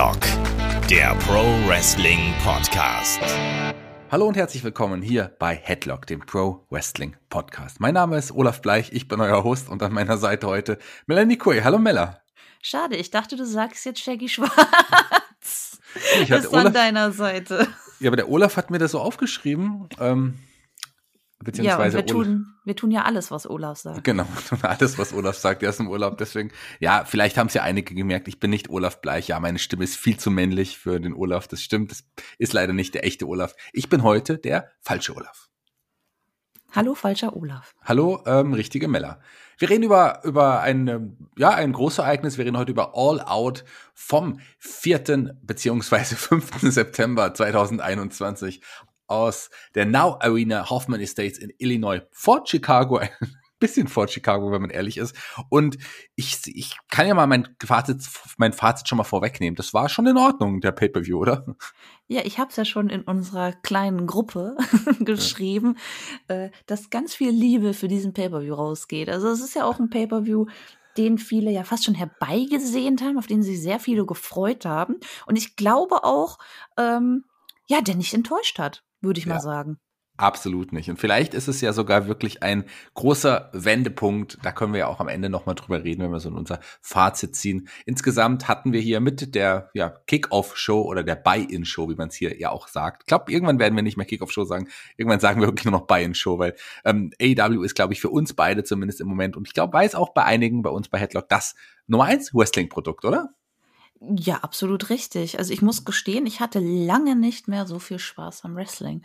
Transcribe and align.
Headlock, 0.00 0.88
der 0.88 1.14
Pro 1.26 1.42
Wrestling 1.68 2.32
Podcast. 2.42 3.20
Hallo 4.10 4.26
und 4.28 4.34
herzlich 4.34 4.64
willkommen 4.64 5.02
hier 5.02 5.36
bei 5.38 5.54
Headlock, 5.54 6.06
dem 6.06 6.20
Pro 6.20 6.64
Wrestling 6.70 7.16
Podcast. 7.28 7.80
Mein 7.80 7.92
Name 7.92 8.16
ist 8.16 8.32
Olaf 8.32 8.62
Bleich, 8.62 8.92
ich 8.94 9.08
bin 9.08 9.20
euer 9.20 9.44
Host 9.44 9.68
und 9.68 9.82
an 9.82 9.92
meiner 9.92 10.16
Seite 10.16 10.46
heute 10.46 10.78
Melanie 11.04 11.36
Kue. 11.36 11.62
Hallo 11.62 11.78
Mella. 11.78 12.22
Schade, 12.62 12.96
ich 12.96 13.10
dachte, 13.10 13.36
du 13.36 13.44
sagst 13.44 13.84
jetzt 13.84 14.00
Shaggy 14.00 14.28
Schwarz. 14.30 15.78
Ich 16.22 16.30
ist 16.30 16.50
Olaf, 16.50 16.64
an 16.64 16.72
deiner 16.72 17.12
Seite. 17.12 17.68
Ja, 17.98 18.08
aber 18.08 18.16
der 18.16 18.30
Olaf 18.30 18.56
hat 18.56 18.70
mir 18.70 18.78
das 18.78 18.92
so 18.92 19.00
aufgeschrieben. 19.00 19.86
Ähm, 20.00 20.38
Beziehungsweise 21.42 21.98
ja, 21.98 22.04
wir 22.04 22.06
tun, 22.06 22.54
wir 22.64 22.76
tun 22.76 22.90
ja 22.90 23.04
alles, 23.04 23.30
was 23.30 23.48
Olaf 23.48 23.78
sagt. 23.78 24.04
Genau, 24.04 24.24
wir 24.24 24.44
tun 24.44 24.58
alles, 24.62 24.98
was 24.98 25.14
Olaf 25.14 25.36
sagt. 25.36 25.62
Er 25.62 25.70
ist 25.70 25.80
im 25.80 25.88
Urlaub, 25.88 26.18
deswegen, 26.18 26.52
ja, 26.80 27.04
vielleicht 27.06 27.38
haben 27.38 27.46
es 27.46 27.54
ja 27.54 27.62
einige 27.62 27.94
gemerkt, 27.94 28.28
ich 28.28 28.38
bin 28.38 28.50
nicht 28.50 28.68
Olaf 28.68 29.00
Bleich. 29.00 29.28
Ja, 29.28 29.40
meine 29.40 29.58
Stimme 29.58 29.84
ist 29.84 29.96
viel 29.96 30.18
zu 30.18 30.30
männlich 30.30 30.76
für 30.76 31.00
den 31.00 31.14
Olaf. 31.14 31.48
Das 31.48 31.62
stimmt, 31.62 31.92
das 31.92 32.04
ist 32.36 32.52
leider 32.52 32.74
nicht 32.74 32.94
der 32.94 33.06
echte 33.06 33.26
Olaf. 33.26 33.54
Ich 33.72 33.88
bin 33.88 34.02
heute 34.02 34.36
der 34.36 34.70
falsche 34.82 35.16
Olaf. 35.16 35.48
Hallo, 36.72 36.94
falscher 36.94 37.34
Olaf. 37.34 37.74
Hallo, 37.82 38.22
ähm, 38.26 38.52
richtige 38.52 38.86
Mella. 38.86 39.20
Wir 39.58 39.70
reden 39.70 39.82
über, 39.82 40.20
über 40.24 40.60
ein, 40.60 40.86
ähm, 40.88 41.16
ja, 41.36 41.50
ein 41.50 41.72
großes 41.72 41.98
Ereignis. 41.98 42.38
Wir 42.38 42.44
reden 42.44 42.56
heute 42.56 42.70
über 42.70 42.92
All 42.94 43.20
Out 43.20 43.64
vom 43.92 44.40
4. 44.58 45.36
beziehungsweise 45.42 46.16
5. 46.16 46.60
September 46.60 47.34
2021 47.34 48.60
aus 49.10 49.50
der 49.74 49.86
Now 49.86 50.16
Arena 50.20 50.70
Hoffman 50.70 51.00
Estates 51.00 51.38
in 51.38 51.52
Illinois 51.58 52.00
vor 52.10 52.46
Chicago, 52.46 52.98
ein 52.98 53.08
bisschen 53.58 53.88
vor 53.88 54.08
Chicago, 54.08 54.50
wenn 54.50 54.62
man 54.62 54.70
ehrlich 54.70 54.96
ist. 54.96 55.14
Und 55.48 55.76
ich, 56.14 56.40
ich 56.46 56.76
kann 56.90 57.06
ja 57.06 57.14
mal 57.14 57.26
mein 57.26 57.48
Fazit, 57.62 58.08
mein 58.38 58.52
Fazit 58.52 58.88
schon 58.88 58.98
mal 58.98 59.04
vorwegnehmen. 59.04 59.56
Das 59.56 59.74
war 59.74 59.88
schon 59.88 60.06
in 60.06 60.16
Ordnung, 60.16 60.60
der 60.60 60.72
Pay-Per-View, 60.72 61.18
oder? 61.18 61.56
Ja, 62.08 62.22
ich 62.24 62.38
habe 62.38 62.50
es 62.50 62.56
ja 62.56 62.64
schon 62.64 62.88
in 62.88 63.02
unserer 63.02 63.52
kleinen 63.52 64.06
Gruppe 64.06 64.56
geschrieben, 65.00 65.76
ja. 66.28 66.46
Äh, 66.46 66.50
dass 66.66 66.90
ganz 66.90 67.14
viel 67.14 67.30
Liebe 67.30 67.74
für 67.74 67.88
diesen 67.88 68.12
Pay-Per-View 68.12 68.54
rausgeht. 68.54 69.08
Also 69.08 69.28
es 69.28 69.40
ist 69.40 69.54
ja 69.54 69.64
auch 69.64 69.78
ein 69.78 69.90
Pay-Per-View, 69.90 70.46
den 70.96 71.18
viele 71.18 71.50
ja 71.50 71.64
fast 71.64 71.84
schon 71.84 71.94
herbeigesehnt 71.94 73.02
haben, 73.02 73.18
auf 73.18 73.26
den 73.26 73.42
sich 73.42 73.60
sehr 73.60 73.78
viele 73.78 74.04
gefreut 74.06 74.64
haben. 74.64 74.96
Und 75.26 75.36
ich 75.36 75.56
glaube 75.56 76.04
auch, 76.04 76.38
ähm, 76.76 77.24
ja, 77.70 77.80
der 77.80 77.94
nicht 77.94 78.12
enttäuscht 78.12 78.58
hat 78.58 78.82
würde 79.00 79.18
ich 79.18 79.26
ja. 79.26 79.34
mal 79.34 79.40
sagen. 79.40 79.78
Absolut 80.16 80.74
nicht. 80.74 80.90
Und 80.90 80.98
vielleicht 80.98 81.32
ist 81.32 81.48
es 81.48 81.62
ja 81.62 81.72
sogar 81.72 82.06
wirklich 82.06 82.42
ein 82.42 82.64
großer 82.92 83.48
Wendepunkt. 83.54 84.36
Da 84.42 84.52
können 84.52 84.74
wir 84.74 84.80
ja 84.80 84.86
auch 84.86 85.00
am 85.00 85.08
Ende 85.08 85.30
nochmal 85.30 85.54
drüber 85.54 85.82
reden, 85.82 86.02
wenn 86.02 86.12
wir 86.12 86.20
so 86.20 86.28
in 86.28 86.34
unser 86.34 86.60
Fazit 86.82 87.34
ziehen. 87.34 87.68
Insgesamt 87.86 88.46
hatten 88.46 88.74
wir 88.74 88.82
hier 88.82 89.00
mit 89.00 89.34
der 89.34 89.70
ja, 89.72 89.88
Kick-Off-Show 89.88 90.82
oder 90.82 91.04
der 91.04 91.14
Buy-In-Show, 91.14 91.88
wie 91.88 91.94
man 91.94 92.08
es 92.08 92.16
hier 92.16 92.38
ja 92.38 92.50
auch 92.50 92.68
sagt. 92.68 93.04
Ich 93.04 93.06
glaube, 93.06 93.32
irgendwann 93.32 93.58
werden 93.58 93.74
wir 93.76 93.82
nicht 93.82 93.96
mehr 93.96 94.04
Kick-Off-Show 94.04 94.44
sagen. 94.44 94.68
Irgendwann 94.98 95.20
sagen 95.20 95.40
wir 95.40 95.48
wirklich 95.48 95.64
nur 95.64 95.72
noch 95.72 95.86
Buy-In-Show, 95.86 96.38
weil 96.38 96.54
ähm, 96.84 97.12
AEW 97.18 97.62
ist, 97.62 97.74
glaube 97.74 97.94
ich, 97.94 98.00
für 98.02 98.10
uns 98.10 98.34
beide 98.34 98.62
zumindest 98.62 99.00
im 99.00 99.08
Moment 99.08 99.38
und 99.38 99.48
ich 99.48 99.54
glaube, 99.54 99.72
weiß 99.72 99.94
auch 99.94 100.12
bei 100.12 100.24
einigen, 100.24 100.60
bei 100.60 100.70
uns 100.70 100.90
bei 100.90 100.98
Headlock, 100.98 101.30
das 101.30 101.54
Nummer 101.86 102.04
eins 102.04 102.34
Wrestling-Produkt, 102.34 103.06
oder? 103.06 103.30
Ja, 104.00 104.36
absolut 104.38 104.88
richtig. 104.88 105.38
Also 105.38 105.52
ich 105.52 105.60
muss 105.60 105.84
gestehen, 105.84 106.26
ich 106.26 106.40
hatte 106.40 106.58
lange 106.58 107.16
nicht 107.16 107.48
mehr 107.48 107.66
so 107.66 107.78
viel 107.78 107.98
Spaß 107.98 108.44
am 108.44 108.56
Wrestling. 108.56 109.02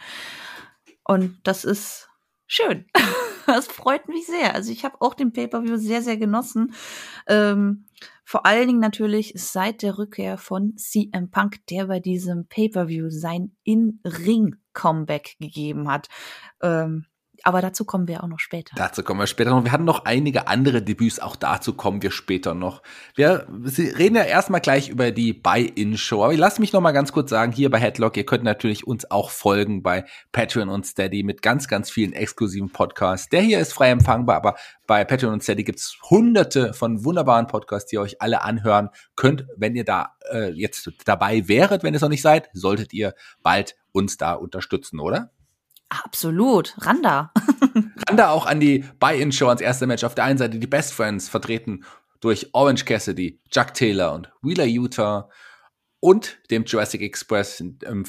Und 1.03 1.39
das 1.43 1.63
ist 1.65 2.09
schön. 2.47 2.85
Das 3.47 3.67
freut 3.67 4.07
mich 4.07 4.25
sehr. 4.25 4.55
Also 4.55 4.71
ich 4.71 4.83
habe 4.83 4.99
auch 5.01 5.13
den 5.13 5.31
Pay-per-view 5.31 5.77
sehr, 5.77 6.01
sehr 6.01 6.17
genossen. 6.17 6.73
Ähm, 7.27 7.85
vor 8.23 8.47
allen 8.47 8.65
Dingen 8.65 8.79
natürlich 8.79 9.33
seit 9.35 9.83
der 9.83 9.99
Rückkehr 9.99 10.39
von 10.39 10.75
CM 10.77 11.29
Punk, 11.29 11.63
der 11.67 11.85
bei 11.85 11.99
diesem 11.99 12.47
Pay-per-view 12.47 13.11
sein 13.11 13.55
In-Ring-Comeback 13.63 15.35
gegeben 15.39 15.91
hat. 15.91 16.09
Ähm, 16.59 17.05
aber 17.43 17.61
dazu 17.61 17.85
kommen 17.85 18.07
wir 18.07 18.23
auch 18.23 18.27
noch 18.27 18.39
später. 18.39 18.73
Dazu 18.75 19.03
kommen 19.03 19.19
wir 19.19 19.27
später 19.27 19.51
noch. 19.51 19.63
Wir 19.63 19.71
hatten 19.71 19.85
noch 19.85 20.05
einige 20.05 20.47
andere 20.47 20.81
Debüts, 20.81 21.19
auch 21.19 21.35
dazu 21.35 21.73
kommen 21.73 22.01
wir 22.01 22.11
später 22.11 22.53
noch. 22.53 22.81
Wir 23.15 23.47
reden 23.75 24.15
ja 24.15 24.23
erstmal 24.23 24.61
gleich 24.61 24.89
über 24.89 25.11
die 25.11 25.33
Buy-In-Show. 25.33 26.23
Aber 26.23 26.35
lass 26.35 26.59
mich 26.59 26.73
noch 26.73 26.81
mal 26.81 26.91
ganz 26.91 27.11
kurz 27.11 27.29
sagen, 27.29 27.51
hier 27.51 27.69
bei 27.69 27.79
Headlock, 27.79 28.17
ihr 28.17 28.25
könnt 28.25 28.43
natürlich 28.43 28.87
uns 28.87 29.09
auch 29.11 29.29
folgen 29.29 29.83
bei 29.83 30.05
Patreon 30.31 30.69
und 30.69 30.85
Steady 30.85 31.23
mit 31.23 31.41
ganz, 31.41 31.67
ganz 31.67 31.89
vielen 31.89 32.13
exklusiven 32.13 32.71
Podcasts. 32.71 33.29
Der 33.29 33.41
hier 33.41 33.59
ist 33.59 33.73
frei 33.73 33.89
empfangbar, 33.89 34.35
aber 34.37 34.55
bei 34.87 35.03
Patreon 35.03 35.33
und 35.33 35.43
Steady 35.43 35.63
gibt's 35.63 35.97
hunderte 36.09 36.73
von 36.73 37.03
wunderbaren 37.03 37.47
Podcasts, 37.47 37.89
die 37.89 37.95
ihr 37.95 38.01
euch 38.01 38.21
alle 38.21 38.41
anhören 38.41 38.89
könnt. 39.15 39.45
Wenn 39.57 39.75
ihr 39.75 39.85
da 39.85 40.15
äh, 40.31 40.51
jetzt 40.51 40.89
dabei 41.05 41.47
wäret, 41.47 41.83
wenn 41.83 41.93
ihr 41.93 41.97
es 41.97 42.01
noch 42.01 42.09
nicht 42.09 42.21
seid, 42.21 42.49
solltet 42.53 42.93
ihr 42.93 43.13
bald 43.41 43.75
uns 43.91 44.17
da 44.17 44.33
unterstützen, 44.33 44.99
oder? 44.99 45.31
Absolut. 46.03 46.75
Randa. 46.79 47.31
Randa 48.07 48.29
auch 48.29 48.45
an 48.45 48.59
die 48.59 48.83
Buy-In-Show 48.99 49.47
ans 49.47 49.61
erste 49.61 49.87
Match. 49.87 50.03
Auf 50.03 50.15
der 50.15 50.25
einen 50.25 50.37
Seite 50.37 50.59
die 50.59 50.67
Best 50.67 50.93
Friends, 50.93 51.29
vertreten 51.29 51.83
durch 52.19 52.49
Orange 52.53 52.85
Cassidy, 52.85 53.39
Chuck 53.51 53.73
Taylor 53.73 54.13
und 54.13 54.31
Wheeler 54.41 54.65
Utah 54.65 55.29
und 55.99 56.37
dem 56.51 56.65
Jurassic 56.65 57.01
Express, 57.01 57.61
ähm, 57.61 58.05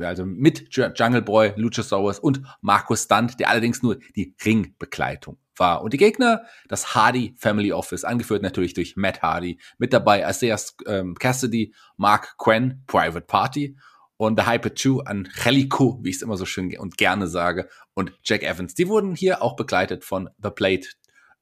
also 0.00 0.24
mit 0.24 0.68
Jungle 0.70 1.22
Boy, 1.22 1.52
Luchasaurus 1.56 2.18
und 2.18 2.42
Markus 2.60 3.04
Stunt, 3.04 3.40
der 3.40 3.48
allerdings 3.48 3.82
nur 3.82 3.98
die 4.14 4.34
Ringbegleitung 4.44 5.38
war. 5.56 5.82
Und 5.82 5.92
die 5.92 5.98
Gegner, 5.98 6.42
das 6.68 6.94
Hardy 6.94 7.34
Family 7.36 7.72
Office, 7.72 8.04
angeführt 8.04 8.42
natürlich 8.42 8.74
durch 8.74 8.96
Matt 8.96 9.22
Hardy, 9.22 9.58
mit 9.78 9.92
dabei 9.92 10.28
Isaiah 10.28 10.58
ähm, 10.86 11.14
Cassidy, 11.16 11.74
Mark 11.96 12.36
Quinn, 12.38 12.82
Private 12.86 13.26
Party 13.26 13.76
und 14.20 14.38
The 14.38 14.46
Hyper 14.46 14.74
2 14.74 15.06
an 15.06 15.28
Angelico, 15.34 15.98
wie 16.02 16.10
ich 16.10 16.16
es 16.16 16.22
immer 16.22 16.36
so 16.36 16.44
schön 16.44 16.76
und 16.78 16.98
gerne 16.98 17.26
sage, 17.26 17.70
und 17.94 18.12
Jack 18.22 18.42
Evans. 18.42 18.74
Die 18.74 18.86
wurden 18.86 19.14
hier 19.14 19.40
auch 19.40 19.56
begleitet 19.56 20.04
von 20.04 20.28
The 20.42 20.50
Plate. 20.50 20.88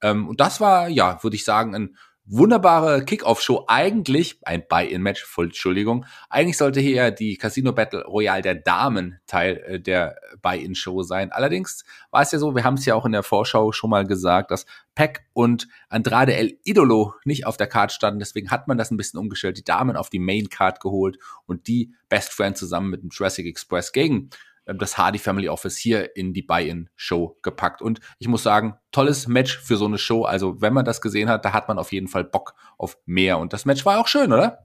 Ähm, 0.01 0.29
und 0.29 0.39
das 0.39 0.61
war, 0.61 0.89
ja, 0.89 1.21
würde 1.25 1.35
ich 1.35 1.45
sagen, 1.45 1.75
ein 1.75 1.97
wunderbare 2.29 3.05
Kickoff-Show. 3.05 3.65
Eigentlich 3.67 4.39
ein 4.43 4.63
Buy-in-Match, 4.69 5.27
Entschuldigung. 5.37 6.05
Eigentlich 6.29 6.59
sollte 6.59 6.81
hier 6.81 7.11
die 7.11 7.37
Casino 7.37 7.73
Battle 7.73 8.05
Royale 8.05 8.43
der 8.43 8.55
Damen 8.55 9.19
Teil 9.27 9.57
äh, 9.67 9.81
der 9.81 10.17
Buy-in-Show 10.43 11.03
sein. 11.03 11.33
Allerdings 11.33 11.85
war 12.11 12.23
es 12.23 12.33
ja 12.33 12.39
so, 12.39 12.55
wir 12.55 12.65
haben 12.65 12.75
es 12.75 12.85
ja 12.85 12.95
auch 12.95 13.07
in 13.07 13.13
der 13.13 13.23
Vorschau 13.23 13.73
schon 13.73 13.91
mal 13.91 14.07
gesagt, 14.07 14.51
dass 14.51 14.67
Peck 14.95 15.25
und 15.33 15.69
Andrade 15.89 16.35
El 16.35 16.59
Idolo 16.65 17.15
nicht 17.25 17.47
auf 17.47 17.57
der 17.57 17.67
Card 17.67 17.93
standen. 17.93 18.19
Deswegen 18.19 18.51
hat 18.51 18.69
man 18.69 18.79
das 18.79 18.91
ein 18.91 18.97
bisschen 18.97 19.19
umgestellt, 19.19 19.57
die 19.57 19.65
Damen 19.65 19.97
auf 19.97 20.11
die 20.11 20.19
Main 20.19 20.49
Card 20.49 20.81
geholt 20.81 21.19
und 21.47 21.67
die 21.67 21.95
Best 22.09 22.33
Friend 22.33 22.57
zusammen 22.57 22.91
mit 22.91 23.03
dem 23.03 23.11
Jurassic 23.11 23.47
Express 23.47 23.93
gegen 23.93 24.31
das 24.77 24.99
Hardy 24.99 25.19
Family 25.19 25.49
Office 25.49 25.77
hier 25.77 26.17
in 26.17 26.35
die 26.35 26.43
Buy-In-Show 26.43 27.39
gepackt. 27.43 27.81
Und 27.81 28.01
ich 28.19 28.29
muss 28.29 28.43
sagen, 28.43 28.75
tolles 28.93 29.27
Match 29.27 29.59
für 29.59 29.77
so 29.77 29.87
eine 29.87 29.99
Show. 29.99 30.25
Also 30.25 30.61
wenn 30.61 30.75
man 30.75 30.85
das 30.85 31.01
gesehen 31.01 31.29
hat, 31.29 31.45
da 31.45 31.53
hat 31.53 31.69
man 31.69 31.79
auf 31.79 31.93
jeden 31.93 32.09
Fall 32.09 32.25
Bock 32.25 32.55
auf 32.77 32.99
mehr. 33.07 33.39
Und 33.39 33.53
das 33.53 33.65
Match 33.65 33.87
war 33.87 33.99
auch 33.99 34.09
schön, 34.09 34.33
oder? 34.33 34.65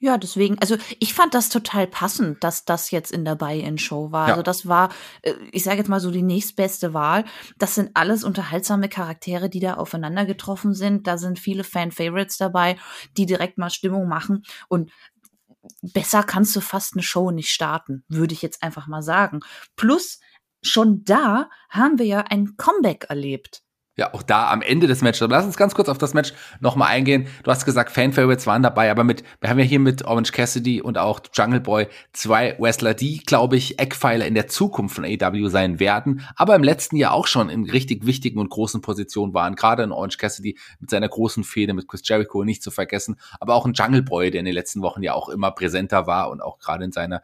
Ja, 0.00 0.18
deswegen, 0.18 0.58
also 0.58 0.76
ich 0.98 1.14
fand 1.14 1.34
das 1.34 1.48
total 1.48 1.86
passend, 1.86 2.42
dass 2.44 2.64
das 2.64 2.90
jetzt 2.90 3.12
in 3.12 3.24
der 3.24 3.36
Buy-In-Show 3.36 4.12
war. 4.12 4.28
Ja. 4.28 4.34
Also 4.34 4.42
das 4.42 4.66
war, 4.66 4.90
äh, 5.22 5.32
ich 5.52 5.64
sage 5.64 5.78
jetzt 5.78 5.88
mal 5.88 6.00
so 6.00 6.10
die 6.10 6.22
nächstbeste 6.22 6.92
Wahl. 6.94 7.24
Das 7.58 7.74
sind 7.74 7.90
alles 7.94 8.24
unterhaltsame 8.24 8.88
Charaktere, 8.88 9.48
die 9.48 9.60
da 9.60 9.74
aufeinander 9.74 10.26
getroffen 10.26 10.74
sind. 10.74 11.06
Da 11.06 11.16
sind 11.16 11.38
viele 11.38 11.64
Fan-Favorites 11.64 12.36
dabei, 12.36 12.76
die 13.16 13.26
direkt 13.26 13.56
mal 13.56 13.70
Stimmung 13.70 14.08
machen. 14.08 14.42
Und 14.68 14.90
besser 15.82 16.22
kannst 16.22 16.54
du 16.56 16.60
fast 16.60 16.94
eine 16.94 17.02
Show 17.02 17.30
nicht 17.30 17.50
starten, 17.50 18.04
würde 18.08 18.34
ich 18.34 18.42
jetzt 18.42 18.62
einfach 18.62 18.86
mal 18.86 19.02
sagen. 19.02 19.40
Plus, 19.76 20.20
schon 20.62 21.04
da 21.04 21.50
haben 21.68 21.98
wir 21.98 22.06
ja 22.06 22.20
ein 22.20 22.56
Comeback 22.56 23.06
erlebt 23.08 23.63
ja, 23.96 24.12
auch 24.12 24.22
da 24.22 24.50
am 24.50 24.60
Ende 24.60 24.88
des 24.88 25.02
Matches. 25.02 25.22
Aber 25.22 25.36
lass 25.36 25.44
uns 25.44 25.56
ganz 25.56 25.74
kurz 25.74 25.88
auf 25.88 25.98
das 25.98 26.14
Match 26.14 26.32
nochmal 26.58 26.88
eingehen. 26.88 27.28
Du 27.44 27.50
hast 27.50 27.64
gesagt, 27.64 27.92
Fan-Favorites 27.92 28.46
waren 28.46 28.62
dabei, 28.62 28.90
aber 28.90 29.04
mit, 29.04 29.22
wir 29.40 29.48
haben 29.48 29.58
ja 29.58 29.64
hier 29.64 29.78
mit 29.78 30.04
Orange 30.04 30.32
Cassidy 30.32 30.80
und 30.82 30.98
auch 30.98 31.20
Jungle 31.32 31.60
Boy 31.60 31.86
zwei 32.12 32.56
Wrestler, 32.58 32.94
die, 32.94 33.18
glaube 33.18 33.56
ich, 33.56 33.78
Eckpfeiler 33.78 34.26
in 34.26 34.34
der 34.34 34.48
Zukunft 34.48 34.96
von 34.96 35.04
AEW 35.04 35.48
sein 35.48 35.78
werden, 35.78 36.26
aber 36.34 36.56
im 36.56 36.64
letzten 36.64 36.96
Jahr 36.96 37.12
auch 37.12 37.28
schon 37.28 37.50
in 37.50 37.70
richtig 37.70 38.04
wichtigen 38.04 38.40
und 38.40 38.50
großen 38.50 38.80
Positionen 38.80 39.32
waren. 39.32 39.54
Gerade 39.54 39.84
in 39.84 39.92
Orange 39.92 40.18
Cassidy 40.18 40.58
mit 40.80 40.90
seiner 40.90 41.08
großen 41.08 41.44
Fehde 41.44 41.72
mit 41.72 41.86
Chris 41.86 42.02
Jericho 42.04 42.42
nicht 42.42 42.64
zu 42.64 42.72
vergessen, 42.72 43.16
aber 43.38 43.54
auch 43.54 43.64
ein 43.64 43.74
Jungle 43.74 44.02
Boy, 44.02 44.32
der 44.32 44.40
in 44.40 44.46
den 44.46 44.54
letzten 44.54 44.82
Wochen 44.82 45.04
ja 45.04 45.14
auch 45.14 45.28
immer 45.28 45.52
präsenter 45.52 46.08
war 46.08 46.30
und 46.30 46.40
auch 46.40 46.58
gerade 46.58 46.84
in 46.84 46.92
seiner 46.92 47.22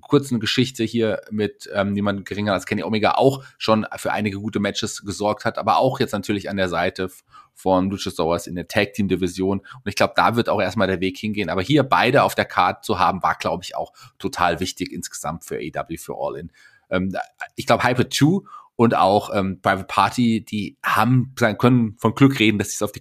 kurzen 0.00 0.40
Geschichte 0.40 0.84
hier 0.84 1.20
mit 1.30 1.68
ähm, 1.72 1.92
niemand 1.92 2.26
geringer 2.26 2.52
als 2.52 2.66
Kenny 2.66 2.82
Omega 2.82 3.12
auch 3.12 3.44
schon 3.58 3.86
für 3.96 4.12
einige 4.12 4.38
gute 4.38 4.60
Matches 4.60 5.04
gesorgt 5.04 5.44
hat, 5.44 5.58
aber 5.58 5.78
auch 5.78 6.00
jetzt 6.00 6.12
natürlich 6.12 6.50
an 6.50 6.56
der 6.56 6.68
Seite 6.68 7.10
von 7.54 7.90
Luchasaurus 7.90 8.46
in 8.46 8.54
der 8.54 8.68
Tag 8.68 8.94
Team 8.94 9.08
Division. 9.08 9.60
Und 9.60 9.86
ich 9.86 9.94
glaube, 9.94 10.14
da 10.16 10.36
wird 10.36 10.48
auch 10.48 10.60
erstmal 10.60 10.88
der 10.88 11.00
Weg 11.00 11.18
hingehen. 11.18 11.50
Aber 11.50 11.62
hier 11.62 11.82
beide 11.82 12.22
auf 12.22 12.34
der 12.34 12.44
Card 12.44 12.84
zu 12.84 12.98
haben, 12.98 13.22
war, 13.22 13.36
glaube 13.36 13.62
ich, 13.62 13.76
auch 13.76 13.92
total 14.18 14.60
wichtig 14.60 14.92
insgesamt 14.92 15.44
für 15.44 15.58
AW, 15.58 15.96
für 15.96 16.14
All 16.18 16.36
In. 16.36 16.52
Ähm, 16.90 17.16
ich 17.56 17.66
glaube, 17.66 17.84
Hyper 17.84 18.08
2 18.08 18.46
und 18.76 18.96
auch 18.96 19.34
ähm, 19.34 19.60
Private 19.60 19.86
Party, 19.86 20.44
die 20.44 20.78
haben, 20.84 21.34
können 21.36 21.96
von 21.98 22.14
Glück 22.14 22.38
reden, 22.38 22.58
dass 22.58 22.70
sie 22.70 22.76
es 22.76 22.82
auf 22.82 22.92
die 22.92 23.00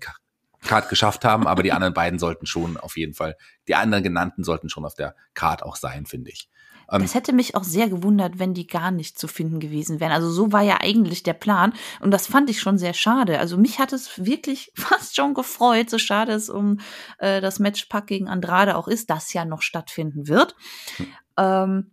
Card 0.62 0.90
geschafft 0.90 1.26
haben, 1.26 1.48
aber 1.48 1.64
die 1.64 1.72
anderen 1.72 1.94
beiden 1.94 2.20
sollten 2.20 2.46
schon 2.46 2.78
auf 2.78 2.98
jeden 2.98 3.14
Fall, 3.14 3.36
die 3.68 3.76
anderen 3.76 4.04
genannten 4.04 4.44
sollten 4.44 4.70
schon 4.70 4.86
auf 4.86 4.96
der 4.96 5.16
Card 5.34 5.64
auch 5.64 5.76
sein, 5.76 6.06
finde 6.06 6.32
ich. 6.32 6.50
Ähm, 6.92 7.02
das 7.02 7.16
hätte 7.16 7.34
mich 7.34 7.56
auch 7.56 7.64
sehr 7.64 7.90
gewundert, 7.90 8.38
wenn 8.38 8.54
die 8.54 8.68
gar 8.68 8.92
nicht 8.92 9.18
zu 9.18 9.28
finden 9.28 9.60
gewesen 9.60 10.00
wären. 10.00 10.12
Also 10.12 10.30
so 10.30 10.52
war 10.52 10.62
ja 10.62 10.78
eigentlich 10.82 11.24
der 11.24 11.34
Plan 11.34 11.74
und 12.00 12.12
das 12.12 12.28
fand 12.28 12.50
ich 12.50 12.60
schon 12.60 12.78
sehr 12.78 12.94
schade. 12.94 13.40
Also 13.40 13.58
mich 13.58 13.80
hat 13.80 13.94
es 13.94 14.24
wirklich 14.24 14.72
fast 14.76 15.16
schon 15.16 15.34
gefreut, 15.34 15.90
so 15.90 15.98
schade 15.98 16.34
es 16.34 16.50
um 16.50 16.80
äh, 17.18 17.42
das 17.42 17.60
Matchpack 17.60 18.08
gegen 18.08 18.28
Andrade 18.28 18.76
auch 18.76 18.88
ist, 18.88 19.10
das 19.10 19.34
ja 19.34 19.46
noch 19.46 19.62
stattfinden 19.62 20.28
wird. 20.28 20.56
Hm. 20.98 21.08
Ähm, 21.38 21.92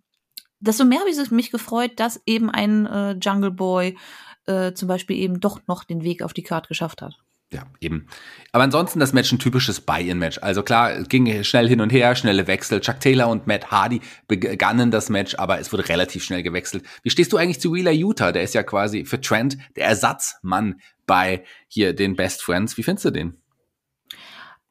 desto 0.61 0.85
mehr 0.85 1.00
habe 1.00 1.11
ich 1.11 1.31
mich 1.31 1.50
gefreut, 1.50 1.93
dass 1.97 2.20
eben 2.26 2.50
ein 2.50 2.87
äh, 2.87 3.12
Jungle 3.12 3.53
Boy 3.53 3.97
äh, 4.47 4.73
zum 4.73 4.88
Beispiel 4.88 5.17
eben 5.17 5.41
doch 5.41 5.61
noch 5.69 5.85
den 5.85 6.03
Weg 6.03 6.23
auf 6.23 6.32
die 6.32 6.43
Karte 6.43 6.69
geschafft 6.69 7.00
hat 7.00 7.15
ja, 7.50 7.62
eben. 7.80 8.06
Aber 8.52 8.64
ansonsten 8.64 9.00
das 9.00 9.14
Match 9.14 9.32
ein 9.32 9.38
typisches 9.38 9.80
Buy-in-Match. 9.80 10.38
Also 10.42 10.62
klar, 10.62 10.92
es 10.92 11.08
ging 11.08 11.42
schnell 11.44 11.66
hin 11.66 11.80
und 11.80 11.90
her, 11.90 12.14
schnelle 12.14 12.46
Wechsel. 12.46 12.80
Chuck 12.80 13.00
Taylor 13.00 13.28
und 13.28 13.46
Matt 13.46 13.70
Hardy 13.70 14.02
begannen 14.26 14.90
das 14.90 15.08
Match, 15.08 15.34
aber 15.36 15.58
es 15.58 15.72
wurde 15.72 15.88
relativ 15.88 16.24
schnell 16.24 16.42
gewechselt. 16.42 16.84
Wie 17.02 17.10
stehst 17.10 17.32
du 17.32 17.38
eigentlich 17.38 17.60
zu 17.60 17.72
Wheeler 17.72 17.92
Utah? 17.92 18.32
Der 18.32 18.42
ist 18.42 18.54
ja 18.54 18.62
quasi 18.62 19.06
für 19.06 19.20
Trent 19.20 19.56
der 19.76 19.86
Ersatzmann 19.86 20.80
bei 21.06 21.44
hier 21.68 21.94
den 21.94 22.16
Best 22.16 22.42
Friends. 22.42 22.76
Wie 22.76 22.82
findest 22.82 23.06
du 23.06 23.10
den? 23.10 23.40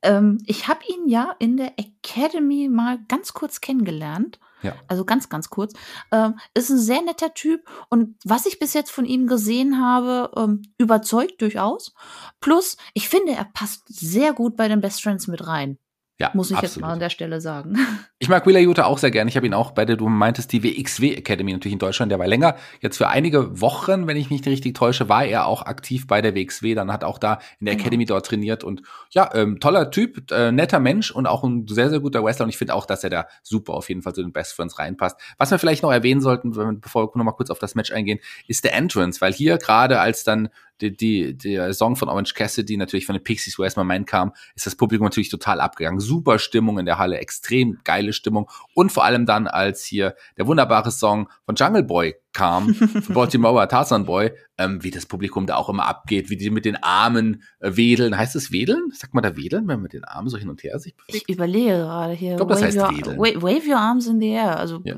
Ähm, 0.04 0.38
ich 0.46 0.68
habe 0.68 0.82
ihn 0.88 1.10
ja 1.10 1.36
in 1.40 1.58
der 1.58 1.74
Academy 1.78 2.70
mal 2.70 3.00
ganz 3.08 3.34
kurz 3.34 3.60
kennengelernt. 3.60 4.40
Ja. 4.62 4.76
Also 4.88 5.06
ganz, 5.06 5.30
ganz 5.30 5.50
kurz. 5.50 5.74
Ähm, 6.12 6.40
ist 6.54 6.70
ein 6.70 6.80
sehr 6.80 7.02
netter 7.02 7.34
Typ 7.34 7.70
und 7.90 8.16
was 8.24 8.46
ich 8.46 8.60
bis 8.60 8.74
jetzt 8.74 8.92
von 8.92 9.06
ihm 9.06 9.28
gesehen 9.28 9.82
habe, 9.82 10.32
ähm, 10.36 10.62
überzeugt 10.78 11.42
durchaus. 11.42 11.94
Plus, 12.40 12.78
ich 12.94 13.10
finde, 13.10 13.34
er 13.34 13.46
passt 13.46 13.84
sehr 13.88 14.34
gut 14.34 14.56
bei 14.58 14.68
den 14.68 14.82
Best 14.82 15.04
Friends 15.04 15.28
mit 15.28 15.46
rein. 15.46 15.78
Ja, 16.20 16.32
Muss 16.34 16.50
ich 16.50 16.58
absolut. 16.58 16.76
jetzt 16.76 16.82
mal 16.82 16.94
an 16.94 17.00
der 17.00 17.10
Stelle 17.10 17.42
sagen. 17.42 17.78
Ich 18.20 18.30
mag 18.30 18.48
Willa 18.48 18.60
Jutta 18.60 18.86
auch 18.86 18.98
sehr 18.98 19.12
gerne. 19.12 19.30
Ich 19.30 19.38
habe 19.38 19.46
ihn 19.46 19.54
auch 19.54 19.72
bei 19.72 19.86
der, 19.86 19.96
du 19.96 20.10
meintest, 20.10 20.52
die 20.52 20.64
WXW 20.64 21.14
Academy 21.14 21.54
natürlich 21.54 21.74
in 21.74 21.80
Deutschland, 21.80 22.12
der 22.12 22.18
war 22.18 22.26
länger. 22.26 22.56
Jetzt 22.82 22.98
für 22.98 23.10
einige 23.10 23.62
Wochen, 23.62 24.08
wenn 24.08 24.18
ich 24.18 24.32
mich 24.32 24.42
nicht 24.42 24.48
richtig 24.48 24.74
täusche, 24.76 25.08
war 25.08 25.24
er 25.24 25.46
auch 25.46 25.62
aktiv 25.62 26.08
bei 26.08 26.20
der 26.20 26.34
WXW. 26.34 26.74
Dann 26.74 26.92
hat 26.92 27.04
auch 27.04 27.20
da 27.20 27.34
in 27.60 27.68
der 27.68 27.76
genau. 27.76 27.84
Academy 27.86 28.06
dort 28.06 28.26
trainiert 28.26 28.64
und 28.64 28.82
ja, 29.12 29.30
ähm, 29.36 29.60
toller 29.60 29.92
Typ, 29.92 30.32
äh, 30.32 30.52
netter 30.52 30.80
Mensch 30.80 31.12
und 31.12 31.28
auch 31.28 31.44
ein 31.44 31.68
sehr, 31.68 31.92
sehr 31.92 32.00
guter 32.00 32.24
Wrestler. 32.24 32.46
Und 32.46 32.50
ich 32.50 32.58
finde 32.58 32.74
auch, 32.74 32.88
dass 32.88 33.04
er 33.04 33.12
da 33.12 33.28
super 33.44 33.76
auf 33.76 33.88
jeden 33.88 34.02
Fall 34.02 34.16
zu 34.16 34.24
den 34.24 34.34
Best 34.34 34.54
Friends 34.54 34.80
reinpasst. 34.80 35.20
Was 35.38 35.52
wir 35.52 35.60
vielleicht 35.60 35.84
noch 35.84 35.92
erwähnen 35.92 36.22
sollten, 36.22 36.80
bevor 36.82 37.04
wir 37.04 37.18
nochmal 37.20 37.36
kurz 37.36 37.52
auf 37.52 37.60
das 37.60 37.76
Match 37.76 37.92
eingehen, 37.92 38.18
ist 38.48 38.64
der 38.64 38.74
Entrance, 38.74 39.22
weil 39.22 39.32
hier 39.32 39.60
gerade 39.60 40.00
als 40.00 40.24
dann 40.24 40.50
die, 40.82 40.96
die, 40.96 41.38
der 41.38 41.74
Song 41.74 41.96
von 41.96 42.10
Orange 42.10 42.34
Cassidy 42.34 42.78
natürlich 42.78 43.06
von 43.06 43.16
den 43.16 43.24
Pixies, 43.24 43.58
wo 43.58 43.64
erstmal 43.64 43.86
mein 43.86 44.06
kam, 44.06 44.34
ist 44.56 44.66
das 44.66 44.76
Publikum 44.76 45.06
natürlich 45.06 45.30
total 45.30 45.60
abgegangen. 45.60 46.00
Super 46.00 46.40
Stimmung 46.40 46.80
in 46.80 46.86
der 46.86 46.98
Halle, 46.98 47.18
extrem 47.18 47.80
geile 47.84 48.14
Stimmung. 48.14 48.50
Und 48.74 48.92
vor 48.92 49.04
allem 49.04 49.26
dann, 49.26 49.48
als 49.48 49.84
hier 49.84 50.16
der 50.38 50.48
wunderbare 50.48 50.92
Song 50.92 51.30
von 51.46 51.56
Jungle 51.56 51.84
Boy 51.84 52.16
kam, 52.34 52.74
von 52.76 53.14
Baltimore 53.16 53.68
Tarzan 53.68 54.06
Boy, 54.06 54.32
ähm, 54.60 54.84
wie 54.84 54.92
das 54.92 55.06
Publikum 55.06 55.48
da 55.48 55.56
auch 55.56 55.70
immer 55.70 55.86
abgeht, 55.86 56.30
wie 56.30 56.38
die 56.38 56.50
mit 56.50 56.66
den 56.66 56.76
Armen 56.76 57.44
äh, 57.60 57.76
wedeln. 57.76 58.18
Heißt 58.18 58.36
es 58.36 58.52
wedeln? 58.52 58.92
Sagt 58.94 59.14
man 59.14 59.24
da 59.24 59.36
wedeln, 59.36 59.68
wenn 59.68 59.76
man 59.76 59.84
mit 59.84 59.94
den 59.94 60.04
Armen 60.04 60.30
so 60.30 60.38
hin 60.38 60.50
und 60.50 60.64
her 60.64 60.78
sich 60.80 60.96
bewegt? 60.96 61.26
Ich 61.28 61.36
überlege 61.36 61.78
gerade 61.78 62.14
hier. 62.14 62.32
Ich 62.32 62.38
glaube, 62.38 62.54
das 62.54 62.64
heißt 62.64 62.78
your, 62.78 62.90
wedeln. 62.90 63.18
Wave, 63.18 63.42
wave 63.42 63.68
your 63.68 63.78
arms 63.78 64.08
in 64.08 64.20
the 64.20 64.30
air. 64.30 64.58
Also 64.58 64.82
ja. 64.84 64.96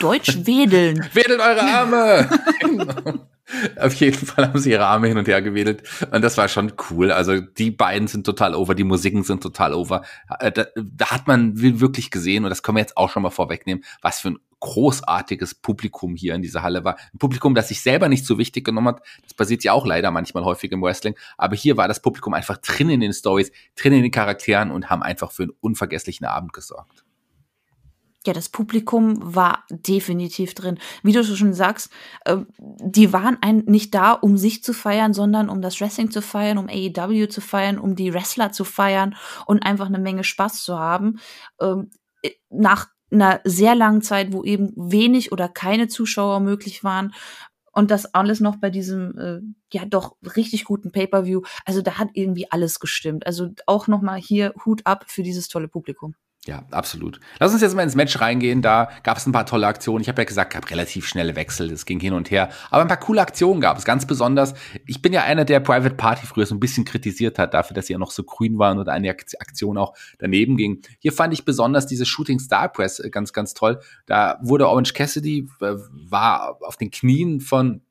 Deutsch 0.00 0.46
wedeln. 0.46 1.06
Wedelt 1.14 1.40
eure 1.40 1.62
Arme! 1.62 2.30
Auf 3.76 3.94
jeden 3.94 4.26
Fall 4.26 4.48
haben 4.48 4.58
sie 4.58 4.70
ihre 4.70 4.86
Arme 4.86 5.08
hin 5.08 5.18
und 5.18 5.28
her 5.28 5.42
gewedelt. 5.42 5.82
Und 6.10 6.22
das 6.22 6.36
war 6.36 6.48
schon 6.48 6.72
cool. 6.90 7.10
Also 7.10 7.40
die 7.40 7.70
beiden 7.70 8.08
sind 8.08 8.24
total 8.24 8.54
over, 8.54 8.74
die 8.74 8.84
Musiken 8.84 9.22
sind 9.22 9.42
total 9.42 9.74
over. 9.74 10.02
Äh, 10.38 10.52
da, 10.52 10.66
da 10.76 11.10
hat 11.10 11.26
man 11.26 11.60
wirklich 11.60 12.10
gesehen, 12.10 12.44
und 12.44 12.50
das 12.50 12.62
können 12.62 12.76
wir 12.76 12.82
jetzt 12.82 12.96
auch 12.96 13.10
schon 13.10 13.22
mal 13.22 13.30
vorwegnehmen, 13.30 13.84
was 14.02 14.20
für 14.20 14.30
ein 14.30 14.38
großartiges 14.60 15.54
Publikum 15.54 16.16
hier 16.16 16.34
in 16.34 16.42
dieser 16.42 16.62
Halle 16.62 16.84
war. 16.84 16.96
Ein 17.14 17.18
Publikum, 17.18 17.54
das 17.54 17.68
sich 17.68 17.80
selber 17.80 18.08
nicht 18.08 18.26
so 18.26 18.38
wichtig 18.38 18.64
genommen 18.64 18.88
hat. 18.88 19.02
Das 19.22 19.34
passiert 19.34 19.64
ja 19.64 19.72
auch 19.72 19.86
leider 19.86 20.10
manchmal 20.10 20.44
häufig 20.44 20.70
im 20.72 20.82
Wrestling. 20.82 21.14
Aber 21.38 21.56
hier 21.56 21.76
war 21.76 21.88
das 21.88 22.02
Publikum 22.02 22.34
einfach 22.34 22.58
drin 22.58 22.90
in 22.90 23.00
den 23.00 23.12
Stories, 23.12 23.50
drin 23.74 23.94
in 23.94 24.02
den 24.02 24.10
Charakteren 24.10 24.70
und 24.70 24.90
haben 24.90 25.02
einfach 25.02 25.32
für 25.32 25.44
einen 25.44 25.52
unvergesslichen 25.60 26.26
Abend 26.26 26.52
gesorgt. 26.52 26.99
Ja, 28.26 28.34
das 28.34 28.50
Publikum 28.50 29.34
war 29.34 29.64
definitiv 29.70 30.52
drin. 30.52 30.78
Wie 31.02 31.12
du 31.12 31.24
schon 31.24 31.54
sagst, 31.54 31.90
äh, 32.26 32.36
die 32.58 33.14
waren 33.14 33.38
ein, 33.40 33.64
nicht 33.66 33.94
da, 33.94 34.12
um 34.12 34.36
sich 34.36 34.62
zu 34.62 34.74
feiern, 34.74 35.14
sondern 35.14 35.48
um 35.48 35.62
das 35.62 35.80
Wrestling 35.80 36.10
zu 36.10 36.20
feiern, 36.20 36.58
um 36.58 36.68
AEW 36.68 37.28
zu 37.28 37.40
feiern, 37.40 37.78
um 37.78 37.96
die 37.96 38.12
Wrestler 38.12 38.52
zu 38.52 38.64
feiern 38.64 39.16
und 39.46 39.62
einfach 39.62 39.86
eine 39.86 39.98
Menge 39.98 40.22
Spaß 40.24 40.62
zu 40.62 40.78
haben. 40.78 41.18
Ähm, 41.60 41.90
nach 42.50 42.88
einer 43.10 43.40
sehr 43.44 43.74
langen 43.74 44.02
Zeit, 44.02 44.32
wo 44.32 44.44
eben 44.44 44.72
wenig 44.76 45.32
oder 45.32 45.48
keine 45.48 45.88
Zuschauer 45.88 46.40
möglich 46.40 46.84
waren. 46.84 47.14
Und 47.72 47.90
das 47.90 48.14
alles 48.14 48.40
noch 48.40 48.56
bei 48.56 48.68
diesem, 48.68 49.16
äh, 49.18 49.40
ja, 49.72 49.84
doch 49.86 50.16
richtig 50.36 50.64
guten 50.64 50.92
Pay-Per-View. 50.92 51.42
Also 51.64 51.82
da 51.82 51.98
hat 51.98 52.10
irgendwie 52.14 52.50
alles 52.50 52.80
gestimmt. 52.80 53.26
Also 53.26 53.50
auch 53.66 53.86
nochmal 53.86 54.20
hier 54.20 54.52
Hut 54.64 54.82
ab 54.84 55.04
für 55.08 55.22
dieses 55.22 55.48
tolle 55.48 55.68
Publikum. 55.68 56.14
Ja, 56.46 56.64
absolut. 56.70 57.20
Lass 57.38 57.52
uns 57.52 57.60
jetzt 57.60 57.76
mal 57.76 57.82
ins 57.82 57.96
Match 57.96 58.18
reingehen. 58.18 58.62
Da 58.62 58.88
gab 59.02 59.18
es 59.18 59.26
ein 59.26 59.32
paar 59.32 59.44
tolle 59.44 59.66
Aktionen. 59.66 60.00
Ich 60.00 60.08
habe 60.08 60.22
ja 60.22 60.24
gesagt, 60.24 60.54
gab 60.54 60.70
relativ 60.70 61.06
schnelle 61.06 61.36
Wechsel. 61.36 61.70
Es 61.70 61.84
ging 61.84 62.00
hin 62.00 62.14
und 62.14 62.30
her. 62.30 62.48
Aber 62.70 62.80
ein 62.80 62.88
paar 62.88 62.96
coole 62.98 63.20
Aktionen 63.20 63.60
gab 63.60 63.76
es. 63.76 63.84
Ganz 63.84 64.06
besonders. 64.06 64.54
Ich 64.86 65.02
bin 65.02 65.12
ja 65.12 65.22
einer, 65.24 65.44
der 65.44 65.60
Private 65.60 65.96
Party 65.96 66.26
früher 66.26 66.46
so 66.46 66.54
ein 66.54 66.60
bisschen 66.60 66.86
kritisiert 66.86 67.38
hat, 67.38 67.52
dafür, 67.52 67.74
dass 67.74 67.88
sie 67.88 67.92
ja 67.92 67.98
noch 67.98 68.10
so 68.10 68.24
grün 68.24 68.58
waren 68.58 68.78
oder 68.78 68.92
eine 68.92 69.10
Aktion 69.10 69.76
auch 69.76 69.94
daneben 70.18 70.56
ging. 70.56 70.80
Hier 70.98 71.12
fand 71.12 71.34
ich 71.34 71.44
besonders 71.44 71.86
diese 71.86 72.06
Shooting 72.06 72.38
Star 72.38 72.70
Press 72.70 73.00
äh, 73.00 73.10
ganz, 73.10 73.34
ganz 73.34 73.52
toll. 73.52 73.80
Da 74.06 74.38
wurde 74.40 74.66
Orange 74.66 74.94
Cassidy, 74.94 75.46
war 75.58 76.56
auf 76.62 76.78
den 76.78 76.90
Knien 76.90 77.40
von 77.40 77.82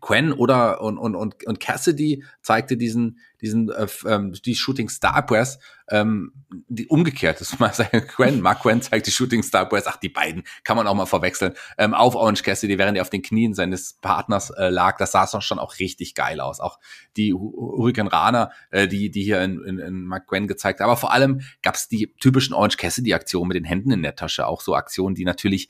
Quen 0.00 0.32
oder 0.32 0.80
und, 0.80 0.98
und, 0.98 1.14
und, 1.14 1.46
und 1.46 1.60
Cassidy 1.60 2.24
zeigte 2.42 2.76
diesen, 2.76 3.18
diesen 3.40 3.70
äh, 3.70 3.86
ähm, 4.06 4.32
die 4.44 4.54
Shooting 4.54 4.88
Star 4.88 5.24
Press, 5.24 5.58
ähm, 5.88 6.32
die 6.68 6.86
umgekehrt 6.88 7.40
ist 7.40 7.58
mal 7.60 7.72
sagen, 7.72 8.06
Quen, 8.16 8.40
Mark 8.40 8.62
Quen 8.62 8.82
zeigt 8.82 9.06
die 9.06 9.10
Shooting 9.10 9.42
Star 9.42 9.68
Press, 9.68 9.86
ach, 9.86 9.96
die 9.96 10.08
beiden 10.08 10.44
kann 10.64 10.76
man 10.76 10.86
auch 10.86 10.94
mal 10.94 11.06
verwechseln, 11.06 11.54
ähm, 11.78 11.94
auf 11.94 12.14
Orange 12.14 12.42
Cassidy, 12.42 12.78
während 12.78 12.96
er 12.96 13.02
auf 13.02 13.10
den 13.10 13.22
Knien 13.22 13.54
seines 13.54 13.94
Partners 13.94 14.50
äh, 14.50 14.68
lag. 14.68 14.98
Das 14.98 15.12
sah 15.12 15.26
schon 15.40 15.58
auch 15.58 15.78
richtig 15.78 16.14
geil 16.14 16.40
aus. 16.40 16.60
Auch 16.60 16.78
die 17.16 17.34
Hurricane 17.34 18.08
Rana, 18.08 18.50
äh, 18.70 18.88
die, 18.88 19.10
die 19.10 19.22
hier 19.22 19.42
in, 19.42 19.62
in, 19.64 19.78
in 19.78 20.04
Mark 20.04 20.26
Quen 20.28 20.46
gezeigt 20.46 20.80
Aber 20.80 20.96
vor 20.96 21.12
allem 21.12 21.42
gab 21.62 21.74
es 21.74 21.88
die 21.88 22.14
typischen 22.20 22.54
Orange 22.54 22.76
Cassidy-Aktionen 22.76 23.48
mit 23.48 23.56
den 23.56 23.64
Händen 23.64 23.90
in 23.90 24.02
der 24.02 24.14
Tasche, 24.14 24.46
auch 24.46 24.60
so 24.60 24.74
Aktionen, 24.74 25.14
die 25.14 25.24
natürlich 25.24 25.68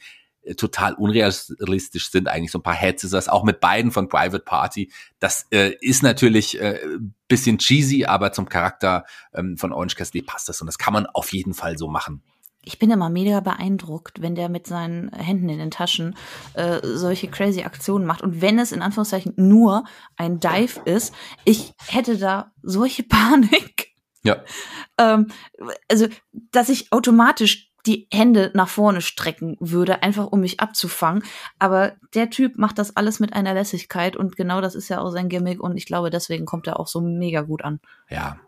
total 0.54 0.94
unrealistisch 0.94 2.10
sind, 2.10 2.28
eigentlich 2.28 2.52
so 2.52 2.58
ein 2.58 2.62
paar 2.62 2.74
Heads 2.74 3.04
ist 3.04 3.12
das 3.12 3.28
auch 3.28 3.44
mit 3.44 3.60
beiden 3.60 3.90
von 3.90 4.08
Private 4.08 4.44
Party. 4.44 4.92
Das 5.18 5.46
äh, 5.50 5.74
ist 5.80 6.02
natürlich 6.02 6.60
äh, 6.60 6.78
bisschen 7.28 7.58
cheesy, 7.58 8.04
aber 8.04 8.32
zum 8.32 8.48
Charakter 8.48 9.04
ähm, 9.34 9.56
von 9.56 9.72
Orange 9.72 9.96
Cassidy 9.96 10.22
passt 10.22 10.48
das 10.48 10.60
und 10.60 10.66
das 10.66 10.78
kann 10.78 10.92
man 10.92 11.06
auf 11.06 11.32
jeden 11.32 11.54
Fall 11.54 11.76
so 11.78 11.88
machen. 11.88 12.22
Ich 12.68 12.80
bin 12.80 12.90
immer 12.90 13.10
mega 13.10 13.38
beeindruckt, 13.38 14.20
wenn 14.22 14.34
der 14.34 14.48
mit 14.48 14.66
seinen 14.66 15.12
Händen 15.12 15.48
in 15.48 15.58
den 15.58 15.70
Taschen 15.70 16.16
äh, 16.54 16.80
solche 16.82 17.28
crazy 17.28 17.62
Aktionen 17.62 18.04
macht. 18.04 18.22
Und 18.22 18.40
wenn 18.40 18.58
es 18.58 18.72
in 18.72 18.82
Anführungszeichen 18.82 19.34
nur 19.36 19.84
ein 20.16 20.40
Dive 20.40 20.80
ist, 20.84 21.14
ich 21.44 21.74
hätte 21.86 22.18
da 22.18 22.52
solche 22.62 23.02
Panik. 23.08 23.94
Ja. 24.24 24.42
Ähm, 24.98 25.28
also, 25.88 26.08
dass 26.50 26.68
ich 26.68 26.92
automatisch 26.92 27.65
die 27.86 28.08
Hände 28.12 28.50
nach 28.54 28.68
vorne 28.68 29.00
strecken 29.00 29.56
würde, 29.60 30.02
einfach 30.02 30.26
um 30.26 30.40
mich 30.40 30.60
abzufangen. 30.60 31.22
Aber 31.58 31.92
der 32.14 32.30
Typ 32.30 32.58
macht 32.58 32.78
das 32.78 32.96
alles 32.96 33.20
mit 33.20 33.32
einer 33.32 33.54
Lässigkeit 33.54 34.16
und 34.16 34.36
genau 34.36 34.60
das 34.60 34.74
ist 34.74 34.88
ja 34.88 35.00
auch 35.00 35.10
sein 35.10 35.28
Gimmick 35.28 35.60
und 35.60 35.76
ich 35.76 35.86
glaube, 35.86 36.10
deswegen 36.10 36.46
kommt 36.46 36.66
er 36.66 36.80
auch 36.80 36.88
so 36.88 37.00
mega 37.00 37.42
gut 37.42 37.62
an. 37.62 37.80
Ja, 38.08 38.38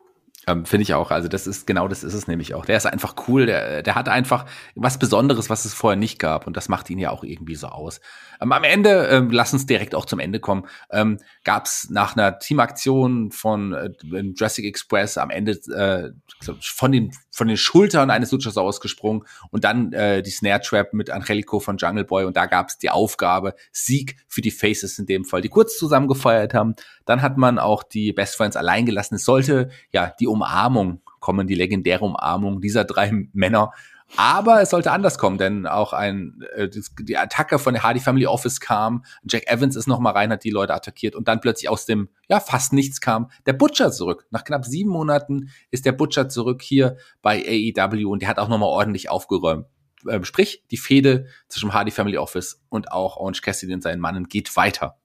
ähm, 0.49 0.65
Finde 0.65 0.83
ich 0.83 0.95
auch. 0.95 1.11
Also 1.11 1.29
das 1.29 1.47
ist 1.47 1.67
genau 1.67 1.89
das 1.89 2.03
ist 2.03 2.15
es 2.15 2.27
nämlich 2.27 2.55
auch. 2.55 2.65
Der 2.65 2.77
ist 2.77 2.87
einfach 2.87 3.15
cool. 3.29 3.45
Der, 3.45 3.83
der 3.83 3.95
hat 3.95 4.09
einfach 4.09 4.47
was 4.75 4.99
Besonderes, 4.99 5.51
was 5.51 5.67
es 5.67 5.75
vorher 5.75 5.97
nicht 5.97 6.19
gab. 6.19 6.47
Und 6.47 6.57
das 6.57 6.71
macht 6.71 6.89
ihn 6.89 6.99
ja 6.99 7.11
auch 7.11 7.23
irgendwie 7.23 7.55
so 7.55 7.67
aus. 7.67 8.01
Ähm, 8.41 8.53
am 8.53 8.65
Ende, 8.65 9.09
ähm, 9.09 9.31
lass 9.31 9.53
uns 9.53 9.67
direkt 9.67 9.95
auch 9.95 10.07
zum 10.07 10.21
Ende 10.21 10.41
kommen, 10.41 10.67
ähm, 10.91 11.19
gab 11.45 11.67
es 11.67 11.89
nach 11.91 12.17
einer 12.17 12.39
Teamaktion 12.39 13.31
von 13.31 13.73
äh, 13.73 13.91
Jurassic 14.03 14.65
Express 14.65 15.19
am 15.19 15.31
Ende 15.31 15.53
äh, 15.75 16.13
von, 16.61 16.93
den, 16.93 17.13
von 17.31 17.49
den 17.49 17.57
Schultern 17.57 18.11
eines 18.11 18.33
Lutschers 18.33 18.57
ausgesprungen 18.57 19.25
und 19.51 19.65
dann 19.65 19.93
äh, 19.93 20.23
die 20.23 20.31
Snare 20.31 20.61
Trap 20.61 20.95
mit 20.95 21.11
Angelico 21.11 21.61
von 21.61 21.77
Jungle 21.77 22.05
Boy. 22.05 22.25
Und 22.25 22.37
da 22.37 22.47
gab 22.47 22.69
es 22.69 22.79
die 22.79 22.91
Aufgabe, 22.91 23.55
Sieg 23.73 24.17
für 24.29 24.41
die 24.41 24.51
Faces 24.51 24.99
in 24.99 25.07
dem 25.07 25.25
Fall, 25.25 25.43
die 25.43 25.49
kurz 25.49 25.77
zusammen 25.77 26.09
gefeiert 26.09 26.55
haben. 26.55 26.75
Dann 27.05 27.23
hat 27.23 27.37
man 27.37 27.59
auch 27.59 27.83
die 27.83 28.13
Best 28.13 28.37
Friends 28.37 28.57
allein 28.57 28.87
gelassen. 28.87 29.17
Es 29.17 29.25
sollte 29.25 29.71
ja 29.93 30.13
die 30.21 30.27
Umarmung 30.39 31.03
kommen, 31.21 31.47
die 31.47 31.55
legendäre 31.55 32.05
Umarmung 32.05 32.61
dieser 32.61 32.85
drei 32.85 33.11
Männer. 33.33 33.73
Aber 34.17 34.63
es 34.63 34.71
sollte 34.71 34.91
anders 34.91 35.19
kommen, 35.19 35.37
denn 35.37 35.67
auch 35.67 35.93
ein, 35.93 36.43
äh, 36.55 36.71
die 37.01 37.19
Attacke 37.19 37.59
von 37.59 37.75
der 37.75 37.83
Hardy 37.83 38.01
Family 38.01 38.27
Office 38.27 38.59
kam, 38.59 39.05
Jack 39.29 39.47
Evans 39.49 39.77
ist 39.77 39.87
nochmal 39.87 40.15
rein, 40.15 40.31
hat 40.33 40.45
die 40.45 40.51
Leute 40.51 40.73
attackiert 40.73 41.15
und 41.15 41.29
dann 41.29 41.41
plötzlich 41.41 41.69
aus 41.69 41.85
dem, 41.85 42.09
ja, 42.27 42.41
fast 42.41 42.73
nichts 42.73 43.03
kam 43.03 43.31
der 43.45 43.53
Butcher 43.53 43.93
zurück. 43.93 44.27
Nach 44.31 44.45
knapp 44.45 44.65
sieben 44.65 44.91
Monaten 44.91 45.51
ist 45.71 45.85
der 45.85 45.93
Butcher 45.93 46.31
zurück 46.31 46.63
hier 46.63 46.97
bei 47.21 47.45
AEW 47.77 48.11
und 48.11 48.23
der 48.23 48.31
hat 48.31 48.39
auch 48.39 48.49
nochmal 48.49 48.71
ordentlich 48.71 49.11
aufgeräumt. 49.11 49.67
Ähm, 50.09 50.25
sprich, 50.25 50.65
die 50.71 50.79
Fehde 50.79 51.27
zwischen 51.49 51.75
Hardy 51.75 51.91
Family 51.91 52.17
Office 52.17 52.63
und 52.71 52.93
auch 52.93 53.17
Orange 53.19 53.43
Cassidy 53.43 53.75
und 53.75 53.83
seinen 53.83 54.01
Mannen 54.01 54.29
geht 54.29 54.57
weiter. 54.57 54.97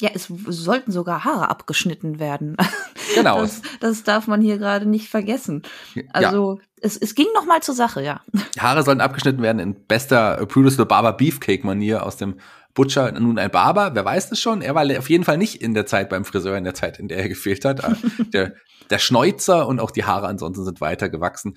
Ja, 0.00 0.10
es 0.12 0.30
sollten 0.48 0.92
sogar 0.92 1.24
Haare 1.24 1.50
abgeschnitten 1.50 2.18
werden. 2.18 2.56
Genau. 3.14 3.40
Das, 3.40 3.62
das 3.80 4.02
darf 4.02 4.26
man 4.26 4.42
hier 4.42 4.58
gerade 4.58 4.84
nicht 4.84 5.08
vergessen. 5.08 5.62
Also 6.12 6.58
ja. 6.58 6.66
es, 6.82 6.96
es 6.96 7.14
ging 7.14 7.28
noch 7.34 7.46
mal 7.46 7.62
zur 7.62 7.74
Sache, 7.74 8.02
ja. 8.02 8.20
Haare 8.58 8.82
sollten 8.82 9.00
abgeschnitten 9.00 9.42
werden 9.42 9.60
in 9.60 9.86
bester 9.86 10.44
Brutus 10.44 10.76
the 10.76 10.84
Barber 10.84 11.12
Beefcake-Manier 11.12 12.04
aus 12.04 12.16
dem 12.16 12.34
Butcher 12.76 13.10
nun 13.12 13.38
ein 13.38 13.50
Barber, 13.50 13.94
wer 13.94 14.04
weiß 14.04 14.28
das 14.28 14.38
schon? 14.38 14.60
Er 14.60 14.74
war 14.74 14.84
auf 14.98 15.08
jeden 15.08 15.24
Fall 15.24 15.38
nicht 15.38 15.62
in 15.62 15.72
der 15.72 15.86
Zeit 15.86 16.10
beim 16.10 16.24
Friseur, 16.24 16.56
in 16.56 16.64
der 16.64 16.74
Zeit, 16.74 16.98
in 17.00 17.08
der 17.08 17.18
er 17.18 17.28
gefehlt 17.28 17.64
hat. 17.64 17.82
der, 18.34 18.52
der 18.90 18.98
Schnäuzer 18.98 19.66
und 19.66 19.80
auch 19.80 19.90
die 19.90 20.04
Haare 20.04 20.28
ansonsten 20.28 20.64
sind 20.64 20.80
weiter 20.80 21.08
gewachsen. 21.08 21.56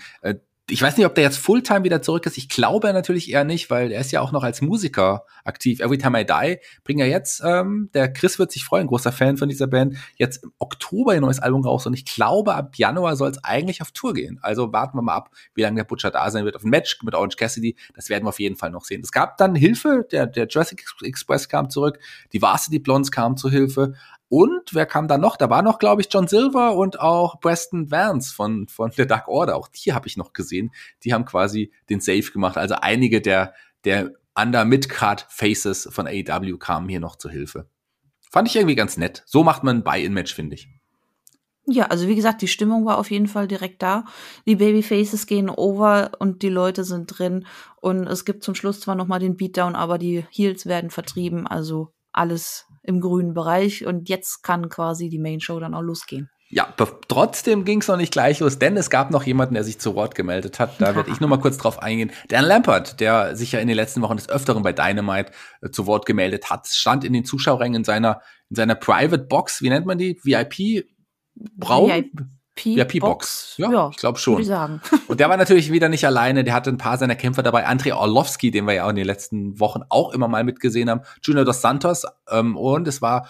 Ich 0.71 0.81
weiß 0.83 0.97
nicht, 0.97 1.05
ob 1.07 1.15
der 1.15 1.23
jetzt 1.23 1.39
Fulltime 1.39 1.83
wieder 1.83 2.01
zurück 2.03 2.27
ist. 2.27 2.37
Ich 2.37 2.47
glaube 2.47 2.93
natürlich 2.93 3.31
eher 3.31 3.43
nicht, 3.43 3.71
weil 3.71 3.91
er 3.91 4.01
ist 4.01 4.11
ja 4.11 4.21
auch 4.21 4.31
noch 4.31 4.43
als 4.43 4.61
Musiker 4.61 5.25
aktiv. 5.43 5.79
Every 5.79 5.97
Time 5.97 6.21
I 6.21 6.25
Die 6.25 6.57
bringt 6.83 7.01
er 7.01 7.07
jetzt, 7.07 7.41
ähm, 7.43 7.89
der 7.95 8.13
Chris 8.13 8.37
wird 8.37 8.51
sich 8.51 8.63
freuen, 8.63 8.85
großer 8.85 9.11
Fan 9.11 9.37
von 9.37 9.49
dieser 9.49 9.65
Band, 9.65 9.97
jetzt 10.17 10.43
im 10.43 10.51
Oktober 10.59 11.13
ein 11.13 11.21
neues 11.21 11.39
Album 11.39 11.63
raus 11.63 11.87
und 11.87 11.95
ich 11.95 12.05
glaube, 12.05 12.53
ab 12.53 12.75
Januar 12.75 13.15
soll 13.15 13.31
es 13.31 13.43
eigentlich 13.43 13.81
auf 13.81 13.91
Tour 13.91 14.13
gehen. 14.13 14.37
Also 14.43 14.71
warten 14.71 14.97
wir 14.97 15.01
mal 15.01 15.15
ab, 15.15 15.31
wie 15.55 15.63
lange 15.63 15.77
der 15.77 15.85
Butcher 15.85 16.11
da 16.11 16.29
sein 16.29 16.45
wird 16.45 16.55
auf 16.55 16.63
ein 16.63 16.69
Match 16.69 16.99
mit 17.01 17.15
Orange 17.15 17.37
Cassidy. 17.37 17.75
Das 17.95 18.09
werden 18.09 18.25
wir 18.25 18.29
auf 18.29 18.39
jeden 18.39 18.55
Fall 18.55 18.69
noch 18.69 18.85
sehen. 18.85 19.01
Es 19.03 19.11
gab 19.11 19.37
dann 19.37 19.55
Hilfe, 19.55 20.05
der, 20.11 20.27
der 20.27 20.47
Jurassic 20.47 20.85
Express 21.01 21.49
kam 21.49 21.69
zurück, 21.71 21.99
die 22.31 22.41
Varsity 22.41 22.77
Blondes 22.79 23.11
kamen 23.11 23.37
zur 23.37 23.49
Hilfe, 23.49 23.93
und 24.29 24.75
wer 24.75 24.85
kam 24.85 25.07
da 25.07 25.17
noch? 25.17 25.37
Da 25.37 25.49
war 25.49 25.63
noch, 25.63 25.79
glaube 25.79 26.01
ich, 26.01 26.07
John 26.11 26.27
Silver 26.27 26.75
und 26.75 26.99
auch 26.99 27.39
Preston 27.39 27.89
Vance 27.89 28.33
von, 28.33 28.67
von 28.67 28.91
der 28.91 29.07
Dark 29.07 29.27
Order. 29.27 29.55
Auch 29.57 29.67
die 29.67 29.93
habe 29.93 30.07
ich 30.07 30.17
noch 30.17 30.33
gesehen. 30.33 30.71
Die 31.03 31.13
haben 31.13 31.25
quasi 31.25 31.71
den 31.89 31.99
Save 31.99 32.31
gemacht. 32.31 32.55
Also 32.55 32.75
einige 32.75 33.21
der, 33.21 33.53
der 33.85 34.11
Under-Mid-Card-Faces 34.35 35.89
von 35.91 36.07
AEW 36.07 36.57
kamen 36.57 36.87
hier 36.87 36.99
noch 36.99 37.15
zur 37.15 37.31
Hilfe. 37.31 37.67
Fand 38.29 38.47
ich 38.47 38.55
irgendwie 38.55 38.75
ganz 38.75 38.97
nett. 38.97 39.23
So 39.25 39.43
macht 39.43 39.63
man 39.63 39.77
ein 39.77 39.83
Buy-In-Match, 39.83 40.35
finde 40.35 40.55
ich. 40.55 40.69
Ja, 41.65 41.85
also 41.87 42.07
wie 42.07 42.15
gesagt, 42.15 42.43
die 42.43 42.47
Stimmung 42.47 42.85
war 42.85 42.99
auf 42.99 43.09
jeden 43.09 43.27
Fall 43.27 43.47
direkt 43.47 43.81
da. 43.81 44.05
Die 44.45 44.55
Babyfaces 44.55 45.25
gehen 45.25 45.49
over 45.49 46.11
und 46.19 46.43
die 46.43 46.49
Leute 46.49 46.83
sind 46.83 47.07
drin. 47.07 47.47
Und 47.81 48.05
es 48.07 48.25
gibt 48.25 48.43
zum 48.43 48.53
Schluss 48.53 48.79
zwar 48.79 48.95
noch 48.95 49.07
mal 49.07 49.19
den 49.19 49.37
Beatdown, 49.37 49.75
aber 49.75 49.97
die 49.97 50.25
Heels 50.29 50.67
werden 50.67 50.91
vertrieben. 50.91 51.47
Also 51.47 51.91
alles 52.11 52.68
im 52.83 53.01
grünen 53.01 53.33
Bereich 53.33 53.85
und 53.85 54.09
jetzt 54.09 54.43
kann 54.43 54.69
quasi 54.69 55.09
die 55.09 55.19
Main 55.19 55.39
Show 55.39 55.59
dann 55.59 55.73
auch 55.73 55.81
losgehen. 55.81 56.29
Ja, 56.51 56.73
trotzdem 57.07 57.63
ging 57.63 57.81
es 57.81 57.87
noch 57.87 57.97
nicht 57.97 58.11
gleich 58.11 58.39
los, 58.39 58.57
denn 58.57 58.75
es 58.75 58.89
gab 58.89 59.11
noch 59.11 59.23
jemanden, 59.23 59.53
der 59.53 59.63
sich 59.63 59.79
zu 59.79 59.93
Wort 59.93 60.15
gemeldet 60.15 60.59
hat. 60.59 60.81
Da 60.81 60.95
werde 60.95 61.11
ich 61.11 61.19
nur 61.19 61.29
mal 61.29 61.39
kurz 61.39 61.57
drauf 61.57 61.79
eingehen. 61.79 62.11
Dan 62.29 62.43
Lampert, 62.43 62.99
der 62.99 63.35
sich 63.35 63.51
ja 63.51 63.59
in 63.59 63.67
den 63.67 63.75
letzten 63.75 64.01
Wochen 64.01 64.15
des 64.15 64.29
Öfteren 64.29 64.63
bei 64.63 64.73
Dynamite 64.73 65.31
äh, 65.61 65.69
zu 65.69 65.85
Wort 65.85 66.07
gemeldet 66.07 66.49
hat, 66.49 66.65
stand 66.67 67.03
in 67.03 67.13
den 67.13 67.23
Zuschauerrängen 67.23 67.81
in 67.81 67.83
seiner, 67.83 68.21
in 68.49 68.55
seiner 68.55 68.73
Private 68.73 69.25
Box, 69.25 69.61
wie 69.61 69.69
nennt 69.69 69.85
man 69.85 69.99
die? 69.99 70.19
VIP? 70.23 70.87
Braun? 71.35 71.89
VIP 71.89 72.38
VIP-Box. 72.65 73.55
Ja, 73.57 73.71
ja, 73.71 73.89
ich 73.91 73.97
glaube 73.97 74.19
schon. 74.19 74.41
Ich 74.41 74.49
und 75.07 75.19
der 75.19 75.29
war 75.29 75.37
natürlich 75.37 75.71
wieder 75.71 75.89
nicht 75.89 76.05
alleine. 76.05 76.43
Der 76.43 76.53
hatte 76.53 76.69
ein 76.69 76.77
paar 76.77 76.97
seiner 76.97 77.15
Kämpfer 77.15 77.43
dabei. 77.43 77.65
Andrei 77.65 77.93
Orlovsky, 77.93 78.51
den 78.51 78.65
wir 78.65 78.73
ja 78.73 78.85
auch 78.85 78.89
in 78.89 78.95
den 78.95 79.05
letzten 79.05 79.59
Wochen 79.59 79.81
auch 79.89 80.13
immer 80.13 80.27
mal 80.27 80.43
mitgesehen 80.43 80.89
haben. 80.89 81.01
Junior 81.23 81.45
dos 81.45 81.61
Santos. 81.61 82.05
Ähm, 82.29 82.55
und 82.57 82.87
es 82.87 83.01
war 83.01 83.29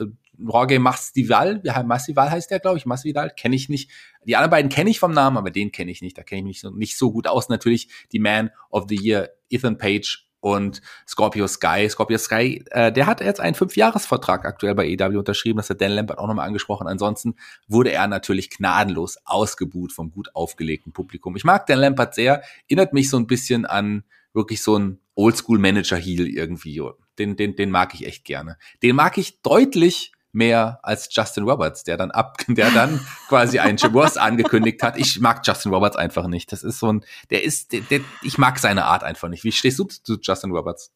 äh, 0.00 0.06
Jorge 0.38 0.78
Masvidal. 0.78 1.62
Masvidal 1.84 2.30
heißt 2.30 2.50
der, 2.50 2.60
glaube 2.60 2.78
ich. 2.78 2.86
Masvidal 2.86 3.30
kenne 3.30 3.56
ich 3.56 3.68
nicht. 3.68 3.90
Die 4.24 4.36
anderen 4.36 4.50
beiden 4.50 4.70
kenne 4.70 4.90
ich 4.90 4.98
vom 4.98 5.12
Namen, 5.12 5.36
aber 5.36 5.50
den 5.50 5.72
kenne 5.72 5.90
ich 5.90 6.02
nicht. 6.02 6.16
Da 6.16 6.22
kenne 6.22 6.40
ich 6.40 6.46
mich 6.46 6.60
so, 6.60 6.70
nicht 6.70 6.96
so 6.96 7.12
gut 7.12 7.26
aus. 7.26 7.48
Natürlich 7.48 7.88
die 8.12 8.18
Man 8.18 8.50
of 8.70 8.84
the 8.88 8.98
Year, 9.00 9.30
Ethan 9.50 9.78
Page 9.78 10.29
und 10.40 10.80
Scorpio 11.06 11.46
Sky. 11.46 11.88
Scorpio 11.88 12.18
Sky, 12.18 12.64
äh, 12.70 12.92
der 12.92 13.06
hat 13.06 13.20
jetzt 13.20 13.40
einen 13.40 13.54
Fünfjahresvertrag 13.54 14.44
aktuell 14.44 14.74
bei 14.74 14.88
EW 14.88 15.18
unterschrieben. 15.18 15.58
Das 15.58 15.70
hat 15.70 15.80
Dan 15.80 15.92
Lambert 15.92 16.18
auch 16.18 16.26
nochmal 16.26 16.46
angesprochen. 16.46 16.86
Ansonsten 16.86 17.36
wurde 17.68 17.92
er 17.92 18.08
natürlich 18.08 18.50
gnadenlos 18.50 19.18
ausgebuht 19.24 19.92
vom 19.92 20.10
gut 20.10 20.34
aufgelegten 20.34 20.92
Publikum. 20.92 21.36
Ich 21.36 21.44
mag 21.44 21.66
Dan 21.66 21.78
Lambert 21.78 22.14
sehr, 22.14 22.42
erinnert 22.68 22.92
mich 22.92 23.10
so 23.10 23.18
ein 23.18 23.26
bisschen 23.26 23.66
an 23.66 24.04
wirklich 24.32 24.62
so 24.62 24.78
ein 24.78 25.00
Oldschool-Manager-Heel 25.14 26.28
irgendwie. 26.28 26.80
Den, 27.18 27.36
den, 27.36 27.56
den 27.56 27.70
mag 27.70 27.94
ich 27.94 28.06
echt 28.06 28.24
gerne. 28.24 28.56
Den 28.82 28.96
mag 28.96 29.18
ich 29.18 29.42
deutlich 29.42 30.12
mehr 30.32 30.78
als 30.82 31.08
Justin 31.10 31.44
Roberts, 31.44 31.84
der 31.84 31.96
dann 31.96 32.10
ab, 32.10 32.38
der 32.48 32.70
dann 32.70 33.00
quasi 33.28 33.58
einen 33.58 33.76
Jim 33.76 33.92
Ross 33.92 34.16
angekündigt 34.16 34.82
hat. 34.82 34.96
Ich 34.98 35.20
mag 35.20 35.42
Justin 35.44 35.72
Roberts 35.72 35.96
einfach 35.96 36.26
nicht. 36.26 36.52
Das 36.52 36.62
ist 36.62 36.78
so 36.78 36.92
ein, 36.92 37.04
der 37.30 37.44
ist, 37.44 37.72
der, 37.72 37.80
der, 37.82 38.00
ich 38.22 38.38
mag 38.38 38.58
seine 38.58 38.84
Art 38.84 39.02
einfach 39.02 39.28
nicht. 39.28 39.44
Wie 39.44 39.52
stehst 39.52 39.78
du 39.78 39.84
zu 39.84 40.18
Justin 40.20 40.52
Roberts? 40.52 40.92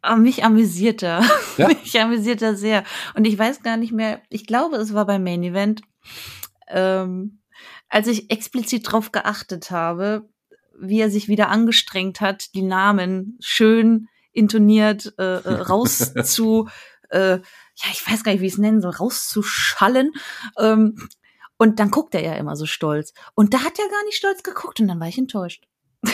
Ah, 0.00 0.16
mich 0.16 0.44
amüsiert 0.44 1.02
er. 1.02 1.24
Ja? 1.56 1.68
Mich 1.82 2.00
amüsiert 2.00 2.40
er 2.40 2.54
sehr. 2.54 2.84
Und 3.14 3.26
ich 3.26 3.36
weiß 3.36 3.62
gar 3.62 3.76
nicht 3.76 3.92
mehr, 3.92 4.22
ich 4.28 4.46
glaube, 4.46 4.76
es 4.76 4.94
war 4.94 5.06
beim 5.06 5.24
Main 5.24 5.42
Event, 5.42 5.82
ähm, 6.68 7.40
als 7.88 8.06
ich 8.06 8.30
explizit 8.30 8.90
drauf 8.90 9.10
geachtet 9.10 9.72
habe, 9.72 10.28
wie 10.80 11.00
er 11.00 11.10
sich 11.10 11.26
wieder 11.26 11.48
angestrengt 11.48 12.20
hat, 12.20 12.54
die 12.54 12.62
Namen 12.62 13.38
schön 13.40 14.08
intoniert 14.32 15.14
äh, 15.18 15.38
äh 15.38 15.62
rauszu 15.68 16.68
äh, 17.08 17.38
ja, 17.82 17.90
ich 17.92 18.06
weiß 18.08 18.24
gar 18.24 18.32
nicht, 18.32 18.40
wie 18.40 18.46
ich 18.46 18.54
es 18.54 18.58
nennen 18.58 18.80
soll, 18.80 18.92
rauszuschallen. 18.92 20.12
Ähm, 20.58 21.08
und 21.56 21.80
dann 21.80 21.90
guckt 21.90 22.14
er 22.14 22.22
ja 22.22 22.34
immer 22.34 22.56
so 22.56 22.66
stolz. 22.66 23.12
Und 23.34 23.54
da 23.54 23.58
hat 23.58 23.78
er 23.78 23.88
gar 23.88 24.04
nicht 24.04 24.16
stolz 24.16 24.42
geguckt 24.42 24.80
und 24.80 24.88
dann 24.88 25.00
war 25.00 25.08
ich 25.08 25.18
enttäuscht. 25.18 25.64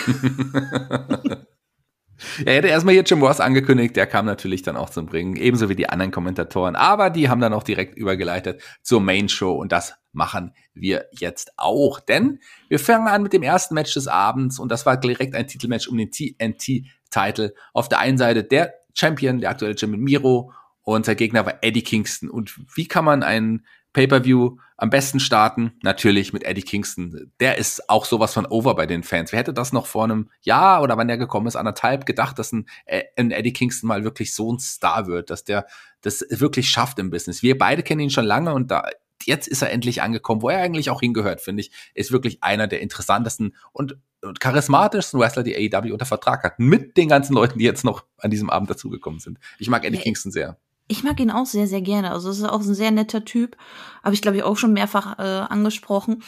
Er 2.44 2.54
hätte 2.54 2.68
erstmal 2.68 2.94
hier 2.94 3.02
Jim 3.02 3.22
Ross 3.22 3.40
angekündigt, 3.40 3.96
der 3.96 4.06
kam 4.06 4.24
natürlich 4.24 4.62
dann 4.62 4.76
auch 4.76 4.90
zum 4.90 5.06
Bringen, 5.06 5.36
ebenso 5.36 5.68
wie 5.68 5.74
die 5.74 5.88
anderen 5.88 6.12
Kommentatoren, 6.12 6.76
aber 6.76 7.10
die 7.10 7.28
haben 7.28 7.40
dann 7.40 7.52
auch 7.52 7.64
direkt 7.64 7.96
übergeleitet 7.96 8.62
zur 8.82 9.00
Main 9.00 9.28
Show 9.28 9.52
und 9.52 9.72
das 9.72 9.94
machen 10.12 10.54
wir 10.74 11.06
jetzt 11.10 11.52
auch, 11.56 11.98
denn 11.98 12.38
wir 12.68 12.78
fangen 12.78 13.08
an 13.08 13.22
mit 13.22 13.32
dem 13.32 13.42
ersten 13.42 13.74
Match 13.74 13.94
des 13.94 14.06
Abends 14.06 14.58
und 14.58 14.70
das 14.70 14.86
war 14.86 14.96
direkt 14.96 15.34
ein 15.34 15.48
Titelmatch 15.48 15.88
um 15.88 15.98
den 15.98 16.10
TNT-Titel. 16.10 17.52
Auf 17.72 17.88
der 17.88 17.98
einen 17.98 18.16
Seite 18.16 18.44
der 18.44 18.74
Champion, 18.94 19.40
der 19.40 19.50
aktuelle 19.50 19.76
Champion 19.76 20.02
Miro 20.02 20.52
und 20.84 21.06
sein 21.06 21.16
Gegner 21.16 21.44
war 21.46 21.58
Eddie 21.62 21.82
Kingston. 21.82 22.30
Und 22.30 22.54
wie 22.76 22.86
kann 22.86 23.04
man 23.04 23.22
einen 23.22 23.66
Pay-per-View 23.94 24.58
am 24.76 24.90
besten 24.90 25.18
starten? 25.18 25.72
Natürlich 25.82 26.32
mit 26.32 26.44
Eddie 26.44 26.62
Kingston. 26.62 27.32
Der 27.40 27.58
ist 27.58 27.88
auch 27.88 28.04
sowas 28.04 28.34
von 28.34 28.46
over 28.46 28.74
bei 28.74 28.86
den 28.86 29.02
Fans. 29.02 29.32
Wer 29.32 29.40
hätte 29.40 29.54
das 29.54 29.72
noch 29.72 29.86
vor 29.86 30.04
einem 30.04 30.30
Jahr 30.42 30.82
oder 30.82 30.96
wann 30.96 31.08
der 31.08 31.16
gekommen 31.16 31.46
ist, 31.46 31.56
anderthalb 31.56 32.04
gedacht, 32.04 32.38
dass 32.38 32.52
ein, 32.52 32.66
äh, 32.84 33.04
ein 33.16 33.30
Eddie 33.30 33.52
Kingston 33.52 33.88
mal 33.88 34.04
wirklich 34.04 34.34
so 34.34 34.52
ein 34.52 34.58
Star 34.58 35.06
wird, 35.06 35.30
dass 35.30 35.44
der 35.44 35.66
das 36.02 36.24
wirklich 36.28 36.68
schafft 36.68 36.98
im 36.98 37.10
Business. 37.10 37.42
Wir 37.42 37.56
beide 37.56 37.82
kennen 37.82 38.00
ihn 38.00 38.10
schon 38.10 38.26
lange 38.26 38.52
und 38.52 38.70
da 38.70 38.84
jetzt 39.24 39.48
ist 39.48 39.62
er 39.62 39.70
endlich 39.70 40.02
angekommen, 40.02 40.42
wo 40.42 40.50
er 40.50 40.60
eigentlich 40.60 40.90
auch 40.90 41.00
hingehört, 41.00 41.40
finde 41.40 41.62
ich. 41.62 41.70
Ist 41.94 42.12
wirklich 42.12 42.42
einer 42.42 42.66
der 42.66 42.82
interessantesten 42.82 43.54
und 43.72 43.96
charismatischsten 44.40 45.20
Wrestler, 45.20 45.42
die 45.42 45.56
AEW 45.56 45.92
unter 45.92 46.06
Vertrag 46.06 46.42
hat. 46.44 46.58
Mit 46.58 46.96
den 46.96 47.08
ganzen 47.08 47.34
Leuten, 47.34 47.58
die 47.58 47.64
jetzt 47.64 47.84
noch 47.84 48.04
an 48.18 48.30
diesem 48.30 48.50
Abend 48.50 48.70
dazugekommen 48.70 49.20
sind. 49.20 49.38
Ich 49.58 49.68
mag 49.68 49.84
Eddie 49.84 49.98
Kingston 49.98 50.32
sehr. 50.32 50.58
Ich 50.86 51.02
mag 51.02 51.18
ihn 51.20 51.30
auch 51.30 51.46
sehr, 51.46 51.66
sehr 51.66 51.80
gerne. 51.80 52.10
Also 52.10 52.30
es 52.30 52.38
ist 52.38 52.44
auch 52.44 52.60
ein 52.60 52.74
sehr 52.74 52.90
netter 52.90 53.24
Typ. 53.24 53.56
Habe 54.02 54.14
ich, 54.14 54.22
glaube 54.22 54.36
ich, 54.36 54.42
auch 54.42 54.56
schon 54.56 54.72
mehrfach 54.72 55.18
äh, 55.18 55.22
angesprochen. 55.22 56.22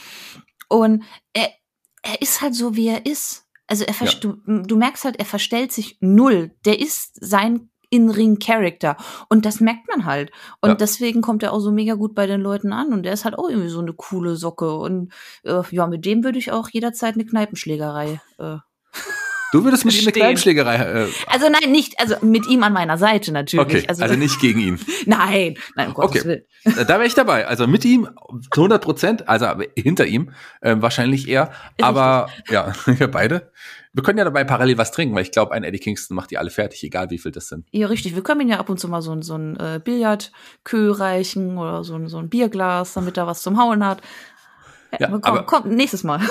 Und 0.69 1.05
er, 1.33 1.51
er 2.03 2.23
ist 2.23 2.41
halt 2.41 2.55
so, 2.55 2.75
wie 2.77 2.89
er 2.89 3.07
ist. 3.07 3.47
Also 3.67 3.85
er 3.85 3.95
ja. 3.95 4.13
du, 4.21 4.37
du 4.47 4.77
merkst 4.77 5.05
halt, 5.05 5.17
er 5.19 5.25
verstellt 5.25 5.73
sich 5.73 5.99
null. 6.01 6.53
Der 6.65 6.81
ist 6.81 7.19
sein 7.21 7.71
In-Ring-Character. 7.91 8.97
Und 9.29 9.45
das 9.45 9.61
merkt 9.61 9.89
man 9.89 10.07
halt. 10.07 10.31
Und 10.61 10.71
ja. 10.71 10.75
deswegen 10.77 11.21
kommt 11.21 11.43
er 11.43 11.53
auch 11.53 11.61
so 11.61 11.71
mega 11.71 11.95
gut 11.95 12.15
bei 12.15 12.27
den 12.27 12.41
Leuten 12.41 12.73
an. 12.73 12.93
Und 12.93 13.03
der 13.03 13.13
ist 13.13 13.25
halt 13.25 13.39
auch 13.39 13.49
irgendwie 13.49 13.69
so 13.69 13.81
eine 13.81 13.93
coole 13.93 14.37
Socke. 14.37 14.77
Und 14.77 15.13
äh, 15.45 15.63
ja, 15.71 15.87
mit 15.87 16.05
dem 16.05 16.25
würde 16.25 16.39
ich 16.39 16.53
auch 16.53 16.69
jederzeit 16.71 17.15
eine 17.15 17.27
Kneipenschlägerei 17.27 18.21
äh, 18.39 18.57
Du 19.53 19.65
würdest 19.65 19.85
mit 19.85 19.95
ihm 19.95 20.03
eine 20.03 20.12
Kleinschlägerei. 20.12 20.76
Äh, 20.76 21.09
also 21.29 21.49
nein, 21.49 21.71
nicht, 21.71 21.99
also 22.00 22.17
mit 22.21 22.47
ihm 22.49 22.62
an 22.62 22.73
meiner 22.73 22.99
Seite 22.99 23.33
natürlich. 23.33 23.65
Okay, 23.65 23.85
also, 23.88 24.03
also 24.03 24.17
nicht 24.17 24.41
gegen 24.41 24.61
ihn. 24.61 24.81
nein, 25.07 25.57
nein, 25.75 25.88
um 25.88 25.95
Gottes 25.95 26.23
okay. 26.23 26.29
Willen. 26.65 26.79
Äh, 26.79 26.85
da 26.85 26.95
wäre 26.95 27.07
ich 27.07 27.15
dabei. 27.15 27.47
Also 27.47 27.67
mit 27.67 27.85
ihm 27.85 28.09
zu 28.53 28.61
100 28.61 28.83
Prozent, 28.83 29.29
also 29.29 29.47
hinter 29.76 30.07
ihm 30.07 30.33
äh, 30.61 30.76
wahrscheinlich 30.79 31.29
eher. 31.29 31.53
Ist 31.76 31.85
aber 31.85 32.29
richtig. 32.29 32.53
ja, 32.53 32.73
wir 32.87 33.09
beide. 33.09 33.53
Wir 33.93 34.03
können 34.03 34.19
ja 34.19 34.25
dabei 34.25 34.45
parallel 34.45 34.76
was 34.76 34.93
trinken, 34.93 35.15
weil 35.15 35.23
ich 35.23 35.33
glaube, 35.33 35.53
ein 35.53 35.65
Eddie 35.65 35.79
Kingston 35.79 36.17
macht 36.17 36.31
die 36.31 36.37
alle 36.37 36.50
fertig, 36.50 36.85
egal 36.85 37.09
wie 37.11 37.19
viel 37.19 37.33
das 37.33 37.49
sind. 37.49 37.67
Ja, 37.71 37.87
richtig. 37.87 38.15
Wir 38.15 38.23
können 38.23 38.43
ihm 38.43 38.49
ja 38.49 38.59
ab 38.59 38.69
und 38.69 38.79
zu 38.79 38.88
mal 38.88 39.00
so, 39.00 39.21
so 39.23 39.37
ein 39.37 39.57
äh, 39.57 39.81
Billardkö 39.83 40.91
reichen 40.91 41.57
oder 41.57 41.83
so, 41.83 42.07
so 42.09 42.19
ein 42.19 42.29
Bierglas, 42.29 42.93
damit 42.93 43.17
er 43.17 43.26
was 43.26 43.43
zum 43.43 43.59
Hauen 43.59 43.85
hat. 43.87 44.03
Ja, 44.99 45.09
komm, 45.09 45.23
aber, 45.23 45.43
komm, 45.45 45.69
nächstes 45.69 46.05
Mal. 46.05 46.21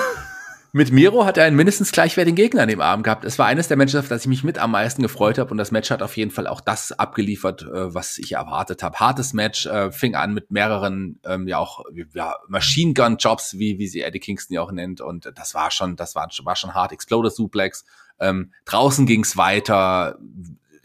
Mit 0.76 0.92
Miro 0.92 1.24
hat 1.24 1.38
er 1.38 1.46
einen 1.46 1.56
mindestens 1.56 1.90
gleichwertigen 1.90 2.36
Gegner 2.36 2.60
an 2.60 2.68
dem 2.68 2.82
Abend 2.82 3.02
gehabt. 3.02 3.24
Es 3.24 3.38
war 3.38 3.46
eines 3.46 3.66
der 3.66 3.78
Matches, 3.78 3.94
auf 3.98 4.08
das 4.08 4.20
ich 4.20 4.26
mich 4.26 4.44
mit 4.44 4.58
am 4.58 4.72
meisten 4.72 5.00
gefreut 5.00 5.38
habe 5.38 5.50
und 5.50 5.56
das 5.56 5.70
Match 5.70 5.90
hat 5.90 6.02
auf 6.02 6.18
jeden 6.18 6.30
Fall 6.30 6.46
auch 6.46 6.60
das 6.60 6.92
abgeliefert, 6.92 7.62
äh, 7.62 7.94
was 7.94 8.18
ich 8.18 8.32
erwartet 8.32 8.82
habe. 8.82 9.00
Hartes 9.00 9.32
Match, 9.32 9.64
äh, 9.64 9.90
fing 9.90 10.16
an 10.16 10.34
mit 10.34 10.50
mehreren 10.50 11.18
ähm, 11.24 11.48
ja 11.48 11.56
auch 11.56 11.82
ja, 12.12 12.34
Machine 12.48 12.92
Gun 12.92 13.16
Jobs, 13.16 13.58
wie 13.58 13.78
wie 13.78 13.88
sie 13.88 14.02
Eddie 14.02 14.20
Kingston 14.20 14.54
ja 14.54 14.60
auch 14.60 14.70
nennt 14.70 15.00
und 15.00 15.32
das 15.34 15.54
war 15.54 15.70
schon, 15.70 15.96
das 15.96 16.14
war, 16.14 16.28
war 16.44 16.56
schon 16.56 16.74
hart. 16.74 16.92
Exploder 16.92 17.30
Suplex. 17.30 17.86
Ähm, 18.20 18.52
draußen 18.66 19.06
ging's 19.06 19.38
weiter. 19.38 20.18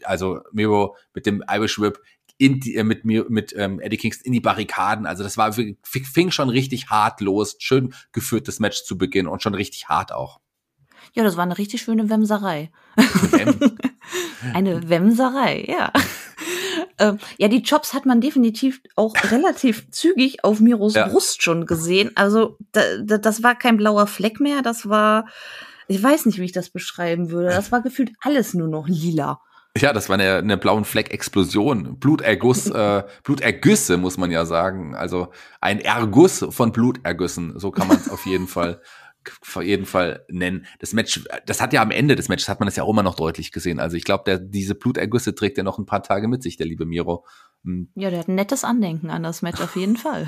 Also 0.04 0.40
Miro 0.52 0.96
mit 1.12 1.26
dem 1.26 1.44
Irish 1.50 1.78
Whip 1.78 2.00
in 2.42 2.58
die, 2.58 2.74
äh, 2.74 2.82
mit 2.82 3.04
mir 3.04 3.26
mit 3.28 3.54
ähm, 3.56 3.78
Eddie 3.78 3.96
Kingston 3.96 4.26
in 4.26 4.32
die 4.32 4.40
Barrikaden. 4.40 5.06
Also 5.06 5.22
das 5.22 5.36
war 5.36 5.52
fing 5.52 6.30
schon 6.32 6.48
richtig 6.48 6.90
hart 6.90 7.20
los, 7.20 7.54
schön 7.60 7.94
geführtes 8.10 8.58
Match 8.58 8.82
zu 8.82 8.98
Beginn 8.98 9.28
und 9.28 9.44
schon 9.44 9.54
richtig 9.54 9.88
hart 9.88 10.10
auch. 10.12 10.40
Ja, 11.12 11.22
das 11.22 11.36
war 11.36 11.44
eine 11.44 11.56
richtig 11.56 11.82
schöne 11.82 12.10
Wemserei. 12.10 12.72
Wem? 12.96 13.78
eine 14.54 14.88
Wemserei, 14.88 15.64
ja. 15.68 15.92
ähm, 16.98 17.18
ja, 17.38 17.46
die 17.46 17.62
Chops 17.62 17.94
hat 17.94 18.06
man 18.06 18.20
definitiv 18.20 18.80
auch 18.96 19.14
relativ 19.30 19.88
zügig 19.92 20.42
auf 20.42 20.58
Miros 20.58 20.94
ja. 20.94 21.06
Brust 21.06 21.44
schon 21.44 21.66
gesehen. 21.66 22.10
Also 22.16 22.56
da, 22.72 22.80
da, 23.04 23.18
das 23.18 23.44
war 23.44 23.54
kein 23.54 23.76
blauer 23.76 24.08
Fleck 24.08 24.40
mehr, 24.40 24.62
das 24.62 24.88
war, 24.88 25.28
ich 25.86 26.02
weiß 26.02 26.26
nicht, 26.26 26.40
wie 26.40 26.44
ich 26.46 26.52
das 26.52 26.70
beschreiben 26.70 27.30
würde. 27.30 27.50
Das 27.50 27.70
war 27.70 27.82
gefühlt 27.82 28.10
alles 28.20 28.52
nur 28.52 28.68
noch 28.68 28.88
lila. 28.88 29.40
Ja, 29.78 29.92
das 29.92 30.08
war 30.08 30.14
eine, 30.14 30.36
eine 30.36 30.58
blauen 30.58 30.84
Fleck-Explosion. 30.84 31.98
Bluterguss, 31.98 32.68
äh, 32.68 33.04
Blutergüsse, 33.24 33.96
muss 33.96 34.18
man 34.18 34.30
ja 34.30 34.44
sagen. 34.44 34.94
Also 34.94 35.28
ein 35.60 35.80
Erguss 35.80 36.44
von 36.50 36.72
Blutergüssen. 36.72 37.58
So 37.58 37.70
kann 37.70 37.88
man 37.88 37.96
es 37.96 38.10
auf 38.10 38.26
jeden 38.26 38.48
Fall, 38.48 38.82
auf 39.40 39.62
jeden 39.62 39.86
Fall 39.86 40.26
nennen. 40.28 40.66
Das 40.78 40.92
Match, 40.92 41.24
das 41.46 41.62
hat 41.62 41.72
ja 41.72 41.80
am 41.80 41.90
Ende 41.90 42.16
des 42.16 42.28
Matches, 42.28 42.50
hat 42.50 42.60
man 42.60 42.66
das 42.66 42.76
ja 42.76 42.82
auch 42.82 42.90
immer 42.90 43.02
noch 43.02 43.14
deutlich 43.14 43.50
gesehen. 43.50 43.80
Also 43.80 43.96
ich 43.96 44.04
glaube, 44.04 44.38
diese 44.40 44.74
Blutergüsse 44.74 45.34
trägt 45.34 45.56
er 45.56 45.64
noch 45.64 45.78
ein 45.78 45.86
paar 45.86 46.02
Tage 46.02 46.28
mit 46.28 46.42
sich, 46.42 46.58
der 46.58 46.66
liebe 46.66 46.84
Miro. 46.84 47.24
Hm. 47.64 47.88
Ja, 47.94 48.10
der 48.10 48.18
hat 48.18 48.28
ein 48.28 48.34
nettes 48.34 48.64
Andenken 48.64 49.08
an 49.08 49.22
das 49.22 49.40
Match 49.40 49.60
auf 49.62 49.76
jeden 49.76 49.96
Fall. 49.96 50.26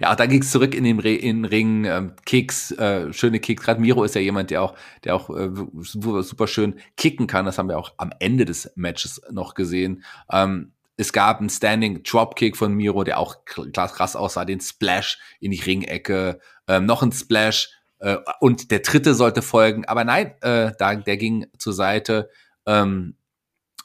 Ja, 0.00 0.12
auch 0.12 0.16
dann 0.16 0.28
ging's 0.28 0.50
zurück 0.50 0.74
in 0.74 0.84
den, 0.84 1.00
Re 1.00 1.14
in 1.14 1.42
den 1.42 1.44
Ring, 1.44 1.84
ähm, 1.84 2.12
Kicks, 2.24 2.70
äh, 2.72 3.12
schöne 3.12 3.40
Kicks. 3.40 3.62
Gerade 3.62 3.80
Miro 3.80 4.04
ist 4.04 4.14
ja 4.14 4.20
jemand, 4.20 4.50
der 4.50 4.62
auch, 4.62 4.74
der 5.04 5.14
auch 5.14 5.30
äh, 5.30 5.50
super 5.82 6.46
schön 6.46 6.80
kicken 6.96 7.26
kann. 7.26 7.46
Das 7.46 7.58
haben 7.58 7.68
wir 7.68 7.78
auch 7.78 7.92
am 7.96 8.10
Ende 8.18 8.44
des 8.44 8.72
Matches 8.74 9.20
noch 9.30 9.54
gesehen. 9.54 10.04
Ähm, 10.30 10.72
es 10.96 11.12
gab 11.12 11.40
einen 11.40 11.50
Standing 11.50 12.02
Dropkick 12.02 12.56
von 12.56 12.72
Miro, 12.72 13.04
der 13.04 13.18
auch 13.18 13.44
krass 13.44 14.16
aussah, 14.16 14.44
den 14.44 14.60
Splash 14.60 15.18
in 15.40 15.50
die 15.50 15.60
Ringecke, 15.60 16.40
ähm, 16.68 16.86
noch 16.86 17.02
ein 17.02 17.12
Splash 17.12 17.70
äh, 17.98 18.16
und 18.40 18.70
der 18.70 18.80
dritte 18.80 19.14
sollte 19.14 19.42
folgen, 19.42 19.84
aber 19.84 20.04
nein, 20.04 20.34
äh, 20.40 20.72
da, 20.78 20.94
der 20.94 21.16
ging 21.16 21.46
zur 21.58 21.72
Seite. 21.72 22.30
Ähm, 22.66 23.16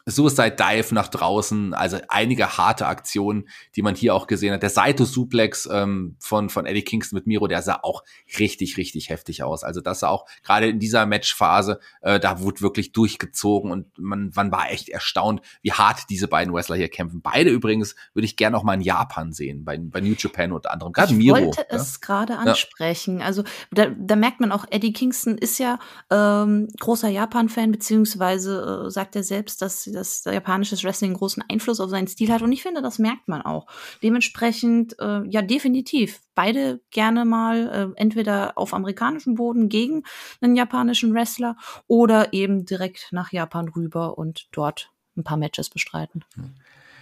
Suicide 0.05 0.55
Dive 0.57 0.93
nach 0.93 1.07
draußen, 1.07 1.73
also 1.73 1.97
einige 2.07 2.57
harte 2.57 2.87
Aktionen, 2.87 3.47
die 3.75 3.81
man 3.81 3.95
hier 3.95 4.15
auch 4.15 4.27
gesehen 4.27 4.53
hat. 4.53 4.63
Der 4.63 4.69
Saito 4.69 5.05
Suplex 5.05 5.69
ähm, 5.71 6.15
von, 6.19 6.49
von 6.49 6.65
Eddie 6.65 6.83
Kingston 6.83 7.17
mit 7.17 7.27
Miro, 7.27 7.47
der 7.47 7.61
sah 7.61 7.79
auch 7.83 8.03
richtig, 8.39 8.77
richtig 8.77 9.09
heftig 9.09 9.43
aus. 9.43 9.63
Also 9.63 9.81
das 9.81 9.99
sah 9.99 10.09
auch 10.09 10.25
gerade 10.43 10.69
in 10.69 10.79
dieser 10.79 11.05
Matchphase, 11.05 11.79
äh, 12.01 12.19
da 12.19 12.41
wurde 12.41 12.61
wirklich 12.61 12.91
durchgezogen 12.91 13.71
und 13.71 13.97
man, 13.97 14.31
man 14.35 14.51
war 14.51 14.71
echt 14.71 14.89
erstaunt, 14.89 15.41
wie 15.61 15.71
hart 15.71 16.09
diese 16.09 16.27
beiden 16.27 16.53
Wrestler 16.53 16.75
hier 16.75 16.89
kämpfen. 16.89 17.21
Beide 17.21 17.49
übrigens 17.49 17.95
würde 18.13 18.25
ich 18.25 18.35
gerne 18.35 18.57
auch 18.57 18.63
mal 18.63 18.73
in 18.73 18.81
Japan 18.81 19.33
sehen, 19.33 19.63
bei, 19.63 19.77
bei 19.77 20.01
New 20.01 20.15
Japan 20.17 20.51
unter 20.51 20.71
anderem. 20.71 20.93
Gerade 20.93 21.13
Miro. 21.13 21.37
Ich 21.37 21.45
wollte 21.45 21.65
ja? 21.69 21.77
es 21.77 22.01
gerade 22.01 22.37
ansprechen. 22.37 23.19
Ja. 23.19 23.25
Also 23.25 23.43
da, 23.71 23.87
da 23.87 24.15
merkt 24.15 24.39
man 24.39 24.51
auch, 24.51 24.65
Eddie 24.69 24.93
Kingston 24.93 25.37
ist 25.37 25.59
ja 25.59 25.79
ähm, 26.09 26.67
großer 26.79 27.09
Japan-Fan, 27.09 27.71
beziehungsweise 27.71 28.85
äh, 28.87 28.89
sagt 28.89 29.15
er 29.15 29.23
selbst, 29.23 29.61
dass 29.61 29.90
dass 29.91 30.23
japanisches 30.25 30.83
Wrestling 30.83 31.13
großen 31.13 31.43
Einfluss 31.49 31.79
auf 31.79 31.89
seinen 31.89 32.07
Stil 32.07 32.31
hat. 32.31 32.41
Und 32.41 32.51
ich 32.51 32.63
finde, 32.63 32.81
das 32.81 32.99
merkt 32.99 33.27
man 33.27 33.41
auch. 33.41 33.67
Dementsprechend, 34.03 34.97
äh, 34.99 35.27
ja, 35.27 35.41
definitiv. 35.41 36.21
Beide 36.35 36.81
gerne 36.91 37.25
mal 37.25 37.93
äh, 37.95 37.99
entweder 37.99 38.57
auf 38.57 38.73
amerikanischem 38.73 39.35
Boden 39.35 39.69
gegen 39.69 40.03
einen 40.41 40.55
japanischen 40.55 41.13
Wrestler 41.13 41.57
oder 41.87 42.33
eben 42.33 42.65
direkt 42.65 43.09
nach 43.11 43.31
Japan 43.31 43.67
rüber 43.67 44.17
und 44.17 44.47
dort 44.51 44.91
ein 45.17 45.23
paar 45.23 45.37
Matches 45.37 45.69
bestreiten. 45.69 46.23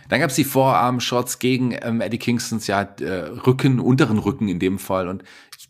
Dann 0.09 0.19
gab 0.19 0.31
es 0.31 0.35
die 0.35 0.43
Vorarm-Shots 0.43 1.39
gegen 1.39 1.77
ähm, 1.81 2.01
Eddie 2.01 2.17
Kingstons 2.17 2.65
ja 2.67 2.81
äh, 2.81 3.27
Rücken, 3.45 3.79
unteren 3.79 4.17
Rücken 4.17 4.47
in 4.47 4.59
dem 4.59 4.79
Fall 4.79 5.07
und 5.07 5.23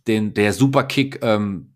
den 0.07 0.33
der 0.33 0.53
Superkick 0.53 1.19
ähm, 1.21 1.75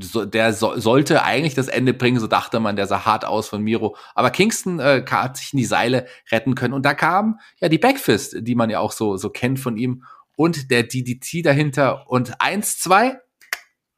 der 0.00 0.52
so, 0.52 0.78
sollte 0.78 1.22
eigentlich 1.22 1.54
das 1.54 1.68
Ende 1.68 1.94
bringen, 1.94 2.20
so 2.20 2.26
dachte 2.26 2.60
man, 2.60 2.76
der 2.76 2.86
sah 2.86 3.04
hart 3.04 3.24
aus 3.24 3.48
von 3.48 3.62
Miro. 3.62 3.96
Aber 4.14 4.30
Kingston 4.30 4.80
äh, 4.80 5.04
hat 5.08 5.36
sich 5.36 5.52
in 5.52 5.58
die 5.58 5.64
Seile 5.64 6.06
retten 6.30 6.54
können. 6.54 6.74
Und 6.74 6.84
da 6.84 6.94
kam 6.94 7.38
ja 7.60 7.68
die 7.68 7.78
Backfist, 7.78 8.36
die 8.40 8.54
man 8.54 8.70
ja 8.70 8.80
auch 8.80 8.92
so, 8.92 9.16
so 9.16 9.30
kennt 9.30 9.60
von 9.60 9.76
ihm. 9.76 10.04
Und 10.36 10.70
der 10.70 10.84
DDT 10.84 11.44
dahinter. 11.44 12.08
Und 12.08 12.40
eins, 12.40 12.78
zwei, 12.78 13.18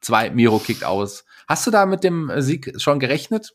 zwei, 0.01 0.29
Miro 0.29 0.59
kickt 0.59 0.83
aus. 0.83 1.25
Hast 1.47 1.65
du 1.67 1.71
da 1.71 1.85
mit 1.85 2.03
dem 2.03 2.31
Sieg 2.37 2.73
schon 2.77 2.99
gerechnet? 2.99 3.53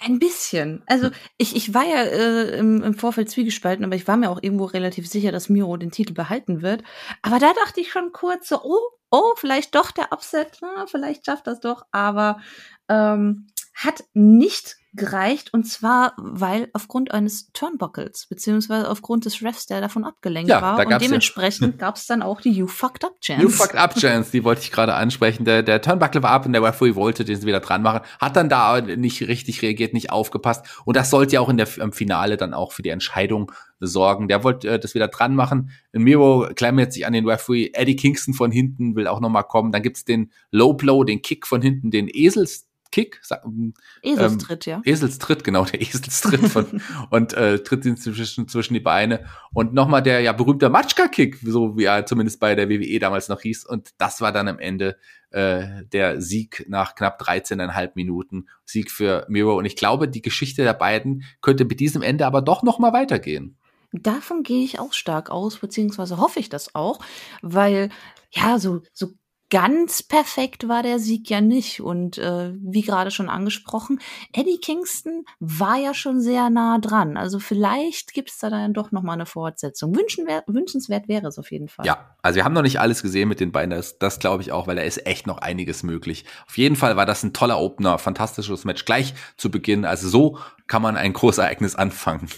Ein 0.00 0.20
bisschen. 0.20 0.82
Also 0.86 1.10
ich, 1.38 1.56
ich 1.56 1.74
war 1.74 1.84
ja 1.84 2.02
äh, 2.02 2.56
im, 2.56 2.82
im 2.82 2.94
Vorfeld 2.94 3.30
zwiegespalten, 3.30 3.84
aber 3.84 3.96
ich 3.96 4.06
war 4.06 4.16
mir 4.16 4.30
auch 4.30 4.40
irgendwo 4.40 4.64
relativ 4.66 5.08
sicher, 5.08 5.32
dass 5.32 5.48
Miro 5.48 5.76
den 5.76 5.90
Titel 5.90 6.12
behalten 6.12 6.62
wird. 6.62 6.84
Aber 7.22 7.40
da 7.40 7.52
dachte 7.52 7.80
ich 7.80 7.90
schon 7.90 8.12
kurz 8.12 8.48
so, 8.48 8.62
oh, 8.62 8.78
oh, 9.10 9.32
vielleicht 9.36 9.74
doch 9.74 9.90
der 9.90 10.12
Upset, 10.12 10.58
na, 10.60 10.86
vielleicht 10.86 11.26
schafft 11.26 11.48
das 11.48 11.58
doch, 11.60 11.84
aber 11.90 12.40
ähm, 12.88 13.48
hat 13.78 14.02
nicht 14.12 14.76
gereicht 14.94 15.54
und 15.54 15.64
zwar, 15.64 16.14
weil 16.16 16.68
aufgrund 16.72 17.12
eines 17.12 17.52
Turnbuckles, 17.52 18.26
beziehungsweise 18.28 18.90
aufgrund 18.90 19.24
des 19.24 19.40
Refs, 19.42 19.66
der 19.66 19.80
davon 19.80 20.04
abgelenkt 20.04 20.50
ja, 20.50 20.60
war 20.60 20.84
und 20.84 21.00
dementsprechend 21.00 21.74
ja. 21.74 21.78
gab 21.78 21.94
es 21.94 22.06
dann 22.06 22.22
auch 22.22 22.40
die 22.40 22.50
You 22.50 22.66
Fucked 22.66 23.04
Up 23.04 23.20
Chance. 23.20 23.42
You 23.42 23.50
Fucked 23.50 23.76
Up 23.76 23.94
Chance, 23.94 24.32
die 24.32 24.42
wollte 24.42 24.62
ich 24.62 24.72
gerade 24.72 24.94
ansprechen. 24.94 25.44
Der, 25.44 25.62
der 25.62 25.80
Turnbuckle 25.80 26.22
war 26.24 26.30
ab 26.30 26.46
und 26.46 26.54
der 26.54 26.62
Referee 26.62 26.96
wollte 26.96 27.24
den 27.24 27.40
wieder 27.42 27.60
dran 27.60 27.82
machen, 27.82 28.00
hat 28.18 28.34
dann 28.34 28.48
da 28.48 28.80
nicht 28.80 29.22
richtig 29.22 29.62
reagiert, 29.62 29.94
nicht 29.94 30.10
aufgepasst 30.10 30.66
und 30.84 30.96
das 30.96 31.10
sollte 31.10 31.34
ja 31.34 31.40
auch 31.40 31.48
in 31.48 31.58
der 31.58 31.68
im 31.78 31.92
Finale 31.92 32.36
dann 32.36 32.52
auch 32.52 32.72
für 32.72 32.82
die 32.82 32.90
Entscheidung 32.90 33.52
sorgen. 33.78 34.26
Der 34.26 34.42
wollte 34.42 34.68
äh, 34.68 34.78
das 34.80 34.94
wieder 34.94 35.08
dran 35.08 35.36
machen. 35.36 35.70
Miro 35.92 36.48
klammert 36.56 36.92
sich 36.92 37.06
an 37.06 37.12
den 37.12 37.28
Referee. 37.28 37.70
Eddie 37.74 37.94
Kingston 37.94 38.34
von 38.34 38.50
hinten 38.50 38.96
will 38.96 39.06
auch 39.06 39.20
noch 39.20 39.28
mal 39.28 39.44
kommen. 39.44 39.70
Dann 39.70 39.82
gibt's 39.82 40.04
den 40.04 40.32
Low 40.50 40.72
Blow, 40.72 41.04
den 41.04 41.22
Kick 41.22 41.46
von 41.46 41.62
hinten, 41.62 41.92
den 41.92 42.08
Esels 42.08 42.67
Kick. 42.90 43.20
Ähm, 43.44 43.74
Eselstritt, 44.02 44.66
ja. 44.66 44.80
Eselstritt, 44.84 45.44
genau, 45.44 45.64
der 45.64 45.80
Eselstritt 45.80 46.46
von, 46.46 46.80
und 47.10 47.34
äh, 47.34 47.62
tritt 47.62 47.84
ihn 47.84 47.96
zwischen, 47.96 48.48
zwischen 48.48 48.74
die 48.74 48.80
Beine. 48.80 49.26
Und 49.52 49.74
nochmal 49.74 50.02
der 50.02 50.20
ja 50.20 50.32
berühmte 50.32 50.70
Matschka-Kick, 50.70 51.38
so 51.42 51.76
wie 51.76 51.84
er 51.84 52.06
zumindest 52.06 52.40
bei 52.40 52.54
der 52.54 52.68
WWE 52.68 52.98
damals 52.98 53.28
noch 53.28 53.40
hieß. 53.40 53.66
Und 53.66 53.90
das 53.98 54.20
war 54.20 54.32
dann 54.32 54.48
am 54.48 54.58
Ende 54.58 54.96
äh, 55.30 55.84
der 55.92 56.20
Sieg 56.20 56.64
nach 56.68 56.94
knapp 56.94 57.20
13,5 57.20 57.90
Minuten. 57.94 58.48
Sieg 58.64 58.90
für 58.90 59.26
Miro. 59.28 59.56
Und 59.58 59.66
ich 59.66 59.76
glaube, 59.76 60.08
die 60.08 60.22
Geschichte 60.22 60.62
der 60.62 60.74
beiden 60.74 61.24
könnte 61.42 61.64
mit 61.64 61.80
diesem 61.80 62.02
Ende 62.02 62.26
aber 62.26 62.42
doch 62.42 62.62
nochmal 62.62 62.92
weitergehen. 62.92 63.56
Davon 63.92 64.42
gehe 64.42 64.64
ich 64.64 64.78
auch 64.80 64.92
stark 64.92 65.30
aus, 65.30 65.58
beziehungsweise 65.58 66.18
hoffe 66.18 66.40
ich 66.40 66.50
das 66.50 66.74
auch, 66.74 67.00
weil 67.40 67.88
ja, 68.30 68.58
so, 68.58 68.82
so 68.92 69.12
ganz 69.50 70.02
perfekt 70.02 70.68
war 70.68 70.82
der 70.82 70.98
Sieg 70.98 71.30
ja 71.30 71.40
nicht. 71.40 71.80
Und 71.80 72.18
äh, 72.18 72.52
wie 72.54 72.82
gerade 72.82 73.10
schon 73.10 73.28
angesprochen, 73.28 74.00
Eddie 74.32 74.58
Kingston 74.58 75.24
war 75.40 75.76
ja 75.76 75.94
schon 75.94 76.20
sehr 76.20 76.50
nah 76.50 76.78
dran. 76.78 77.16
Also 77.16 77.38
vielleicht 77.38 78.12
gibt 78.12 78.30
es 78.30 78.38
da 78.38 78.50
dann 78.50 78.74
doch 78.74 78.92
noch 78.92 79.02
mal 79.02 79.14
eine 79.14 79.26
Fortsetzung. 79.26 79.96
Wünschenwert, 79.96 80.44
wünschenswert 80.46 81.08
wäre 81.08 81.28
es 81.28 81.38
auf 81.38 81.50
jeden 81.50 81.68
Fall. 81.68 81.86
Ja, 81.86 82.14
also 82.22 82.36
wir 82.36 82.44
haben 82.44 82.54
noch 82.54 82.62
nicht 82.62 82.80
alles 82.80 83.02
gesehen 83.02 83.28
mit 83.28 83.40
den 83.40 83.52
beiden. 83.52 83.70
Das, 83.70 83.98
das 83.98 84.18
glaube 84.18 84.42
ich 84.42 84.52
auch, 84.52 84.66
weil 84.66 84.76
da 84.76 84.82
ist 84.82 85.06
echt 85.06 85.26
noch 85.26 85.38
einiges 85.38 85.82
möglich. 85.82 86.24
Auf 86.46 86.58
jeden 86.58 86.76
Fall 86.76 86.96
war 86.96 87.06
das 87.06 87.22
ein 87.22 87.32
toller 87.32 87.58
Opener, 87.58 87.98
fantastisches 87.98 88.64
Match 88.64 88.84
gleich 88.84 89.14
zu 89.36 89.50
Beginn. 89.50 89.84
Also 89.84 90.08
so 90.08 90.38
kann 90.66 90.82
man 90.82 90.96
ein 90.96 91.12
Großereignis 91.12 91.74
anfangen. 91.74 92.28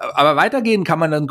Aber 0.00 0.36
weitergehen 0.36 0.84
kann 0.84 0.98
man 0.98 1.10
dann, 1.10 1.26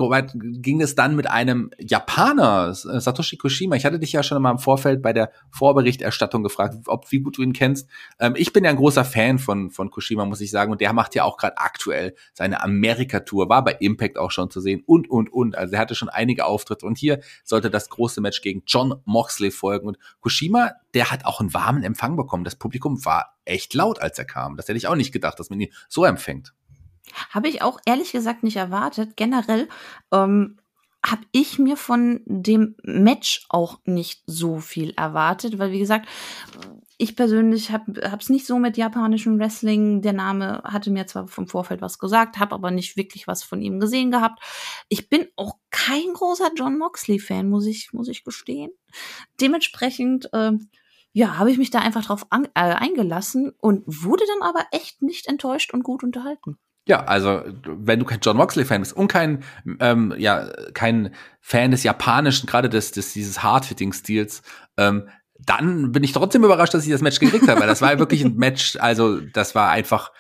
ging 0.62 0.82
es 0.82 0.96
dann 0.96 1.16
mit 1.16 1.30
einem 1.30 1.72
Japaner, 1.80 2.74
Satoshi 2.74 3.38
Koshima. 3.38 3.76
Ich 3.76 3.86
hatte 3.86 4.00
dich 4.00 4.12
ja 4.12 4.24
schon 4.24 4.42
mal 4.42 4.52
im 4.52 4.60
Vorfeld 4.60 5.02
bei 5.02 5.14
der 5.14 5.32
Vorberichterstattung 5.52 6.44
gefragt, 6.44 6.76
ob 6.88 7.12
wie 7.12 7.20
gut 7.20 7.38
du 7.38 7.44
ihn 7.44 7.54
kennst. 7.54 7.90
Ähm, 8.20 8.34
ich 8.36 8.54
bin 8.54 8.64
ja 8.64 8.70
ein 8.70 8.76
großer 8.76 9.06
Fan 9.06 9.40
von, 9.40 9.72
von 9.72 9.90
Koshima, 9.90 10.26
muss 10.26 10.42
ich 10.42 10.52
sagen. 10.52 10.72
Und 10.72 10.82
der 10.82 10.94
macht 10.94 11.16
ja 11.16 11.24
auch 11.24 11.38
gerade 11.38 11.58
aktuell 11.58 12.16
seine 12.34 12.64
Amerika-Tour, 12.64 13.50
war 13.50 13.64
bei 13.64 13.74
Impact 13.80 14.18
auch 14.18 14.32
schon 14.32 14.50
zu 14.50 14.62
sehen 14.62 14.84
und, 14.86 15.10
und, 15.10 15.32
und. 15.32 15.58
Also 15.58 15.76
er 15.76 15.80
hatte 15.80 15.96
schon 15.96 16.10
einige 16.10 16.46
Auftritte. 16.46 16.86
Und 16.86 16.98
hier 16.98 17.20
sollte 17.44 17.70
das 17.70 17.90
große 17.90 18.22
Match 18.22 18.42
gegen 18.42 18.64
John 18.68 18.96
Moxley 19.06 19.52
folgen. 19.52 19.88
Und 19.88 19.98
Koshima, 20.20 20.72
der 20.94 21.12
hat 21.12 21.26
auch 21.26 21.40
einen 21.40 21.54
warmen 21.54 21.84
Empfang 21.84 22.16
bekommen. 22.18 22.44
Das 22.44 22.56
Publikum 22.56 23.06
war 23.06 23.38
echt 23.46 23.74
laut, 23.74 24.02
als 24.02 24.18
er 24.20 24.26
kam. 24.26 24.58
Das 24.58 24.68
hätte 24.68 24.78
ich 24.78 24.88
auch 24.88 24.96
nicht 24.96 25.12
gedacht, 25.12 25.40
dass 25.40 25.50
man 25.50 25.60
ihn 25.60 25.72
so 25.88 26.04
empfängt. 26.04 26.54
Habe 27.30 27.48
ich 27.48 27.62
auch 27.62 27.80
ehrlich 27.86 28.12
gesagt 28.12 28.44
nicht 28.44 28.58
erwartet. 28.58 29.16
Generell 29.16 29.68
ähm, 30.12 30.58
habe 31.06 31.24
ich 31.32 31.60
mir 31.60 31.78
von 31.78 32.22
dem 32.26 32.76
Match 32.84 33.46
auch 33.50 33.80
nicht 33.86 34.24
so 34.26 34.60
viel 34.60 34.94
erwartet, 34.98 35.58
weil 35.58 35.72
wie 35.72 35.80
gesagt, 35.80 36.08
ich 36.98 37.16
persönlich 37.16 37.72
habe 37.72 37.94
es 38.20 38.30
nicht 38.30 38.48
so 38.48 38.58
mit 38.58 38.76
japanischem 38.76 39.40
Wrestling. 39.40 40.02
Der 40.02 40.14
Name 40.14 40.64
hatte 40.64 40.90
mir 40.90 41.06
zwar 41.06 41.28
vom 41.28 41.48
Vorfeld 41.48 41.82
was 41.82 42.00
gesagt, 42.00 42.40
habe 42.40 42.56
aber 42.56 42.72
nicht 42.72 42.98
wirklich 42.98 43.28
was 43.28 43.44
von 43.44 43.62
ihm 43.62 43.80
gesehen 43.80 44.10
gehabt. 44.10 44.44
Ich 44.90 45.08
bin 45.08 45.28
auch 45.36 45.58
kein 45.70 46.14
großer 46.14 46.50
John 46.56 46.78
Moxley-Fan, 46.80 47.48
muss 47.48 47.68
ich, 47.68 47.94
muss 47.94 48.08
ich 48.08 48.24
gestehen. 48.24 48.72
Dementsprechend, 49.40 50.34
äh, 50.34 50.54
ja, 51.14 51.38
habe 51.38 51.52
ich 51.52 51.60
mich 51.60 51.70
da 51.70 51.80
einfach 51.80 52.06
drauf 52.06 52.26
an, 52.32 52.46
äh, 52.56 52.74
eingelassen 52.74 53.54
und 53.60 53.84
wurde 53.86 54.24
dann 54.28 54.50
aber 54.50 54.66
echt 54.72 55.04
nicht 55.04 55.28
enttäuscht 55.28 55.74
und 55.74 55.84
gut 55.84 56.04
unterhalten. 56.04 56.58
Ja, 56.88 57.04
also 57.04 57.44
wenn 57.66 58.00
du 58.00 58.06
kein 58.06 58.20
John 58.22 58.38
Moxley-Fan 58.38 58.82
bist 58.82 58.94
und 58.94 59.10
kein, 59.10 59.44
ähm, 59.80 60.14
ja, 60.18 60.50
kein 60.74 61.14
Fan 61.42 61.72
des 61.72 61.84
japanischen, 61.84 62.48
gerade 62.48 62.70
des, 62.70 62.92
des 62.92 63.14
dieses 63.14 63.44
Hard-Hitting-Stils, 63.44 64.42
ähm, 64.78 65.10
dann 65.40 65.92
bin 65.92 66.04
ich 66.04 66.14
trotzdem 66.14 66.44
überrascht, 66.44 66.74
dass 66.74 66.86
ich 66.86 66.92
das 66.92 67.02
Match 67.02 67.20
gekriegt 67.20 67.48
habe, 67.48 67.60
weil 67.60 67.68
das 67.68 67.82
war 67.82 68.00
wirklich 68.00 68.24
ein 68.24 68.38
Match, 68.38 68.78
also 68.80 69.20
das 69.20 69.54
war 69.54 69.70
einfach 69.70 70.12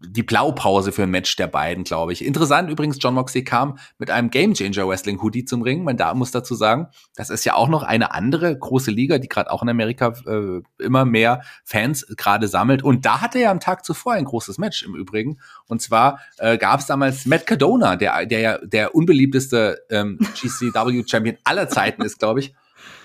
die 0.00 0.22
Blaupause 0.22 0.92
für 0.92 1.02
ein 1.02 1.10
Match 1.10 1.36
der 1.36 1.46
beiden, 1.46 1.84
glaube 1.84 2.12
ich. 2.12 2.24
Interessant 2.24 2.70
übrigens, 2.70 2.98
John 3.00 3.14
Moxley 3.14 3.44
kam 3.44 3.78
mit 3.98 4.10
einem 4.10 4.30
Game 4.30 4.54
Changer 4.54 4.88
Wrestling 4.88 5.20
Hoodie 5.20 5.44
zum 5.44 5.62
Ring. 5.62 5.84
Man 5.84 5.96
da 5.96 6.14
muss 6.14 6.30
dazu 6.30 6.54
sagen, 6.54 6.88
das 7.16 7.30
ist 7.30 7.44
ja 7.44 7.54
auch 7.54 7.68
noch 7.68 7.82
eine 7.82 8.12
andere 8.12 8.56
große 8.56 8.90
Liga, 8.90 9.18
die 9.18 9.28
gerade 9.28 9.50
auch 9.50 9.62
in 9.62 9.68
Amerika 9.68 10.14
äh, 10.26 10.62
immer 10.82 11.04
mehr 11.04 11.42
Fans 11.64 12.06
gerade 12.16 12.48
sammelt. 12.48 12.82
Und 12.82 13.04
da 13.04 13.20
hatte 13.20 13.38
er 13.40 13.50
am 13.50 13.60
Tag 13.60 13.84
zuvor 13.84 14.14
ein 14.14 14.24
großes 14.24 14.58
Match 14.58 14.82
im 14.84 14.94
Übrigen. 14.94 15.38
Und 15.66 15.82
zwar 15.82 16.20
äh, 16.38 16.56
gab 16.56 16.80
es 16.80 16.86
damals 16.86 17.26
Matt 17.26 17.46
Cardona, 17.46 17.96
der 17.96 18.24
der 18.26 18.64
der 18.66 18.94
unbeliebteste 18.94 19.80
ähm, 19.90 20.18
GCW 20.34 21.04
Champion 21.06 21.36
aller 21.44 21.68
Zeiten 21.68 22.02
ist, 22.02 22.18
glaube 22.18 22.40
ich. 22.40 22.54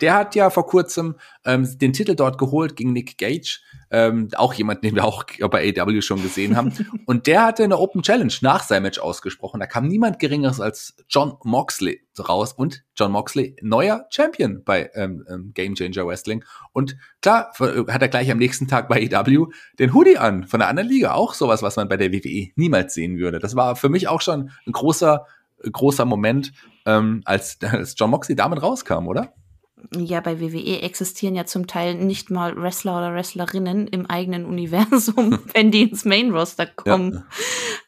Der 0.01 0.15
hat 0.15 0.35
ja 0.35 0.49
vor 0.49 0.67
kurzem 0.67 1.15
ähm, 1.45 1.67
den 1.77 1.93
Titel 1.93 2.15
dort 2.15 2.37
geholt 2.37 2.75
gegen 2.75 2.93
Nick 2.93 3.17
Gage. 3.17 3.59
Ähm, 3.91 4.29
auch 4.35 4.53
jemand, 4.53 4.83
den 4.83 4.95
wir 4.95 5.05
auch 5.05 5.23
bei 5.51 5.71
AW 5.77 6.01
schon 6.01 6.21
gesehen 6.23 6.55
haben. 6.57 6.73
Und 7.05 7.27
der 7.27 7.43
hatte 7.43 7.63
eine 7.63 7.77
Open 7.77 8.01
Challenge 8.01 8.33
nach 8.41 8.63
seinem 8.63 8.83
Match 8.83 8.97
ausgesprochen. 8.97 9.59
Da 9.59 9.67
kam 9.67 9.87
niemand 9.87 10.17
Geringeres 10.17 10.59
als 10.59 10.95
John 11.09 11.37
Moxley 11.43 12.01
raus. 12.19 12.53
Und 12.53 12.83
John 12.95 13.11
Moxley, 13.11 13.55
neuer 13.61 14.07
Champion 14.09 14.63
bei 14.63 14.89
ähm, 14.95 15.23
ähm, 15.29 15.51
Game 15.53 15.75
Changer 15.75 16.07
Wrestling. 16.07 16.43
Und 16.71 16.97
klar, 17.21 17.51
hat 17.59 18.01
er 18.01 18.07
gleich 18.07 18.31
am 18.31 18.39
nächsten 18.39 18.67
Tag 18.67 18.87
bei 18.87 19.09
AW 19.13 19.45
den 19.77 19.93
Hoodie 19.93 20.17
an 20.17 20.47
von 20.47 20.59
der 20.59 20.69
anderen 20.69 20.89
Liga. 20.89 21.13
Auch 21.13 21.33
sowas, 21.35 21.61
was 21.61 21.75
man 21.75 21.87
bei 21.87 21.97
der 21.97 22.11
WWE 22.11 22.49
niemals 22.55 22.95
sehen 22.95 23.17
würde. 23.17 23.39
Das 23.39 23.55
war 23.55 23.75
für 23.75 23.89
mich 23.89 24.07
auch 24.07 24.21
schon 24.21 24.49
ein 24.65 24.71
großer, 24.71 25.27
großer 25.71 26.05
Moment, 26.05 26.51
ähm, 26.85 27.21
als, 27.25 27.59
als 27.61 27.95
John 27.97 28.09
Moxley 28.09 28.35
damit 28.35 28.61
rauskam, 28.61 29.07
oder? 29.07 29.33
Ja, 29.99 30.21
bei 30.21 30.39
WWE 30.39 30.81
existieren 30.81 31.35
ja 31.35 31.45
zum 31.45 31.67
Teil 31.67 31.95
nicht 31.95 32.29
mal 32.29 32.55
Wrestler 32.55 32.97
oder 32.97 33.13
Wrestlerinnen 33.13 33.87
im 33.87 34.05
eigenen 34.05 34.45
Universum, 34.45 35.39
wenn 35.53 35.71
die 35.71 35.83
ins 35.83 36.05
Main 36.05 36.31
Roster 36.31 36.65
kommen. 36.65 37.23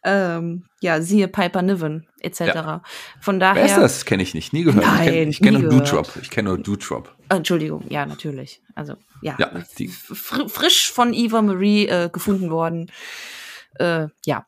Ja, 0.03 0.37
ähm, 0.37 0.65
ja 0.81 1.01
siehe 1.01 1.27
Piper 1.27 1.61
Niven 1.61 2.07
etc. 2.19 2.39
Ja. 2.39 2.81
Von 3.21 3.39
daher. 3.39 3.55
Wer 3.55 3.65
ist 3.65 3.77
das? 3.77 4.05
Kenne 4.05 4.23
ich 4.23 4.33
nicht, 4.33 4.53
nie 4.53 4.63
gehört. 4.63 4.85
Nein, 4.85 5.29
ich 5.29 5.39
kenne 5.39 5.59
kenn 5.59 5.69
nur 5.69 5.79
Doodrop. 5.79 6.11
Ich 6.21 6.29
kenne 6.29 6.49
nur 6.49 6.57
Doodrop. 6.57 7.15
Entschuldigung, 7.29 7.83
ja, 7.89 8.05
natürlich. 8.05 8.61
Also, 8.75 8.95
ja. 9.21 9.35
ja 9.39 9.51
fr 9.89 10.49
frisch 10.49 10.91
von 10.91 11.13
Eva 11.13 11.41
Marie 11.41 11.87
äh, 11.87 12.09
gefunden 12.11 12.49
worden. 12.49 12.91
Äh, 13.75 14.07
ja. 14.25 14.45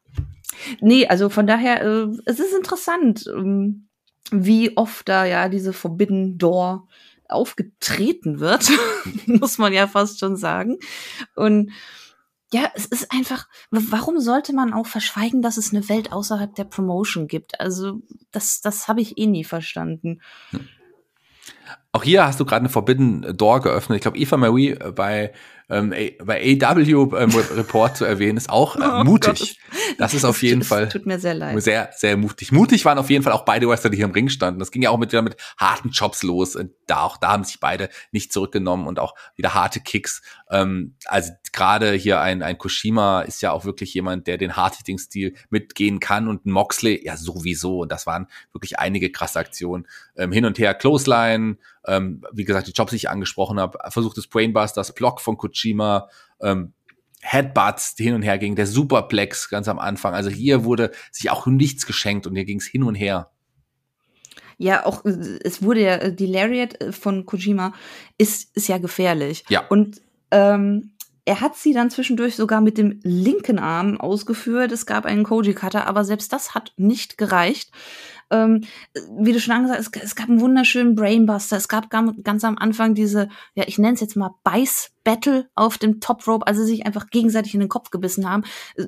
Nee, 0.81 1.07
also 1.07 1.29
von 1.29 1.47
daher, 1.47 1.83
äh, 1.83 2.07
es 2.25 2.39
ist 2.39 2.53
interessant, 2.55 3.25
ähm, 3.27 3.87
wie 4.31 4.75
oft 4.75 5.07
da 5.07 5.25
ja 5.25 5.49
diese 5.49 5.73
Forbidden 5.73 6.37
Door 6.37 6.87
aufgetreten 7.29 8.39
wird, 8.39 8.69
muss 9.25 9.57
man 9.57 9.73
ja 9.73 9.87
fast 9.87 10.19
schon 10.19 10.35
sagen. 10.35 10.77
Und 11.35 11.71
ja, 12.53 12.71
es 12.75 12.85
ist 12.85 13.11
einfach, 13.11 13.47
warum 13.71 14.19
sollte 14.19 14.53
man 14.53 14.73
auch 14.73 14.87
verschweigen, 14.87 15.41
dass 15.41 15.57
es 15.57 15.73
eine 15.73 15.89
Welt 15.89 16.13
außerhalb 16.13 16.55
der 16.55 16.63
Promotion 16.63 17.27
gibt? 17.27 17.59
Also, 17.59 18.01
das, 18.31 18.61
das 18.61 18.87
habe 18.87 19.01
ich 19.01 19.17
eh 19.17 19.27
nie 19.27 19.43
verstanden. 19.43 20.21
Hm. 20.51 20.67
Auch 21.91 22.03
hier 22.03 22.25
hast 22.25 22.39
du 22.39 22.45
gerade 22.45 22.61
eine 22.61 22.69
Forbidden 22.69 23.35
Door 23.35 23.61
geöffnet. 23.61 23.97
Ich 23.97 24.01
glaube, 24.01 24.17
Eva 24.17 24.37
Marie 24.37 24.71
äh, 24.71 24.91
bei 24.91 25.33
ähm, 25.69 25.93
bei 26.23 26.57
AW 26.61 27.17
ähm, 27.17 27.29
Report 27.55 27.97
zu 27.97 28.05
erwähnen, 28.05 28.37
ist 28.37 28.49
auch 28.49 28.77
äh, 28.77 28.79
oh 28.83 29.03
mutig. 29.03 29.59
Gott, 29.69 29.97
das 29.97 30.13
ist 30.13 30.23
auf 30.23 30.41
jeden 30.41 30.63
Fall. 30.63 30.87
Tut 30.87 31.05
mir 31.05 31.19
sehr 31.19 31.33
leid. 31.33 31.61
Sehr, 31.61 31.89
sehr 31.93 32.15
mutig. 32.15 32.51
Mutig 32.51 32.85
waren 32.85 32.97
auf 32.97 33.09
jeden 33.09 33.23
Fall 33.23 33.33
auch 33.33 33.43
beide 33.43 33.67
Wrestler, 33.67 33.89
die 33.89 33.97
hier 33.97 34.05
im 34.05 34.11
Ring 34.11 34.29
standen. 34.29 34.59
Das 34.59 34.71
ging 34.71 34.81
ja 34.81 34.91
auch 34.91 34.97
mit, 34.97 35.11
wieder 35.11 35.21
mit 35.21 35.35
harten 35.57 35.89
Jobs 35.89 36.23
los. 36.23 36.55
Und 36.55 36.71
da 36.85 37.01
auch, 37.01 37.17
da 37.17 37.29
haben 37.29 37.43
sich 37.43 37.59
beide 37.59 37.89
nicht 38.11 38.31
zurückgenommen 38.31 38.87
und 38.87 38.99
auch 38.99 39.13
wieder 39.35 39.53
harte 39.53 39.81
Kicks. 39.81 40.21
Ähm, 40.49 40.95
also 41.05 41.33
gerade 41.51 41.91
hier 41.93 42.21
ein, 42.21 42.43
ein 42.43 42.57
Kushima 42.57 43.21
ist 43.21 43.41
ja 43.41 43.51
auch 43.51 43.65
wirklich 43.65 43.93
jemand, 43.93 44.27
der 44.27 44.37
den 44.37 44.55
Hard-Hitting-Stil 44.55 45.35
mitgehen 45.49 45.99
kann 45.99 46.29
und 46.29 46.45
ein 46.45 46.51
Moxley 46.51 47.01
ja 47.03 47.17
sowieso. 47.17 47.79
Und 47.79 47.91
das 47.91 48.07
waren 48.07 48.27
wirklich 48.53 48.79
einige 48.79 49.11
krasse 49.11 49.39
Aktionen. 49.39 49.85
Ähm, 50.15 50.31
hin 50.31 50.45
und 50.45 50.59
her 50.59 50.73
Clothesline, 50.73 51.57
ähm, 51.87 52.23
wie 52.31 52.43
gesagt, 52.43 52.67
die 52.67 52.71
Jobs, 52.71 52.91
die 52.91 52.97
ich 52.97 53.09
angesprochen 53.09 53.59
habe, 53.59 53.79
versuchtes 53.89 54.27
Brainbusters, 54.27 54.93
Block 54.93 55.21
von 55.21 55.37
Kojima, 55.37 56.09
ähm, 56.41 56.73
Headbutts, 57.21 57.95
die 57.95 58.03
hin 58.03 58.13
und 58.13 58.21
her 58.21 58.37
ging, 58.37 58.55
der 58.55 58.67
Superplex 58.67 59.49
ganz 59.49 59.67
am 59.67 59.79
Anfang. 59.79 60.13
Also 60.13 60.29
hier 60.29 60.63
wurde 60.63 60.91
sich 61.11 61.29
auch 61.29 61.47
nichts 61.47 61.85
geschenkt 61.85 62.27
und 62.27 62.35
hier 62.35 62.45
ging 62.45 62.59
es 62.59 62.67
hin 62.67 62.83
und 62.83 62.95
her. 62.95 63.31
Ja, 64.59 64.85
auch 64.85 65.05
es 65.05 65.61
wurde 65.61 65.81
ja 65.81 66.09
die 66.09 66.25
Lariat 66.25 66.77
von 66.91 67.25
Kojima 67.25 67.73
ist 68.17 68.55
ist 68.55 68.67
ja 68.67 68.79
gefährlich. 68.79 69.45
Ja. 69.49 69.67
Und 69.67 70.01
ähm, 70.31 70.93
er 71.27 71.41
hat 71.41 71.57
sie 71.57 71.73
dann 71.73 71.89
zwischendurch 71.89 72.37
sogar 72.37 72.61
mit 72.61 72.77
dem 72.77 73.01
linken 73.03 73.59
Arm 73.59 73.99
ausgeführt. 73.99 74.71
Es 74.71 74.85
gab 74.85 75.05
einen 75.05 75.25
Koji 75.25 75.53
Cutter, 75.53 75.85
aber 75.85 76.05
selbst 76.05 76.31
das 76.31 76.55
hat 76.55 76.71
nicht 76.77 77.17
gereicht. 77.17 77.69
Ähm, 78.29 78.63
wie 79.19 79.33
du 79.33 79.41
schon 79.41 79.53
angesagt 79.53 79.79
hast, 79.79 79.95
es, 79.97 80.03
es 80.11 80.15
gab 80.15 80.29
einen 80.29 80.39
wunderschönen 80.39 80.95
Brainbuster. 80.95 81.57
Es 81.57 81.67
gab 81.67 81.89
ganz 81.89 82.45
am 82.45 82.57
Anfang 82.57 82.95
diese, 82.95 83.27
ja, 83.55 83.65
ich 83.67 83.77
nenne 83.77 83.95
es 83.95 83.99
jetzt 83.99 84.15
mal 84.15 84.35
Beiß-Battle 84.45 85.49
auf 85.53 85.77
dem 85.77 85.99
Top 85.99 86.25
Rope, 86.27 86.47
also 86.47 86.63
sich 86.63 86.85
einfach 86.85 87.09
gegenseitig 87.09 87.53
in 87.53 87.59
den 87.59 87.67
Kopf 87.67 87.89
gebissen 87.89 88.29
haben. 88.29 88.43
Äh, 88.75 88.85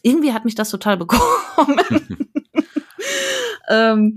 irgendwie 0.00 0.32
hat 0.32 0.46
mich 0.46 0.54
das 0.54 0.70
total 0.70 0.96
bekommen. 0.96 1.78
ähm, 3.68 4.16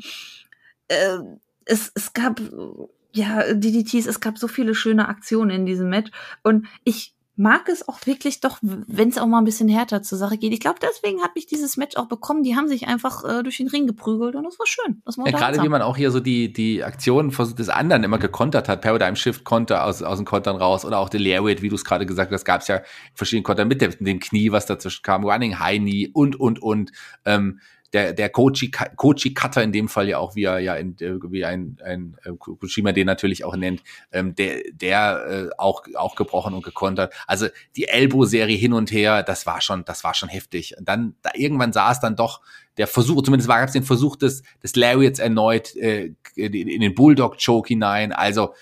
äh, 0.87 1.17
es, 1.65 1.91
es 1.93 2.13
gab 2.13 2.39
ja, 3.11 3.53
DDTs, 3.53 4.05
es 4.05 4.21
gab 4.21 4.37
so 4.37 4.47
viele 4.47 4.75
schöne 4.75 5.09
Aktionen 5.09 5.49
in 5.49 5.65
diesem 5.65 5.89
Match 5.89 6.11
und 6.41 6.67
ich 6.85 7.14
mag 7.37 7.67
es 7.67 7.87
auch 7.87 7.99
wirklich 8.05 8.39
doch, 8.39 8.59
wenn 8.61 9.09
es 9.09 9.17
auch 9.17 9.27
mal 9.27 9.39
ein 9.39 9.45
bisschen 9.45 9.67
härter 9.67 10.01
zur 10.01 10.17
Sache 10.17 10.37
geht. 10.37 10.53
Ich 10.53 10.59
glaube, 10.59 10.79
deswegen 10.81 11.21
hat 11.21 11.35
mich 11.35 11.45
dieses 11.45 11.75
Match 11.75 11.97
auch 11.97 12.07
bekommen. 12.07 12.43
Die 12.43 12.55
haben 12.55 12.67
sich 12.67 12.87
einfach 12.87 13.23
äh, 13.23 13.43
durch 13.43 13.57
den 13.57 13.67
Ring 13.67 13.87
geprügelt 13.87 14.35
und 14.35 14.43
das 14.43 14.57
war 14.57 14.65
schön. 14.65 15.01
Das 15.05 15.17
war 15.17 15.27
ja, 15.27 15.37
gerade 15.37 15.61
wie 15.61 15.69
man 15.69 15.81
auch 15.81 15.97
hier 15.97 16.11
so 16.11 16.19
die, 16.19 16.53
die 16.53 16.83
Aktionen 16.83 17.31
des 17.31 17.69
anderen 17.69 18.03
immer 18.03 18.19
gekontert 18.19 18.69
hat. 18.69 18.81
Paradigm 18.81 19.15
Shift 19.15 19.43
konnte 19.43 19.83
aus, 19.83 20.01
aus 20.01 20.17
den 20.17 20.25
Kontern 20.25 20.55
raus 20.55 20.85
oder 20.85 20.99
auch 20.99 21.09
der 21.09 21.19
Lariat, 21.19 21.61
wie 21.61 21.69
du 21.69 21.75
es 21.75 21.83
gerade 21.83 22.05
gesagt 22.05 22.31
hast, 22.31 22.45
gab 22.45 22.61
es 22.61 22.67
ja 22.67 22.81
verschiedene 23.13 23.43
Konter 23.43 23.65
mit 23.65 23.81
dem, 23.81 24.19
Knie, 24.19 24.51
was 24.51 24.65
dazwischen 24.65 25.03
kam, 25.03 25.25
Running 25.25 25.59
High 25.59 25.79
Knee 25.79 26.09
und, 26.13 26.39
und, 26.39 26.61
und. 26.61 26.91
Ähm, 27.25 27.59
der, 27.95 28.11
der 28.11 28.27
Kochi, 28.27 28.71
Kochi 28.71 29.33
Cutter 29.33 29.63
in 29.63 29.71
dem 29.71 29.87
Fall 29.87 30.09
ja 30.09 30.17
auch, 30.17 30.35
wie 30.35 30.43
er 30.43 30.59
ja 30.59 30.75
in, 30.75 30.97
äh, 30.99 31.17
wie 31.31 31.45
ein, 31.45 31.77
ein 31.81 32.17
äh, 32.25 32.31
Kushima 32.33 32.91
den 32.91 33.07
natürlich 33.07 33.45
auch 33.45 33.55
nennt, 33.55 33.83
ähm, 34.11 34.35
der, 34.35 34.63
der 34.73 35.25
äh, 35.25 35.49
auch, 35.57 35.83
auch 35.95 36.15
gebrochen 36.15 36.53
und 36.53 36.65
gekontert. 36.65 37.13
Also 37.25 37.47
die 37.77 37.87
Elbow-Serie 37.87 38.57
hin 38.57 38.73
und 38.73 38.91
her, 38.91 39.23
das 39.23 39.45
war 39.45 39.61
schon, 39.61 39.85
das 39.85 40.03
war 40.03 40.13
schon 40.13 40.27
heftig. 40.27 40.75
Und 40.77 40.89
dann, 40.89 41.15
da 41.21 41.29
irgendwann 41.35 41.69
es 41.69 41.99
dann 42.01 42.17
doch 42.17 42.41
der 42.75 42.87
Versuch, 42.87 43.23
zumindest 43.23 43.47
war 43.47 43.63
es 43.63 43.71
den 43.71 43.83
Versuch 43.83 44.17
des, 44.17 44.43
des 44.61 44.75
Lariats 44.75 45.19
erneut 45.19 45.73
äh, 45.77 46.11
in 46.35 46.81
den 46.81 46.95
Bulldog-Choke 46.95 47.69
hinein. 47.69 48.11
Also 48.11 48.53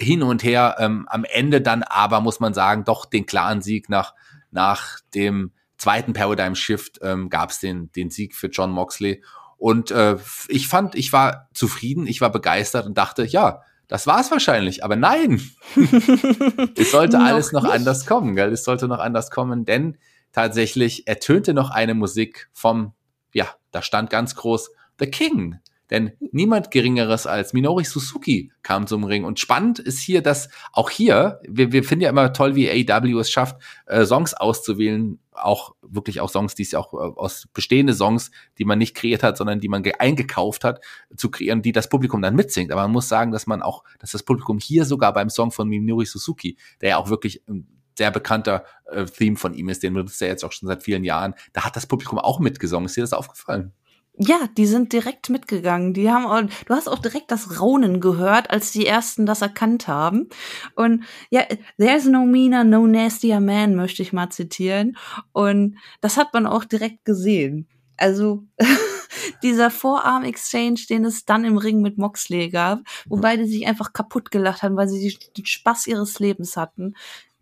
hin 0.00 0.24
und 0.24 0.42
her, 0.42 0.74
ähm, 0.80 1.06
am 1.08 1.22
Ende 1.22 1.60
dann 1.60 1.84
aber, 1.84 2.20
muss 2.20 2.40
man 2.40 2.54
sagen, 2.54 2.82
doch 2.82 3.06
den 3.06 3.24
klaren 3.24 3.62
Sieg 3.62 3.88
nach, 3.88 4.14
nach 4.50 4.98
dem 5.14 5.52
zweiten 5.84 6.14
Paradigm 6.14 6.54
Shift 6.54 6.98
ähm, 7.02 7.28
gab 7.28 7.50
es 7.50 7.60
den, 7.60 7.92
den 7.92 8.08
Sieg 8.08 8.34
für 8.34 8.46
John 8.46 8.70
Moxley. 8.70 9.22
Und 9.58 9.90
äh, 9.90 10.16
ich 10.48 10.66
fand, 10.66 10.94
ich 10.94 11.12
war 11.12 11.50
zufrieden, 11.52 12.06
ich 12.06 12.22
war 12.22 12.32
begeistert 12.32 12.86
und 12.86 12.96
dachte, 12.96 13.24
ja, 13.24 13.60
das 13.86 14.06
war 14.06 14.18
es 14.18 14.30
wahrscheinlich. 14.30 14.82
Aber 14.82 14.96
nein, 14.96 15.42
es 16.76 16.90
sollte 16.90 17.18
noch 17.18 17.26
alles 17.26 17.52
noch 17.52 17.64
nicht. 17.64 17.72
anders 17.72 18.06
kommen, 18.06 18.34
gell? 18.34 18.50
Es 18.50 18.64
sollte 18.64 18.88
noch 18.88 18.98
anders 18.98 19.30
kommen, 19.30 19.66
denn 19.66 19.98
tatsächlich 20.32 21.06
ertönte 21.06 21.52
noch 21.52 21.68
eine 21.70 21.92
Musik 21.92 22.48
vom, 22.54 22.94
ja, 23.34 23.46
da 23.70 23.82
stand 23.82 24.08
ganz 24.08 24.34
groß 24.36 24.70
The 24.98 25.06
King. 25.06 25.58
Denn 25.90 26.12
niemand 26.32 26.70
Geringeres 26.70 27.26
als 27.26 27.52
Minori 27.52 27.84
Suzuki 27.84 28.50
kam 28.62 28.86
zum 28.86 29.04
Ring. 29.04 29.24
Und 29.24 29.38
spannend 29.38 29.78
ist 29.78 30.00
hier, 30.00 30.22
dass 30.22 30.48
auch 30.72 30.88
hier, 30.88 31.40
wir, 31.46 31.72
wir 31.72 31.84
finden 31.84 32.04
ja 32.04 32.10
immer 32.10 32.32
toll, 32.32 32.54
wie 32.54 32.70
AW 32.70 33.18
es 33.20 33.30
schafft, 33.30 33.60
äh, 33.84 34.06
Songs 34.06 34.32
auszuwählen, 34.32 35.18
auch 35.34 35.74
wirklich 35.82 36.20
auch 36.20 36.30
Songs, 36.30 36.54
die 36.54 36.62
es 36.62 36.72
ja 36.72 36.78
auch 36.78 36.92
äh, 36.94 36.96
aus 36.96 37.46
bestehende 37.52 37.94
Songs, 37.94 38.30
die 38.58 38.64
man 38.64 38.78
nicht 38.78 38.94
kreiert 38.94 39.22
hat, 39.22 39.36
sondern 39.36 39.60
die 39.60 39.68
man 39.68 39.84
eingekauft 39.98 40.64
hat, 40.64 40.80
zu 41.16 41.30
kreieren, 41.30 41.62
die 41.62 41.72
das 41.72 41.88
Publikum 41.88 42.22
dann 42.22 42.34
mitsingt. 42.34 42.72
Aber 42.72 42.82
man 42.82 42.92
muss 42.92 43.08
sagen, 43.08 43.32
dass 43.32 43.46
man 43.46 43.62
auch, 43.62 43.84
dass 43.98 44.12
das 44.12 44.22
Publikum 44.22 44.58
hier 44.58 44.84
sogar 44.84 45.12
beim 45.12 45.30
Song 45.30 45.50
von 45.50 45.68
Minori 45.68 46.06
Suzuki, 46.06 46.56
der 46.80 46.90
ja 46.90 46.96
auch 46.98 47.10
wirklich 47.10 47.42
ein 47.48 47.68
sehr 47.96 48.10
bekannter 48.10 48.64
äh, 48.86 49.04
Theme 49.04 49.36
von 49.36 49.54
ihm 49.54 49.68
ist, 49.68 49.82
den 49.82 49.94
benutzt 49.94 50.20
er 50.22 50.28
jetzt 50.28 50.44
auch 50.44 50.52
schon 50.52 50.66
seit 50.68 50.82
vielen 50.82 51.04
Jahren, 51.04 51.34
da 51.52 51.64
hat 51.64 51.76
das 51.76 51.86
Publikum 51.86 52.18
auch 52.18 52.40
mitgesungen. 52.40 52.86
Ist 52.86 52.96
dir 52.96 53.02
das 53.02 53.12
aufgefallen? 53.12 53.72
Ja, 54.16 54.48
die 54.56 54.66
sind 54.66 54.92
direkt 54.92 55.28
mitgegangen. 55.28 55.92
Die 55.92 56.08
haben 56.08 56.26
auch, 56.26 56.40
du 56.66 56.74
hast 56.74 56.88
auch 56.88 57.00
direkt 57.00 57.32
das 57.32 57.60
Raunen 57.60 58.00
gehört, 58.00 58.48
als 58.50 58.70
die 58.70 58.86
ersten 58.86 59.26
das 59.26 59.42
erkannt 59.42 59.88
haben. 59.88 60.28
Und 60.76 61.04
ja, 61.30 61.42
there's 61.78 62.04
no 62.04 62.24
meaner, 62.24 62.62
no 62.62 62.86
nastier 62.86 63.40
man, 63.40 63.74
möchte 63.74 64.02
ich 64.02 64.12
mal 64.12 64.30
zitieren. 64.30 64.96
Und 65.32 65.78
das 66.00 66.16
hat 66.16 66.32
man 66.32 66.46
auch 66.46 66.64
direkt 66.64 67.04
gesehen. 67.04 67.66
Also 67.96 68.44
dieser 69.42 69.70
Vorarm-Exchange, 69.70 70.82
den 70.88 71.04
es 71.04 71.24
dann 71.24 71.44
im 71.44 71.58
Ring 71.58 71.82
mit 71.82 71.98
Moxley 71.98 72.50
gab, 72.50 72.82
wo 73.06 73.16
beide 73.16 73.46
sich 73.46 73.66
einfach 73.66 73.92
kaputt 73.92 74.30
gelacht 74.30 74.62
haben, 74.62 74.76
weil 74.76 74.88
sie 74.88 75.18
den 75.36 75.46
Spaß 75.46 75.88
ihres 75.88 76.20
Lebens 76.20 76.56
hatten 76.56 76.94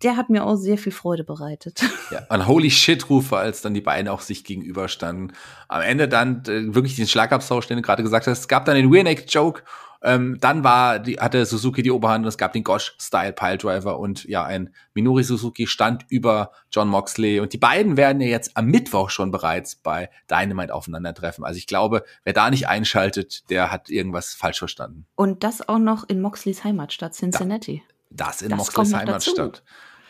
der 0.03 0.17
hat 0.17 0.31
mir 0.31 0.45
auch 0.45 0.57
sehr 0.57 0.79
viel 0.79 0.93
Freude 0.93 1.25
bereitet. 1.25 1.83
Ja, 2.11 2.27
ein 2.29 2.47
Holy 2.47 2.71
Shit-Rufe, 2.71 3.39
als 3.39 3.63
dann 3.63 3.73
die 3.73 3.81
beiden 3.81 4.07
auch 4.07 4.21
sich 4.21 4.45
gegenüberstanden. 4.45 5.33
Am 5.69 5.81
Ende 5.81 6.09
dann 6.09 6.43
äh, 6.47 6.75
wirklich 6.75 6.95
den 6.95 7.07
Schlagabtausch, 7.07 7.67
den 7.67 7.79
du 7.79 7.83
gerade 7.83 8.03
gesagt 8.03 8.27
hast. 8.27 8.41
Es 8.41 8.49
gab 8.49 8.67
dann 8.67 8.75
den 8.75 8.91
Rear-Neck-Joke. 8.91 9.63
Ähm, 10.03 10.37
dann 10.41 10.65
war 10.65 10.99
die, 10.99 11.19
hatte 11.19 11.47
Suzuki 11.47 11.83
die 11.83 11.91
Oberhand 11.91 12.25
und 12.25 12.29
es 12.29 12.37
gab 12.37 12.53
den 12.53 12.65
Gosh-Style 12.65 13.33
Piledriver 13.33 13.99
und 13.99 14.25
ja, 14.25 14.45
ein 14.45 14.75
Minori 14.95 15.23
Suzuki 15.23 15.67
stand 15.67 16.05
über 16.09 16.51
John 16.71 16.89
Moxley 16.89 17.41
und 17.41 17.53
die 17.53 17.59
beiden 17.59 17.97
werden 17.97 18.21
ja 18.21 18.29
jetzt 18.29 18.57
am 18.57 18.67
Mittwoch 18.67 19.11
schon 19.11 19.31
bereits 19.31 19.77
bei 19.77 20.11
Dynamite 20.29 20.75
aufeinandertreffen. 20.75 21.45
Also 21.45 21.57
ich 21.57 21.67
glaube, 21.67 22.05
wer 22.25 22.33
da 22.33 22.51
nicht 22.51 22.69
einschaltet, 22.69 23.49
der 23.49 23.71
hat 23.71 23.91
irgendwas 23.91 24.35
falsch 24.35 24.59
verstanden. 24.59 25.07
Und 25.15 25.45
das 25.45 25.67
auch 25.69 25.79
noch 25.79 26.09
in 26.09 26.21
Moxleys 26.21 26.65
Heimatstadt 26.65 27.15
Cincinnati. 27.15 27.83
Da, 28.11 28.27
das 28.27 28.43
in 28.43 28.51
das 28.51 28.59
Moxleys 28.59 28.95
Heimatstadt. 28.95 29.39
Dazu 29.39 29.63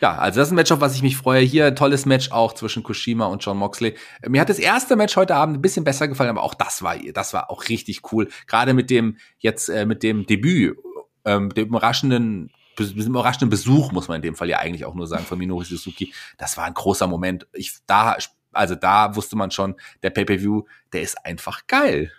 ja, 0.03 0.17
also 0.17 0.41
das 0.41 0.49
ist 0.49 0.51
ein 0.51 0.55
Match, 0.55 0.71
auf 0.73 0.81
was 0.81 0.95
ich 0.95 1.01
mich 1.01 1.15
freue. 1.15 1.39
Hier 1.39 1.75
tolles 1.75 2.05
Match 2.05 2.29
auch 2.29 2.51
zwischen 2.51 2.83
Kushima 2.83 3.25
und 3.27 3.41
John 3.41 3.55
Moxley. 3.55 3.95
Mir 4.27 4.41
hat 4.41 4.49
das 4.49 4.59
erste 4.59 4.97
Match 4.97 5.15
heute 5.15 5.33
Abend 5.33 5.55
ein 5.55 5.61
bisschen 5.61 5.85
besser 5.85 6.09
gefallen, 6.09 6.29
aber 6.29 6.43
auch 6.43 6.55
das 6.55 6.83
war, 6.83 6.97
das 6.97 7.33
war 7.33 7.49
auch 7.49 7.69
richtig 7.69 8.11
cool. 8.11 8.27
Gerade 8.45 8.73
mit 8.73 8.89
dem 8.89 9.15
jetzt 9.37 9.69
äh, 9.69 9.85
mit 9.85 10.03
dem 10.03 10.25
Debüt, 10.25 10.77
ähm, 11.23 11.51
dem 11.51 11.69
überraschenden 11.69 12.51
mit 12.77 12.97
dem 12.97 13.11
überraschenden 13.11 13.49
Besuch, 13.49 13.93
muss 13.93 14.09
man 14.09 14.17
in 14.17 14.23
dem 14.23 14.35
Fall 14.35 14.49
ja 14.49 14.57
eigentlich 14.57 14.83
auch 14.83 14.93
nur 14.93 15.07
sagen, 15.07 15.23
von 15.23 15.37
Minori 15.37 15.63
Suzuki. 15.63 16.13
Das 16.37 16.57
war 16.57 16.65
ein 16.65 16.73
großer 16.73 17.07
Moment. 17.07 17.47
Ich, 17.53 17.77
da, 17.87 18.17
also 18.51 18.75
da 18.75 19.15
wusste 19.15 19.37
man 19.37 19.51
schon, 19.51 19.75
der 20.01 20.09
Pay-Per-View, 20.09 20.63
der 20.91 21.01
ist 21.01 21.25
einfach 21.25 21.65
geil. 21.67 22.11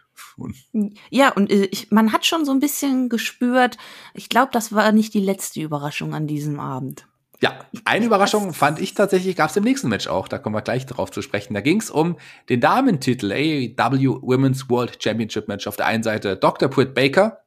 Ja, 1.11 1.33
und 1.33 1.51
äh, 1.51 1.67
ich, 1.67 1.91
man 1.91 2.13
hat 2.13 2.25
schon 2.25 2.47
so 2.47 2.53
ein 2.53 2.61
bisschen 2.61 3.11
gespürt, 3.11 3.77
ich 4.15 4.31
glaube, 4.31 4.53
das 4.53 4.73
war 4.73 4.91
nicht 4.93 5.13
die 5.13 5.21
letzte 5.21 5.61
Überraschung 5.61 6.15
an 6.15 6.27
diesem 6.27 6.61
Abend. 6.61 7.07
Ja, 7.41 7.59
eine 7.85 8.07
Überraschung 8.07 8.55
fand 8.55 8.81
ich 8.81 8.95
tatsächlich, 8.95 9.37
gab 9.37 9.51
es 9.51 9.57
im 9.57 9.65
nächsten 9.65 9.89
Match 9.89 10.07
auch, 10.07 10.29
da 10.29 10.39
kommen 10.39 10.55
wir 10.55 10.63
gleich 10.63 10.87
drauf 10.87 11.11
zu 11.11 11.21
sprechen. 11.21 11.55
Da 11.55 11.61
ging 11.61 11.81
es 11.81 11.91
um 11.91 12.17
den 12.49 12.61
Damentitel 12.61 13.33
AEW 13.33 14.23
Women's 14.23 14.71
World 14.71 15.03
Championship 15.03 15.49
Match. 15.49 15.67
Auf 15.67 15.77
der 15.77 15.87
einen 15.87 16.03
Seite 16.03 16.37
Dr. 16.37 16.69
Britt 16.69 16.95
Baker. 16.95 17.41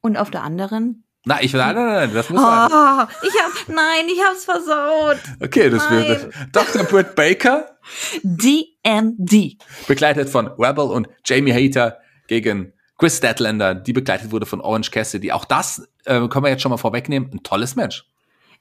Und 0.00 0.16
auf 0.16 0.30
der 0.30 0.42
anderen? 0.42 1.04
Na, 1.26 1.42
ich 1.42 1.54
nein, 1.54 1.74
nein, 1.74 1.86
nein, 1.86 2.10
das 2.12 2.28
muss 2.28 2.40
oh, 2.40 2.44
sein. 2.44 3.08
Ich 3.22 3.34
hab, 3.42 3.68
nein, 3.68 4.06
ich 4.12 4.22
hab's 4.22 4.44
versaut. 4.44 5.18
Okay, 5.42 5.70
das 5.70 5.88
nein. 5.88 6.06
wird 6.06 6.34
Dr. 6.52 6.84
Britt 6.84 7.14
Baker. 7.14 7.78
DMD. 8.22 9.56
Begleitet 9.88 10.28
von 10.28 10.48
Rebel 10.58 10.84
und 10.84 11.08
Jamie 11.24 11.52
Hater 11.52 11.98
gegen 12.28 12.74
Chris 12.98 13.16
Statlander, 13.16 13.74
die 13.74 13.92
begleitet 13.92 14.32
wurde 14.32 14.46
von 14.46 14.60
Orange 14.60 14.90
Cassidy. 14.90 15.32
Auch 15.32 15.46
das 15.46 15.88
äh, 16.04 16.28
können 16.28 16.44
wir 16.44 16.50
jetzt 16.50 16.62
schon 16.62 16.70
mal 16.70 16.76
vorwegnehmen. 16.76 17.30
Ein 17.32 17.42
tolles 17.42 17.74
Match. 17.74 18.06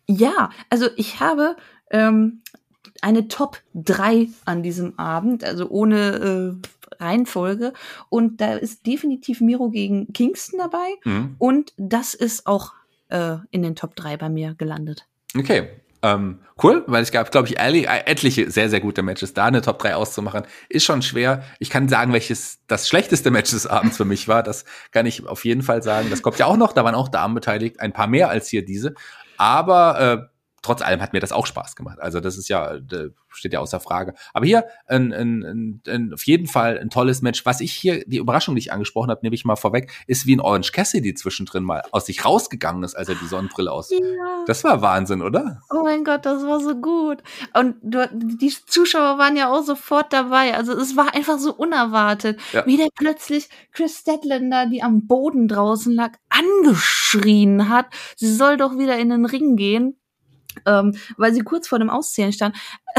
Ja, 0.08 0.50
also 0.70 0.88
ich 0.96 1.20
habe 1.20 1.56
ähm, 1.92 2.42
eine 3.02 3.28
Top 3.28 3.60
3 3.74 4.30
an 4.46 4.64
diesem 4.64 4.98
Abend, 4.98 5.44
also 5.44 5.70
ohne 5.70 6.60
äh, 6.62 7.04
Reihenfolge. 7.04 7.74
Und 8.10 8.42
da 8.42 8.54
ist 8.54 8.86
definitiv 8.86 9.42
Miro 9.42 9.70
gegen 9.70 10.12
Kingston 10.14 10.60
dabei. 10.60 10.96
Mhm. 11.04 11.36
Und 11.38 11.74
das 11.78 12.14
ist 12.14 12.48
auch 12.48 12.74
äh, 13.10 13.38
in 13.52 13.62
den 13.62 13.76
Top 13.76 13.96
3 13.96 14.18
bei 14.18 14.30
mir 14.30 14.56
gelandet. 14.56 15.06
Okay. 15.38 15.70
Ähm, 16.02 16.40
cool, 16.62 16.84
weil 16.88 17.02
es 17.02 17.14
gab, 17.14 17.32
glaube 17.32 17.48
ich, 17.48 17.58
ehrlich, 17.58 17.88
etliche 17.88 18.52
sehr, 18.52 18.70
sehr 18.70 18.82
gute 18.82 19.02
Matches. 19.02 19.34
Da 19.34 19.46
eine 19.46 19.62
Top 19.62 19.80
3 19.80 19.96
auszumachen, 19.96 20.44
ist 20.68 20.84
schon 20.84 21.02
schwer. 21.02 21.44
Ich 21.60 21.70
kann 21.70 21.88
sagen, 21.88 22.12
welches 22.12 22.60
das 22.68 22.90
schlechteste 22.90 23.32
Match 23.32 23.52
des 23.52 23.68
Abends 23.68 23.96
für 23.96 24.04
mich 24.04 24.28
war. 24.28 24.44
Das 24.44 24.66
kann 24.92 25.06
ich 25.06 25.26
auf 25.26 25.46
jeden 25.46 25.62
Fall 25.62 25.82
sagen. 25.82 26.10
Das 26.10 26.22
kommt 26.22 26.40
ja 26.40 26.46
auch 26.46 26.58
noch, 26.58 26.74
da 26.74 26.84
waren 26.84 26.94
auch 26.94 27.08
Damen 27.08 27.36
beteiligt, 27.36 27.80
ein 27.80 27.94
paar 27.94 28.08
mehr 28.08 28.30
als 28.30 28.50
hier 28.50 28.66
diese. 28.66 28.96
Aber 29.38 30.00
äh, 30.00 30.33
trotz 30.64 30.82
allem 30.82 31.02
hat 31.02 31.14
mir 31.14 31.20
das 31.20 31.32
auch 31.32 31.46
Spaß 31.46 31.76
gemacht. 31.76 32.00
Also 32.02 32.20
das 32.20 32.38
ist 32.38 32.48
ja, 32.50 32.80
steht 33.30 33.54
ja 33.54 33.60
außer 33.60 33.80
Frage. 33.80 34.16
Aber 34.34 34.46
hier 34.46 34.66
ein, 34.88 35.14
ein, 35.14 35.82
ein, 35.88 36.14
auf 36.14 36.24
jeden 36.24 36.48
Fall 36.48 36.80
ein 36.80 36.90
tolles 36.90 37.22
Match. 37.22 37.46
Was 37.46 37.60
ich 37.62 37.74
hier, 37.74 38.04
die 38.06 38.18
Überraschung, 38.18 38.56
die 38.56 38.60
ich 38.60 38.72
angesprochen 38.72 39.12
habe, 39.12 39.20
nehme 39.24 39.36
ich 39.36 39.46
mal 39.46 39.56
vorweg, 39.56 39.92
ist 40.08 40.26
wie 40.26 40.36
ein 40.36 40.40
Orange 40.40 40.72
Cassidy 40.72 41.14
zwischendrin 41.14 41.64
mal 41.64 41.84
aus 41.92 42.06
sich 42.06 42.26
rausgegangen 42.26 42.84
ist, 42.84 42.96
als 42.96 43.10
er 43.10 43.16
die 43.16 43.28
Sonnenbrille 43.28 43.72
aus. 43.72 43.92
Ja. 43.92 44.00
Das 44.48 44.64
war 44.64 44.82
Wahnsinn, 44.82 45.22
oder? 45.22 45.62
Oh 45.70 45.84
mein 45.84 46.04
Gott, 46.04 46.26
das 46.26 46.44
war 46.44 46.60
so 46.60 46.76
gut. 46.76 47.22
Und 47.54 47.76
du, 47.82 48.10
die 48.14 48.54
Zuschauer 48.66 49.18
waren 49.18 49.36
ja 49.36 49.52
auch 49.52 49.64
sofort 49.64 50.14
dabei. 50.14 50.56
Also 50.56 50.74
es 50.74 50.96
war 50.96 51.14
einfach 51.14 51.40
so 51.40 51.54
unerwartet, 51.54 52.40
ja. 52.54 52.66
wie 52.66 52.78
der 52.78 52.88
plötzlich 52.96 53.50
Chris 53.74 54.00
Statlander, 54.00 54.68
die 54.68 54.82
am 54.82 55.08
Boden 55.08 55.48
draußen 55.48 55.94
lag, 55.94 56.14
angeschrien 56.30 57.68
hat. 57.70 57.88
Sie 58.16 58.34
soll 58.34 58.58
doch 58.58 58.78
wieder 58.78 58.98
in 58.98 59.10
den 59.10 59.26
Ring 59.26 59.58
gehen 59.58 59.98
ähm, 60.66 60.96
weil 61.18 61.34
sie 61.34 61.42
kurz 61.42 61.68
vor 61.68 61.80
dem 61.80 61.90
Auszählen 61.90 62.34
stand. 62.34 62.56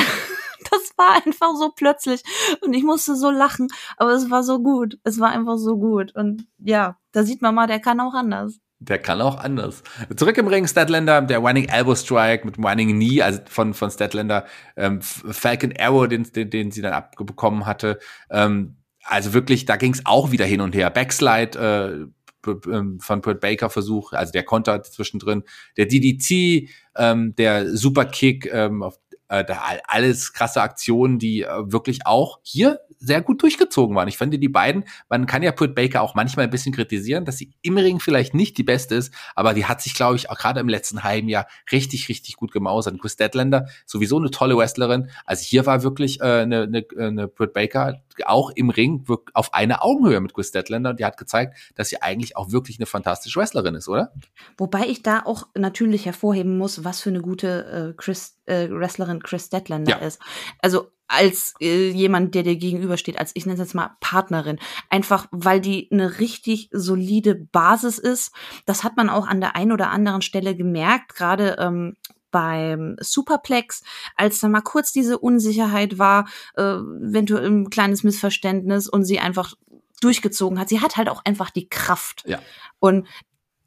das 0.70 0.92
war 0.96 1.22
einfach 1.24 1.54
so 1.56 1.72
plötzlich 1.74 2.22
und 2.62 2.74
ich 2.74 2.82
musste 2.82 3.16
so 3.16 3.30
lachen, 3.30 3.68
aber 3.96 4.12
es 4.12 4.30
war 4.30 4.42
so 4.42 4.60
gut. 4.60 4.98
Es 5.04 5.20
war 5.20 5.30
einfach 5.30 5.58
so 5.58 5.76
gut 5.76 6.14
und 6.14 6.46
ja, 6.58 6.98
da 7.12 7.24
sieht 7.24 7.42
man 7.42 7.54
mal, 7.54 7.66
der 7.66 7.80
kann 7.80 8.00
auch 8.00 8.14
anders. 8.14 8.58
Der 8.80 8.98
kann 8.98 9.20
auch 9.22 9.38
anders. 9.38 9.82
Zurück 10.16 10.36
im 10.36 10.46
Ring, 10.46 10.66
Statlander, 10.66 11.22
der 11.22 11.38
Running 11.38 11.68
Elbow 11.68 11.94
Strike 11.94 12.44
mit 12.44 12.56
dem 12.56 12.66
Running 12.66 12.90
Knee, 12.90 13.22
also 13.22 13.40
von, 13.48 13.72
von 13.72 13.90
Statlander, 13.90 14.44
ähm, 14.76 15.00
Falcon 15.00 15.72
Arrow, 15.78 16.06
den, 16.06 16.24
den, 16.24 16.50
den 16.50 16.70
sie 16.70 16.82
dann 16.82 16.92
abbekommen 16.92 17.66
hatte. 17.66 17.98
Ähm, 18.30 18.76
also 19.04 19.32
wirklich, 19.32 19.64
da 19.64 19.76
ging 19.76 19.92
es 19.92 20.04
auch 20.04 20.32
wieder 20.32 20.44
hin 20.44 20.60
und 20.60 20.74
her. 20.74 20.90
Backslide, 20.90 21.58
äh, 21.58 22.23
von 22.44 23.20
Britt 23.20 23.40
Baker 23.40 23.70
Versuch, 23.70 24.12
also 24.12 24.32
der 24.32 24.44
Konter 24.44 24.82
zwischendrin, 24.82 25.44
der 25.76 25.86
DDT, 25.86 26.68
ähm, 26.96 27.34
der 27.36 27.76
Superkick, 27.76 28.50
ähm, 28.52 28.82
auf, 28.82 28.98
äh, 29.28 29.44
da 29.44 29.62
alles 29.88 30.32
krasse 30.32 30.62
Aktionen, 30.62 31.18
die 31.18 31.42
äh, 31.42 31.48
wirklich 31.72 32.06
auch 32.06 32.38
hier 32.42 32.80
sehr 33.04 33.22
gut 33.22 33.42
durchgezogen 33.42 33.94
waren. 33.96 34.08
Ich 34.08 34.18
finde 34.18 34.38
die 34.38 34.48
beiden, 34.48 34.84
man 35.08 35.26
kann 35.26 35.42
ja 35.42 35.52
Britt 35.52 35.74
Baker 35.74 36.02
auch 36.02 36.14
manchmal 36.14 36.44
ein 36.44 36.50
bisschen 36.50 36.74
kritisieren, 36.74 37.24
dass 37.24 37.38
sie 37.38 37.52
im 37.62 37.76
Ring 37.76 38.00
vielleicht 38.00 38.34
nicht 38.34 38.58
die 38.58 38.62
beste 38.62 38.94
ist, 38.94 39.12
aber 39.34 39.54
die 39.54 39.66
hat 39.66 39.82
sich, 39.82 39.94
glaube 39.94 40.16
ich, 40.16 40.30
auch 40.30 40.38
gerade 40.38 40.60
im 40.60 40.68
letzten 40.68 41.02
halben 41.04 41.28
Jahr 41.28 41.46
richtig, 41.70 42.08
richtig 42.08 42.36
gut 42.36 42.52
gemausert. 42.52 42.98
Chris 43.00 43.16
Deadlander, 43.16 43.66
sowieso 43.86 44.18
eine 44.18 44.30
tolle 44.30 44.56
Wrestlerin. 44.56 45.10
Also 45.24 45.44
hier 45.44 45.66
war 45.66 45.82
wirklich 45.82 46.20
äh, 46.20 46.24
eine, 46.24 46.62
eine, 46.62 46.84
eine 46.98 47.28
Britt 47.28 47.52
Baker 47.52 48.00
auch 48.24 48.50
im 48.50 48.70
Ring 48.70 49.04
auf 49.32 49.54
einer 49.54 49.84
Augenhöhe 49.84 50.20
mit 50.20 50.34
Chris 50.34 50.52
Deadlander 50.52 50.90
und 50.90 51.00
die 51.00 51.04
hat 51.04 51.16
gezeigt, 51.16 51.56
dass 51.74 51.88
sie 51.88 52.00
eigentlich 52.00 52.36
auch 52.36 52.52
wirklich 52.52 52.78
eine 52.78 52.86
fantastische 52.86 53.40
Wrestlerin 53.40 53.74
ist, 53.74 53.88
oder? 53.88 54.12
Wobei 54.56 54.86
ich 54.86 55.02
da 55.02 55.22
auch 55.24 55.48
natürlich 55.56 56.06
hervorheben 56.06 56.56
muss, 56.56 56.84
was 56.84 57.00
für 57.00 57.10
eine 57.10 57.20
gute 57.20 57.92
äh, 57.92 57.94
Chris, 57.96 58.38
äh, 58.46 58.68
Wrestlerin 58.70 59.22
Chris 59.22 59.48
Deadlander 59.48 59.98
ja. 60.00 60.06
ist. 60.06 60.20
Also 60.60 60.92
als 61.14 61.54
äh, 61.60 61.90
jemand, 61.90 62.34
der 62.34 62.42
dir 62.42 62.56
gegenübersteht, 62.56 63.18
als 63.18 63.32
ich 63.34 63.46
nenne 63.46 63.54
es 63.54 63.66
jetzt 63.68 63.74
mal 63.74 63.96
Partnerin. 64.00 64.58
Einfach, 64.90 65.26
weil 65.30 65.60
die 65.60 65.88
eine 65.90 66.18
richtig 66.18 66.68
solide 66.72 67.34
Basis 67.34 67.98
ist. 67.98 68.32
Das 68.66 68.84
hat 68.84 68.96
man 68.96 69.10
auch 69.10 69.26
an 69.26 69.40
der 69.40 69.56
einen 69.56 69.72
oder 69.72 69.90
anderen 69.90 70.22
Stelle 70.22 70.54
gemerkt, 70.56 71.14
gerade 71.14 71.56
ähm, 71.58 71.96
beim 72.30 72.96
Superplex, 73.00 73.84
als 74.16 74.40
da 74.40 74.48
mal 74.48 74.60
kurz 74.60 74.90
diese 74.92 75.18
Unsicherheit 75.18 75.98
war, 75.98 76.26
äh, 76.56 76.62
eventuell 76.62 77.46
ein 77.46 77.70
kleines 77.70 78.02
Missverständnis 78.02 78.88
und 78.88 79.04
sie 79.04 79.20
einfach 79.20 79.54
durchgezogen 80.00 80.58
hat. 80.58 80.68
Sie 80.68 80.80
hat 80.80 80.96
halt 80.96 81.08
auch 81.08 81.24
einfach 81.24 81.50
die 81.50 81.68
Kraft. 81.68 82.24
Ja. 82.26 82.40
Und 82.80 83.06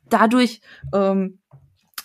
dadurch 0.10 0.60
ähm, 0.93 1.39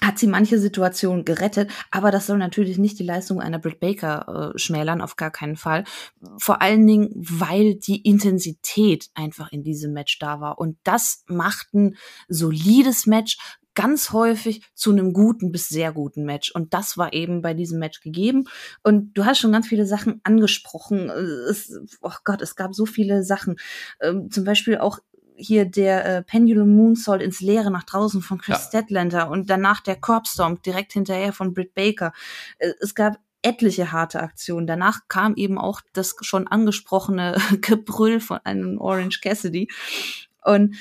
hat 0.02 0.18
sie 0.18 0.26
manche 0.26 0.58
Situationen 0.58 1.24
gerettet, 1.24 1.70
aber 1.90 2.10
das 2.10 2.26
soll 2.26 2.38
natürlich 2.38 2.76
nicht 2.76 2.98
die 2.98 3.04
Leistung 3.04 3.40
einer 3.40 3.58
Britt 3.58 3.80
Baker 3.80 4.52
äh, 4.54 4.58
schmälern, 4.58 5.00
auf 5.00 5.16
gar 5.16 5.30
keinen 5.30 5.56
Fall. 5.56 5.84
Vor 6.38 6.60
allen 6.60 6.86
Dingen, 6.86 7.10
weil 7.14 7.76
die 7.76 8.02
Intensität 8.02 9.10
einfach 9.14 9.52
in 9.52 9.62
diesem 9.62 9.92
Match 9.92 10.18
da 10.18 10.40
war. 10.40 10.58
Und 10.58 10.76
das 10.82 11.24
macht 11.28 11.72
ein 11.72 11.96
solides 12.28 13.06
Match 13.06 13.38
ganz 13.74 14.12
häufig 14.12 14.62
zu 14.74 14.90
einem 14.90 15.12
guten 15.12 15.50
bis 15.50 15.68
sehr 15.68 15.92
guten 15.92 16.24
Match. 16.24 16.50
Und 16.50 16.74
das 16.74 16.98
war 16.98 17.12
eben 17.12 17.42
bei 17.42 17.54
diesem 17.54 17.78
Match 17.78 18.00
gegeben. 18.00 18.44
Und 18.82 19.14
du 19.14 19.24
hast 19.24 19.38
schon 19.38 19.52
ganz 19.52 19.66
viele 19.66 19.86
Sachen 19.86 20.20
angesprochen. 20.24 21.08
Es, 21.48 21.72
oh 22.00 22.12
Gott, 22.24 22.42
es 22.42 22.56
gab 22.56 22.74
so 22.74 22.86
viele 22.86 23.22
Sachen. 23.24 23.56
Ähm, 24.00 24.30
zum 24.30 24.44
Beispiel 24.44 24.78
auch 24.78 24.98
hier 25.36 25.64
der 25.64 26.04
äh, 26.04 26.22
Pendulum 26.22 26.74
Moonsault 26.74 27.22
ins 27.22 27.40
Leere 27.40 27.70
nach 27.70 27.84
draußen 27.84 28.22
von 28.22 28.38
Chris 28.38 28.58
ja. 28.58 28.68
Statlander 28.68 29.30
und 29.30 29.48
danach 29.50 29.80
der 29.80 29.96
Corpstomp 29.96 30.62
direkt 30.62 30.92
hinterher 30.92 31.32
von 31.32 31.54
Britt 31.54 31.74
Baker. 31.74 32.12
Äh, 32.58 32.72
es 32.80 32.94
gab 32.94 33.18
etliche 33.42 33.92
harte 33.92 34.20
Aktionen. 34.20 34.66
Danach 34.66 35.00
kam 35.08 35.34
eben 35.34 35.58
auch 35.58 35.80
das 35.92 36.14
schon 36.20 36.46
angesprochene 36.46 37.36
Gebrüll 37.60 38.20
von 38.20 38.38
einem 38.44 38.78
Orange 38.78 39.20
Cassidy. 39.20 39.68
Und 40.44 40.76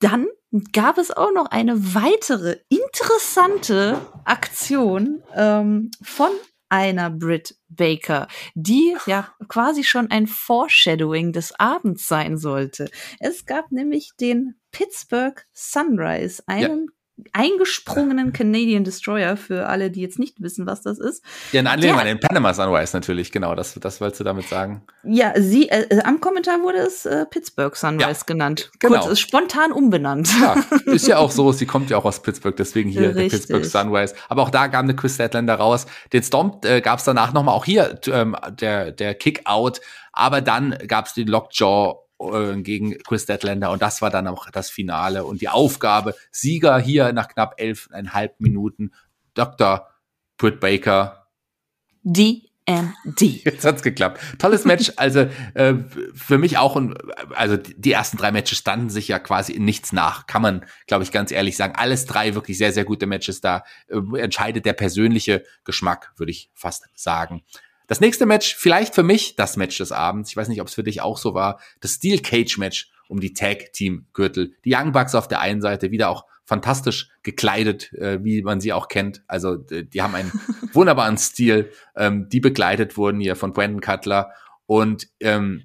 dann 0.00 0.26
gab 0.72 0.98
es 0.98 1.10
auch 1.10 1.32
noch 1.32 1.46
eine 1.46 1.94
weitere 1.94 2.56
interessante 2.68 4.00
Aktion 4.24 5.22
ähm, 5.34 5.90
von 6.02 6.30
einer 6.68 7.10
Brit 7.10 7.56
Baker, 7.68 8.28
die 8.54 8.96
ja 9.06 9.32
quasi 9.48 9.84
schon 9.84 10.10
ein 10.10 10.26
Foreshadowing 10.26 11.32
des 11.32 11.58
Abends 11.58 12.08
sein 12.08 12.36
sollte. 12.36 12.90
Es 13.20 13.46
gab 13.46 13.70
nämlich 13.72 14.12
den 14.20 14.56
Pittsburgh 14.72 15.44
Sunrise, 15.52 16.42
einen 16.46 16.88
eingesprungenen 17.32 18.32
Canadian 18.32 18.84
Destroyer 18.84 19.36
für 19.36 19.66
alle, 19.66 19.90
die 19.90 20.02
jetzt 20.02 20.18
nicht 20.18 20.42
wissen, 20.42 20.66
was 20.66 20.82
das 20.82 20.98
ist. 20.98 21.24
Ja, 21.52 21.60
eine 21.60 21.70
Anlehnung 21.70 21.98
an 21.98 22.06
den 22.06 22.20
Panama 22.20 22.52
Sunrise 22.52 22.94
natürlich, 22.94 23.32
genau, 23.32 23.54
das, 23.54 23.74
das 23.74 24.00
wolltest 24.00 24.20
du 24.20 24.24
damit 24.24 24.48
sagen. 24.48 24.82
Ja, 25.02 25.32
sie, 25.36 25.68
äh, 25.70 25.86
äh 25.88 26.02
am 26.02 26.20
Kommentar 26.20 26.60
wurde 26.62 26.78
es 26.78 27.06
äh, 27.06 27.24
Pittsburgh 27.24 27.74
Sunrise 27.74 28.20
ja, 28.20 28.26
genannt. 28.26 28.70
Genau. 28.80 29.00
Kurz, 29.00 29.12
ist 29.12 29.20
spontan 29.20 29.72
umbenannt. 29.72 30.28
Ja, 30.40 30.56
ist 30.84 31.06
ja 31.06 31.16
auch 31.16 31.30
so, 31.30 31.52
sie 31.52 31.64
kommt 31.64 31.88
ja 31.88 31.96
auch 31.96 32.04
aus 32.04 32.20
Pittsburgh, 32.20 32.56
deswegen 32.56 32.90
hier 32.90 33.14
Richtig. 33.14 33.30
der 33.30 33.36
Pittsburgh 33.38 33.64
Sunrise. 33.64 34.14
Aber 34.28 34.42
auch 34.42 34.50
da 34.50 34.68
kam 34.68 34.84
eine 34.84 34.94
Chris 34.94 35.14
Statlander 35.14 35.54
raus. 35.54 35.86
Den 36.12 36.22
Stomp 36.22 36.64
äh, 36.66 36.82
gab 36.82 36.98
es 36.98 37.04
danach 37.06 37.32
nochmal, 37.32 37.54
auch 37.54 37.64
hier 37.64 37.98
ähm, 38.08 38.36
der, 38.60 38.92
der 38.92 39.14
Kick-Out, 39.14 39.80
aber 40.12 40.42
dann 40.42 40.76
gab 40.86 41.06
es 41.06 41.14
den 41.14 41.28
Lockjaw 41.28 42.05
äh, 42.18 42.56
gegen 42.62 42.98
Chris 42.98 43.26
Deadlander 43.26 43.70
und 43.70 43.82
das 43.82 44.02
war 44.02 44.10
dann 44.10 44.26
auch 44.26 44.50
das 44.50 44.70
Finale 44.70 45.24
und 45.24 45.40
die 45.40 45.48
Aufgabe. 45.48 46.14
Sieger 46.30 46.78
hier 46.78 47.12
nach 47.12 47.28
knapp 47.28 47.54
elfeinhalb 47.58 48.40
Minuten, 48.40 48.92
Dr. 49.34 49.88
Britt 50.38 50.60
Baker. 50.60 51.28
DMD. 52.02 53.20
Jetzt 53.44 53.64
hat's 53.64 53.82
geklappt. 53.82 54.20
Tolles 54.38 54.64
Match. 54.64 54.92
Also 54.96 55.26
äh, 55.54 55.74
für 56.14 56.38
mich 56.38 56.58
auch. 56.58 56.76
Und, 56.76 56.96
also 57.34 57.56
die 57.56 57.92
ersten 57.92 58.16
drei 58.16 58.32
Matches 58.32 58.58
standen 58.58 58.90
sich 58.90 59.08
ja 59.08 59.18
quasi 59.18 59.52
in 59.52 59.64
nichts 59.64 59.92
nach. 59.92 60.26
Kann 60.26 60.42
man, 60.42 60.64
glaube 60.86 61.04
ich, 61.04 61.12
ganz 61.12 61.32
ehrlich 61.32 61.56
sagen. 61.56 61.74
Alles 61.76 62.06
drei 62.06 62.34
wirklich 62.34 62.58
sehr, 62.58 62.72
sehr 62.72 62.84
gute 62.84 63.06
Matches. 63.06 63.40
Da 63.40 63.64
äh, 63.88 64.18
entscheidet 64.18 64.64
der 64.64 64.74
persönliche 64.74 65.44
Geschmack, 65.64 66.12
würde 66.16 66.32
ich 66.32 66.50
fast 66.54 66.86
sagen. 66.94 67.42
Das 67.86 68.00
nächste 68.00 68.26
Match, 68.26 68.56
vielleicht 68.56 68.94
für 68.94 69.02
mich 69.02 69.36
das 69.36 69.56
Match 69.56 69.78
des 69.78 69.92
Abends. 69.92 70.30
Ich 70.30 70.36
weiß 70.36 70.48
nicht, 70.48 70.60
ob 70.60 70.68
es 70.68 70.74
für 70.74 70.82
dich 70.82 71.00
auch 71.00 71.18
so 71.18 71.34
war. 71.34 71.60
Das 71.80 71.92
Steel 71.92 72.20
Cage 72.20 72.58
Match 72.58 72.90
um 73.08 73.20
die 73.20 73.32
Tag 73.32 73.72
Team 73.72 74.06
Gürtel. 74.12 74.54
Die 74.64 74.74
Young 74.74 74.92
Bucks 74.92 75.14
auf 75.14 75.28
der 75.28 75.40
einen 75.40 75.60
Seite 75.60 75.90
wieder 75.90 76.08
auch 76.08 76.24
fantastisch 76.44 77.10
gekleidet, 77.22 77.92
äh, 77.92 78.22
wie 78.24 78.42
man 78.42 78.60
sie 78.60 78.72
auch 78.72 78.88
kennt. 78.88 79.22
Also 79.26 79.56
die 79.56 80.02
haben 80.02 80.14
einen 80.14 80.32
wunderbaren 80.72 81.18
Stil. 81.18 81.70
Ähm, 81.96 82.28
die 82.28 82.40
begleitet 82.40 82.96
wurden 82.96 83.20
hier 83.20 83.36
von 83.36 83.52
Brandon 83.52 83.80
Cutler 83.80 84.32
und 84.66 85.08
ähm, 85.20 85.64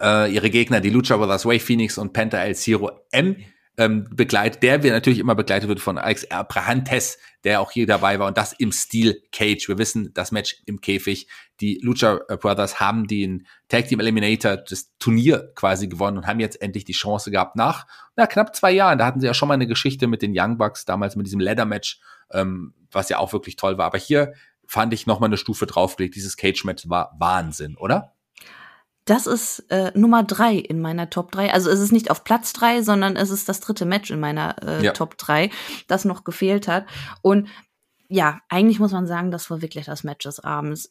äh, 0.00 0.32
ihre 0.32 0.50
Gegner, 0.50 0.80
die 0.80 0.90
Lucha 0.90 1.16
Brothers, 1.16 1.46
Way 1.46 1.60
Phoenix 1.60 1.98
und 1.98 2.12
Penta 2.12 2.38
El 2.38 2.54
Zero 2.54 3.00
M 3.10 3.36
ähm, 3.78 4.08
begleitet, 4.10 4.62
der 4.62 4.82
wir 4.82 4.92
natürlich 4.92 5.18
immer 5.18 5.34
begleitet 5.34 5.68
wird 5.68 5.80
von 5.80 5.98
Alex 5.98 6.30
Abrahantes, 6.30 7.18
der 7.44 7.60
auch 7.60 7.70
hier 7.70 7.86
dabei 7.86 8.18
war 8.18 8.26
und 8.26 8.38
das 8.38 8.52
im 8.54 8.72
Stil 8.72 9.22
Cage. 9.32 9.68
Wir 9.68 9.78
wissen, 9.78 10.12
das 10.14 10.32
Match 10.32 10.62
im 10.64 10.80
Käfig. 10.80 11.28
Die 11.60 11.78
Lucha 11.82 12.20
Brothers 12.40 12.80
haben 12.80 13.06
den 13.06 13.46
Tag 13.68 13.88
Team 13.88 14.00
Eliminator, 14.00 14.56
das 14.56 14.96
Turnier 14.98 15.52
quasi 15.54 15.88
gewonnen 15.88 16.18
und 16.18 16.26
haben 16.26 16.40
jetzt 16.40 16.60
endlich 16.60 16.84
die 16.84 16.92
Chance 16.92 17.30
gehabt 17.30 17.56
nach 17.56 17.86
na, 18.16 18.26
knapp 18.26 18.56
zwei 18.56 18.72
Jahren. 18.72 18.98
Da 18.98 19.06
hatten 19.06 19.20
sie 19.20 19.26
ja 19.26 19.34
schon 19.34 19.48
mal 19.48 19.54
eine 19.54 19.66
Geschichte 19.66 20.06
mit 20.06 20.22
den 20.22 20.32
Young 20.34 20.56
Bucks, 20.56 20.84
damals 20.86 21.16
mit 21.16 21.26
diesem 21.26 21.40
Leather 21.40 21.66
Match, 21.66 22.00
ähm, 22.32 22.74
was 22.90 23.08
ja 23.08 23.18
auch 23.18 23.32
wirklich 23.32 23.56
toll 23.56 23.78
war. 23.78 23.86
Aber 23.86 23.98
hier 23.98 24.32
fand 24.66 24.92
ich 24.94 25.06
noch 25.06 25.20
mal 25.20 25.26
eine 25.26 25.36
Stufe 25.36 25.66
draufgelegt. 25.66 26.16
Dieses 26.16 26.36
Cage 26.36 26.64
Match 26.64 26.88
war 26.88 27.14
Wahnsinn, 27.18 27.76
oder? 27.76 28.15
Das 29.06 29.26
ist 29.26 29.60
äh, 29.70 29.92
Nummer 29.94 30.24
drei 30.24 30.56
in 30.56 30.80
meiner 30.80 31.08
Top 31.08 31.32
drei. 31.32 31.52
Also 31.52 31.70
es 31.70 31.80
ist 31.80 31.92
nicht 31.92 32.10
auf 32.10 32.24
Platz 32.24 32.52
drei, 32.52 32.82
sondern 32.82 33.16
es 33.16 33.30
ist 33.30 33.48
das 33.48 33.60
dritte 33.60 33.86
Match 33.86 34.10
in 34.10 34.20
meiner 34.20 34.56
äh, 34.62 34.84
ja. 34.84 34.92
Top 34.92 35.16
drei, 35.16 35.50
das 35.86 36.04
noch 36.04 36.24
gefehlt 36.24 36.68
hat. 36.68 36.86
Und 37.22 37.48
ja, 38.08 38.40
eigentlich 38.48 38.80
muss 38.80 38.92
man 38.92 39.06
sagen, 39.06 39.30
das 39.30 39.48
war 39.48 39.62
wirklich 39.62 39.86
das 39.86 40.04
Match 40.04 40.24
des 40.24 40.40
Abends. 40.40 40.88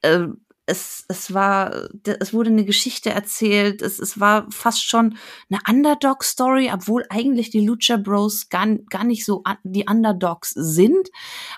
Äh, 0.00 0.28
es, 0.64 1.04
es 1.08 1.32
war, 1.32 1.88
es 2.04 2.34
wurde 2.34 2.50
eine 2.50 2.64
Geschichte 2.64 3.10
erzählt, 3.10 3.80
es, 3.80 3.98
es 3.98 4.20
war 4.20 4.46
fast 4.50 4.84
schon 4.84 5.16
eine 5.50 5.60
Underdog-Story, 5.66 6.70
obwohl 6.72 7.04
eigentlich 7.08 7.50
die 7.50 7.64
Lucha 7.64 7.96
Bros 7.96 8.48
gar, 8.50 8.66
gar 8.90 9.04
nicht 9.04 9.24
so 9.24 9.42
die 9.62 9.86
Underdogs 9.88 10.50
sind. 10.50 11.08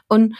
Und 0.07 0.37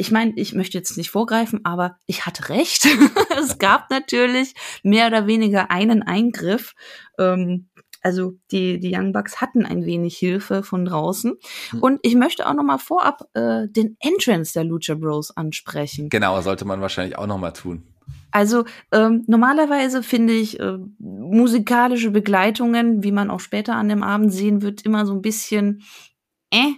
ich 0.00 0.10
meine, 0.10 0.32
ich 0.36 0.54
möchte 0.54 0.78
jetzt 0.78 0.96
nicht 0.96 1.10
vorgreifen, 1.10 1.60
aber 1.64 1.98
ich 2.06 2.24
hatte 2.24 2.48
recht. 2.48 2.86
es 3.38 3.58
gab 3.58 3.90
natürlich 3.90 4.54
mehr 4.82 5.08
oder 5.08 5.26
weniger 5.26 5.70
einen 5.70 6.02
Eingriff. 6.02 6.74
Ähm, 7.18 7.68
also 8.00 8.32
die, 8.50 8.80
die 8.80 8.96
Young 8.96 9.12
Bucks 9.12 9.42
hatten 9.42 9.66
ein 9.66 9.84
wenig 9.84 10.16
Hilfe 10.16 10.62
von 10.62 10.86
draußen. 10.86 11.36
Hm. 11.72 11.82
Und 11.82 12.00
ich 12.02 12.14
möchte 12.14 12.48
auch 12.48 12.54
noch 12.54 12.64
mal 12.64 12.78
vorab 12.78 13.28
äh, 13.34 13.68
den 13.68 13.98
Entrance 14.00 14.54
der 14.54 14.64
Lucha 14.64 14.94
Bros 14.94 15.36
ansprechen. 15.36 16.08
Genau, 16.08 16.40
sollte 16.40 16.64
man 16.64 16.80
wahrscheinlich 16.80 17.18
auch 17.18 17.26
noch 17.26 17.38
mal 17.38 17.50
tun. 17.50 17.82
Also 18.30 18.64
ähm, 18.92 19.24
normalerweise 19.26 20.02
finde 20.02 20.32
ich 20.32 20.58
äh, 20.60 20.78
musikalische 20.98 22.10
Begleitungen, 22.10 23.02
wie 23.02 23.12
man 23.12 23.28
auch 23.28 23.40
später 23.40 23.74
an 23.76 23.90
dem 23.90 24.02
Abend 24.02 24.32
sehen 24.32 24.62
wird, 24.62 24.80
immer 24.80 25.04
so 25.04 25.12
ein 25.12 25.20
bisschen 25.20 25.82
äh, 26.50 26.72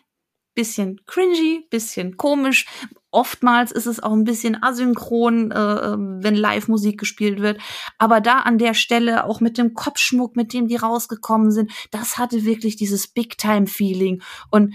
bisschen 0.55 1.01
cringy, 1.07 1.67
bisschen 1.71 2.17
komisch. 2.17 2.67
Oftmals 3.13 3.73
ist 3.73 3.87
es 3.87 4.03
auch 4.03 4.13
ein 4.13 4.25
bisschen 4.25 4.63
asynchron, 4.63 5.53
äh, 5.53 5.97
wenn 6.25 6.35
Live-Musik 6.35 6.99
gespielt 6.99 7.41
wird. 7.41 7.61
Aber 7.99 8.21
da 8.21 8.39
an 8.39 8.59
der 8.59 8.75
Stelle, 8.75 9.25
auch 9.25 9.41
mit 9.41 9.59
dem 9.59 9.75
Kopfschmuck, 9.75 10.35
mit 10.35 10.53
dem 10.53 10.67
die 10.67 10.77
rausgekommen 10.77 11.53
sind, 11.53 11.71
das 11.91 12.17
hatte 12.17 12.45
wirklich 12.45 12.77
dieses 12.77 13.09
Big-Time-Feeling. 13.09 14.23
Und 14.51 14.75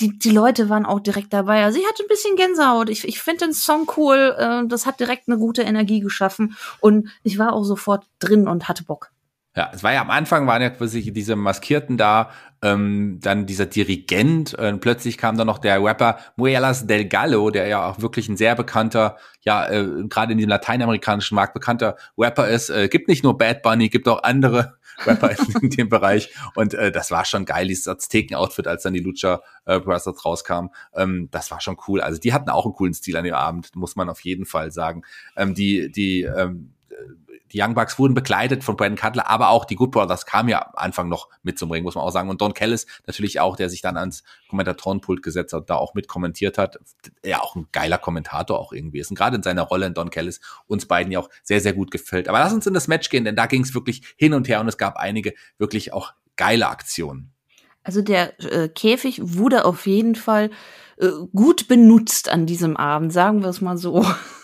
die, 0.00 0.18
die 0.18 0.30
Leute 0.30 0.68
waren 0.70 0.86
auch 0.86 1.00
direkt 1.00 1.32
dabei. 1.32 1.62
Also 1.62 1.78
ich 1.78 1.86
hatte 1.86 2.02
ein 2.02 2.08
bisschen 2.08 2.36
Gänsehaut. 2.36 2.88
Ich, 2.88 3.06
ich 3.06 3.20
finde 3.20 3.46
den 3.46 3.52
Song 3.52 3.90
cool. 3.96 4.34
Äh, 4.38 4.66
das 4.66 4.86
hat 4.86 4.98
direkt 4.98 5.28
eine 5.28 5.38
gute 5.38 5.62
Energie 5.62 6.00
geschaffen. 6.00 6.56
Und 6.80 7.10
ich 7.22 7.38
war 7.38 7.52
auch 7.52 7.64
sofort 7.64 8.06
drin 8.18 8.48
und 8.48 8.68
hatte 8.68 8.84
Bock. 8.84 9.12
Ja, 9.60 9.70
es 9.74 9.82
war 9.82 9.92
ja 9.92 10.00
am 10.00 10.08
Anfang 10.08 10.46
waren 10.46 10.62
ja 10.62 10.70
quasi 10.70 11.12
diese 11.12 11.36
Maskierten 11.36 11.98
da, 11.98 12.30
ähm, 12.62 13.18
dann 13.20 13.44
dieser 13.44 13.66
Dirigent, 13.66 14.58
äh, 14.58 14.72
plötzlich 14.78 15.18
kam 15.18 15.36
dann 15.36 15.48
noch 15.48 15.58
der 15.58 15.84
Rapper 15.84 16.16
Muelas 16.36 16.86
del 16.86 17.04
Gallo, 17.04 17.50
der 17.50 17.68
ja 17.68 17.86
auch 17.90 18.00
wirklich 18.00 18.30
ein 18.30 18.38
sehr 18.38 18.54
bekannter, 18.54 19.18
ja, 19.42 19.68
äh, 19.68 19.86
gerade 20.08 20.32
in 20.32 20.38
dem 20.38 20.48
lateinamerikanischen 20.48 21.34
Markt 21.34 21.52
bekannter 21.52 21.96
Rapper 22.16 22.48
ist. 22.48 22.70
Äh, 22.70 22.88
gibt 22.88 23.06
nicht 23.06 23.22
nur 23.22 23.36
Bad 23.36 23.60
Bunny, 23.60 23.90
gibt 23.90 24.08
auch 24.08 24.22
andere 24.22 24.78
Rapper 25.04 25.32
in, 25.60 25.68
dem 25.68 25.90
Bereich. 25.90 26.34
Und 26.54 26.72
äh, 26.72 26.90
das 26.90 27.10
war 27.10 27.26
schon 27.26 27.44
geil, 27.44 27.68
dieses 27.68 27.86
Azteken-Outfit, 27.86 28.66
als 28.66 28.84
dann 28.84 28.94
die 28.94 29.00
Lucha 29.00 29.42
äh, 29.66 29.78
Brothers 29.78 30.24
rauskam. 30.24 30.68
Ähm, 30.94 31.28
das 31.32 31.50
war 31.50 31.60
schon 31.60 31.76
cool. 31.86 32.00
Also 32.00 32.18
die 32.18 32.32
hatten 32.32 32.48
auch 32.48 32.64
einen 32.64 32.72
coolen 32.72 32.94
Stil 32.94 33.18
an 33.18 33.24
dem 33.24 33.34
Abend, 33.34 33.76
muss 33.76 33.94
man 33.94 34.08
auf 34.08 34.20
jeden 34.20 34.46
Fall 34.46 34.72
sagen. 34.72 35.02
Ähm, 35.36 35.54
die, 35.54 35.92
die, 35.92 36.22
ähm, 36.22 36.72
die 37.52 37.60
Young 37.60 37.74
Bucks 37.74 37.98
wurden 37.98 38.14
begleitet 38.14 38.62
von 38.64 38.76
Brandon 38.76 38.98
Cutler, 38.98 39.28
aber 39.28 39.50
auch 39.50 39.64
die 39.64 39.74
Good 39.74 39.90
Brothers 39.90 40.26
kamen 40.26 40.48
ja 40.48 40.66
am 40.66 40.72
Anfang 40.74 41.08
noch 41.08 41.28
mit 41.42 41.58
zum 41.58 41.70
Ring, 41.70 41.82
muss 41.82 41.94
man 41.94 42.04
auch 42.04 42.10
sagen. 42.10 42.30
Und 42.30 42.40
Don 42.40 42.54
Kellis 42.54 42.86
natürlich 43.06 43.40
auch, 43.40 43.56
der 43.56 43.68
sich 43.68 43.82
dann 43.82 43.96
ans 43.96 44.22
Kommentatorenpult 44.48 45.22
gesetzt 45.22 45.52
hat, 45.52 45.68
da 45.68 45.76
auch 45.76 45.94
mit 45.94 46.08
kommentiert 46.08 46.58
hat. 46.58 46.78
Ja, 47.24 47.40
auch 47.40 47.56
ein 47.56 47.66
geiler 47.72 47.98
Kommentator 47.98 48.58
auch 48.58 48.72
irgendwie 48.72 49.00
ist. 49.00 49.10
Und 49.10 49.16
gerade 49.16 49.36
in 49.36 49.42
seiner 49.42 49.62
Rolle 49.62 49.86
in 49.86 49.94
Don 49.94 50.10
Kellis 50.10 50.40
uns 50.66 50.86
beiden 50.86 51.12
ja 51.12 51.20
auch 51.20 51.28
sehr, 51.42 51.60
sehr 51.60 51.72
gut 51.72 51.90
gefällt. 51.90 52.28
Aber 52.28 52.38
lass 52.38 52.52
uns 52.52 52.66
in 52.66 52.74
das 52.74 52.88
Match 52.88 53.08
gehen, 53.10 53.24
denn 53.24 53.36
da 53.36 53.46
ging 53.46 53.62
es 53.62 53.74
wirklich 53.74 54.14
hin 54.16 54.34
und 54.34 54.48
her 54.48 54.60
und 54.60 54.68
es 54.68 54.78
gab 54.78 54.96
einige 54.96 55.34
wirklich 55.58 55.92
auch 55.92 56.12
geile 56.36 56.68
Aktionen. 56.68 57.32
Also 57.82 58.02
der 58.02 58.38
äh, 58.40 58.68
Käfig 58.68 59.20
wurde 59.22 59.64
auf 59.64 59.86
jeden 59.86 60.14
Fall 60.14 60.50
äh, 60.98 61.08
gut 61.34 61.66
benutzt 61.66 62.28
an 62.28 62.46
diesem 62.46 62.76
Abend, 62.76 63.12
sagen 63.12 63.42
wir 63.42 63.48
es 63.48 63.60
mal 63.60 63.76
so. 63.76 64.04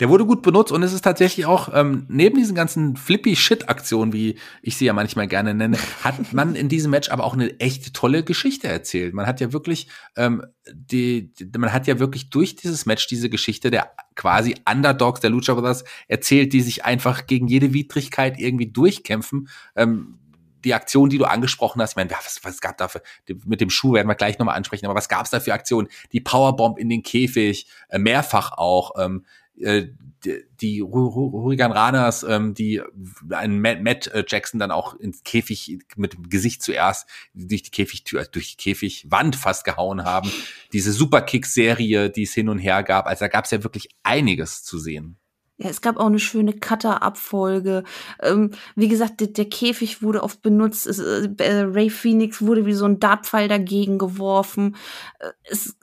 Der 0.00 0.08
wurde 0.08 0.26
gut 0.26 0.42
benutzt 0.42 0.72
und 0.72 0.82
es 0.82 0.92
ist 0.92 1.02
tatsächlich 1.02 1.46
auch, 1.46 1.70
ähm, 1.72 2.04
neben 2.08 2.36
diesen 2.36 2.54
ganzen 2.54 2.96
Flippy-Shit-Aktionen, 2.96 4.12
wie 4.12 4.38
ich 4.62 4.76
sie 4.76 4.84
ja 4.84 4.92
manchmal 4.92 5.26
gerne 5.26 5.54
nenne, 5.54 5.78
hat 6.02 6.14
man 6.32 6.54
in 6.54 6.68
diesem 6.68 6.90
Match 6.90 7.10
aber 7.10 7.24
auch 7.24 7.34
eine 7.34 7.58
echt 7.60 7.94
tolle 7.94 8.22
Geschichte 8.22 8.68
erzählt. 8.68 9.14
Man 9.14 9.26
hat 9.26 9.40
ja 9.40 9.52
wirklich, 9.52 9.88
ähm, 10.16 10.44
die, 10.72 11.32
man 11.56 11.72
hat 11.72 11.86
ja 11.86 11.98
wirklich 11.98 12.30
durch 12.30 12.56
dieses 12.56 12.84
Match 12.86 13.06
diese 13.06 13.30
Geschichte 13.30 13.70
der 13.70 13.90
quasi 14.14 14.56
Underdogs 14.70 15.20
der 15.20 15.30
Lucha 15.30 15.54
Brothers 15.54 15.84
erzählt, 16.08 16.52
die 16.52 16.60
sich 16.60 16.84
einfach 16.84 17.26
gegen 17.26 17.48
jede 17.48 17.72
Widrigkeit 17.72 18.38
irgendwie 18.38 18.70
durchkämpfen. 18.70 19.48
Ähm, 19.76 20.18
die 20.66 20.74
Aktion, 20.74 21.08
die 21.08 21.18
du 21.18 21.24
angesprochen 21.24 21.80
hast, 21.80 21.92
ich 21.92 21.96
meine, 21.96 22.10
was, 22.10 22.40
was 22.42 22.60
gab 22.60 22.76
da 22.76 22.88
für, 22.88 23.00
mit 23.44 23.60
dem 23.60 23.70
Schuh 23.70 23.92
werden 23.94 24.08
wir 24.08 24.16
gleich 24.16 24.38
nochmal 24.38 24.56
ansprechen, 24.56 24.86
aber 24.86 24.96
was 24.96 25.08
gab 25.08 25.24
es 25.24 25.30
da 25.30 25.38
für 25.38 25.54
Aktionen? 25.54 25.88
Die 26.12 26.20
Powerbomb 26.20 26.78
in 26.78 26.88
den 26.88 27.04
Käfig, 27.04 27.68
äh, 27.88 27.98
mehrfach 27.98 28.52
auch, 28.52 28.92
ähm, 28.98 29.24
äh, 29.24 29.45
die, 29.56 30.44
die 30.60 30.82
Hurrigan 30.82 31.72
Ranas, 31.72 32.22
ähm, 32.22 32.54
die 32.54 32.82
einen 33.30 33.60
Matt, 33.60 33.82
Matt 33.82 34.06
äh, 34.08 34.24
Jackson 34.26 34.60
dann 34.60 34.70
auch 34.70 34.94
ins 34.94 35.22
Käfig 35.22 35.78
mit 35.96 36.14
dem 36.14 36.28
Gesicht 36.28 36.62
zuerst 36.62 37.08
durch 37.34 37.62
die 37.62 37.70
Käfigtür, 37.70 38.22
äh, 38.22 38.26
durch 38.30 38.56
die 38.56 38.62
Käfigwand 38.62 39.36
fast 39.36 39.64
gehauen 39.64 40.04
haben. 40.04 40.30
Diese 40.72 40.92
Superkick-Serie, 40.92 42.10
die 42.10 42.24
es 42.24 42.34
hin 42.34 42.48
und 42.48 42.58
her 42.58 42.82
gab, 42.82 43.06
also 43.06 43.20
da 43.20 43.28
gab 43.28 43.44
es 43.44 43.50
ja 43.50 43.62
wirklich 43.62 43.88
einiges 44.02 44.64
zu 44.64 44.78
sehen. 44.78 45.18
Ja, 45.58 45.70
es 45.70 45.80
gab 45.80 45.96
auch 45.96 46.06
eine 46.06 46.18
schöne 46.18 46.52
Cutter-Abfolge. 46.52 47.84
Ähm, 48.20 48.50
wie 48.74 48.88
gesagt, 48.88 49.20
der, 49.20 49.28
der, 49.28 49.48
Käfig 49.48 50.02
wurde 50.02 50.22
oft 50.22 50.42
benutzt. 50.42 50.86
Es, 50.86 50.98
äh, 50.98 51.30
Ray 51.38 51.88
Phoenix 51.88 52.42
wurde 52.42 52.66
wie 52.66 52.74
so 52.74 52.84
ein 52.84 53.00
Dartpfeil 53.00 53.48
dagegen 53.48 53.96
geworfen. 53.96 54.76
Äh, 55.18 55.30
es, 55.44 55.78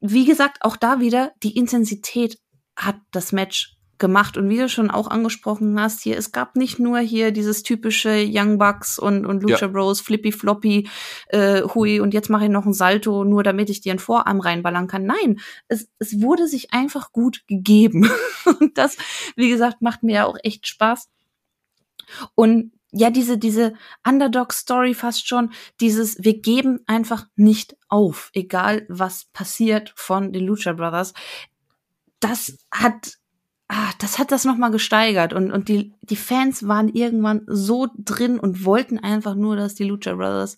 wie 0.00 0.24
gesagt, 0.24 0.58
auch 0.60 0.76
da 0.76 1.00
wieder 1.00 1.32
die 1.42 1.56
Intensität 1.56 2.38
hat 2.78 2.96
das 3.10 3.32
Match 3.32 3.78
gemacht. 3.98 4.36
Und 4.36 4.48
wie 4.48 4.56
du 4.56 4.68
schon 4.68 4.90
auch 4.90 5.08
angesprochen 5.08 5.78
hast, 5.80 6.02
hier, 6.02 6.16
es 6.16 6.32
gab 6.32 6.56
nicht 6.56 6.78
nur 6.78 7.00
hier 7.00 7.32
dieses 7.32 7.62
typische 7.62 8.24
Young 8.26 8.58
Bucks 8.58 8.98
und, 8.98 9.26
und 9.26 9.42
Lucha 9.42 9.66
ja. 9.66 9.68
Bros, 9.68 10.00
Flippy 10.00 10.32
Floppy, 10.32 10.88
äh, 11.28 11.62
Hui, 11.62 12.00
und 12.00 12.14
jetzt 12.14 12.30
mache 12.30 12.44
ich 12.44 12.50
noch 12.50 12.64
ein 12.64 12.72
Salto, 12.72 13.24
nur 13.24 13.42
damit 13.42 13.70
ich 13.70 13.80
dir 13.80 13.92
einen 13.92 13.98
Vorarm 13.98 14.40
reinballern 14.40 14.86
kann. 14.86 15.04
Nein, 15.04 15.40
es, 15.66 15.88
es 15.98 16.20
wurde 16.22 16.46
sich 16.46 16.72
einfach 16.72 17.12
gut 17.12 17.42
gegeben. 17.48 18.08
und 18.60 18.78
das, 18.78 18.96
wie 19.36 19.50
gesagt, 19.50 19.82
macht 19.82 20.02
mir 20.02 20.14
ja 20.14 20.26
auch 20.26 20.38
echt 20.42 20.66
Spaß. 20.68 21.08
Und 22.34 22.72
ja, 22.90 23.10
diese, 23.10 23.36
diese 23.36 23.74
Underdog-Story 24.06 24.94
fast 24.94 25.28
schon, 25.28 25.50
dieses, 25.80 26.24
wir 26.24 26.40
geben 26.40 26.80
einfach 26.86 27.26
nicht 27.36 27.76
auf, 27.88 28.30
egal 28.32 28.86
was 28.88 29.26
passiert 29.34 29.92
von 29.94 30.32
den 30.32 30.46
Lucha 30.46 30.72
Brothers 30.72 31.12
das 32.20 32.56
hat 32.72 33.17
ah, 33.68 33.90
das 33.98 34.18
hat 34.18 34.32
das 34.32 34.44
nochmal 34.44 34.70
gesteigert 34.70 35.32
und, 35.34 35.52
und 35.52 35.68
die, 35.68 35.92
die 36.00 36.16
Fans 36.16 36.66
waren 36.66 36.88
irgendwann 36.88 37.42
so 37.46 37.88
drin 37.98 38.38
und 38.38 38.64
wollten 38.64 38.98
einfach 38.98 39.34
nur, 39.34 39.56
dass 39.56 39.74
die 39.74 39.84
Lucha 39.84 40.14
Brothers 40.14 40.56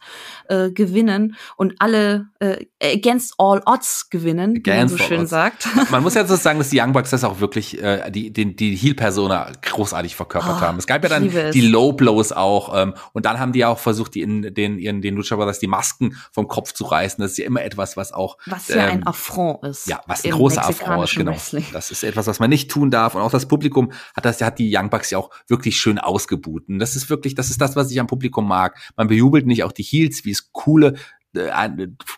äh, 0.48 0.70
gewinnen 0.70 1.34
und 1.56 1.74
alle 1.80 2.28
äh, 2.38 2.66
against 2.80 3.34
all 3.38 3.60
odds 3.66 4.10
gewinnen, 4.10 4.56
against 4.56 4.66
wie 4.66 4.70
man 4.70 4.88
so 4.88 4.98
schön 4.98 5.20
odds. 5.22 5.30
sagt. 5.30 5.68
Man 5.90 6.04
muss 6.04 6.14
ja 6.16 6.24
so 6.24 6.36
sagen, 6.36 6.60
dass 6.60 6.70
die 6.70 6.80
Young 6.80 6.92
Bucks 6.92 7.10
das 7.10 7.24
auch 7.24 7.40
wirklich 7.40 7.82
äh, 7.82 8.10
die, 8.12 8.32
die, 8.32 8.54
die 8.54 8.76
Heel-Persona 8.76 9.50
großartig 9.60 10.14
verkörpert 10.14 10.58
oh, 10.58 10.60
haben. 10.60 10.78
Es 10.78 10.86
gab 10.86 11.02
ja 11.02 11.08
dann 11.08 11.28
die 11.52 11.60
Low 11.62 11.92
Blows 11.92 12.30
auch 12.30 12.80
ähm, 12.80 12.94
und 13.12 13.26
dann 13.26 13.40
haben 13.40 13.52
die 13.52 13.64
auch 13.64 13.78
versucht, 13.80 14.14
die 14.14 14.22
in 14.22 14.54
den, 14.54 14.78
ihren, 14.78 15.02
den 15.02 15.16
Lucha 15.16 15.34
Brothers 15.34 15.58
die 15.58 15.66
Masken 15.66 16.16
vom 16.30 16.46
Kopf 16.46 16.74
zu 16.74 16.84
reißen. 16.84 17.20
Das 17.20 17.32
ist 17.32 17.38
ja 17.38 17.46
immer 17.46 17.64
etwas, 17.64 17.96
was 17.96 18.12
auch 18.12 18.38
Was 18.46 18.68
ja 18.68 18.84
ähm, 18.84 18.90
ein 18.90 19.06
Affront 19.06 19.64
ist. 19.64 19.88
Ja, 19.88 20.00
was 20.06 20.24
ein 20.24 20.30
großer 20.30 20.64
Affront 20.64 21.04
ist, 21.04 21.16
genau. 21.16 21.32
Wrestling. 21.32 21.66
Das 21.72 21.90
ist 21.90 22.04
etwas, 22.04 22.28
was 22.28 22.38
man 22.38 22.50
nicht 22.50 22.70
tun 22.70 22.92
darf 22.92 22.99
darf. 23.00 23.14
Und 23.14 23.22
auch 23.22 23.30
das 23.30 23.48
Publikum 23.48 23.92
hat 24.14 24.24
das, 24.24 24.40
hat 24.40 24.58
die 24.58 24.74
Young 24.74 24.90
Bucks 24.90 25.10
ja 25.10 25.18
auch 25.18 25.30
wirklich 25.48 25.78
schön 25.78 25.98
ausgebuten. 25.98 26.78
Das 26.78 26.96
ist 26.96 27.10
wirklich, 27.10 27.34
das 27.34 27.50
ist 27.50 27.60
das, 27.60 27.76
was 27.76 27.90
ich 27.90 28.00
am 28.00 28.06
Publikum 28.06 28.46
mag. 28.46 28.78
Man 28.96 29.08
bejubelt 29.08 29.46
nicht 29.46 29.64
auch 29.64 29.72
die 29.72 29.82
Heels, 29.82 30.24
wie 30.24 30.30
es 30.30 30.52
coole 30.52 30.94
äh, 31.34 31.68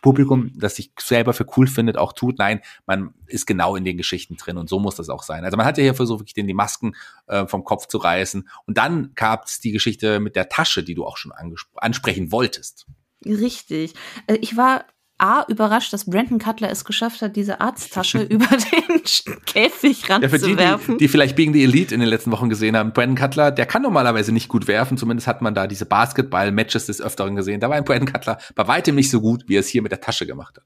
Publikum, 0.00 0.52
das 0.54 0.76
sich 0.76 0.92
selber 0.98 1.32
für 1.32 1.46
cool 1.56 1.66
findet, 1.66 1.96
auch 1.98 2.12
tut. 2.12 2.38
Nein, 2.38 2.60
man 2.86 3.14
ist 3.26 3.46
genau 3.46 3.76
in 3.76 3.84
den 3.84 3.96
Geschichten 3.96 4.36
drin 4.36 4.56
und 4.56 4.68
so 4.68 4.78
muss 4.78 4.96
das 4.96 5.08
auch 5.08 5.22
sein. 5.22 5.44
Also 5.44 5.56
man 5.56 5.66
hat 5.66 5.78
ja 5.78 5.84
hier 5.84 5.94
versucht, 5.94 6.20
wirklich 6.20 6.34
den 6.34 6.46
die 6.46 6.54
Masken 6.54 6.94
äh, 7.26 7.46
vom 7.46 7.64
Kopf 7.64 7.86
zu 7.88 7.98
reißen. 7.98 8.48
Und 8.66 8.78
dann 8.78 9.12
gab 9.14 9.46
es 9.46 9.60
die 9.60 9.72
Geschichte 9.72 10.20
mit 10.20 10.36
der 10.36 10.48
Tasche, 10.48 10.82
die 10.82 10.94
du 10.94 11.04
auch 11.04 11.16
schon 11.16 11.32
ansprechen 11.76 12.32
wolltest. 12.32 12.86
Richtig. 13.24 13.94
Äh, 14.26 14.36
ich 14.36 14.56
war 14.56 14.84
A, 15.22 15.44
überrascht, 15.46 15.92
dass 15.92 16.06
Brandon 16.06 16.40
Cutler 16.40 16.68
es 16.68 16.84
geschafft 16.84 17.22
hat, 17.22 17.36
diese 17.36 17.60
Arzttasche 17.60 18.22
über 18.28 18.48
den 18.48 19.02
Käfig 19.46 20.10
ranzuwerfen. 20.10 20.58
Ja, 20.58 20.76
die, 20.76 20.86
die, 20.86 20.96
die, 20.96 21.08
vielleicht 21.08 21.36
Being 21.36 21.52
the 21.52 21.62
Elite 21.62 21.94
in 21.94 22.00
den 22.00 22.08
letzten 22.08 22.32
Wochen 22.32 22.48
gesehen 22.48 22.76
haben, 22.76 22.92
Brandon 22.92 23.14
Cutler, 23.14 23.52
der 23.52 23.66
kann 23.66 23.82
normalerweise 23.82 24.32
nicht 24.32 24.48
gut 24.48 24.66
werfen, 24.66 24.98
zumindest 24.98 25.28
hat 25.28 25.40
man 25.40 25.54
da 25.54 25.68
diese 25.68 25.86
Basketball-Matches 25.86 26.86
des 26.86 27.00
Öfteren 27.00 27.36
gesehen. 27.36 27.60
Da 27.60 27.70
war 27.70 27.76
ein 27.76 27.84
Brandon 27.84 28.12
Cutler 28.12 28.38
bei 28.56 28.66
weitem 28.66 28.96
nicht 28.96 29.10
so 29.10 29.20
gut, 29.20 29.44
wie 29.46 29.54
er 29.54 29.60
es 29.60 29.68
hier 29.68 29.82
mit 29.82 29.92
der 29.92 30.00
Tasche 30.00 30.26
gemacht 30.26 30.56
hat. 30.56 30.64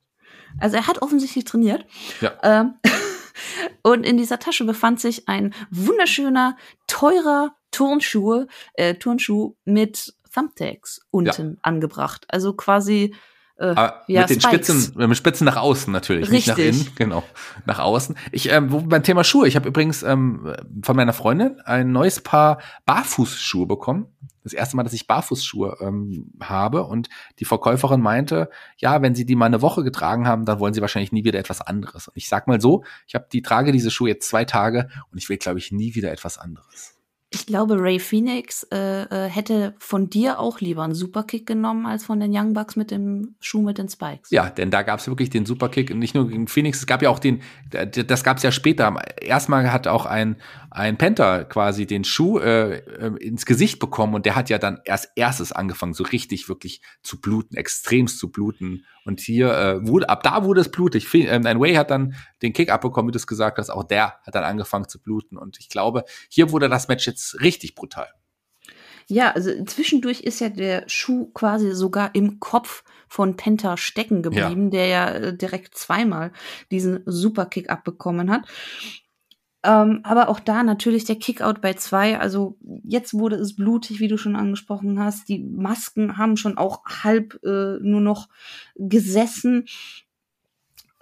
Also 0.59 0.77
er 0.77 0.87
hat 0.87 1.03
offensichtlich 1.03 1.45
trainiert. 1.45 1.85
Ja. 2.23 2.33
Ähm, 2.43 2.77
und 3.83 4.05
in 4.05 4.17
dieser 4.17 4.39
Tasche 4.39 4.65
befand 4.65 5.01
sich 5.01 5.29
ein 5.29 5.53
wunderschöner, 5.71 6.57
teurer 6.87 7.55
Turnschuh, 7.73 8.47
äh, 8.73 8.95
Turnschuh 8.95 9.55
mit 9.67 10.15
Thumbtacks 10.33 11.01
unten 11.11 11.51
ja. 11.51 11.57
angebracht. 11.63 12.25
Also 12.29 12.55
quasi 12.55 13.15
äh, 13.59 13.75
ja, 13.75 13.97
mit 14.07 14.31
den 14.31 14.41
Spikes. 14.41 14.77
Spitzen, 14.77 15.09
mit 15.09 15.17
Spitzen 15.17 15.45
nach 15.47 15.57
außen 15.57 15.93
natürlich, 15.93 16.31
Richtig. 16.31 16.47
nicht 16.47 16.49
nach 16.49 16.59
innen, 16.59 16.95
genau, 16.97 17.23
nach 17.65 17.79
außen. 17.79 18.17
Ich, 18.33 18.51
ähm, 18.51 18.71
wo, 18.71 18.81
beim 18.81 19.03
Thema 19.03 19.25
Schuhe, 19.25 19.49
ich 19.49 19.57
habe 19.57 19.69
übrigens 19.69 20.03
ähm, 20.03 20.55
von 20.83 20.97
meiner 20.97 21.13
Freundin 21.13 21.61
ein 21.65 21.91
neues 21.91 22.21
Paar 22.21 22.59
Barfußschuhe 22.85 23.67
bekommen. 23.67 24.07
Das 24.45 24.53
erste 24.53 24.77
Mal, 24.77 24.85
dass 24.85 24.93
ich 24.93 25.09
Barfußschuhe 25.09 25.79
ähm, 25.81 26.31
habe 26.41 26.85
und 26.85 27.09
die 27.41 27.45
Verkäuferin 27.45 28.01
meinte, 28.01 28.49
ja, 28.77 29.03
wenn 29.03 29.15
sie 29.15 29.27
die 29.27 29.35
mal 29.35 29.47
eine 29.47 29.63
Woche 29.63 29.83
getragen 29.83 30.29
haben, 30.29 30.45
dann 30.45 30.61
wollen 30.61 30.75
sie 30.75 30.83
wahrscheinlich 30.83 31.11
nie 31.11 31.25
wieder 31.25 31.41
etwas 31.41 31.61
anderes. 31.61 32.09
Und 32.09 32.17
ich 32.17 32.29
sag 32.29 32.47
mal 32.47 32.61
so, 32.61 32.85
ich 33.09 33.15
habe 33.15 33.27
die 33.33 33.43
trage 33.43 33.73
diese 33.73 33.91
Schuhe 33.91 34.11
jetzt 34.11 34.29
zwei 34.29 34.45
Tage 34.45 34.89
und 35.11 35.19
ich 35.19 35.29
will, 35.29 35.39
glaube 35.39 35.59
ich, 35.59 35.73
nie 35.73 35.95
wieder 35.95 36.13
etwas 36.13 36.39
anderes 36.39 36.96
ich 37.31 37.45
glaube, 37.45 37.81
Ray 37.81 37.99
Phoenix 37.99 38.63
äh, 38.73 39.03
äh, 39.03 39.29
hätte 39.29 39.75
von 39.79 40.09
dir 40.09 40.39
auch 40.39 40.61
lieber 40.61 40.85
einen 40.85 40.95
Superkick 40.95 41.45
genommen 41.45 41.85
als 41.85 42.05
von 42.05 42.21
den 42.21 42.31
Young 42.33 42.55
Bucks 42.55 42.77
mit 42.77 42.93
dem 42.93 43.35
Schuh 43.41 43.63
mit 43.63 43.79
den 43.79 43.89
Spikes. 43.89 44.31
Ja, 44.31 44.49
denn 44.49 44.71
da 44.71 44.83
gab 44.83 45.01
es 45.01 45.09
wirklich 45.09 45.29
den 45.31 45.45
Superkick, 45.45 45.93
nicht 45.93 46.15
nur 46.15 46.29
gegen 46.29 46.47
Phoenix, 46.47 46.79
es 46.79 46.87
gab 46.87 47.03
ja 47.03 47.11
auch 47.11 47.19
den, 47.19 47.43
das 47.71 48.23
gab 48.23 48.37
es 48.37 48.45
ja 48.45 48.53
später. 48.53 48.95
Erstmal 49.21 49.73
hat 49.73 49.89
auch 49.89 50.07
ein, 50.07 50.37
ein 50.71 50.99
Panther 50.99 51.45
quasi 51.45 51.87
den 51.87 52.05
Schuh 52.05 52.39
äh, 52.39 52.77
äh, 52.77 53.17
ins 53.19 53.45
Gesicht 53.45 53.81
bekommen 53.81 54.15
und 54.15 54.25
der 54.25 54.37
hat 54.37 54.49
ja 54.49 54.59
dann 54.59 54.79
erst 54.85 55.11
erstes 55.17 55.51
angefangen, 55.51 55.95
so 55.95 56.05
richtig 56.05 56.49
wirklich 56.49 56.81
zu 57.03 57.21
bluten, 57.21 57.57
extremst 57.57 58.21
zu 58.21 58.31
bluten. 58.31 58.85
Und 59.07 59.21
hier 59.21 59.53
äh, 59.53 59.87
wurde, 59.87 60.09
ab 60.09 60.23
da 60.23 60.45
wurde 60.45 60.61
es 60.61 60.71
blutig. 60.71 61.13
Äh, 61.15 61.31
ein 61.31 61.61
Way 61.61 61.75
hat 61.75 61.91
dann 61.91 62.15
den 62.43 62.53
Kick 62.53 62.71
abbekommen, 62.71 63.09
wie 63.09 63.13
du 63.13 63.19
es 63.19 63.27
gesagt 63.27 63.59
hast, 63.59 63.71
auch 63.71 63.85
der 63.85 64.21
hat 64.27 64.35
dann 64.35 64.45
angefangen 64.45 64.89
zu 64.89 65.01
bluten. 65.01 65.39
Und 65.39 65.59
ich 65.61 65.69
glaube, 65.69 66.05
hier 66.29 66.51
wurde 66.51 66.69
das 66.69 66.89
Match 66.89 67.07
jetzt 67.07 67.41
richtig 67.41 67.75
brutal. 67.75 68.09
Ja, 69.09 69.31
also 69.31 69.51
zwischendurch 69.65 70.23
ist 70.23 70.41
ja 70.41 70.49
der 70.49 70.83
Schuh 70.89 71.31
quasi 71.33 71.73
sogar 71.73 72.15
im 72.15 72.41
Kopf 72.41 72.83
von 73.09 73.37
Penta 73.37 73.77
stecken 73.77 74.23
geblieben, 74.23 74.65
ja. 74.65 74.71
der 74.71 74.87
ja 74.87 75.09
äh, 75.11 75.37
direkt 75.37 75.77
zweimal 75.77 76.33
diesen 76.73 77.03
Superkick 77.07 77.71
abbekommen 77.71 78.31
hat. 78.31 78.49
Ähm, 79.67 80.01
aber 80.05 80.29
auch 80.29 80.39
da 80.39 80.63
natürlich 80.63 81.05
der 81.07 81.17
Kickout 81.17 81.61
bei 81.61 81.75
zwei. 81.75 82.21
Also 82.21 82.57
jetzt 82.85 83.15
wurde 83.15 83.35
es 83.35 83.57
blutig, 83.57 83.99
wie 83.99 84.07
du 84.07 84.17
schon 84.17 84.37
angesprochen 84.37 85.01
hast. 85.01 85.29
Die 85.29 85.41
Masken 85.41 86.17
haben 86.17 86.37
schon 86.37 86.57
auch 86.57 86.85
halb 87.03 87.41
äh, 87.43 87.79
nur 87.81 88.01
noch 88.01 88.29
gesessen. 88.77 89.67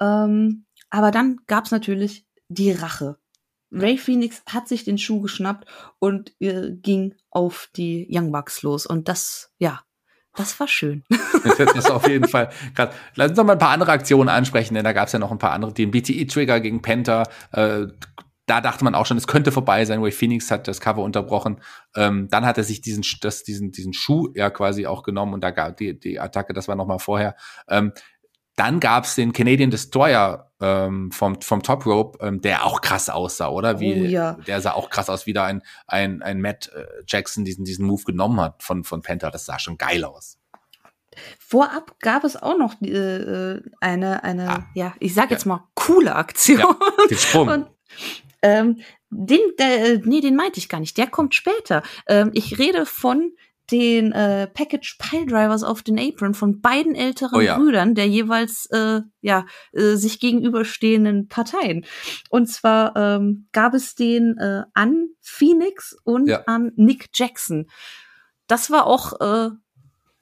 Ähm, 0.01 0.65
aber 0.89 1.11
dann 1.11 1.41
gab 1.47 1.67
es 1.67 1.73
natürlich 1.73 2.25
die 2.49 2.73
Rache. 2.73 3.19
Ray 3.71 3.99
Phoenix 3.99 4.43
hat 4.49 4.67
sich 4.67 4.85
den 4.85 4.97
Schuh 4.97 5.21
geschnappt 5.21 5.69
und 5.99 6.33
äh, 6.41 6.71
ging 6.71 7.17
auf 7.31 7.69
die 7.77 8.09
Young 8.11 8.33
Bucks 8.33 8.62
los. 8.62 8.87
Und 8.87 9.09
das, 9.09 9.53
ja, 9.59 9.83
das 10.35 10.59
war 10.59 10.69
schön. 10.69 11.05
das 11.75 11.91
auf 11.91 12.09
jeden 12.09 12.29
Fall 12.29 12.49
krass. 12.75 12.95
Lass 13.15 13.31
uns 13.31 13.37
noch 13.37 13.45
mal 13.45 13.53
ein 13.53 13.59
paar 13.59 13.71
andere 13.71 13.93
Aktionen 13.93 14.31
ansprechen, 14.31 14.75
denn 14.75 14.85
da 14.85 14.93
gab 14.95 15.09
es 15.09 15.12
ja 15.12 15.19
noch 15.19 15.33
ein 15.33 15.39
paar 15.39 15.53
andere. 15.53 15.75
Den 15.75 15.91
BTE-Trigger 15.91 16.61
gegen 16.61 16.81
Penta. 16.81 17.25
Äh, 17.53 17.89
da 18.47 18.61
dachte 18.61 18.84
man 18.84 18.95
auch 18.95 19.07
schon, 19.07 19.16
es 19.16 19.26
könnte 19.26 19.53
vorbei 19.53 19.84
sein. 19.84 20.03
Ray 20.03 20.12
Phoenix 20.12 20.51
hat 20.51 20.68
das 20.68 20.80
Cover 20.80 21.03
unterbrochen. 21.03 21.61
Ähm, 21.97 22.28
dann 22.30 22.45
hat 22.45 22.59
er 22.59 22.64
sich 22.64 22.80
diesen, 22.80 23.05
das, 23.20 23.42
diesen, 23.42 23.72
diesen 23.72 23.92
Schuh 23.95 24.28
ja 24.34 24.51
quasi 24.51 24.86
auch 24.86 25.03
genommen 25.03 25.34
und 25.34 25.42
da 25.42 25.51
gab 25.51 25.76
die, 25.76 25.99
die 25.99 26.20
Attacke, 26.20 26.53
das 26.53 26.68
war 26.68 26.76
noch 26.76 26.86
mal 26.86 26.99
vorher. 26.99 27.36
Ähm, 27.68 27.92
dann 28.57 28.78
gab's 28.78 29.16
den 29.16 29.32
Canadian 29.32 29.70
Destroyer 29.70 30.53
ähm, 30.61 31.11
vom, 31.11 31.40
vom 31.40 31.62
Top 31.62 31.86
Rope, 31.86 32.24
ähm, 32.24 32.40
der 32.40 32.64
auch 32.64 32.80
krass 32.80 33.11
aussah, 33.11 33.49
oder? 33.49 33.80
Wie, 33.80 33.92
oh, 33.92 34.05
ja. 34.05 34.34
Der 34.47 34.61
sah 34.61 34.72
auch 34.72 34.90
krass 34.90 35.11
aus, 35.11 35.26
wie 35.26 35.32
da 35.32 35.45
ein, 35.45 35.62
ein, 35.86 36.22
ein 36.22 36.40
Matt 36.40 36.70
äh, 36.74 36.84
Jackson 37.07 37.45
diesen, 37.45 37.64
diesen 37.64 37.84
Move 37.84 38.05
genommen 38.05 38.40
hat 38.40 38.62
von, 38.62 38.84
von 38.84 39.03
Penta. 39.03 39.30
Das 39.30 39.47
sah 39.47 39.59
schon 39.59 39.76
geil 39.76 40.05
aus. 40.05 40.38
Vorab 41.38 41.99
gab 42.01 42.24
es 42.24 42.36
auch 42.36 42.57
noch 42.57 42.80
äh, 42.80 43.61
eine, 43.80 44.24
eine 44.24 44.51
ah. 44.51 44.66
ja, 44.74 44.95
ich 45.01 45.14
sag 45.14 45.30
jetzt 45.30 45.47
ja. 45.47 45.55
mal, 45.55 45.64
coole 45.74 46.14
Aktion. 46.14 46.61
Ja, 46.61 46.76
den 47.09 47.18
Sprung. 47.18 47.49
Und 47.49 47.66
Ähm, 48.45 48.80
den, 49.11 49.40
der, 49.59 49.99
nee, 50.05 50.20
den 50.20 50.36
meinte 50.36 50.59
ich 50.59 50.68
gar 50.68 50.80
nicht. 50.80 50.99
Der 50.99 51.07
kommt 51.07 51.34
später. 51.34 51.82
Ähm, 52.07 52.30
ich 52.34 52.59
rede 52.59 52.84
von 52.84 53.32
den 53.70 54.12
äh, 54.12 54.47
Package 54.47 54.99
Pile 54.99 55.24
Drivers 55.24 55.62
auf 55.62 55.82
den 55.82 55.99
Apron 55.99 56.34
von 56.34 56.61
beiden 56.61 56.95
älteren 56.95 57.38
Oh 57.38 57.40
ja. 57.40 57.57
Brüdern 57.57 57.95
der 57.95 58.07
jeweils 58.07 58.66
äh, 58.70 59.01
ja 59.22 59.47
äh, 59.72 59.95
sich 59.95 60.20
gegenüberstehenden 60.20 61.28
Parteien. 61.28 61.86
Und 62.28 62.47
zwar 62.51 62.95
ähm, 62.95 63.49
gab 63.53 63.72
es 63.72 63.95
den 63.95 64.36
äh, 64.36 64.64
an 64.74 65.09
Phoenix 65.22 65.97
und 66.05 66.28
Ja. 66.28 66.42
an 66.47 66.72
Nick 66.76 67.09
Jackson. 67.14 67.66
Das 68.49 68.70
war 68.70 68.86
auch 68.86 69.18
äh, 69.20 69.51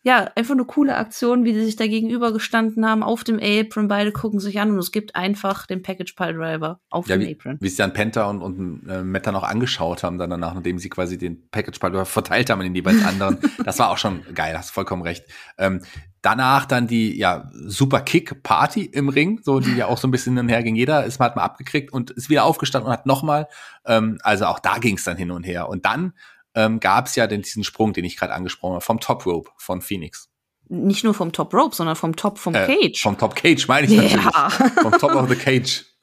ja 0.04 0.28
einfach 0.34 0.54
eine 0.54 0.64
coole 0.64 0.96
Aktion, 0.96 1.44
wie 1.44 1.52
die 1.52 1.64
sich 1.64 1.76
da 1.76 1.86
gegenübergestanden 1.86 2.84
haben 2.86 3.02
auf 3.02 3.24
dem 3.24 3.38
Apron. 3.40 3.88
Beide 3.88 4.10
gucken 4.12 4.40
sich 4.40 4.60
an 4.60 4.70
und 4.70 4.78
es 4.78 4.90
gibt 4.92 5.14
einfach 5.14 5.66
den 5.66 5.82
Package 5.82 6.14
Pile 6.14 6.34
Driver 6.34 6.80
auf 6.90 7.08
Ja, 7.08 7.16
dem 7.16 7.26
wie, 7.26 7.32
Apron. 7.32 7.58
wie 7.60 7.68
sie 7.68 7.76
dann 7.76 7.92
Penta 7.92 8.28
und, 8.28 8.42
und 8.42 8.88
äh, 8.88 9.02
Meta 9.02 9.30
noch 9.32 9.44
angeschaut 9.44 10.02
haben, 10.02 10.18
dann 10.18 10.30
danach, 10.30 10.54
nachdem 10.54 10.78
sie 10.78 10.88
quasi 10.88 11.18
den 11.18 11.48
Package 11.50 11.78
Pile 11.78 12.04
verteilt 12.04 12.50
haben 12.50 12.60
in 12.60 12.66
den 12.68 12.74
jeweils 12.74 13.04
anderen. 13.04 13.38
das 13.64 13.78
war 13.78 13.90
auch 13.90 13.98
schon 13.98 14.22
geil, 14.34 14.56
hast 14.58 14.70
vollkommen 14.70 15.02
recht. 15.02 15.24
Ähm, 15.56 15.82
danach 16.20 16.66
dann 16.66 16.86
die 16.86 17.16
ja 17.16 17.50
super 17.52 18.00
Kick 18.00 18.42
Party 18.42 18.84
im 18.84 19.08
Ring, 19.08 19.40
so 19.42 19.60
die 19.60 19.74
ja 19.74 19.86
auch 19.86 19.98
so 19.98 20.08
ein 20.08 20.10
bisschen 20.10 20.36
hin 20.36 20.44
und 20.46 20.48
her 20.48 20.62
ging. 20.62 20.74
Jeder 20.76 21.04
ist 21.04 21.18
mal 21.18 21.26
hat 21.26 21.36
mal 21.36 21.42
abgekriegt 21.42 21.92
und 21.92 22.10
ist 22.10 22.28
wieder 22.28 22.44
aufgestanden 22.44 22.88
und 22.88 22.92
hat 22.92 23.06
nochmal. 23.06 23.48
Ähm, 23.86 24.18
also 24.22 24.46
auch 24.46 24.58
da 24.58 24.78
ging 24.78 24.96
es 24.96 25.04
dann 25.04 25.16
hin 25.16 25.30
und 25.30 25.44
her. 25.44 25.68
Und 25.68 25.84
dann 25.86 26.12
ähm, 26.54 26.80
gab 26.80 27.06
es 27.06 27.16
ja 27.16 27.26
den, 27.26 27.42
diesen 27.42 27.64
Sprung, 27.64 27.92
den 27.92 28.04
ich 28.04 28.16
gerade 28.16 28.32
angesprochen 28.34 28.74
habe, 28.74 28.84
vom 28.84 29.00
Top 29.00 29.26
Rope 29.26 29.50
von 29.56 29.80
Phoenix. 29.80 30.28
Nicht 30.68 31.04
nur 31.04 31.12
vom 31.14 31.32
Top 31.32 31.52
Rope, 31.52 31.74
sondern 31.74 31.96
vom 31.96 32.16
Top 32.16 32.38
vom 32.38 32.54
Äh, 32.54 32.66
Cage. 32.66 33.00
Vom 33.02 33.18
Top 33.18 33.34
Cage 33.34 33.68
meine 33.68 33.86
ich 33.86 33.92
Ja. 33.92 34.02
natürlich. 34.02 34.72
Vom 34.80 34.92
Top 34.92 35.14
of 35.14 35.28
the 35.28 35.36
Cage. 35.36 35.84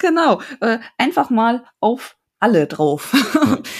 Genau, 0.00 0.40
äh, 0.60 0.78
einfach 0.96 1.28
mal 1.28 1.64
auf 1.80 2.16
alle 2.38 2.68
drauf. 2.68 3.12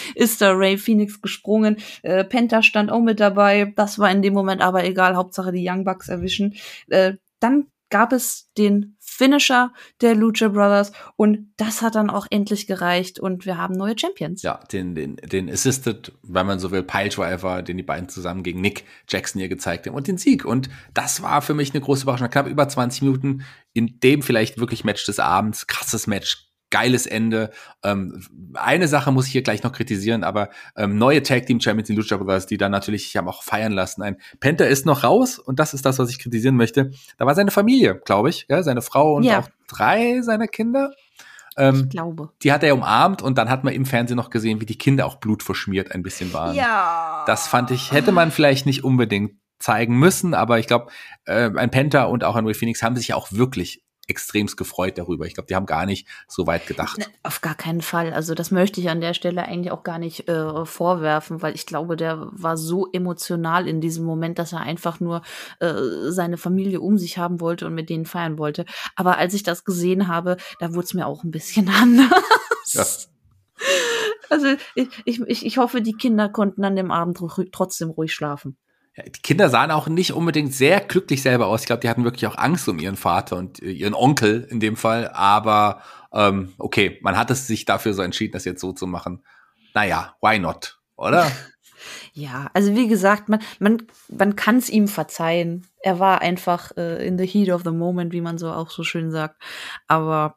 Ist 0.16 0.40
da 0.40 0.51
Ray 0.53 0.76
Phoenix 0.76 1.20
gesprungen. 1.22 1.76
Äh, 2.03 2.24
Penta 2.24 2.62
stand 2.64 2.90
auch 2.90 3.01
mit 3.01 3.20
dabei. 3.20 3.72
Das 3.76 4.01
war 4.01 4.11
in 4.11 4.20
dem 4.22 4.34
Moment 4.34 4.61
aber 4.61 4.82
egal. 4.84 5.14
Hauptsache 5.14 5.53
die 5.53 5.64
Young 5.68 5.84
Bucks 5.84 6.09
erwischen. 6.09 6.57
Äh, 6.88 7.14
dann 7.38 7.68
gab 7.91 8.12
es 8.12 8.51
den 8.57 8.97
Finisher 8.99 9.72
der 10.01 10.14
Lucha 10.14 10.49
Brothers 10.49 10.93
und 11.16 11.53
das 11.57 11.82
hat 11.82 11.95
dann 11.95 12.11
auch 12.11 12.26
endlich 12.30 12.66
gereicht 12.66 13.18
und 13.18 13.47
wir 13.47 13.57
haben 13.57 13.74
neue 13.74 13.99
Champions. 13.99 14.43
Ja, 14.43 14.61
den, 14.72 14.95
den, 14.95 15.16
den 15.16 15.51
Assisted, 15.51 16.12
wenn 16.22 16.47
man 16.47 16.59
so 16.59 16.70
will, 16.70 16.82
Piledriver, 16.82 17.62
den 17.62 17.76
die 17.76 17.82
beiden 17.82 18.09
zusammen 18.09 18.43
gegen 18.43 18.61
Nick 18.61 18.84
Jackson 19.09 19.41
hier 19.41 19.49
gezeigt 19.49 19.86
haben 19.86 19.95
und 19.95 20.07
den 20.07 20.18
Sieg. 20.18 20.45
Und 20.45 20.68
das 20.95 21.22
war 21.22 21.43
für 21.43 21.55
mich 21.55 21.72
eine 21.72 21.80
große 21.80 22.03
Überraschung. 22.03 22.30
Knapp 22.30 22.47
über 22.47 22.68
20 22.68 23.03
Minuten 23.03 23.45
in 23.72 24.01
dem 24.01 24.22
vielleicht 24.22 24.59
wirklich 24.59 24.84
Match 24.84 25.05
des 25.07 25.18
Abends. 25.18 25.66
Krasses 25.66 26.07
Match. 26.07 26.47
Geiles 26.70 27.06
Ende. 27.06 27.50
Ähm, 27.82 28.22
eine 28.54 28.88
Sache 28.88 29.10
muss 29.12 29.26
ich 29.26 29.32
hier 29.32 29.42
gleich 29.42 29.62
noch 29.62 29.72
kritisieren, 29.72 30.24
aber 30.24 30.50
ähm, 30.76 30.98
neue 30.98 31.22
Tag 31.22 31.46
Team 31.46 31.60
Champions, 31.60 31.86
die 31.88 31.94
Lucha 31.94 32.16
Brothers, 32.16 32.46
die 32.46 32.58
dann 32.58 32.72
natürlich 32.72 33.04
sich 33.04 33.16
haben 33.16 33.28
auch 33.28 33.42
feiern 33.42 33.72
lassen. 33.72 34.02
Ein 34.02 34.16
Penta 34.40 34.64
ist 34.64 34.84
noch 34.86 35.04
raus 35.04 35.38
und 35.38 35.58
das 35.58 35.74
ist 35.74 35.86
das, 35.86 35.98
was 35.98 36.10
ich 36.10 36.18
kritisieren 36.18 36.56
möchte. 36.56 36.90
Da 37.16 37.26
war 37.26 37.34
seine 37.34 37.50
Familie, 37.50 38.00
glaube 38.04 38.30
ich, 38.30 38.46
ja, 38.48 38.62
seine 38.62 38.82
Frau 38.82 39.14
und 39.16 39.22
Ja. 39.24 39.40
auch 39.40 39.48
drei 39.66 40.20
seiner 40.22 40.46
Kinder. 40.46 40.92
Ähm, 41.56 41.84
Ich 41.84 41.88
glaube. 41.90 42.30
die 42.42 42.52
hat 42.52 42.62
er 42.62 42.74
umarmt 42.74 43.20
und 43.22 43.36
dann 43.38 43.48
hat 43.50 43.64
man 43.64 43.72
im 43.72 43.84
Fernsehen 43.84 44.16
noch 44.16 44.30
gesehen, 44.30 44.60
wie 44.60 44.66
die 44.66 44.78
Kinder 44.78 45.06
auch 45.06 45.16
blutverschmiert 45.16 45.90
ein 45.92 46.02
bisschen 46.02 46.32
waren. 46.32 46.54
Ja. 46.54 47.24
Das 47.26 47.48
fand 47.48 47.70
ich, 47.70 47.90
hätte 47.92 48.12
man 48.12 48.30
vielleicht 48.30 48.64
nicht 48.66 48.84
unbedingt 48.84 49.32
zeigen 49.58 49.98
müssen, 49.98 50.34
aber 50.34 50.60
ich 50.60 50.68
glaube, 50.68 50.92
äh, 51.24 51.50
ein 51.56 51.70
Penta 51.70 52.04
und 52.04 52.22
auch 52.22 52.36
ein 52.36 52.44
Ray 52.44 52.54
Phoenix 52.54 52.82
haben 52.84 52.94
sich 52.94 53.08
ja 53.08 53.16
auch 53.16 53.32
wirklich 53.32 53.82
extremst 54.09 54.56
gefreut 54.56 54.98
darüber. 54.98 55.26
Ich 55.26 55.34
glaube, 55.34 55.46
die 55.46 55.54
haben 55.54 55.66
gar 55.66 55.86
nicht 55.86 56.06
so 56.26 56.46
weit 56.46 56.66
gedacht. 56.66 56.98
Ne, 56.98 57.04
Auf 57.22 57.40
gar 57.40 57.54
keinen 57.54 57.82
Fall. 57.82 58.12
Also 58.12 58.34
das 58.34 58.50
möchte 58.50 58.80
ich 58.80 58.88
an 58.88 59.00
der 59.00 59.14
Stelle 59.14 59.44
eigentlich 59.44 59.70
auch 59.70 59.82
gar 59.82 59.98
nicht 59.98 60.28
äh, 60.28 60.64
vorwerfen, 60.64 61.42
weil 61.42 61.54
ich 61.54 61.66
glaube, 61.66 61.96
der 61.96 62.28
war 62.32 62.56
so 62.56 62.90
emotional 62.92 63.68
in 63.68 63.80
diesem 63.80 64.04
Moment, 64.04 64.38
dass 64.38 64.52
er 64.52 64.61
einfach 64.61 64.98
nur 65.00 65.22
äh, 65.61 65.74
seine 66.09 66.38
Familie 66.38 66.80
um 66.80 66.98
sich 66.98 67.18
haben 67.18 67.40
wollte 67.40 67.66
und 67.66 67.74
mit 67.74 67.90
denen 67.90 68.06
feiern 68.06 68.38
wollte. 68.38 68.64
Aber 68.96 69.18
als 69.18 69.34
ich 69.34 69.42
das 69.42 69.64
gesehen 69.64 70.09
habe, 70.09 70.36
da 70.59 70.74
wurde 70.74 70.86
es 70.86 70.94
mir 70.94 71.06
auch 71.06 71.22
ein 71.22 71.30
bisschen 71.30 71.68
anders. 71.82 72.09
Ja. 72.72 72.84
Also 74.30 74.46
ich, 74.74 74.88
ich, 75.04 75.46
ich 75.46 75.59
hoffe, 75.59 75.82
die 75.82 75.94
Kinder 75.94 76.28
konnten 76.28 76.64
an 76.64 76.76
dem 76.76 76.90
Abend 76.90 77.18
trotzdem 77.52 77.90
ruhig 77.90 78.12
schlafen. 78.12 78.56
Die 79.07 79.22
Kinder 79.22 79.49
sahen 79.49 79.70
auch 79.70 79.88
nicht 79.88 80.12
unbedingt 80.12 80.53
sehr 80.53 80.80
glücklich 80.80 81.22
selber 81.22 81.46
aus. 81.46 81.61
Ich 81.61 81.66
glaube, 81.66 81.80
die 81.80 81.88
hatten 81.88 82.05
wirklich 82.05 82.26
auch 82.26 82.36
Angst 82.36 82.68
um 82.68 82.78
ihren 82.78 82.96
Vater 82.96 83.36
und 83.36 83.62
äh, 83.62 83.70
ihren 83.70 83.94
Onkel 83.94 84.46
in 84.51 84.61
dem 84.61 84.76
Fall. 84.76 85.09
Aber 85.09 85.82
ähm, 86.12 86.55
okay, 86.59 86.99
man 87.03 87.16
hat 87.16 87.30
es 87.30 87.46
sich 87.46 87.64
dafür 87.64 87.94
so 87.94 88.03
entschieden, 88.03 88.32
das 88.32 88.44
jetzt 88.44 88.61
so 88.61 88.72
zu 88.72 88.86
machen. 88.86 89.22
Naja, 89.74 90.14
why 90.20 90.38
not, 90.38 90.78
oder? 90.96 91.30
Ja, 92.12 92.51
also 92.53 92.74
wie 92.74 92.88
gesagt, 92.88 93.28
man, 93.28 93.40
man, 93.61 93.82
man 94.09 94.34
kann 94.34 94.57
es 94.57 94.68
ihm 94.68 94.88
verzeihen. 94.88 95.68
Er 95.80 96.01
war 96.01 96.20
einfach 96.20 96.76
äh, 96.76 97.07
in 97.07 97.16
the 97.16 97.26
heat 97.26 97.51
of 97.51 97.62
the 97.64 97.70
moment, 97.70 98.12
wie 98.12 98.20
man 98.20 98.38
so 98.38 98.51
auch 98.51 98.70
so 98.70 98.82
schön 98.82 99.12
sagt. 99.12 99.40
Aber 99.86 100.36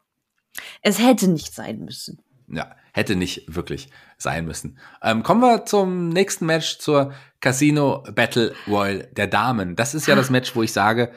es 0.82 1.00
hätte 1.00 1.28
nicht 1.28 1.52
sein 1.52 1.80
müssen. 1.80 2.22
Ja, 2.52 2.70
hätte 2.92 3.16
nicht 3.16 3.54
wirklich 3.54 3.88
sein 4.18 4.44
müssen. 4.44 4.78
Ähm, 5.02 5.22
kommen 5.22 5.40
wir 5.40 5.64
zum 5.64 6.10
nächsten 6.10 6.46
Match, 6.46 6.78
zur 6.78 7.12
Casino 7.40 8.04
Battle 8.14 8.54
Royal 8.68 9.08
der 9.12 9.26
Damen. 9.26 9.74
Das 9.74 9.94
ist 9.94 10.06
ja 10.06 10.14
das 10.14 10.30
Match, 10.30 10.54
wo 10.54 10.62
ich 10.62 10.72
sage, 10.72 11.10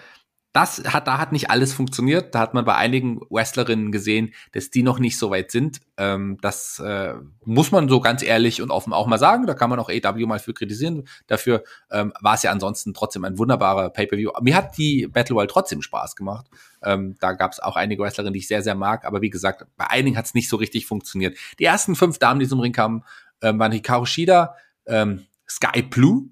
das 0.56 0.82
hat, 0.86 1.06
da 1.08 1.18
hat 1.18 1.34
nicht 1.34 1.50
alles 1.50 1.74
funktioniert. 1.74 2.34
Da 2.34 2.40
hat 2.40 2.54
man 2.54 2.64
bei 2.64 2.76
einigen 2.76 3.20
Wrestlerinnen 3.30 3.92
gesehen, 3.92 4.34
dass 4.54 4.70
die 4.70 4.84
noch 4.84 5.00
nicht 5.00 5.20
so 5.20 5.30
weit 5.30 5.52
sind. 5.52 5.82
Ähm, 5.98 6.38
das 6.40 6.80
äh, 6.80 7.16
muss 7.44 7.74
man 7.74 7.90
so 7.90 8.00
ganz 8.00 8.24
ehrlich 8.24 8.62
und 8.62 8.72
offen 8.72 8.94
auch 8.94 9.06
mal 9.06 9.20
sagen. 9.20 9.48
Da 9.48 9.54
kann 9.54 9.70
man 9.70 9.80
auch 9.80 9.90
AW 9.90 10.26
mal 10.26 10.40
für 10.40 10.54
kritisieren. 10.54 11.10
Dafür 11.28 11.66
ähm, 11.92 12.14
war 12.22 12.36
es 12.36 12.44
ja 12.44 12.52
ansonsten 12.52 12.94
trotzdem 12.94 13.26
ein 13.26 13.38
wunderbarer 13.38 13.90
Pay-Per-View. 13.90 14.32
Mir 14.42 14.56
hat 14.56 14.78
die 14.78 15.08
Battle 15.08 15.34
Royale 15.34 15.50
trotzdem 15.50 15.82
Spaß 15.82 16.16
gemacht. 16.16 16.46
Ähm, 16.82 17.18
da 17.20 17.34
gab 17.34 17.52
es 17.52 17.60
auch 17.60 17.76
einige 17.76 18.02
Wrestlerinnen, 18.02 18.32
die 18.32 18.40
ich 18.40 18.48
sehr, 18.48 18.64
sehr 18.64 18.76
mag. 18.76 19.04
Aber 19.04 19.22
wie 19.22 19.30
gesagt, 19.30 19.66
bei 19.76 19.88
einigen 19.88 20.16
hat 20.16 20.26
es 20.26 20.36
nicht 20.36 20.48
so 20.48 20.56
richtig 20.56 20.86
funktioniert. 20.86 21.38
Die 21.60 21.66
ersten 21.66 21.98
fünf 21.98 22.18
Damen, 22.18 22.40
die 22.40 22.48
zum 22.48 22.62
Ring 22.62 22.72
kamen, 22.72 23.04
ähm, 23.42 23.60
waren 23.60 23.74
Hikaru 23.74 24.06
Shida, 24.06 24.56
ähm, 24.86 25.26
Sky 25.50 25.82
Blue, 25.82 26.30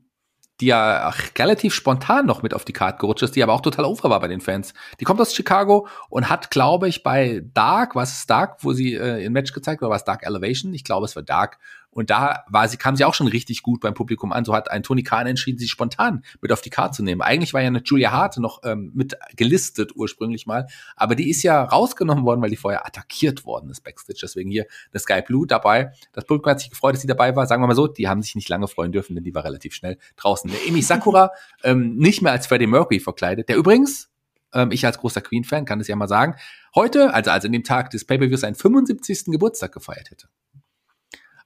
die 0.62 0.68
ja 0.68 1.12
relativ 1.38 1.74
spontan 1.74 2.26
noch 2.26 2.44
mit 2.44 2.54
auf 2.54 2.66
die 2.66 2.74
Karte 2.74 3.00
gerutscht 3.00 3.24
ist, 3.24 3.36
die 3.36 3.44
aber 3.44 3.54
auch 3.54 3.62
total 3.62 3.86
over 3.86 4.10
war 4.10 4.20
bei 4.20 4.28
den 4.28 4.42
Fans. 4.42 4.74
Die 5.00 5.06
kommt 5.06 5.20
aus 5.20 5.34
Chicago 5.34 5.88
und 6.10 6.30
hat, 6.30 6.52
glaube 6.52 6.88
ich, 6.88 7.04
bei 7.04 7.44
Dark, 7.54 7.96
was 7.96 8.14
ist 8.14 8.30
Dark, 8.30 8.58
wo 8.64 8.74
sie 8.74 8.94
äh, 8.94 9.24
im 9.26 9.34
Match 9.34 9.54
gezeigt 9.54 9.82
oder 9.82 9.90
war 9.90 9.98
es 9.98 10.04
Dark 10.04 10.24
Elevation? 10.26 10.74
Ich 10.74 10.84
glaube, 10.84 11.06
es 11.06 11.16
war 11.16 11.24
Dark. 11.24 11.60
Und 11.94 12.10
da 12.10 12.44
war 12.48 12.68
sie, 12.68 12.78
kam 12.78 12.96
sie 12.96 13.06
auch 13.06 13.14
schon 13.14 13.28
richtig 13.28 13.62
gut 13.64 13.82
beim 13.82 13.94
Publikum 13.94 14.32
an. 14.32 14.46
So 14.46 14.54
hat 14.54 14.70
ein 14.72 14.84
Tony 14.84 15.04
Khan 15.04 15.28
entschieden, 15.28 15.60
sie 15.60 15.68
spontan 15.68 16.24
mit 16.42 16.52
auf 16.52 16.62
die 16.62 16.70
Karte 16.70 16.98
zu 16.98 17.04
nehmen. 17.04 17.22
Eigentlich 17.22 17.54
war 17.54 17.62
ja 17.62 17.68
eine 17.68 17.82
Julia 17.84 18.12
Hart 18.12 18.38
noch 18.38 18.62
ähm, 18.64 18.92
mit 18.94 19.16
gelistet 19.36 19.96
ursprünglich 19.96 20.46
mal, 20.46 20.68
aber 20.96 21.16
die 21.16 21.30
ist 21.30 21.44
ja 21.44 21.64
rausgenommen 21.64 22.26
worden, 22.26 22.42
weil 22.42 22.50
die 22.50 22.56
vorher 22.56 22.86
attackiert 22.86 23.46
worden 23.46 23.70
ist 23.70 23.84
backstage. 23.84 24.20
Deswegen 24.22 24.50
hier 24.50 24.66
eine 24.92 25.00
Sky 25.00 25.22
Blue 25.22 25.46
dabei. 25.48 25.92
Das 26.12 26.26
Publikum 26.26 26.52
hat 26.52 26.60
sich 26.60 26.70
gefreut, 26.70 26.96
dass 26.96 27.02
sie 27.02 27.08
dabei 27.08 27.36
war. 27.36 27.46
Sagen 27.48 27.62
wir 27.62 27.68
mal 27.68 27.76
so, 27.76 27.88
die 27.88 28.08
haben 28.08 28.22
sich 28.22 28.36
nicht 28.36 28.50
lange 28.50 28.68
freuen 28.68 28.92
dürfen, 28.92 29.16
denn 29.16 29.24
die 29.24 29.36
war 29.36 29.44
relativ 29.44 29.74
schnell 29.74 29.98
draußen. 30.18 30.50
Der 30.50 30.68
Emi 30.68 30.82
Sakura 30.82 31.32
ähm, 31.64 31.96
nicht 31.96 32.22
mehr 32.22 32.32
als 32.32 32.48
Freddie 32.48 32.68
Mercury 32.68 33.00
verkleidet, 33.00 33.50
der 33.50 33.58
übrigens 33.58 34.10
ähm, 34.54 34.72
ich 34.72 34.86
als 34.86 34.98
großer 34.98 35.22
Queen-Fan 35.22 35.66
kann 35.66 35.80
es 35.80 35.88
ja 35.88 35.96
mal 35.96 36.08
sagen, 36.08 36.36
heute, 36.76 37.14
also, 37.14 37.32
also 37.32 37.48
in 37.48 37.54
dem 37.54 37.64
Tag 37.64 37.90
des 37.90 38.06
Pay-Per-Views, 38.06 38.42
seinen 38.42 38.56
75. 38.56 39.26
Geburtstag 39.26 39.72
gefeiert 39.72 40.12
hätte. 40.12 40.28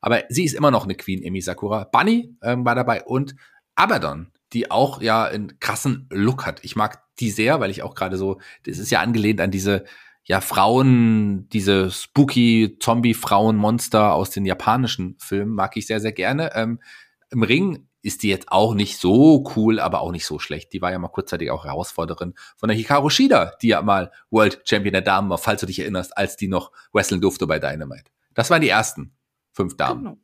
Aber 0.01 0.23
sie 0.29 0.45
ist 0.45 0.53
immer 0.53 0.71
noch 0.71 0.83
eine 0.83 0.95
Queen, 0.95 1.23
Emi 1.23 1.41
Sakura. 1.41 1.85
Bunny 1.85 2.35
ähm, 2.41 2.65
war 2.65 2.75
dabei 2.75 3.03
und 3.03 3.35
Abaddon, 3.75 4.31
die 4.53 4.71
auch 4.71 5.01
ja 5.01 5.25
einen 5.25 5.59
krassen 5.59 6.07
Look 6.11 6.45
hat. 6.45 6.63
Ich 6.63 6.75
mag 6.75 7.03
die 7.19 7.31
sehr, 7.31 7.59
weil 7.59 7.71
ich 7.71 7.83
auch 7.83 7.95
gerade 7.95 8.17
so, 8.17 8.39
das 8.63 8.77
ist 8.77 8.91
ja 8.91 9.01
angelehnt 9.01 9.41
an 9.41 9.51
diese 9.51 9.85
ja 10.23 10.41
Frauen, 10.41 11.47
diese 11.49 11.89
spooky 11.89 12.77
Zombie-Frauen-Monster 12.79 14.13
aus 14.13 14.29
den 14.29 14.45
japanischen 14.45 15.15
Filmen, 15.19 15.55
mag 15.55 15.77
ich 15.77 15.87
sehr, 15.87 16.01
sehr 16.01 16.11
gerne. 16.11 16.51
Ähm, 16.53 16.81
Im 17.29 17.43
Ring 17.43 17.87
ist 18.01 18.23
die 18.23 18.29
jetzt 18.29 18.51
auch 18.51 18.73
nicht 18.73 18.97
so 18.97 19.43
cool, 19.55 19.79
aber 19.79 20.01
auch 20.01 20.11
nicht 20.11 20.25
so 20.25 20.37
schlecht. 20.37 20.73
Die 20.73 20.81
war 20.81 20.91
ja 20.91 20.99
mal 20.99 21.07
kurzzeitig 21.07 21.49
auch 21.49 21.65
Herausforderin 21.65 22.35
von 22.57 22.67
der 22.67 22.77
Hikaru 22.77 23.09
Shida, 23.09 23.53
die 23.61 23.69
ja 23.69 23.81
mal 23.81 24.11
World 24.29 24.61
Champion 24.65 24.93
der 24.93 25.01
Damen 25.01 25.29
war, 25.29 25.37
falls 25.37 25.61
du 25.61 25.65
dich 25.65 25.79
erinnerst, 25.79 26.17
als 26.17 26.35
die 26.35 26.47
noch 26.47 26.71
wrestlen 26.93 27.21
durfte 27.21 27.47
bei 27.47 27.59
Dynamite. 27.59 28.11
Das 28.33 28.49
waren 28.49 28.61
die 28.61 28.69
ersten 28.69 29.16
fünf 29.58 29.76
Damen. 29.76 30.03
Genau. 30.03 30.18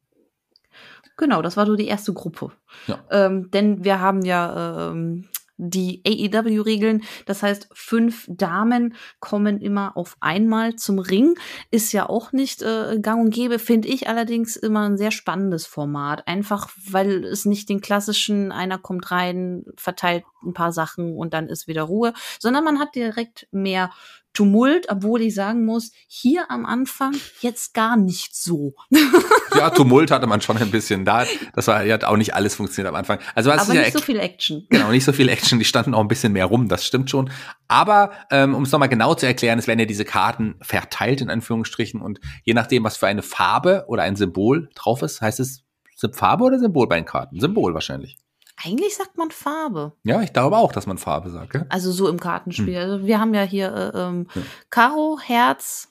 Genau, 1.18 1.42
das 1.42 1.58
war 1.58 1.66
so 1.66 1.76
die 1.76 1.88
erste 1.88 2.14
Gruppe. 2.14 2.52
Ja. 2.88 3.04
Ähm, 3.12 3.52
denn 3.52 3.84
wir 3.84 4.00
haben 4.00 4.24
ja 4.24 4.90
ähm, 4.90 5.28
die 5.58 6.02
AEW-Regeln. 6.06 7.04
Das 7.26 7.44
heißt, 7.44 7.70
fünf 7.72 8.26
Damen 8.28 8.96
kommen 9.20 9.62
immer 9.62 9.96
auf 9.96 10.18
einmal 10.20 10.76
zum 10.76 10.98
Ring. 10.98 11.36
Ist 11.70 11.92
ja 11.92 12.10
auch 12.10 12.32
nicht 12.32 12.64
äh, 12.64 13.00
gang 13.00 13.24
und 13.24 13.34
gäbe, 13.34 13.60
finde 13.60 13.90
ich 13.90 14.08
allerdings 14.08 14.56
immer 14.56 14.90
ein 14.90 14.98
sehr 14.98 15.12
spannendes 15.12 15.68
Format. 15.68 16.28
Einfach, 16.28 16.70
weil 16.90 17.24
es 17.26 17.46
nicht 17.46 17.70
den 17.70 17.82
klassischen, 17.82 18.52
einer 18.52 18.80
kommt 18.80 19.12
rein, 19.12 19.66
verteilt 19.78 20.24
ein 20.44 20.54
paar 20.54 20.72
Sachen 20.72 21.16
und 21.16 21.34
dann 21.34 21.48
ist 21.48 21.68
wieder 21.68 21.84
Ruhe, 21.84 22.14
sondern 22.40 22.64
man 22.64 22.80
hat 22.80 22.96
direkt 22.96 23.48
mehr 23.52 23.92
Tumult, 24.34 24.88
obwohl 24.90 25.22
ich 25.22 25.36
sagen 25.36 25.64
muss, 25.66 25.92
hier 26.08 26.50
am 26.50 26.66
Anfang 26.66 27.16
jetzt 27.42 27.74
gar 27.74 27.98
nicht 27.98 28.36
so. 28.36 28.74
ja, 29.56 29.70
Tumult 29.70 30.12
hatte 30.12 30.28
man 30.28 30.42
schon 30.42 30.58
ein 30.58 30.72
bisschen 30.72 31.06
da. 31.06 31.26
Das 31.54 31.68
war 31.68 31.84
ja 31.84 32.02
auch 32.08 32.18
nicht 32.18 32.34
alles 32.34 32.56
funktioniert 32.56 32.90
am 32.90 32.96
Anfang. 32.96 33.20
Also 33.36 33.52
Aber 33.52 33.64
nicht 33.74 33.86
ja 33.86 33.92
so 33.92 34.00
viel 34.00 34.20
Action. 34.20 34.66
Genau, 34.70 34.90
nicht 34.90 35.06
so 35.06 35.14
viel 35.14 35.30
Action. 35.30 35.60
Die 35.60 35.66
standen 35.66 35.94
auch 35.94 36.02
ein 36.02 36.08
bisschen 36.08 36.34
mehr 36.34 36.46
rum. 36.46 36.68
Das 36.68 36.84
stimmt 36.86 37.10
schon. 37.10 37.30
Aber 37.68 38.12
ähm, 38.32 38.56
um 38.56 38.64
es 38.64 38.72
nochmal 38.72 38.90
genau 38.90 39.14
zu 39.14 39.26
erklären, 39.26 39.60
es 39.60 39.68
werden 39.68 39.80
ja 39.80 39.86
diese 39.86 40.06
Karten 40.06 40.56
verteilt 40.62 41.22
in 41.22 41.30
Anführungsstrichen 41.30 42.02
und 42.02 42.20
je 42.44 42.54
nachdem, 42.54 42.84
was 42.84 42.98
für 42.98 43.08
eine 43.08 43.22
Farbe 43.22 43.86
oder 43.88 44.04
ein 44.04 44.16
Symbol 44.16 44.70
drauf 44.76 45.02
ist, 45.02 45.22
heißt 45.22 45.40
es 45.40 45.64
Farbe 46.12 46.44
oder 46.44 46.60
Symbol 46.60 46.88
bei 46.88 46.96
den 46.96 47.06
Karten? 47.06 47.40
Symbol 47.40 47.74
wahrscheinlich. 47.74 48.18
Eigentlich 48.66 48.96
sagt 48.96 49.18
man 49.18 49.32
Farbe. 49.32 49.94
Ja, 50.04 50.22
ich 50.22 50.32
glaube 50.32 50.58
auch, 50.58 50.72
dass 50.72 50.88
man 50.88 50.98
Farbe 50.98 51.30
sagt. 51.30 51.56
Ja? 51.56 51.66
Also 51.70 51.92
so 51.92 52.08
im 52.08 52.20
Kartenspiel. 52.20 52.76
Hm. 52.76 52.82
Also 52.82 53.06
wir 53.06 53.20
haben 53.20 53.34
ja 53.34 53.44
hier 53.44 53.74
äh, 53.74 53.98
ähm, 53.98 54.28
ja. 54.34 54.42
Karo, 54.70 55.20
Herz, 55.22 55.90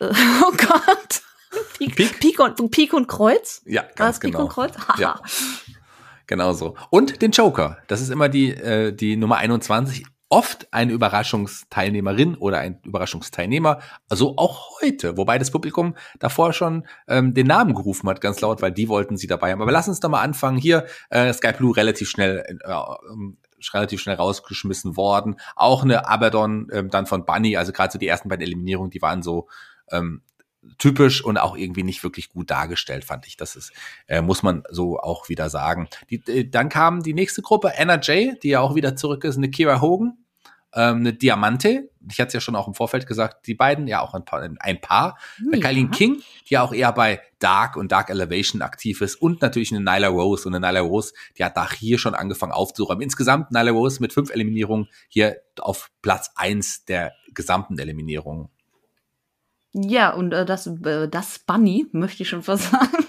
äh, 0.00 0.06
oh 0.42 0.52
Gott. 0.52 1.22
Pik, 1.78 1.94
Pik? 1.94 2.20
Pik, 2.20 2.40
und, 2.40 2.70
Pik 2.70 2.94
und 2.94 3.06
Kreuz. 3.06 3.62
Ja, 3.66 3.84
ganz 3.94 4.18
genau. 4.18 4.38
Pik 4.38 4.44
und 4.44 4.52
Kreuz? 4.52 4.74
ja. 4.98 5.20
Genau 6.26 6.52
so. 6.54 6.74
Und 6.90 7.20
den 7.20 7.32
Joker. 7.32 7.78
Das 7.86 8.00
ist 8.00 8.10
immer 8.10 8.28
die, 8.28 8.50
äh, 8.50 8.92
die 8.92 9.16
Nummer 9.16 9.36
21 9.36 10.06
oft 10.34 10.66
eine 10.72 10.92
Überraschungsteilnehmerin 10.92 12.34
oder 12.34 12.58
ein 12.58 12.80
Überraschungsteilnehmer, 12.82 13.78
also 14.08 14.36
auch 14.36 14.80
heute, 14.80 15.16
wobei 15.16 15.38
das 15.38 15.52
Publikum 15.52 15.94
davor 16.18 16.52
schon 16.52 16.88
ähm, 17.06 17.34
den 17.34 17.46
Namen 17.46 17.72
gerufen 17.72 18.08
hat, 18.08 18.20
ganz 18.20 18.40
laut, 18.40 18.60
weil 18.60 18.72
die 18.72 18.88
wollten 18.88 19.16
sie 19.16 19.28
dabei 19.28 19.52
haben. 19.52 19.62
Aber 19.62 19.70
lass 19.70 19.86
uns 19.86 20.00
doch 20.00 20.08
mal 20.08 20.22
anfangen. 20.22 20.58
Hier, 20.58 20.86
äh, 21.08 21.32
Sky 21.32 21.52
Blue 21.52 21.76
relativ 21.76 22.10
schnell 22.10 22.44
äh, 22.64 22.74
relativ 23.72 24.00
schnell 24.00 24.16
rausgeschmissen 24.16 24.96
worden. 24.96 25.36
Auch 25.54 25.84
eine 25.84 26.08
Abaddon 26.08 26.66
ähm, 26.72 26.90
dann 26.90 27.06
von 27.06 27.24
Bunny, 27.24 27.56
also 27.56 27.70
gerade 27.70 27.92
so 27.92 28.00
die 28.00 28.08
ersten 28.08 28.28
beiden 28.28 28.44
Eliminierungen, 28.44 28.90
die 28.90 29.02
waren 29.02 29.22
so 29.22 29.46
ähm, 29.92 30.22
typisch 30.78 31.24
und 31.24 31.38
auch 31.38 31.56
irgendwie 31.56 31.84
nicht 31.84 32.02
wirklich 32.02 32.30
gut 32.30 32.50
dargestellt, 32.50 33.04
fand 33.04 33.28
ich. 33.28 33.36
Das 33.36 33.54
ist, 33.54 33.72
äh, 34.08 34.20
muss 34.20 34.42
man 34.42 34.64
so 34.68 34.98
auch 34.98 35.28
wieder 35.28 35.48
sagen. 35.48 35.88
Die, 36.10 36.16
äh, 36.26 36.50
dann 36.50 36.68
kam 36.70 37.04
die 37.04 37.14
nächste 37.14 37.40
Gruppe, 37.40 37.72
Anna 37.78 38.00
Jay, 38.00 38.34
die 38.42 38.48
ja 38.48 38.60
auch 38.60 38.74
wieder 38.74 38.96
zurück 38.96 39.22
ist, 39.22 39.36
eine 39.36 39.48
Kira 39.50 39.80
Hogan, 39.80 40.23
ähm, 40.74 40.98
eine 40.98 41.12
Diamante, 41.12 41.90
ich 42.10 42.20
hatte 42.20 42.28
es 42.28 42.34
ja 42.34 42.40
schon 42.40 42.56
auch 42.56 42.68
im 42.68 42.74
Vorfeld 42.74 43.06
gesagt, 43.06 43.46
die 43.46 43.54
beiden 43.54 43.86
ja 43.86 44.00
auch 44.00 44.14
ein 44.14 44.24
Paar, 44.24 44.48
ein 44.58 44.80
Paar. 44.80 45.18
Ja. 45.52 45.60
Kylie 45.60 45.88
King, 45.88 46.22
die 46.48 46.54
ja 46.54 46.62
auch 46.62 46.72
eher 46.72 46.92
bei 46.92 47.20
Dark 47.38 47.76
und 47.76 47.92
Dark 47.92 48.10
Elevation 48.10 48.62
aktiv 48.62 49.00
ist 49.00 49.16
und 49.16 49.42
natürlich 49.42 49.72
eine 49.72 49.80
Nyla 49.80 50.08
Rose 50.08 50.48
und 50.48 50.54
eine 50.54 50.66
Nyla 50.66 50.80
Rose, 50.80 51.14
die 51.38 51.44
hat 51.44 51.56
da 51.56 51.70
hier 51.70 51.98
schon 51.98 52.14
angefangen 52.14 52.52
aufzuräumen. 52.52 53.02
Insgesamt 53.02 53.50
Nyla 53.50 53.70
Rose 53.70 54.00
mit 54.00 54.12
fünf 54.12 54.30
Eliminierungen 54.30 54.88
hier 55.08 55.36
auf 55.60 55.90
Platz 56.02 56.30
eins 56.34 56.84
der 56.84 57.12
gesamten 57.32 57.78
Eliminierungen. 57.78 58.48
Ja, 59.72 60.10
und 60.10 60.32
äh, 60.32 60.44
das, 60.44 60.68
äh, 60.68 61.08
das 61.08 61.40
Bunny, 61.40 61.86
möchte 61.90 62.22
ich 62.22 62.28
schon 62.28 62.42
fast 62.42 62.70
sagen, 62.70 63.03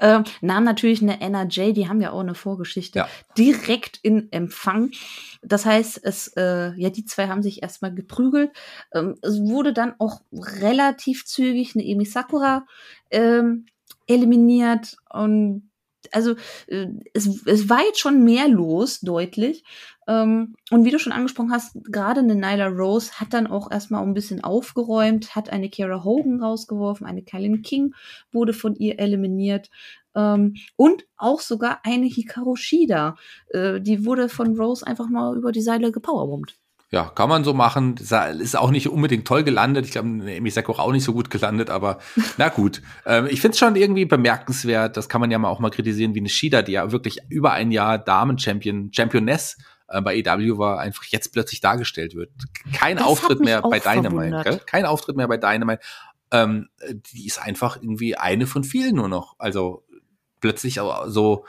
äh, 0.00 0.22
nahm 0.40 0.64
natürlich 0.64 1.02
eine 1.02 1.20
NRJ, 1.20 1.72
die 1.72 1.88
haben 1.88 2.00
ja 2.00 2.12
auch 2.12 2.20
eine 2.20 2.34
Vorgeschichte, 2.34 3.00
ja. 3.00 3.08
direkt 3.36 3.98
in 4.02 4.30
Empfang. 4.32 4.90
Das 5.42 5.64
heißt, 5.64 6.00
es, 6.02 6.28
äh, 6.36 6.72
ja, 6.76 6.90
die 6.90 7.04
zwei 7.04 7.28
haben 7.28 7.42
sich 7.42 7.62
erstmal 7.62 7.94
geprügelt. 7.94 8.50
Ähm, 8.92 9.16
es 9.22 9.40
wurde 9.40 9.72
dann 9.72 9.94
auch 9.98 10.20
relativ 10.32 11.24
zügig 11.24 11.74
eine 11.74 11.84
Emi 11.84 12.04
Sakura 12.04 12.66
ähm, 13.10 13.66
eliminiert 14.06 14.96
und 15.08 15.69
also 16.12 16.34
äh, 16.66 16.88
es, 17.14 17.44
es 17.46 17.68
war 17.68 17.80
jetzt 17.84 18.00
schon 18.00 18.24
mehr 18.24 18.48
los, 18.48 19.00
deutlich. 19.00 19.64
Ähm, 20.08 20.54
und 20.70 20.84
wie 20.84 20.90
du 20.90 20.98
schon 20.98 21.12
angesprochen 21.12 21.52
hast, 21.52 21.76
gerade 21.84 22.20
eine 22.20 22.34
Nyla 22.34 22.66
Rose 22.68 23.12
hat 23.20 23.32
dann 23.32 23.46
auch 23.46 23.70
erstmal 23.70 24.02
ein 24.02 24.14
bisschen 24.14 24.42
aufgeräumt, 24.42 25.34
hat 25.36 25.50
eine 25.50 25.70
Kara 25.70 26.04
Hogan 26.04 26.42
rausgeworfen, 26.42 27.06
eine 27.06 27.22
Kylie 27.22 27.62
King 27.62 27.94
wurde 28.32 28.52
von 28.52 28.74
ihr 28.74 28.98
eliminiert. 28.98 29.70
Ähm, 30.14 30.56
und 30.76 31.06
auch 31.16 31.40
sogar 31.40 31.80
eine 31.84 32.06
Hikaru 32.06 32.56
Shida. 32.56 33.16
Äh, 33.50 33.80
die 33.80 34.04
wurde 34.04 34.28
von 34.28 34.58
Rose 34.58 34.86
einfach 34.86 35.08
mal 35.08 35.36
über 35.36 35.52
die 35.52 35.62
Seile 35.62 35.92
gepowerbombt. 35.92 36.59
Ja, 36.92 37.04
kann 37.04 37.28
man 37.28 37.44
so 37.44 37.54
machen. 37.54 37.94
Ist 37.96 38.58
auch 38.58 38.70
nicht 38.72 38.88
unbedingt 38.88 39.26
toll 39.26 39.44
gelandet. 39.44 39.86
Ich 39.86 39.92
glaube, 39.92 40.08
Emi 40.08 40.50
Sekko 40.50 40.72
auch 40.72 40.90
nicht 40.90 41.04
so 41.04 41.12
gut 41.12 41.30
gelandet, 41.30 41.70
aber 41.70 41.98
na 42.36 42.48
gut. 42.48 42.82
Ähm, 43.06 43.28
ich 43.30 43.40
finde 43.40 43.52
es 43.52 43.58
schon 43.60 43.76
irgendwie 43.76 44.06
bemerkenswert. 44.06 44.96
Das 44.96 45.08
kann 45.08 45.20
man 45.20 45.30
ja 45.30 45.38
mal 45.38 45.48
auch 45.48 45.60
mal 45.60 45.70
kritisieren, 45.70 46.14
wie 46.14 46.18
eine 46.18 46.28
Shida, 46.28 46.62
die 46.62 46.72
ja 46.72 46.90
wirklich 46.90 47.18
über 47.28 47.52
ein 47.52 47.70
Jahr 47.70 47.96
Damen-Champion, 47.96 48.90
Championess 48.92 49.56
äh, 49.86 50.00
bei 50.00 50.16
EW 50.16 50.58
war, 50.58 50.80
einfach 50.80 51.04
jetzt 51.04 51.32
plötzlich 51.32 51.60
dargestellt 51.60 52.16
wird. 52.16 52.30
Kein 52.72 52.96
das 52.96 53.06
Auftritt 53.06 53.38
mehr 53.38 53.62
bei 53.62 53.78
Dynamite. 53.78 54.42
Gell? 54.42 54.60
Kein 54.66 54.84
Auftritt 54.84 55.16
mehr 55.16 55.28
bei 55.28 55.36
Dynamite. 55.36 55.80
Ähm, 56.32 56.70
die 57.12 57.24
ist 57.24 57.40
einfach 57.40 57.76
irgendwie 57.76 58.16
eine 58.16 58.48
von 58.48 58.64
vielen 58.64 58.96
nur 58.96 59.08
noch. 59.08 59.36
Also 59.38 59.84
plötzlich 60.40 60.80
so 61.06 61.44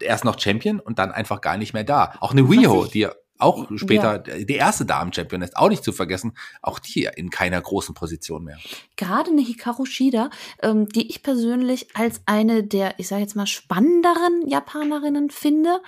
erst 0.00 0.26
noch 0.26 0.38
Champion 0.38 0.80
und 0.80 0.98
dann 0.98 1.12
einfach 1.12 1.40
gar 1.40 1.56
nicht 1.56 1.72
mehr 1.72 1.84
da. 1.84 2.12
Auch 2.20 2.32
eine 2.32 2.42
Rio, 2.42 2.84
die 2.84 3.08
auch 3.38 3.70
später 3.76 4.24
ja. 4.26 4.44
die 4.44 4.54
erste 4.54 4.84
Damen-Champion 4.84 5.42
ist, 5.42 5.56
auch 5.56 5.68
nicht 5.68 5.84
zu 5.84 5.92
vergessen, 5.92 6.36
auch 6.62 6.78
die 6.78 7.08
in 7.16 7.30
keiner 7.30 7.60
großen 7.60 7.94
Position 7.94 8.44
mehr. 8.44 8.58
Gerade 8.96 9.30
eine 9.30 9.42
Hikaru 9.42 9.84
Shida, 9.84 10.30
ähm, 10.62 10.88
die 10.88 11.08
ich 11.08 11.22
persönlich 11.22 11.94
als 11.94 12.20
eine 12.26 12.64
der, 12.64 12.98
ich 12.98 13.08
sage 13.08 13.22
jetzt 13.22 13.36
mal, 13.36 13.46
spannenderen 13.46 14.46
Japanerinnen 14.46 15.30
finde, 15.30 15.80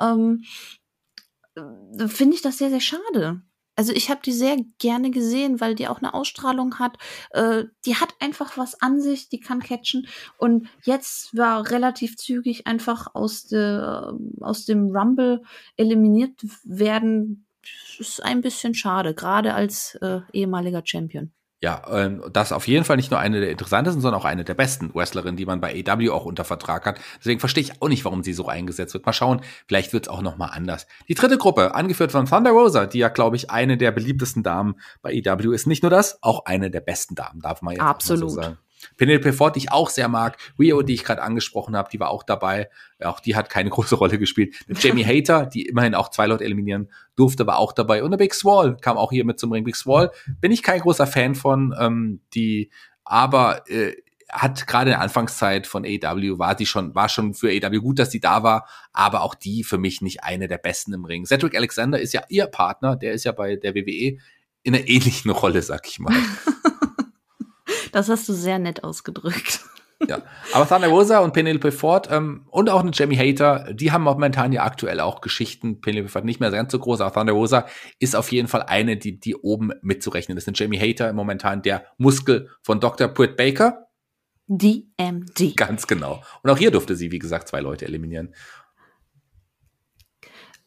ähm, 0.00 0.44
äh, 1.54 2.08
finde 2.08 2.36
ich 2.36 2.42
das 2.42 2.58
sehr, 2.58 2.70
sehr 2.70 2.80
schade. 2.80 3.42
Also 3.76 3.92
ich 3.92 4.10
habe 4.10 4.20
die 4.24 4.32
sehr 4.32 4.56
gerne 4.78 5.10
gesehen, 5.10 5.60
weil 5.60 5.74
die 5.74 5.86
auch 5.86 5.98
eine 5.98 6.14
Ausstrahlung 6.14 6.78
hat. 6.78 6.96
Äh, 7.30 7.64
die 7.84 7.96
hat 7.96 8.14
einfach 8.20 8.56
was 8.56 8.80
an 8.80 9.00
sich, 9.00 9.28
die 9.28 9.40
kann 9.40 9.60
catchen. 9.60 10.08
Und 10.38 10.68
jetzt 10.84 11.36
war 11.36 11.70
relativ 11.70 12.16
zügig 12.16 12.66
einfach 12.66 13.14
aus, 13.14 13.46
de, 13.46 14.12
aus 14.40 14.64
dem 14.64 14.96
Rumble 14.96 15.42
eliminiert 15.76 16.40
werden. 16.64 17.46
Das 17.98 18.08
ist 18.08 18.22
ein 18.22 18.40
bisschen 18.40 18.74
schade, 18.74 19.14
gerade 19.14 19.54
als 19.54 19.96
äh, 19.96 20.20
ehemaliger 20.32 20.82
Champion. 20.84 21.32
Ja, 21.66 21.82
ähm, 21.90 22.22
das 22.32 22.52
auf 22.52 22.68
jeden 22.68 22.84
Fall 22.84 22.94
nicht 22.94 23.10
nur 23.10 23.18
eine 23.18 23.40
der 23.40 23.50
interessantesten, 23.50 24.00
sondern 24.00 24.20
auch 24.20 24.24
eine 24.24 24.44
der 24.44 24.54
besten 24.54 24.94
Wrestlerinnen, 24.94 25.36
die 25.36 25.46
man 25.46 25.60
bei 25.60 25.84
AW 25.84 26.10
auch 26.10 26.24
unter 26.24 26.44
Vertrag 26.44 26.86
hat. 26.86 27.00
Deswegen 27.18 27.40
verstehe 27.40 27.64
ich 27.64 27.82
auch 27.82 27.88
nicht, 27.88 28.04
warum 28.04 28.22
sie 28.22 28.34
so 28.34 28.46
eingesetzt 28.46 28.94
wird. 28.94 29.04
Mal 29.04 29.12
schauen, 29.12 29.40
vielleicht 29.66 29.92
wird 29.92 30.06
es 30.06 30.08
auch 30.08 30.22
noch 30.22 30.36
mal 30.36 30.46
anders. 30.46 30.86
Die 31.08 31.14
dritte 31.14 31.38
Gruppe, 31.38 31.74
angeführt 31.74 32.12
von 32.12 32.26
Thunder 32.26 32.52
Rosa, 32.52 32.86
die 32.86 32.98
ja, 32.98 33.08
glaube 33.08 33.34
ich, 33.34 33.50
eine 33.50 33.76
der 33.76 33.90
beliebtesten 33.90 34.44
Damen 34.44 34.76
bei 35.02 35.20
AW 35.26 35.52
ist. 35.52 35.66
Nicht 35.66 35.82
nur 35.82 35.90
das, 35.90 36.22
auch 36.22 36.44
eine 36.44 36.70
der 36.70 36.82
besten 36.82 37.16
Damen, 37.16 37.40
darf 37.40 37.62
man 37.62 37.74
jetzt 37.74 37.82
Absolut. 37.82 38.30
so 38.30 38.36
sagen. 38.42 38.58
Penelope 38.96 39.32
Ford, 39.32 39.56
die 39.56 39.60
ich 39.60 39.72
auch 39.72 39.90
sehr 39.90 40.08
mag. 40.08 40.36
Rio, 40.58 40.82
die 40.82 40.94
ich 40.94 41.04
gerade 41.04 41.22
angesprochen 41.22 41.76
habe, 41.76 41.88
die 41.90 42.00
war 42.00 42.10
auch 42.10 42.22
dabei. 42.22 42.68
Auch 43.02 43.20
die 43.20 43.36
hat 43.36 43.50
keine 43.50 43.70
große 43.76 43.94
Rolle 43.94 44.18
gespielt. 44.18 44.54
Jamie 44.68 45.04
Hater, 45.06 45.46
die 45.46 45.66
immerhin 45.66 45.94
auch 45.94 46.10
zwei 46.10 46.26
Leute 46.26 46.44
eliminieren 46.44 46.90
durfte, 47.16 47.46
war 47.46 47.58
auch 47.58 47.72
dabei. 47.72 48.02
Und 48.02 48.10
der 48.10 48.18
Big 48.18 48.34
Swall 48.34 48.76
kam 48.76 48.96
auch 48.96 49.10
hier 49.10 49.24
mit 49.24 49.38
zum 49.38 49.52
Ring. 49.52 49.64
Big 49.64 49.76
Swall 49.76 50.10
bin 50.40 50.52
ich 50.52 50.62
kein 50.62 50.80
großer 50.80 51.06
Fan 51.06 51.34
von, 51.34 51.74
ähm, 51.78 52.20
die 52.34 52.70
aber 53.04 53.68
äh, 53.70 53.94
hat 54.28 54.66
gerade 54.66 54.90
in 54.90 54.94
der 54.94 55.00
Anfangszeit 55.00 55.66
von 55.66 55.84
AW 55.84 56.38
war 56.38 56.54
die 56.54 56.66
schon 56.66 56.94
war 56.94 57.08
schon 57.08 57.34
für 57.34 57.48
AW 57.48 57.78
gut, 57.78 57.98
dass 57.98 58.10
die 58.10 58.20
da 58.20 58.42
war, 58.42 58.68
aber 58.92 59.22
auch 59.22 59.34
die 59.34 59.62
für 59.62 59.78
mich 59.78 60.00
nicht 60.00 60.24
eine 60.24 60.48
der 60.48 60.58
besten 60.58 60.92
im 60.92 61.04
Ring. 61.04 61.26
Cedric 61.26 61.56
Alexander 61.56 62.00
ist 62.00 62.12
ja 62.12 62.22
ihr 62.28 62.46
Partner, 62.46 62.96
der 62.96 63.12
ist 63.12 63.24
ja 63.24 63.32
bei 63.32 63.56
der 63.56 63.74
WWE 63.74 64.18
in 64.64 64.74
einer 64.74 64.88
ähnlichen 64.88 65.30
Rolle, 65.30 65.62
sag 65.62 65.86
ich 65.86 66.00
mal. 66.00 66.12
Das 67.96 68.10
hast 68.10 68.28
du 68.28 68.34
sehr 68.34 68.58
nett 68.58 68.84
ausgedrückt. 68.84 69.60
Ja, 70.06 70.20
aber 70.52 70.68
Thunder 70.68 70.88
Rosa 70.88 71.20
und 71.20 71.32
Penelope 71.32 71.72
Ford 71.72 72.08
ähm, 72.10 72.44
und 72.50 72.68
auch 72.68 72.80
eine 72.82 72.90
Jamie 72.92 73.16
Hater, 73.16 73.72
die 73.72 73.90
haben 73.90 74.02
momentan 74.02 74.52
ja 74.52 74.64
aktuell 74.64 75.00
auch 75.00 75.22
Geschichten. 75.22 75.80
Penelope 75.80 76.10
Ford 76.10 76.26
nicht 76.26 76.38
mehr 76.38 76.50
ganz 76.50 76.70
so 76.72 76.78
groß, 76.78 77.00
aber 77.00 77.14
Thunder 77.14 77.32
Rosa 77.32 77.64
ist 77.98 78.14
auf 78.14 78.30
jeden 78.30 78.48
Fall 78.48 78.64
eine, 78.64 78.98
die, 78.98 79.18
die 79.18 79.34
oben 79.34 79.72
mitzurechnen 79.80 80.36
ist. 80.36 80.46
Eine 80.46 80.54
Jamie 80.58 80.78
Hater 80.78 81.14
momentan 81.14 81.62
der 81.62 81.86
Muskel 81.96 82.50
von 82.60 82.80
Dr. 82.80 83.08
Britt 83.08 83.38
Baker. 83.38 83.86
DMD. 84.46 85.56
Ganz 85.56 85.86
genau. 85.86 86.22
Und 86.42 86.50
auch 86.50 86.58
hier 86.58 86.70
durfte 86.70 86.96
sie, 86.96 87.10
wie 87.12 87.18
gesagt, 87.18 87.48
zwei 87.48 87.60
Leute 87.60 87.86
eliminieren. 87.86 88.34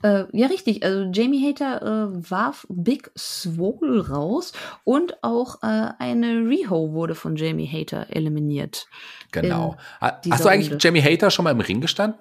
Äh, 0.02 0.26
ja, 0.32 0.48
richtig. 0.48 0.84
Also 0.84 1.10
Jamie 1.12 1.46
Hater 1.46 1.82
äh, 1.82 2.32
warf 2.32 2.66
Big 2.70 3.12
Swole 3.18 4.08
raus 4.10 4.54
und 4.86 5.22
auch 5.24 5.62
äh, 5.62 5.92
eine 6.00 6.48
Riho 6.48 6.94
wurde 6.94 7.16
von 7.16 7.36
Jamie 7.36 7.68
Hater 7.68 8.08
eliminiert. 8.10 8.88
Genau. 9.32 9.76
Hast 10.00 10.46
du 10.46 10.48
eigentlich 10.48 10.72
Runde. 10.72 10.84
Jamie 10.84 11.02
Hater 11.02 11.32
schon 11.32 11.44
mal 11.44 11.52
im 11.52 11.60
Ring 11.60 11.82
gestanden? 11.82 12.20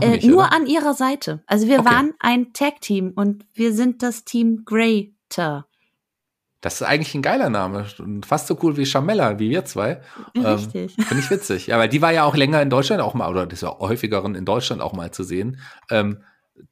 Äh, 0.00 0.08
nicht, 0.08 0.26
nur 0.26 0.44
oder? 0.44 0.52
an 0.52 0.66
ihrer 0.66 0.94
Seite. 0.94 1.42
Also 1.46 1.68
wir 1.68 1.80
okay. 1.80 1.90
waren 1.90 2.14
ein 2.20 2.52
Tag-Team 2.52 3.12
und 3.14 3.44
wir 3.54 3.72
sind 3.72 4.02
das 4.02 4.24
Team 4.24 4.64
Greater. 4.64 5.66
Das 6.60 6.80
ist 6.80 6.82
eigentlich 6.82 7.14
ein 7.14 7.22
geiler 7.22 7.50
Name. 7.50 7.86
Fast 8.26 8.48
so 8.48 8.58
cool 8.62 8.76
wie 8.76 8.86
Chamella, 8.86 9.38
wie 9.38 9.50
wir 9.50 9.64
zwei. 9.64 10.00
Ähm, 10.34 10.44
richtig. 10.44 10.98
Ähm, 10.98 11.04
Finde 11.06 11.22
ich 11.22 11.30
witzig. 11.30 11.66
Ja, 11.68 11.78
weil 11.78 11.88
die 11.88 12.02
war 12.02 12.12
ja 12.12 12.24
auch 12.24 12.36
länger 12.36 12.60
in 12.60 12.70
Deutschland 12.70 13.00
auch 13.02 13.14
mal, 13.14 13.30
oder 13.30 13.46
das 13.46 13.62
war 13.62 13.78
häufigeren 13.78 14.34
in 14.34 14.44
Deutschland 14.44 14.82
auch 14.82 14.92
mal 14.92 15.10
zu 15.12 15.22
sehen. 15.22 15.60
Ähm, 15.90 16.22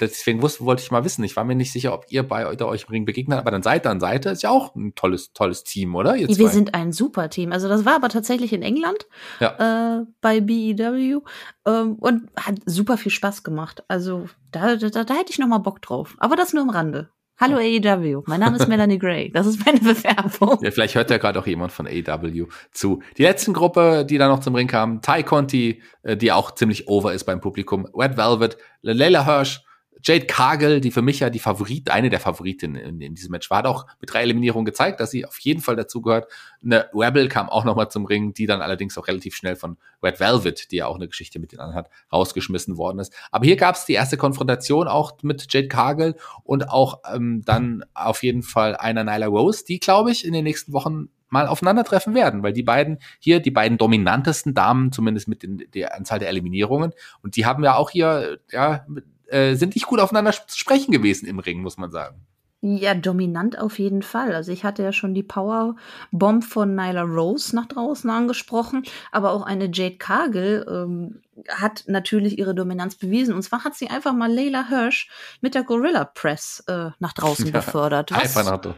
deswegen 0.01 0.43
wusste, 0.43 0.65
wollte 0.65 0.83
ich 0.83 0.91
mal 0.91 1.05
wissen. 1.05 1.25
Ich 1.25 1.37
war 1.37 1.45
mir 1.45 1.55
nicht 1.55 1.73
sicher, 1.73 1.93
ob 1.93 2.07
ihr 2.09 2.23
bei 2.23 2.47
euch 2.47 2.85
im 2.85 2.89
Ring 2.91 3.05
begegnet, 3.05 3.39
aber 3.39 3.51
dann 3.51 3.63
Seite 3.63 3.91
an 3.91 4.01
Seite 4.01 4.31
ist 4.31 4.43
ja 4.43 4.51
auch 4.51 4.75
ein 4.75 4.95
tolles, 4.95 5.33
tolles 5.33 5.65
Team, 5.65 5.95
oder? 5.95 6.17
Ihr 6.17 6.29
Wir 6.29 6.49
sind 6.49 6.75
ein 6.75 6.93
super 6.93 7.31
Team. 7.31 7.53
Also 7.53 7.69
das 7.69 7.85
war 7.85 7.97
aber 7.97 8.09
tatsächlich 8.09 8.53
in 8.53 8.63
England 8.63 9.07
ja. 9.41 10.01
äh, 10.01 10.05
bei 10.21 10.41
BEW 10.41 11.21
ähm, 11.67 11.95
und 11.95 12.29
hat 12.37 12.57
super 12.67 12.97
viel 12.97 13.13
Spaß 13.13 13.43
gemacht. 13.43 13.85
Also 13.89 14.27
da, 14.51 14.77
da, 14.77 15.05
da 15.05 15.15
hätte 15.15 15.31
ich 15.31 15.39
noch 15.39 15.49
mal 15.49 15.59
Bock 15.59 15.83
drauf. 15.83 16.17
Aber 16.19 16.37
das 16.37 16.53
nur 16.53 16.63
am 16.63 16.71
Rande. 16.71 17.11
Hallo 17.39 17.59
AEW, 17.59 18.23
mein 18.25 18.41
Name 18.41 18.57
ist 18.57 18.67
Melanie 18.69 18.99
Gray. 18.99 19.31
Das 19.31 19.47
ist 19.47 19.63
meine 19.67 19.79
Bewerbung. 19.79 20.59
Ja, 20.63 20.71
vielleicht 20.71 20.95
hört 20.95 21.11
ja 21.11 21.19
gerade 21.19 21.39
auch 21.39 21.47
jemand 21.47 21.71
von 21.71 21.87
AEW 21.87 22.47
zu. 22.73 23.03
Die 23.19 23.25
letzten 23.25 23.53
Gruppe, 23.53 24.07
die 24.09 24.17
da 24.17 24.29
noch 24.29 24.41
zum 24.41 24.55
Ring 24.55 24.69
kam, 24.69 25.03
Ty 25.03 25.23
Conti, 25.23 25.83
äh, 26.03 26.17
die 26.17 26.33
auch 26.33 26.55
ziemlich 26.55 26.89
over 26.89 27.13
ist 27.13 27.25
beim 27.25 27.43
Publikum, 27.43 27.87
Red 27.95 28.17
Velvet, 28.17 28.57
Leila 28.81 29.27
Hirsch, 29.27 29.66
Jade 30.07 30.27
Cargill, 30.27 30.81
die 30.81 30.93
für 30.93 31.03
mich 31.03 31.19
ja 31.19 31.31
die 31.31 31.41
Favorit, 31.41 31.91
eine 31.91 32.11
der 32.11 32.21
Favoritinnen 32.21 33.01
in, 33.01 33.15
diesem 33.17 33.33
Match 33.33 33.51
war, 33.51 33.59
hat 33.59 33.67
auch 33.67 33.87
mit 34.01 34.13
drei 34.13 34.23
Eliminierungen 34.23 34.65
gezeigt, 34.65 35.01
dass 35.01 35.11
sie 35.11 35.27
auf 35.27 35.37
jeden 35.41 35.61
Fall 35.61 35.75
dazugehört. 35.75 36.31
Eine 36.65 36.89
Rebel 36.95 37.29
kam 37.29 37.49
auch 37.49 37.65
nochmal 37.65 37.91
zum 37.91 38.07
Ring, 38.07 38.33
die 38.33 38.47
dann 38.47 38.63
allerdings 38.63 38.97
auch 38.97 39.09
relativ 39.09 39.35
schnell 39.35 39.57
von 39.57 39.79
Red 40.05 40.21
Velvet, 40.21 40.71
die 40.71 40.77
ja 40.77 40.87
auch 40.87 40.95
eine 40.95 41.09
Geschichte 41.09 41.41
mit 41.41 41.51
denen 41.51 41.75
hat, 41.75 41.91
rausgeschmissen 42.13 42.77
worden 42.77 43.01
ist. 43.01 43.13
Aber 43.33 43.45
hier 43.45 43.57
gab 43.57 43.75
es 43.75 43.85
die 43.85 43.95
erste 43.95 44.17
Konfrontation 44.17 44.87
auch 44.87 45.21
mit 45.23 45.53
Jade 45.53 45.67
Cargill 45.67 46.15
und 46.45 46.71
auch 46.71 47.01
ähm, 47.13 47.43
dann 47.45 47.85
auf 47.93 48.23
jeden 48.23 48.45
Fall 48.45 48.77
einer 48.77 49.03
Nyla 49.03 49.27
Rose, 49.27 49.65
die, 49.65 49.81
glaube 49.81 50.13
ich, 50.13 50.25
in 50.25 50.33
den 50.33 50.45
nächsten 50.45 50.73
Wochen 50.73 51.09
mal 51.29 51.49
aufeinandertreffen 51.49 52.15
werden, 52.15 52.45
weil 52.45 52.53
die 52.53 52.63
beiden 52.63 52.99
hier, 53.19 53.41
die 53.41 53.51
beiden 53.51 53.79
dominantesten 53.79 54.55
Damen, 54.55 54.93
zumindest 54.93 55.27
mit 55.27 55.43
den, 55.43 55.65
der 55.75 55.97
Anzahl 55.97 56.21
der 56.21 56.29
Eliminierungen, 56.29 56.93
und 57.23 57.35
die 57.35 57.45
haben 57.45 57.65
ja 57.65 57.75
auch 57.75 57.91
hier, 57.91 58.39
ja, 58.53 58.87
äh, 59.27 59.55
sind 59.55 59.75
nicht 59.75 59.87
gut 59.87 60.01
aufeinander 60.01 60.33
zu 60.33 60.59
sprechen 60.59 60.93
gewesen 60.93 61.27
im 61.27 61.39
Ring, 61.39 61.63
muss 61.63 61.77
man 61.77 61.91
sagen. 61.91 62.27
Ja, 62.63 62.95
dominant 62.95 63.59
auf 63.59 63.79
jeden 63.79 64.03
Fall. 64.03 64.35
Also 64.35 64.51
ich 64.51 64.65
hatte 64.65 64.83
ja 64.83 64.93
schon 64.93 65.15
die 65.15 65.23
Powerbomb 65.23 66.43
von 66.43 66.75
Nyla 66.75 67.03
Rose 67.03 67.55
nach 67.55 67.67
draußen 67.67 68.09
angesprochen, 68.09 68.83
aber 69.13 69.33
auch 69.33 69.43
eine 69.43 69.71
Jade 69.73 69.99
Cargill 69.99 70.67
ähm, 70.69 71.21
hat 71.49 71.85
natürlich 71.87 72.39
ihre 72.39 72.55
Dominanz 72.55 72.97
bewiesen. 72.97 73.35
Und 73.35 73.43
zwar 73.43 73.63
hat 73.63 73.75
sie 73.77 73.89
einfach 73.89 74.15
mal 74.15 74.33
Layla 74.33 74.69
Hirsch 74.69 75.09
mit 75.43 75.55
der 75.55 75.65
Gorilla 75.65 76.05
Press 76.05 76.65
äh, 76.67 76.91
nach 76.99 77.13
draußen 77.13 77.47
ja, 77.47 77.53
befördert. 77.53 78.11
Was, 78.11 78.37
einfach 78.37 78.75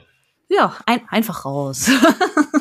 ja, 0.48 0.74
ein, 0.86 1.02
einfach 1.08 1.44
raus. 1.44 1.90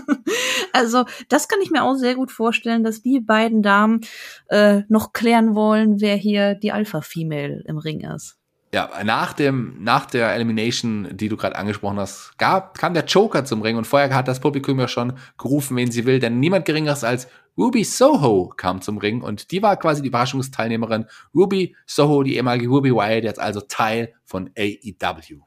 also 0.73 1.05
das 1.29 1.47
kann 1.47 1.59
ich 1.61 1.71
mir 1.71 1.83
auch 1.83 1.95
sehr 1.95 2.15
gut 2.15 2.31
vorstellen, 2.31 2.83
dass 2.83 3.01
die 3.01 3.19
beiden 3.19 3.61
Damen 3.61 4.01
äh, 4.47 4.81
noch 4.89 5.13
klären 5.13 5.55
wollen, 5.55 6.01
wer 6.01 6.15
hier 6.15 6.55
die 6.55 6.71
Alpha-Female 6.71 7.63
im 7.67 7.77
Ring 7.77 8.01
ist. 8.01 8.37
Ja, 8.73 8.89
nach 9.05 9.31
dem, 9.31 9.77
nach 9.81 10.05
der 10.07 10.33
Elimination, 10.35 11.07
die 11.15 11.29
du 11.29 11.37
gerade 11.37 11.55
angesprochen 11.55 11.99
hast, 11.99 12.37
gab, 12.37 12.77
kam 12.77 12.93
der 12.93 13.05
Joker 13.05 13.45
zum 13.45 13.61
Ring 13.61 13.77
und 13.77 13.87
vorher 13.87 14.13
hat 14.13 14.27
das 14.27 14.41
Publikum 14.41 14.77
ja 14.79 14.89
schon 14.89 15.13
gerufen, 15.37 15.77
wen 15.77 15.89
sie 15.89 16.05
will, 16.05 16.19
denn 16.19 16.41
niemand 16.41 16.65
geringeres 16.65 17.05
als 17.05 17.29
Ruby 17.57 17.85
Soho 17.85 18.53
kam 18.55 18.81
zum 18.81 18.97
Ring 18.97 19.21
und 19.21 19.51
die 19.51 19.63
war 19.63 19.77
quasi 19.77 20.01
die 20.01 20.09
Überraschungsteilnehmerin. 20.09 21.05
Ruby 21.33 21.75
Soho, 21.85 22.23
die 22.23 22.35
ehemalige 22.35 22.67
Ruby 22.67 22.93
Wyatt, 22.93 23.23
jetzt 23.23 23.39
also 23.39 23.61
Teil 23.61 24.13
von 24.25 24.51
AEW. 24.57 25.39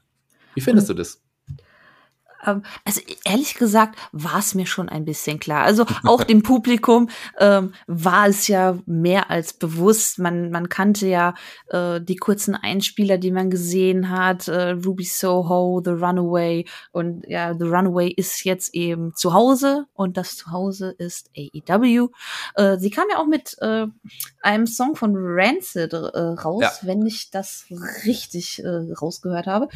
Wie 0.55 0.61
findest 0.61 0.91
und, 0.91 0.97
du 0.97 1.03
das? 1.03 1.23
Ähm, 2.47 2.63
also 2.85 3.01
ehrlich 3.25 3.55
gesagt 3.55 3.99
war 4.13 4.39
es 4.39 4.55
mir 4.55 4.67
schon 4.67 4.89
ein 4.89 5.05
bisschen 5.05 5.39
klar. 5.41 5.65
Also 5.65 5.87
auch 6.05 6.25
dem 6.25 6.43
Publikum 6.43 7.09
ähm, 7.39 7.73
war 7.87 8.29
es 8.29 8.49
ja 8.49 8.79
mehr 8.87 9.31
als 9.31 9.53
bewusst. 9.53 10.19
Man, 10.19 10.51
man 10.51 10.69
kannte 10.69 11.07
ja 11.07 11.35
äh, 11.69 12.01
die 12.01 12.17
kurzen 12.17 12.55
Einspieler, 12.55 13.19
die 13.19 13.31
man 13.31 13.51
gesehen 13.51 14.11
hat. 14.11 14.49
Äh, 14.49 14.71
Ruby 14.71 15.05
Soho, 15.05 15.83
The 15.85 15.93
Runaway. 15.93 16.67
Und 16.93 17.25
ja, 17.27 17.55
The 17.57 17.67
Runaway 17.67 18.09
ist 18.09 18.45
jetzt 18.45 18.75
eben 18.75 19.15
zu 19.15 19.33
Hause 19.35 19.87
und 19.95 20.17
das 20.17 20.37
Zuhause 20.37 20.95
ist 20.99 21.31
AEW. 21.37 22.09
Äh, 22.55 22.79
sie 22.79 22.91
kam 22.91 23.07
ja 23.11 23.19
auch 23.19 23.27
mit 23.27 23.57
äh, 23.61 23.87
einem 24.43 24.67
Song 24.67 24.97
von 24.97 25.13
Rancid 25.17 25.93
äh, 25.93 25.97
raus, 25.97 26.63
ja. 26.63 26.73
wenn 26.83 27.05
ich 27.07 27.31
das 27.31 27.67
richtig 28.05 28.63
äh, 28.63 28.93
rausgehört 28.93 29.47
habe. 29.47 29.69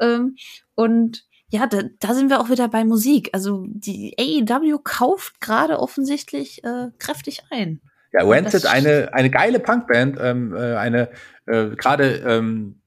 Ähm, 0.00 0.36
und 0.74 1.24
ja, 1.52 1.66
da, 1.66 1.82
da 2.00 2.14
sind 2.14 2.30
wir 2.30 2.40
auch 2.40 2.48
wieder 2.48 2.66
bei 2.68 2.82
Musik. 2.82 3.28
Also 3.34 3.66
die 3.68 4.16
AEW 4.18 4.78
kauft 4.82 5.38
gerade 5.40 5.78
offensichtlich 5.78 6.64
äh, 6.64 6.88
kräftig 6.98 7.42
ein. 7.50 7.82
Ja, 8.10 8.24
Rancid, 8.24 8.64
eine, 8.64 9.10
eine 9.12 9.28
geile 9.28 9.60
Punkband, 9.60 10.16
ähm, 10.18 10.54
äh, 10.56 10.76
eine 10.76 11.10
äh, 11.46 11.76
gerade, 11.76 12.16
ähm, 12.26 12.80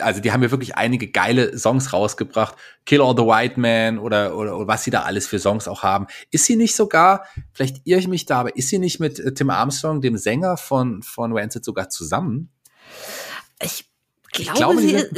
also 0.00 0.22
die 0.22 0.32
haben 0.32 0.42
ja 0.42 0.50
wirklich 0.50 0.76
einige 0.76 1.10
geile 1.10 1.58
Songs 1.58 1.92
rausgebracht. 1.92 2.56
Kill 2.86 3.02
All 3.02 3.14
the 3.14 3.22
White 3.22 3.60
Man 3.60 3.98
oder, 3.98 4.34
oder, 4.34 4.56
oder 4.56 4.66
was 4.66 4.84
sie 4.84 4.90
da 4.90 5.02
alles 5.02 5.26
für 5.26 5.38
Songs 5.38 5.68
auch 5.68 5.82
haben. 5.82 6.06
Ist 6.30 6.46
sie 6.46 6.56
nicht 6.56 6.74
sogar, 6.74 7.26
vielleicht 7.52 7.86
irre 7.86 8.00
ich 8.00 8.08
mich 8.08 8.24
da, 8.24 8.40
aber 8.40 8.56
ist 8.56 8.70
sie 8.70 8.78
nicht 8.78 8.98
mit 8.98 9.18
äh, 9.18 9.34
Tim 9.34 9.50
Armstrong, 9.50 10.00
dem 10.00 10.16
Sänger 10.16 10.56
von, 10.56 11.02
von 11.02 11.36
Rancid, 11.36 11.66
sogar 11.66 11.90
zusammen? 11.90 12.50
Ich 13.60 13.90
ich 14.38 14.52
glaube, 14.52 14.80
sie, 14.80 14.92
ist, 14.92 15.14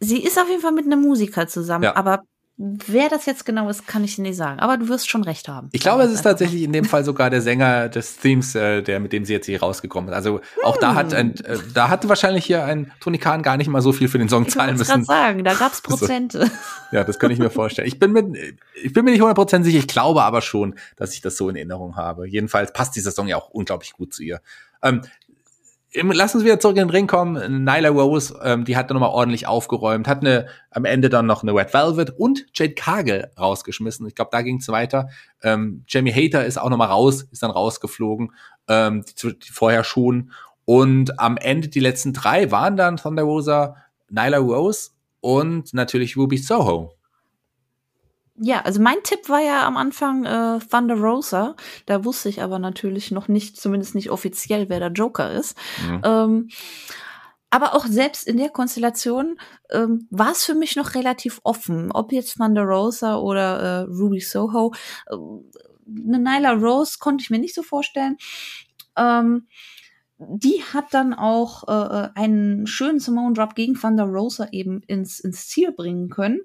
sie 0.00 0.22
ist 0.22 0.38
auf 0.38 0.48
jeden 0.48 0.60
Fall 0.60 0.72
mit 0.72 0.86
einem 0.86 1.00
Musiker 1.00 1.46
zusammen, 1.46 1.84
ja. 1.84 1.96
aber 1.96 2.22
wer 2.58 3.08
das 3.08 3.24
jetzt 3.26 3.46
genau 3.46 3.68
ist, 3.68 3.86
kann 3.86 4.02
ich 4.02 4.18
nicht 4.18 4.36
sagen. 4.36 4.58
Aber 4.58 4.76
du 4.76 4.88
wirst 4.88 5.08
schon 5.08 5.22
recht 5.22 5.48
haben. 5.48 5.68
Ich 5.72 5.80
glaube, 5.80 6.02
es 6.02 6.12
ist 6.12 6.22
tatsächlich 6.22 6.62
in 6.62 6.72
dem 6.72 6.84
Fall 6.84 7.04
sogar 7.04 7.30
der 7.30 7.40
Sänger 7.40 7.88
des 7.88 8.18
Themes, 8.18 8.54
äh, 8.56 8.82
der 8.82 8.98
mit 8.98 9.12
dem 9.12 9.24
sie 9.24 9.32
jetzt 9.32 9.46
hier 9.46 9.60
rausgekommen 9.60 10.10
ist. 10.10 10.16
Also 10.16 10.40
auch 10.64 10.74
hm. 10.74 10.80
da 10.80 10.94
hat 10.96 11.14
ein, 11.14 11.36
äh, 11.44 11.58
da 11.72 11.88
hatte 11.88 12.08
wahrscheinlich 12.08 12.44
hier 12.44 12.64
ein 12.64 12.90
Tony 13.00 13.18
Khan 13.18 13.42
gar 13.42 13.56
nicht 13.56 13.68
mal 13.68 13.80
so 13.80 13.92
viel 13.92 14.08
für 14.08 14.18
den 14.18 14.28
Song 14.28 14.46
ich 14.46 14.52
zahlen 14.52 14.76
müssen. 14.76 15.00
Ich 15.00 15.06
sagen, 15.06 15.44
da 15.44 15.54
gab's 15.54 15.80
Prozente. 15.82 16.50
ja, 16.90 17.04
das 17.04 17.20
kann 17.20 17.30
ich 17.30 17.38
mir 17.38 17.50
vorstellen. 17.50 17.86
Ich 17.86 18.00
bin 18.00 18.12
mir, 18.12 18.32
ich 18.82 18.92
bin 18.92 19.04
mir 19.04 19.12
nicht 19.12 19.22
100% 19.22 19.62
sicher. 19.62 19.78
Ich 19.78 19.88
glaube 19.88 20.24
aber 20.24 20.42
schon, 20.42 20.74
dass 20.96 21.14
ich 21.14 21.20
das 21.20 21.36
so 21.36 21.48
in 21.48 21.54
Erinnerung 21.54 21.94
habe. 21.94 22.26
Jedenfalls 22.26 22.72
passt 22.72 22.96
dieser 22.96 23.12
Song 23.12 23.28
ja 23.28 23.36
auch 23.36 23.50
unglaublich 23.50 23.92
gut 23.92 24.12
zu 24.12 24.24
ihr. 24.24 24.40
Ähm, 24.82 25.02
lass 25.94 26.34
uns 26.34 26.44
wieder 26.44 26.60
zurück 26.60 26.76
in 26.76 26.84
den 26.84 26.90
Ring 26.90 27.06
kommen. 27.06 27.64
Nyla 27.64 27.88
Rose, 27.88 28.38
ähm, 28.42 28.64
die 28.64 28.76
hat 28.76 28.90
dann 28.90 28.96
nochmal 28.96 29.10
ordentlich 29.10 29.46
aufgeräumt, 29.46 30.06
hat 30.06 30.20
eine, 30.20 30.46
am 30.70 30.84
Ende 30.84 31.08
dann 31.08 31.26
noch 31.26 31.42
eine 31.42 31.54
Red 31.54 31.72
Velvet 31.72 32.10
und 32.10 32.46
Jade 32.54 32.74
Cargill 32.74 33.30
rausgeschmissen. 33.38 34.06
Ich 34.06 34.14
glaube, 34.14 34.30
da 34.32 34.42
ging 34.42 34.58
es 34.58 34.68
weiter. 34.68 35.08
Ähm, 35.42 35.84
Jamie 35.88 36.12
Hater 36.12 36.44
ist 36.44 36.58
auch 36.58 36.68
nochmal 36.68 36.88
raus, 36.88 37.22
ist 37.22 37.42
dann 37.42 37.50
rausgeflogen, 37.50 38.32
ähm, 38.68 39.04
die, 39.04 39.38
die 39.38 39.50
vorher 39.50 39.84
schon. 39.84 40.32
Und 40.64 41.18
am 41.18 41.38
Ende 41.38 41.68
die 41.68 41.80
letzten 41.80 42.12
drei 42.12 42.50
waren 42.50 42.76
dann 42.76 42.98
Thunder 42.98 43.22
Rosa, 43.22 43.76
Nyla 44.10 44.38
Rose 44.38 44.90
und 45.20 45.72
natürlich 45.72 46.16
Ruby 46.16 46.36
Soho. 46.36 46.97
Ja, 48.40 48.60
also 48.60 48.80
mein 48.80 49.02
Tipp 49.02 49.28
war 49.28 49.40
ja 49.40 49.66
am 49.66 49.76
Anfang 49.76 50.24
äh, 50.24 50.58
Thunder 50.70 50.96
Rosa. 50.96 51.56
Da 51.86 52.04
wusste 52.04 52.28
ich 52.28 52.42
aber 52.42 52.58
natürlich 52.58 53.10
noch 53.10 53.28
nicht, 53.28 53.60
zumindest 53.60 53.94
nicht 53.94 54.10
offiziell, 54.10 54.68
wer 54.68 54.78
der 54.78 54.92
Joker 54.92 55.32
ist. 55.32 55.56
Mhm. 55.86 56.02
Ähm, 56.04 56.48
aber 57.50 57.74
auch 57.74 57.86
selbst 57.86 58.26
in 58.28 58.36
der 58.36 58.50
Konstellation 58.50 59.40
ähm, 59.70 60.06
war 60.10 60.32
es 60.32 60.44
für 60.44 60.54
mich 60.54 60.76
noch 60.76 60.94
relativ 60.94 61.40
offen, 61.44 61.90
ob 61.92 62.12
jetzt 62.12 62.36
Thunder 62.36 62.62
Rosa 62.62 63.16
oder 63.16 63.60
äh, 63.60 63.80
Ruby 63.84 64.20
Soho. 64.20 64.72
Äh, 65.06 65.14
eine 65.14 66.18
Nyla 66.18 66.52
Rose 66.52 66.98
konnte 66.98 67.22
ich 67.22 67.30
mir 67.30 67.38
nicht 67.38 67.54
so 67.54 67.62
vorstellen. 67.62 68.18
Ähm, 68.96 69.48
die 70.18 70.62
hat 70.72 70.86
dann 70.92 71.14
auch 71.14 71.68
äh, 71.68 71.72
äh, 71.72 72.08
einen 72.14 72.66
schönen 72.66 72.98
Simone 72.98 73.34
Drop 73.34 73.54
gegen 73.54 73.74
Thunder 73.74 74.04
Rosa 74.04 74.48
eben 74.50 74.82
ins, 74.82 75.20
ins 75.20 75.46
Ziel 75.46 75.72
bringen 75.72 76.08
können. 76.08 76.40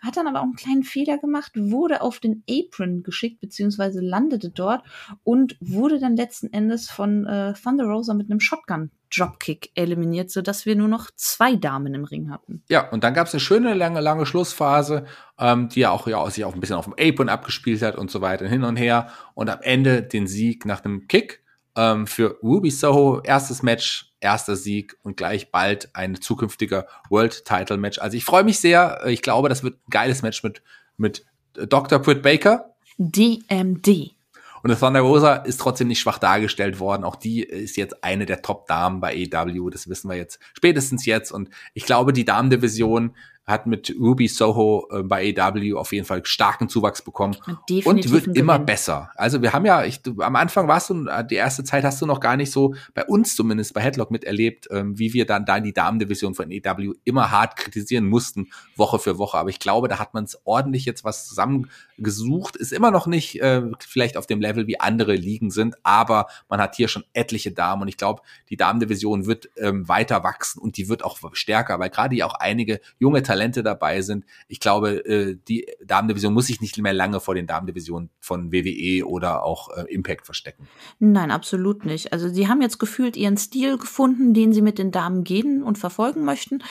Hat 0.00 0.16
dann 0.16 0.28
aber 0.28 0.40
auch 0.40 0.44
einen 0.44 0.54
kleinen 0.54 0.84
Fehler 0.84 1.18
gemacht, 1.18 1.52
wurde 1.56 2.02
auf 2.02 2.20
den 2.20 2.44
Apron 2.48 3.02
geschickt, 3.02 3.40
beziehungsweise 3.40 4.00
landete 4.00 4.50
dort 4.50 4.84
und 5.24 5.56
wurde 5.60 5.98
dann 5.98 6.16
letzten 6.16 6.52
Endes 6.52 6.88
von 6.88 7.26
äh, 7.26 7.54
Thunder 7.54 7.86
Rosa 7.86 8.14
mit 8.14 8.30
einem 8.30 8.40
Shotgun 8.40 8.90
Dropkick 9.14 9.70
eliminiert, 9.74 10.30
sodass 10.30 10.66
wir 10.66 10.76
nur 10.76 10.88
noch 10.88 11.10
zwei 11.14 11.56
Damen 11.56 11.94
im 11.94 12.04
Ring 12.04 12.30
hatten. 12.30 12.62
Ja, 12.68 12.88
und 12.90 13.02
dann 13.02 13.14
gab 13.14 13.26
es 13.26 13.34
eine 13.34 13.40
schöne, 13.40 13.74
lange, 13.74 14.00
lange 14.00 14.26
Schlussphase, 14.26 15.04
ähm, 15.38 15.68
die 15.68 15.80
ja 15.80 15.90
auch, 15.90 16.06
ja, 16.06 16.28
sich 16.30 16.44
auch 16.44 16.54
ein 16.54 16.60
bisschen 16.60 16.76
auf 16.76 16.86
dem 16.86 16.94
Apron 16.98 17.28
abgespielt 17.28 17.82
hat 17.82 17.96
und 17.96 18.10
so 18.10 18.20
weiter, 18.20 18.48
hin 18.48 18.64
und 18.64 18.76
her. 18.76 19.08
Und 19.34 19.50
am 19.50 19.60
Ende 19.62 20.02
den 20.02 20.26
Sieg 20.26 20.64
nach 20.64 20.80
dem 20.80 21.06
Kick 21.08 21.45
ähm, 21.76 22.06
für 22.06 22.38
Ruby 22.42 22.70
Soho. 22.70 23.20
Erstes 23.22 23.62
Match, 23.62 24.12
erster 24.20 24.56
Sieg 24.56 24.96
und 25.02 25.16
gleich 25.16 25.50
bald 25.50 25.94
ein 25.94 26.20
zukünftiger 26.20 26.86
World 27.10 27.44
Title 27.44 27.76
Match. 27.76 27.98
Also 27.98 28.16
ich 28.16 28.24
freue 28.24 28.44
mich 28.44 28.58
sehr. 28.58 29.04
Ich 29.06 29.22
glaube, 29.22 29.48
das 29.48 29.62
wird 29.62 29.74
ein 29.76 29.90
geiles 29.90 30.22
Match 30.22 30.42
mit, 30.42 30.62
mit 30.96 31.24
Dr. 31.54 31.98
Britt 31.98 32.22
Baker. 32.22 32.74
DMD. 32.98 34.16
Und 34.62 34.80
Thunder 34.80 35.00
Rosa 35.00 35.36
ist 35.36 35.60
trotzdem 35.60 35.86
nicht 35.86 36.00
schwach 36.00 36.18
dargestellt 36.18 36.80
worden. 36.80 37.04
Auch 37.04 37.14
die 37.14 37.42
ist 37.42 37.76
jetzt 37.76 38.02
eine 38.02 38.26
der 38.26 38.42
Top-Damen 38.42 39.00
bei 39.00 39.28
AEW. 39.32 39.70
Das 39.70 39.88
wissen 39.88 40.10
wir 40.10 40.16
jetzt 40.16 40.40
spätestens 40.54 41.06
jetzt. 41.06 41.30
Und 41.30 41.50
ich 41.72 41.84
glaube, 41.84 42.12
die 42.12 42.24
Damendivision 42.24 43.14
hat 43.46 43.66
mit 43.66 43.94
Ruby 43.98 44.26
Soho 44.26 44.88
äh, 44.90 45.02
bei 45.04 45.32
AW 45.38 45.74
auf 45.74 45.92
jeden 45.92 46.04
Fall 46.04 46.26
starken 46.26 46.68
Zuwachs 46.68 47.00
bekommen 47.02 47.36
und 47.84 48.10
wird 48.10 48.26
immer 48.36 48.54
Gewinn. 48.54 48.66
besser. 48.66 49.12
Also 49.14 49.40
wir 49.40 49.52
haben 49.52 49.64
ja, 49.64 49.84
ich, 49.84 50.02
du, 50.02 50.20
am 50.20 50.34
Anfang 50.34 50.66
warst 50.66 50.90
du, 50.90 51.06
äh, 51.06 51.24
die 51.24 51.36
erste 51.36 51.62
Zeit 51.62 51.84
hast 51.84 52.02
du 52.02 52.06
noch 52.06 52.18
gar 52.18 52.36
nicht 52.36 52.50
so, 52.50 52.74
bei 52.94 53.04
uns 53.04 53.36
zumindest, 53.36 53.72
bei 53.72 53.82
Headlock 53.82 54.10
miterlebt, 54.10 54.66
ähm, 54.72 54.98
wie 54.98 55.12
wir 55.12 55.26
dann 55.26 55.44
da 55.44 55.58
in 55.58 55.64
die 55.64 55.72
Damendivision 55.72 56.34
von 56.34 56.50
AW 56.50 56.94
immer 57.04 57.30
hart 57.30 57.54
kritisieren 57.54 58.08
mussten, 58.08 58.48
Woche 58.74 58.98
für 58.98 59.16
Woche. 59.16 59.38
Aber 59.38 59.50
ich 59.50 59.60
glaube, 59.60 59.86
da 59.86 60.00
hat 60.00 60.12
man 60.12 60.24
es 60.24 60.40
ordentlich 60.44 60.84
jetzt 60.84 61.04
was 61.04 61.28
zusammengesucht. 61.28 62.56
Ist 62.56 62.72
immer 62.72 62.90
noch 62.90 63.06
nicht 63.06 63.40
äh, 63.40 63.62
vielleicht 63.78 64.16
auf 64.16 64.26
dem 64.26 64.40
Level, 64.40 64.66
wie 64.66 64.80
andere 64.80 65.14
Ligen 65.14 65.52
sind, 65.52 65.76
aber 65.84 66.26
man 66.48 66.60
hat 66.60 66.74
hier 66.74 66.88
schon 66.88 67.04
etliche 67.12 67.52
Damen 67.52 67.82
und 67.82 67.88
ich 67.88 67.96
glaube, 67.96 68.22
die 68.50 68.56
Damendivision 68.56 69.26
wird 69.26 69.50
ähm, 69.56 69.88
weiter 69.88 70.24
wachsen 70.24 70.60
und 70.60 70.76
die 70.76 70.88
wird 70.88 71.04
auch 71.04 71.16
stärker, 71.32 71.78
weil 71.78 71.90
gerade 71.90 72.16
hier 72.16 72.26
auch 72.26 72.34
einige 72.34 72.80
junge 72.98 73.22
Talente 73.22 73.35
Talente 73.36 73.62
dabei 73.62 74.00
sind. 74.00 74.24
Ich 74.48 74.60
glaube, 74.60 75.04
äh, 75.04 75.36
die 75.48 75.66
Damendivision 75.84 76.32
muss 76.32 76.46
sich 76.46 76.60
nicht 76.60 76.78
mehr 76.78 76.94
lange 76.94 77.20
vor 77.20 77.34
den 77.34 77.46
Damendivisionen 77.46 78.10
von 78.18 78.50
WWE 78.50 79.06
oder 79.06 79.44
auch 79.44 79.68
äh, 79.76 79.82
Impact 79.92 80.24
verstecken. 80.24 80.66
Nein, 80.98 81.30
absolut 81.30 81.84
nicht. 81.84 82.12
Also 82.12 82.28
sie 82.28 82.48
haben 82.48 82.62
jetzt 82.62 82.78
gefühlt 82.78 83.16
ihren 83.16 83.36
Stil 83.36 83.76
gefunden, 83.76 84.32
den 84.32 84.52
sie 84.52 84.62
mit 84.62 84.78
den 84.78 84.90
Damen 84.90 85.22
gehen 85.22 85.62
und 85.62 85.76
verfolgen 85.76 86.24
möchten. 86.24 86.62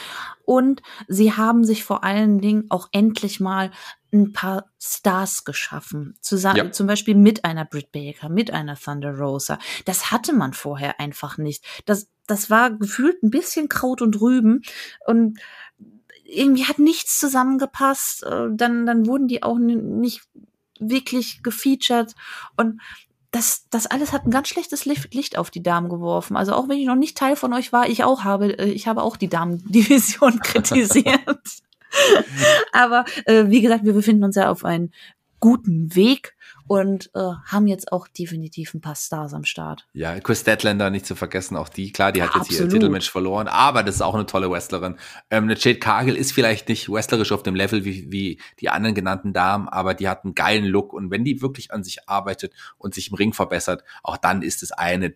Und 0.44 0.82
sie 1.08 1.34
haben 1.34 1.64
sich 1.64 1.84
vor 1.84 2.04
allen 2.04 2.40
Dingen 2.40 2.66
auch 2.70 2.88
endlich 2.92 3.40
mal 3.40 3.72
ein 4.16 4.34
paar 4.34 4.66
Stars 4.80 5.44
geschaffen. 5.44 6.16
Zusammen, 6.22 6.58
ja. 6.58 6.72
Zum 6.72 6.88
Beispiel 6.88 7.16
mit 7.16 7.46
einer 7.46 7.66
Britt 7.66 7.92
Baker, 7.92 8.30
mit 8.30 8.52
einer 8.52 8.76
Thunder 8.76 9.18
Rosa. 9.18 9.60
Das 9.86 10.12
hatte 10.12 10.34
man 10.34 10.54
vorher 10.54 11.00
einfach 11.00 11.38
nicht. 11.38 11.66
Das, 11.86 12.08
das 12.28 12.50
war 12.50 12.72
gefühlt 12.72 13.22
ein 13.24 13.30
bisschen 13.30 13.70
Kraut 13.70 14.02
und 14.02 14.20
Rüben. 14.22 14.62
Und 15.06 15.40
irgendwie 16.26 16.66
hat 16.66 16.80
nichts 16.80 17.20
zusammengepasst. 17.20 18.24
Äh, 18.24 18.48
dann, 18.52 18.86
dann 18.86 19.06
wurden 19.06 19.28
die 19.28 19.44
auch 19.44 19.58
nicht 19.58 20.24
wirklich 20.80 21.44
gefeatured. 21.44 22.14
Und 22.58 22.82
das, 23.32 23.68
das 23.70 23.86
alles 23.86 24.14
hat 24.14 24.26
ein 24.26 24.32
ganz 24.32 24.48
schlechtes 24.48 24.86
Licht 24.86 25.38
auf 25.38 25.52
die 25.52 25.64
Damen 25.64 25.90
geworfen. 25.90 26.38
Also 26.38 26.54
auch 26.54 26.70
wenn 26.70 26.78
ich 26.78 26.88
noch 26.88 26.96
nicht 26.96 27.18
Teil 27.18 27.36
von 27.36 27.54
euch 27.54 27.74
war, 27.74 27.90
ich 27.90 28.04
auch 28.04 28.24
habe, 28.24 28.58
äh, 28.58 28.70
ich 28.70 28.88
habe 28.88 29.04
auch 29.04 29.18
die 29.18 29.28
Damen-Division 29.28 30.40
kritisiert. 30.44 31.40
Aber 32.72 33.06
äh, 33.26 33.46
wie 33.48 33.62
gesagt, 33.62 33.84
wir 33.84 33.94
befinden 33.94 34.24
uns 34.24 34.36
ja 34.36 34.50
auf 34.50 34.64
einem 34.64 34.92
guten 35.40 35.96
Weg 35.96 36.35
und 36.68 37.12
äh, 37.14 37.20
haben 37.20 37.68
jetzt 37.68 37.92
auch 37.92 38.08
definitiv 38.08 38.74
ein 38.74 38.82
paar 38.82 38.96
Stars 38.96 39.34
am 39.34 39.44
Start. 39.44 39.88
Ja, 39.94 40.20
Chris 40.20 40.44
Deadlander 40.44 40.90
nicht 40.90 41.06
zu 41.06 41.16
vergessen, 41.16 41.56
auch 41.56 41.70
die, 41.70 41.92
klar, 41.92 42.12
die 42.12 42.24
hat 42.24 42.34
jetzt 42.36 42.50
Absolut. 42.50 42.74
ihr 42.74 42.80
Titelmatch 42.80 43.10
verloren, 43.10 43.48
aber 43.48 43.84
das 43.84 43.96
ist 43.96 44.02
auch 44.02 44.16
eine 44.16 44.26
tolle 44.26 44.50
Wrestlerin. 44.50 44.98
Ähm, 45.30 45.44
eine 45.44 45.56
Jade 45.56 45.80
Cargill 45.80 46.16
ist 46.16 46.32
vielleicht 46.32 46.70
nicht 46.70 46.90
wrestlerisch 46.90 47.32
auf 47.32 47.44
dem 47.44 47.56
Level 47.56 47.86
wie, 47.86 48.12
wie 48.12 48.42
die 48.60 48.70
anderen 48.70 48.96
genannten 48.96 49.34
Damen, 49.34 49.70
aber 49.70 49.94
die 49.94 50.08
hat 50.08 50.24
einen 50.24 50.36
geilen 50.36 50.66
Look 50.66 50.94
und 50.94 51.12
wenn 51.12 51.24
die 51.24 51.42
wirklich 51.42 51.72
an 51.72 51.84
sich 51.84 52.10
arbeitet 52.10 52.54
und 52.78 52.96
sich 52.96 53.10
im 53.10 53.16
Ring 53.16 53.34
verbessert, 53.34 53.84
auch 54.04 54.18
dann 54.18 54.42
ist 54.42 54.64
es 54.64 54.72
eine 54.72 55.16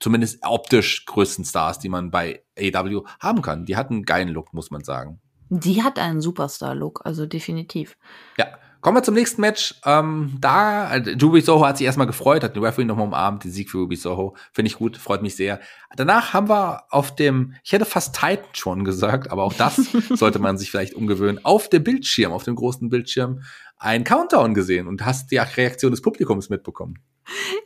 zumindest 0.00 0.40
optisch 0.42 1.06
größten 1.06 1.44
Stars, 1.44 1.78
die 1.78 1.88
man 1.88 2.10
bei 2.10 2.42
AW 2.58 3.02
haben 3.20 3.42
kann. 3.42 3.64
Die 3.64 3.76
hat 3.76 3.90
einen 3.90 4.04
geilen 4.04 4.28
Look, 4.28 4.52
muss 4.52 4.70
man 4.70 4.84
sagen. 4.84 5.20
Die 5.50 5.82
hat 5.82 5.98
einen 5.98 6.20
Superstar-Look, 6.20 7.02
also 7.04 7.26
definitiv. 7.26 7.96
Ja, 8.38 8.46
Kommen 8.84 8.98
wir 8.98 9.02
zum 9.02 9.14
nächsten 9.14 9.40
Match. 9.40 9.76
Ähm, 9.86 10.36
da, 10.42 10.96
äh, 10.96 11.16
Ruby 11.22 11.40
Soho 11.40 11.66
hat 11.66 11.78
sich 11.78 11.86
erstmal 11.86 12.06
gefreut, 12.06 12.44
hat 12.44 12.54
den 12.54 12.62
Referee 12.62 12.84
nochmal 12.84 13.06
umarmt, 13.06 13.42
den 13.42 13.50
Sieg 13.50 13.70
für 13.70 13.78
Ruby 13.78 13.96
Soho. 13.96 14.36
Finde 14.52 14.66
ich 14.66 14.76
gut, 14.76 14.98
freut 14.98 15.22
mich 15.22 15.36
sehr. 15.36 15.58
Danach 15.96 16.34
haben 16.34 16.50
wir 16.50 16.82
auf 16.90 17.16
dem, 17.16 17.54
ich 17.64 17.72
hätte 17.72 17.86
fast 17.86 18.14
Titan 18.14 18.44
schon 18.52 18.84
gesagt, 18.84 19.30
aber 19.30 19.44
auch 19.44 19.54
das 19.54 19.76
sollte 20.10 20.38
man 20.38 20.58
sich 20.58 20.70
vielleicht 20.70 20.92
umgewöhnen, 20.92 21.42
auf 21.46 21.70
dem 21.70 21.82
Bildschirm, 21.82 22.30
auf 22.32 22.44
dem 22.44 22.56
großen 22.56 22.90
Bildschirm, 22.90 23.40
ein 23.78 24.04
Countdown 24.04 24.52
gesehen 24.52 24.86
und 24.86 25.02
hast 25.02 25.30
die 25.30 25.38
Reaktion 25.38 25.90
des 25.90 26.02
Publikums 26.02 26.50
mitbekommen. 26.50 26.98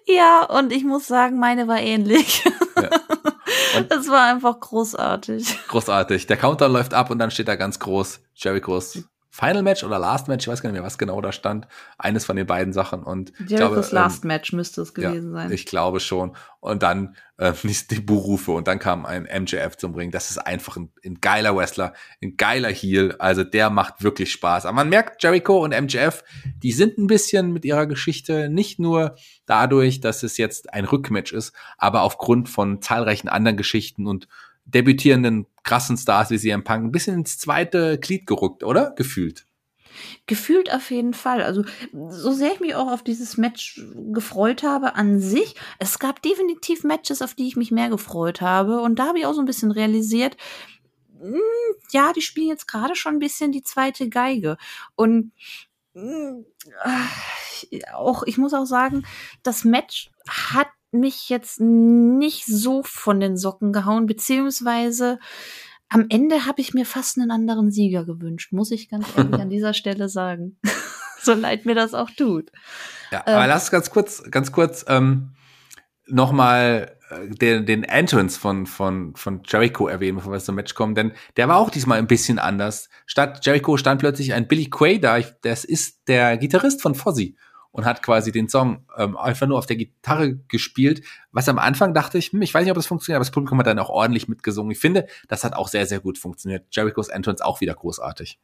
Ja, 0.06 0.44
und 0.44 0.72
ich 0.72 0.84
muss 0.84 1.08
sagen, 1.08 1.40
meine 1.40 1.66
war 1.66 1.80
ähnlich. 1.80 2.44
Ja. 2.76 2.90
das 3.88 4.06
war 4.08 4.32
einfach 4.32 4.60
großartig. 4.60 5.66
Großartig. 5.66 6.28
Der 6.28 6.36
Countdown 6.36 6.72
läuft 6.72 6.94
ab 6.94 7.10
und 7.10 7.18
dann 7.18 7.32
steht 7.32 7.48
da 7.48 7.56
ganz 7.56 7.80
groß 7.80 8.20
Jerichos 8.36 9.02
Final 9.38 9.62
Match 9.62 9.84
oder 9.84 10.00
Last 10.00 10.26
Match, 10.26 10.46
ich 10.46 10.52
weiß 10.52 10.62
gar 10.62 10.70
nicht 10.70 10.78
mehr, 10.78 10.86
was 10.86 10.98
genau 10.98 11.20
da 11.20 11.30
stand. 11.30 11.68
Eines 11.96 12.24
von 12.24 12.34
den 12.34 12.46
beiden 12.46 12.72
Sachen. 12.72 13.04
Und 13.04 13.32
Jericho's 13.46 13.92
Last 13.92 14.24
ähm, 14.24 14.28
Match 14.28 14.52
müsste 14.52 14.82
es 14.82 14.94
gewesen 14.94 15.32
ja, 15.32 15.42
sein. 15.42 15.52
Ich 15.52 15.64
glaube 15.64 16.00
schon. 16.00 16.36
Und 16.58 16.82
dann 16.82 17.14
äh, 17.36 17.52
die 17.62 18.00
Buhrufe 18.00 18.50
und 18.50 18.66
dann 18.66 18.80
kam 18.80 19.06
ein 19.06 19.28
MJF 19.42 19.76
zum 19.76 19.94
Ring. 19.94 20.10
Das 20.10 20.32
ist 20.32 20.38
einfach 20.38 20.76
ein, 20.76 20.90
ein, 21.04 21.20
geiler 21.20 21.54
Wrestler, 21.56 21.94
ein 22.20 22.36
geiler 22.36 22.70
Heel. 22.70 23.14
Also 23.20 23.44
der 23.44 23.70
macht 23.70 24.02
wirklich 24.02 24.32
Spaß. 24.32 24.66
Aber 24.66 24.74
man 24.74 24.88
merkt, 24.88 25.22
Jericho 25.22 25.62
und 25.62 25.70
MJF, 25.70 26.24
die 26.60 26.72
sind 26.72 26.98
ein 26.98 27.06
bisschen 27.06 27.52
mit 27.52 27.64
ihrer 27.64 27.86
Geschichte 27.86 28.48
nicht 28.48 28.80
nur 28.80 29.14
dadurch, 29.46 30.00
dass 30.00 30.24
es 30.24 30.36
jetzt 30.36 30.74
ein 30.74 30.84
Rückmatch 30.84 31.32
ist, 31.32 31.54
aber 31.76 32.02
aufgrund 32.02 32.48
von 32.48 32.82
zahlreichen 32.82 33.28
anderen 33.28 33.56
Geschichten 33.56 34.08
und 34.08 34.26
debütierenden 34.68 35.46
krassen 35.64 35.96
Stars 35.96 36.30
wie 36.30 36.38
CM 36.38 36.64
Punk 36.64 36.84
ein 36.84 36.92
bisschen 36.92 37.16
ins 37.16 37.38
zweite 37.38 37.98
Glied 37.98 38.26
gerückt, 38.26 38.62
oder? 38.64 38.92
Gefühlt. 38.96 39.46
Gefühlt 40.26 40.72
auf 40.72 40.90
jeden 40.90 41.14
Fall. 41.14 41.42
Also, 41.42 41.64
so 41.92 42.32
sehr 42.32 42.52
ich 42.52 42.60
mich 42.60 42.74
auch 42.74 42.90
auf 42.90 43.02
dieses 43.02 43.36
Match 43.36 43.82
gefreut 44.12 44.62
habe 44.62 44.94
an 44.94 45.20
sich, 45.20 45.56
es 45.78 45.98
gab 45.98 46.22
definitiv 46.22 46.84
Matches, 46.84 47.22
auf 47.22 47.34
die 47.34 47.48
ich 47.48 47.56
mich 47.56 47.70
mehr 47.70 47.88
gefreut 47.88 48.40
habe. 48.40 48.80
Und 48.80 48.98
da 48.98 49.08
habe 49.08 49.18
ich 49.18 49.26
auch 49.26 49.32
so 49.32 49.40
ein 49.40 49.46
bisschen 49.46 49.72
realisiert, 49.72 50.36
mh, 51.20 51.32
hm, 51.32 51.40
ja, 51.92 52.12
die 52.12 52.22
spielen 52.22 52.48
jetzt 52.48 52.68
gerade 52.68 52.94
schon 52.94 53.14
ein 53.14 53.18
bisschen 53.20 53.52
die 53.52 53.62
zweite 53.62 54.08
Geige. 54.08 54.56
Und 54.94 55.32
mh, 55.94 56.02
hm, 56.02 56.44
auch, 57.94 58.22
ich 58.24 58.38
muss 58.38 58.54
auch 58.54 58.66
sagen, 58.66 59.04
das 59.42 59.64
Match 59.64 60.10
hat 60.28 60.68
mich 60.90 61.28
jetzt 61.28 61.60
nicht 61.60 62.46
so 62.46 62.82
von 62.82 63.20
den 63.20 63.36
Socken 63.36 63.72
gehauen, 63.72 64.06
beziehungsweise 64.06 65.18
am 65.88 66.06
Ende 66.08 66.46
habe 66.46 66.60
ich 66.60 66.74
mir 66.74 66.84
fast 66.84 67.18
einen 67.18 67.30
anderen 67.30 67.70
Sieger 67.70 68.04
gewünscht, 68.04 68.52
muss 68.52 68.70
ich 68.70 68.88
ganz 68.88 69.06
ehrlich 69.16 69.40
an 69.40 69.50
dieser 69.50 69.74
Stelle 69.74 70.08
sagen. 70.08 70.58
so 71.22 71.34
leid 71.34 71.66
mir 71.66 71.74
das 71.74 71.94
auch 71.94 72.10
tut. 72.10 72.50
Ja, 73.10 73.22
aber 73.22 73.44
ähm, 73.44 73.48
lass 73.48 73.70
ganz 73.70 73.90
kurz, 73.90 74.22
ganz 74.30 74.52
kurz 74.52 74.84
ähm, 74.88 75.34
nochmal 76.06 76.96
äh, 77.10 77.28
den, 77.28 77.64
den 77.64 77.84
Entrance 77.84 78.38
von, 78.38 78.66
von, 78.66 79.14
von 79.16 79.42
Jericho 79.46 79.88
erwähnen, 79.88 80.16
bevor 80.16 80.32
wir 80.32 80.40
zum 80.40 80.56
Match 80.56 80.74
kommen, 80.74 80.94
denn 80.94 81.12
der 81.36 81.48
war 81.48 81.56
auch 81.56 81.70
diesmal 81.70 81.98
ein 81.98 82.06
bisschen 82.06 82.38
anders. 82.38 82.88
Statt 83.06 83.44
Jericho 83.44 83.76
stand 83.76 84.00
plötzlich 84.00 84.34
ein 84.34 84.46
Billy 84.46 84.68
Quay 84.68 85.00
da, 85.00 85.18
das 85.42 85.64
ist 85.64 86.02
der 86.08 86.36
Gitarrist 86.36 86.82
von 86.82 86.94
Fozzy 86.94 87.36
und 87.78 87.84
hat 87.84 88.02
quasi 88.02 88.32
den 88.32 88.48
Song 88.48 88.84
ähm, 88.96 89.16
einfach 89.16 89.46
nur 89.46 89.56
auf 89.56 89.66
der 89.66 89.76
Gitarre 89.76 90.34
gespielt. 90.48 91.02
Was 91.30 91.48
am 91.48 91.60
Anfang 91.60 91.94
dachte 91.94 92.18
ich, 92.18 92.32
hm, 92.32 92.42
ich 92.42 92.52
weiß 92.52 92.64
nicht, 92.64 92.72
ob 92.72 92.76
das 92.76 92.88
funktioniert, 92.88 93.18
aber 93.18 93.24
das 93.24 93.30
Publikum 93.30 93.56
hat 93.60 93.68
dann 93.68 93.78
auch 93.78 93.88
ordentlich 93.88 94.26
mitgesungen. 94.26 94.72
Ich 94.72 94.80
finde, 94.80 95.06
das 95.28 95.44
hat 95.44 95.54
auch 95.54 95.68
sehr, 95.68 95.86
sehr 95.86 96.00
gut 96.00 96.18
funktioniert. 96.18 96.66
Jerichos 96.72 97.06
Entrance 97.06 97.44
auch 97.44 97.60
wieder 97.60 97.74
großartig. 97.74 98.40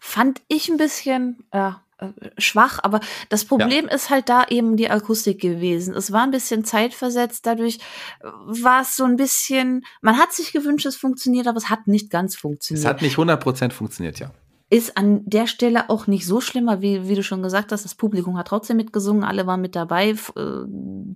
Fand 0.00 0.40
ich 0.48 0.70
ein 0.70 0.78
bisschen, 0.78 1.44
ja, 1.52 1.82
äh, 1.98 2.08
schwach, 2.38 2.78
aber 2.82 3.00
das 3.28 3.44
Problem 3.44 3.84
ja. 3.84 3.94
ist 3.94 4.08
halt 4.08 4.30
da 4.30 4.46
eben 4.48 4.78
die 4.78 4.88
Akustik 4.88 5.42
gewesen. 5.42 5.94
Es 5.94 6.10
war 6.10 6.22
ein 6.22 6.30
bisschen 6.30 6.64
zeitversetzt, 6.64 7.44
dadurch 7.44 7.80
war 8.22 8.80
es 8.80 8.96
so 8.96 9.04
ein 9.04 9.16
bisschen, 9.16 9.84
man 10.00 10.16
hat 10.16 10.32
sich 10.32 10.52
gewünscht, 10.52 10.86
es 10.86 10.96
funktioniert, 10.96 11.46
aber 11.46 11.58
es 11.58 11.68
hat 11.68 11.86
nicht 11.86 12.08
ganz 12.08 12.34
funktioniert. 12.34 12.82
Es 12.82 12.88
hat 12.88 13.02
nicht 13.02 13.18
100% 13.18 13.72
funktioniert, 13.72 14.18
ja 14.18 14.30
ist 14.70 14.98
an 14.98 15.22
der 15.24 15.46
Stelle 15.46 15.88
auch 15.88 16.06
nicht 16.06 16.26
so 16.26 16.40
schlimmer, 16.40 16.82
wie, 16.82 17.08
wie 17.08 17.14
du 17.14 17.22
schon 17.22 17.42
gesagt 17.42 17.72
hast. 17.72 17.84
Das 17.84 17.94
Publikum 17.94 18.36
hat 18.36 18.48
trotzdem 18.48 18.76
mitgesungen, 18.76 19.24
alle 19.24 19.46
waren 19.46 19.62
mit 19.62 19.74
dabei. 19.74 20.10
Äh, 20.10 20.64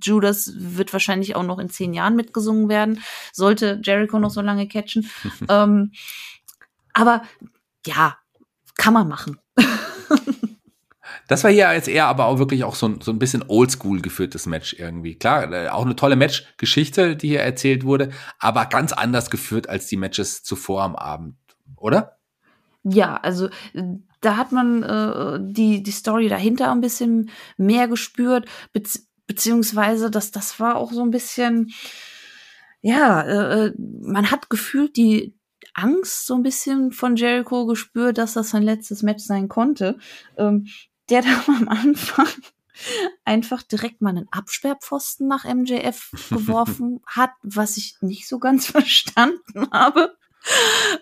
Judas 0.03 0.53
wird 0.57 0.93
wahrscheinlich 0.93 1.37
auch 1.37 1.43
noch 1.43 1.59
in 1.59 1.69
zehn 1.69 1.93
Jahren 1.93 2.17
mitgesungen 2.17 2.69
werden, 2.69 3.01
sollte 3.33 3.81
Jericho 3.83 4.19
noch 4.19 4.31
so 4.31 4.41
lange 4.41 4.69
catchen. 4.69 5.09
ähm, 5.49 5.93
aber 6.95 7.23
ja, 7.87 8.17
kann 8.77 8.95
man 8.95 9.09
machen. 9.09 9.39
Das 11.29 11.45
war 11.45 11.51
hier 11.51 11.73
jetzt 11.73 11.89
eher 11.89 12.09
aber 12.09 12.27
auch 12.27 12.39
wirklich 12.39 12.65
auch 12.65 12.75
so 12.75 12.87
ein, 12.89 13.01
so 13.01 13.11
ein 13.11 13.19
bisschen 13.19 13.45
oldschool 13.49 14.03
geführtes 14.03 14.45
Match 14.45 14.75
irgendwie. 14.79 15.15
Klar, 15.15 15.51
äh, 15.51 15.69
auch 15.69 15.85
eine 15.85 15.97
tolle 15.97 16.17
Matchgeschichte, 16.17 17.17
die 17.17 17.29
hier 17.29 17.41
erzählt 17.41 17.85
wurde, 17.85 18.11
aber 18.39 18.67
ganz 18.67 18.93
anders 18.93 19.31
geführt 19.31 19.67
als 19.67 19.87
die 19.87 19.97
Matches 19.97 20.43
zuvor 20.43 20.83
am 20.83 20.95
Abend, 20.95 21.37
oder? 21.77 22.19
Ja, 22.85 23.17
also 23.17 23.49
da 24.21 24.37
hat 24.37 24.53
man 24.53 24.83
äh, 24.83 25.39
die, 25.41 25.83
die 25.83 25.91
Story 25.91 26.29
dahinter 26.29 26.73
ein 26.73 26.81
bisschen 26.81 27.31
mehr 27.57 27.89
gespürt, 27.89 28.47
bezieh 28.73 29.01
beziehungsweise 29.27 30.11
das, 30.11 30.31
das 30.31 30.61
war 30.61 30.77
auch 30.77 30.93
so 30.93 31.03
ein 31.03 31.11
bisschen, 31.11 31.73
ja, 32.83 33.23
äh, 33.23 33.67
äh, 33.67 33.75
man 33.79 34.31
hat 34.31 34.51
gefühlt 34.51 34.97
die 34.97 35.35
Angst 35.73 36.27
so 36.27 36.35
ein 36.35 36.43
bisschen 36.43 36.93
von 36.93 37.17
Jericho 37.17 37.65
gespürt, 37.65 38.19
dass 38.19 38.35
das 38.35 38.51
sein 38.51 38.63
letztes 38.63 39.03
Match 39.03 39.25
sein 39.25 39.49
konnte. 39.49 39.97
Ähm, 40.37 40.67
der 41.09 41.23
da 41.23 41.29
am 41.47 41.69
Anfang 41.69 42.29
einfach 43.25 43.63
direkt 43.63 44.01
mal 44.01 44.11
einen 44.11 44.29
Absperrpfosten 44.31 45.29
nach 45.29 45.45
MJF 45.45 46.11
geworfen 46.31 47.01
hat, 47.07 47.31
was 47.43 47.77
ich 47.77 47.97
nicht 48.01 48.29
so 48.29 48.39
ganz 48.39 48.67
verstanden 48.71 49.69
habe. 49.73 50.17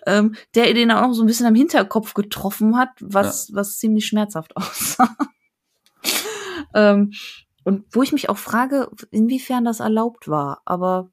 Ähm, 0.05 0.35
der 0.55 0.73
den 0.73 0.91
auch 0.91 1.13
so 1.13 1.23
ein 1.23 1.27
bisschen 1.27 1.45
am 1.45 1.55
Hinterkopf 1.55 2.13
getroffen 2.13 2.77
hat, 2.77 2.89
was, 2.99 3.49
ja. 3.49 3.55
was 3.55 3.77
ziemlich 3.77 4.05
schmerzhaft 4.05 4.55
aussah. 4.55 5.15
ähm, 6.73 7.11
und 7.63 7.85
wo 7.91 8.01
ich 8.01 8.11
mich 8.11 8.29
auch 8.29 8.37
frage, 8.37 8.89
inwiefern 9.11 9.65
das 9.65 9.79
erlaubt 9.79 10.27
war, 10.27 10.61
aber 10.65 11.11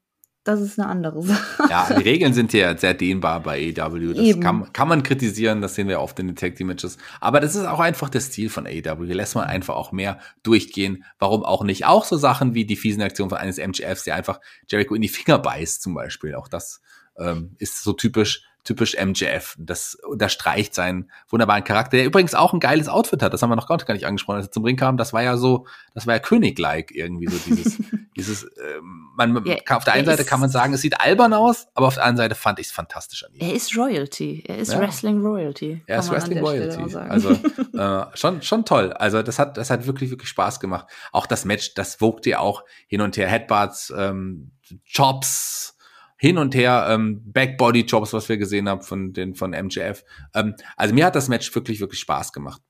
das 0.49 0.61
ist 0.61 0.79
eine 0.79 0.87
andere 0.87 1.21
Sache. 1.21 1.69
Ja, 1.69 1.87
die 1.89 2.01
Regeln 2.01 2.33
sind 2.33 2.53
ja 2.53 2.75
sehr 2.75 2.93
dehnbar 2.93 3.41
bei 3.41 3.73
AEW. 3.77 4.13
Das 4.13 4.39
kann, 4.39 4.71
kann, 4.73 4.87
man 4.87 5.03
kritisieren, 5.03 5.61
das 5.61 5.75
sehen 5.75 5.87
wir 5.87 5.99
oft 5.99 6.17
in 6.19 6.27
den 6.27 6.35
Tag 6.35 6.55
Team 6.55 6.67
Matches. 6.67 6.97
Aber 7.19 7.39
das 7.39 7.55
ist 7.55 7.65
auch 7.65 7.79
einfach 7.79 8.09
der 8.09 8.21
Stil 8.21 8.49
von 8.49 8.65
AEW. 8.65 9.03
Lässt 9.03 9.35
man 9.35 9.43
einfach 9.43 9.75
auch 9.75 9.91
mehr 9.91 10.19
durchgehen. 10.41 11.03
Warum 11.19 11.43
auch 11.43 11.63
nicht? 11.63 11.85
Auch 11.85 12.05
so 12.05 12.17
Sachen 12.17 12.55
wie 12.55 12.65
die 12.65 12.77
fiesen 12.77 13.03
Aktionen 13.03 13.29
von 13.29 13.37
eines 13.37 13.57
MGFs, 13.57 14.05
der 14.05 14.15
einfach 14.15 14.39
Jericho 14.67 14.95
in 14.95 15.01
die 15.01 15.09
Finger 15.09 15.37
beißt, 15.39 15.81
zum 15.81 15.93
Beispiel. 15.93 16.33
Auch 16.33 16.47
das 16.47 16.81
ähm, 17.19 17.55
ist 17.59 17.83
so 17.83 17.93
typisch 17.93 18.43
typisch 18.63 18.95
MJF. 18.95 19.55
Das 19.57 19.95
unterstreicht 19.95 20.75
seinen 20.75 21.09
wunderbaren 21.29 21.63
Charakter, 21.63 21.97
der 21.97 22.05
übrigens 22.05 22.35
auch 22.35 22.53
ein 22.53 22.59
geiles 22.59 22.87
Outfit 22.87 23.23
hat. 23.23 23.33
Das 23.33 23.41
haben 23.41 23.49
wir 23.49 23.55
noch 23.55 23.67
gar 23.67 23.93
nicht 23.93 24.05
angesprochen, 24.05 24.37
als 24.37 24.47
er 24.47 24.51
zum 24.51 24.63
Ring 24.63 24.75
kam. 24.75 24.97
Das 24.97 25.13
war 25.13 25.23
ja 25.23 25.37
so, 25.37 25.65
das 25.93 26.05
war 26.05 26.15
ja 26.15 26.19
König-like 26.19 26.91
irgendwie 26.91 27.27
so 27.27 27.37
dieses, 27.47 27.77
dieses, 28.15 28.43
äh, 28.43 28.79
man, 29.15 29.43
ja, 29.45 29.55
kann, 29.55 29.77
auf 29.77 29.85
der 29.85 29.93
einen 29.93 30.05
Seite 30.05 30.25
kann 30.25 30.39
man 30.39 30.49
sagen, 30.49 30.73
es 30.73 30.81
sieht 30.81 30.99
albern 30.99 31.33
aus, 31.33 31.67
aber 31.73 31.87
auf 31.87 31.95
der 31.95 32.03
anderen 32.03 32.17
Seite 32.17 32.35
fand 32.35 32.59
ich 32.59 32.67
es 32.67 32.71
fantastisch 32.71 33.23
an 33.23 33.33
ihm. 33.33 33.41
Er 33.41 33.53
ist 33.55 33.75
Royalty. 33.75 34.43
Er 34.45 34.57
ist 34.57 34.73
ja. 34.73 34.79
Wrestling 34.79 35.21
Royalty. 35.21 35.81
Er 35.87 35.99
ist 35.99 36.11
Wrestling 36.11 36.39
Royalty. 36.39 36.95
Also 36.95 37.31
äh, 37.73 38.05
schon, 38.15 38.41
schon 38.41 38.65
toll. 38.65 38.93
Also 38.93 39.23
das 39.23 39.39
hat, 39.39 39.57
das 39.57 39.69
hat 39.69 39.87
wirklich, 39.87 40.11
wirklich 40.11 40.29
Spaß 40.29 40.59
gemacht. 40.59 40.85
Auch 41.11 41.25
das 41.25 41.45
Match, 41.45 41.73
das 41.73 42.01
wogte 42.01 42.31
ja 42.31 42.39
auch 42.39 42.63
hin 42.87 43.01
und 43.01 43.17
her. 43.17 43.27
Headbutts, 43.27 43.91
ähm, 43.97 44.51
Chops, 44.85 45.75
hin 46.19 46.37
und 46.37 46.53
her 46.53 46.87
ähm, 46.89 47.21
Backbody-Jobs, 47.25 48.13
was 48.13 48.29
wir 48.29 48.37
gesehen 48.37 48.67
haben 48.67 48.81
von 48.81 49.13
den 49.13 49.35
von 49.35 49.51
MJF. 49.51 50.03
Ähm, 50.35 50.55
also 50.75 50.93
mir 50.93 51.05
hat 51.05 51.15
das 51.15 51.29
Match 51.29 51.55
wirklich, 51.55 51.79
wirklich 51.79 52.01
Spaß 52.01 52.33
gemacht. 52.33 52.61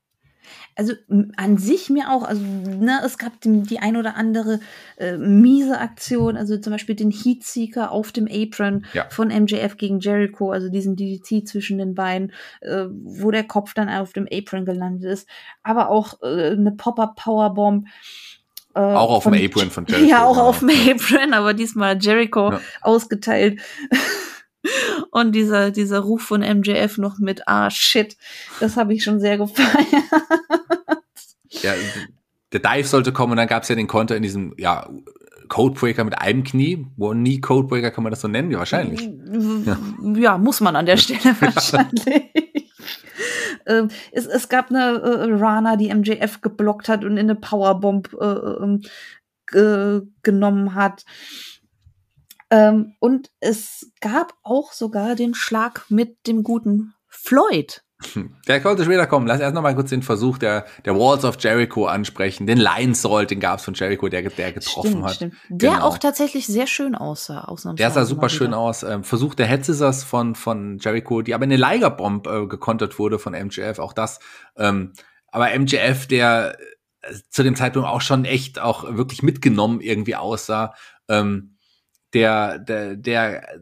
Also 0.76 0.94
an 1.36 1.58
sich 1.58 1.90
mir 1.90 2.10
auch, 2.10 2.22
also 2.22 2.42
ne, 2.42 3.00
es 3.04 3.18
gab 3.18 3.40
die, 3.40 3.62
die 3.62 3.80
ein 3.80 3.96
oder 3.96 4.16
andere 4.16 4.60
äh, 4.96 5.16
miese 5.16 5.78
Aktion, 5.78 6.36
also 6.36 6.56
zum 6.58 6.72
Beispiel 6.72 6.94
den 6.94 7.10
Heatseeker 7.10 7.90
auf 7.90 8.12
dem 8.12 8.28
Apron 8.30 8.86
ja. 8.92 9.06
von 9.10 9.28
MJF 9.28 9.76
gegen 9.76 10.00
Jericho, 10.00 10.52
also 10.52 10.68
diesen 10.68 10.96
DDT 10.96 11.46
zwischen 11.46 11.78
den 11.78 11.94
Beinen, 11.94 12.32
äh, 12.60 12.86
wo 12.88 13.30
der 13.30 13.44
Kopf 13.44 13.74
dann 13.74 13.88
auf 13.88 14.12
dem 14.12 14.28
Apron 14.32 14.64
gelandet 14.64 15.10
ist, 15.10 15.28
aber 15.62 15.90
auch 15.90 16.22
äh, 16.22 16.52
eine 16.52 16.72
Pop-up 16.72 17.16
Powerbomb. 17.16 17.86
Äh, 18.74 18.80
auch 18.80 19.10
auf 19.10 19.24
dem 19.24 19.34
Apron 19.34 19.70
von 19.70 19.86
Jericho. 19.86 20.08
Ja, 20.08 20.24
auch 20.24 20.34
genau. 20.34 20.46
auf 20.46 20.58
dem 20.60 20.70
Apron, 20.70 21.34
aber 21.34 21.54
diesmal 21.54 21.98
Jericho 22.00 22.52
ja. 22.52 22.60
ausgeteilt. 22.82 23.60
Und 25.10 25.32
dieser, 25.32 25.70
dieser 25.70 26.00
Ruf 26.00 26.22
von 26.22 26.40
MJF 26.42 26.98
noch 26.98 27.18
mit, 27.18 27.48
ah, 27.48 27.70
shit, 27.70 28.16
das 28.60 28.76
habe 28.76 28.92
ich 28.92 29.02
schon 29.02 29.18
sehr 29.18 29.38
gefeiert. 29.38 29.86
Ja, 31.62 31.72
der 32.52 32.60
Dive 32.60 32.86
sollte 32.86 33.12
kommen 33.12 33.32
und 33.32 33.38
dann 33.38 33.48
gab 33.48 33.62
es 33.62 33.68
ja 33.70 33.74
den 33.74 33.86
Konter 33.86 34.16
in 34.16 34.22
diesem, 34.22 34.54
ja, 34.58 34.88
Codebreaker 35.50 36.04
mit 36.04 36.18
einem 36.18 36.44
Knie. 36.44 36.86
One-Knee 36.96 37.38
Codebreaker 37.40 37.90
kann 37.90 38.04
man 38.04 38.10
das 38.10 38.20
so 38.20 38.28
nennen? 38.28 38.50
Ja, 38.50 38.58
wahrscheinlich. 38.58 39.10
Ja, 39.66 39.76
ja 40.14 40.38
muss 40.38 40.60
man 40.60 40.76
an 40.76 40.86
der 40.86 40.96
Stelle 40.96 41.34
wahrscheinlich. 41.40 42.22
Ähm, 43.70 43.88
es, 44.12 44.26
es 44.26 44.48
gab 44.48 44.70
eine 44.70 45.00
äh, 45.00 45.32
Rana, 45.32 45.76
die 45.76 45.94
MJF 45.94 46.40
geblockt 46.40 46.88
hat 46.88 47.04
und 47.04 47.12
in 47.12 47.30
eine 47.30 47.36
Powerbomb 47.36 48.12
äh, 48.20 49.58
äh, 49.58 50.02
genommen 50.22 50.74
hat. 50.74 51.04
Ähm, 52.50 52.96
und 52.98 53.30
es 53.38 53.92
gab 54.00 54.34
auch 54.42 54.72
sogar 54.72 55.14
den 55.14 55.34
Schlag 55.34 55.86
mit 55.88 56.26
dem 56.26 56.42
guten 56.42 56.94
Floyd. 57.06 57.82
Der 58.48 58.60
konnte 58.60 58.84
später 58.84 59.06
kommen. 59.06 59.26
Lass 59.26 59.40
erst 59.40 59.54
noch 59.54 59.62
mal 59.62 59.74
kurz 59.74 59.90
den 59.90 60.02
Versuch 60.02 60.38
der, 60.38 60.66
der 60.84 60.96
Walls 60.96 61.24
of 61.24 61.36
Jericho 61.38 61.86
ansprechen. 61.86 62.46
Den 62.46 62.58
Lion 62.58 62.94
Salt, 62.94 63.30
den 63.30 63.40
gab's 63.40 63.64
von 63.64 63.74
Jericho, 63.74 64.08
der, 64.08 64.22
der 64.22 64.52
getroffen 64.52 64.90
stimmt, 64.90 65.04
hat. 65.04 65.14
Stimmt. 65.14 65.34
Der 65.48 65.72
genau. 65.72 65.84
auch 65.84 65.98
tatsächlich 65.98 66.46
sehr 66.46 66.66
schön 66.66 66.94
aussah. 66.94 67.54
Der 67.74 67.90
sah 67.90 68.04
super 68.04 68.28
schön 68.28 68.54
aus. 68.54 68.82
Ähm, 68.82 69.04
Versuch 69.04 69.34
der 69.34 69.46
Head 69.46 69.64
Scissors 69.64 70.04
von, 70.04 70.34
von 70.34 70.78
Jericho, 70.78 71.22
die 71.22 71.34
aber 71.34 71.44
in 71.44 71.52
eine 71.52 71.60
Liger 71.60 71.90
Bomb 71.90 72.26
äh, 72.26 72.46
gekontert 72.46 72.98
wurde 72.98 73.18
von 73.18 73.32
MJF. 73.32 73.78
Auch 73.78 73.92
das. 73.92 74.20
Ähm, 74.56 74.92
aber 75.28 75.56
MJF, 75.58 76.06
der 76.06 76.56
äh, 77.02 77.14
zu 77.30 77.42
dem 77.42 77.56
Zeitpunkt 77.56 77.88
auch 77.88 78.00
schon 78.00 78.24
echt 78.24 78.58
auch 78.60 78.96
wirklich 78.96 79.22
mitgenommen 79.22 79.80
irgendwie 79.80 80.16
aussah. 80.16 80.74
Ähm, 81.08 81.56
der, 82.12 82.58
der, 82.58 82.96
der 82.96 83.60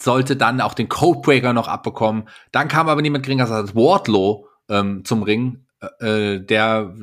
sollte 0.00 0.36
dann 0.36 0.60
auch 0.60 0.74
den 0.74 0.88
Codebreaker 0.88 1.52
noch 1.52 1.68
abbekommen. 1.68 2.28
Dann 2.52 2.68
kam 2.68 2.88
aber 2.88 3.02
niemand 3.02 3.24
geringer 3.24 3.50
als 3.50 3.74
Wardlow 3.74 4.46
ähm, 4.68 5.04
zum 5.04 5.22
Ring. 5.22 5.66
Äh, 6.00 6.34
äh, 6.34 6.40
der, 6.40 6.94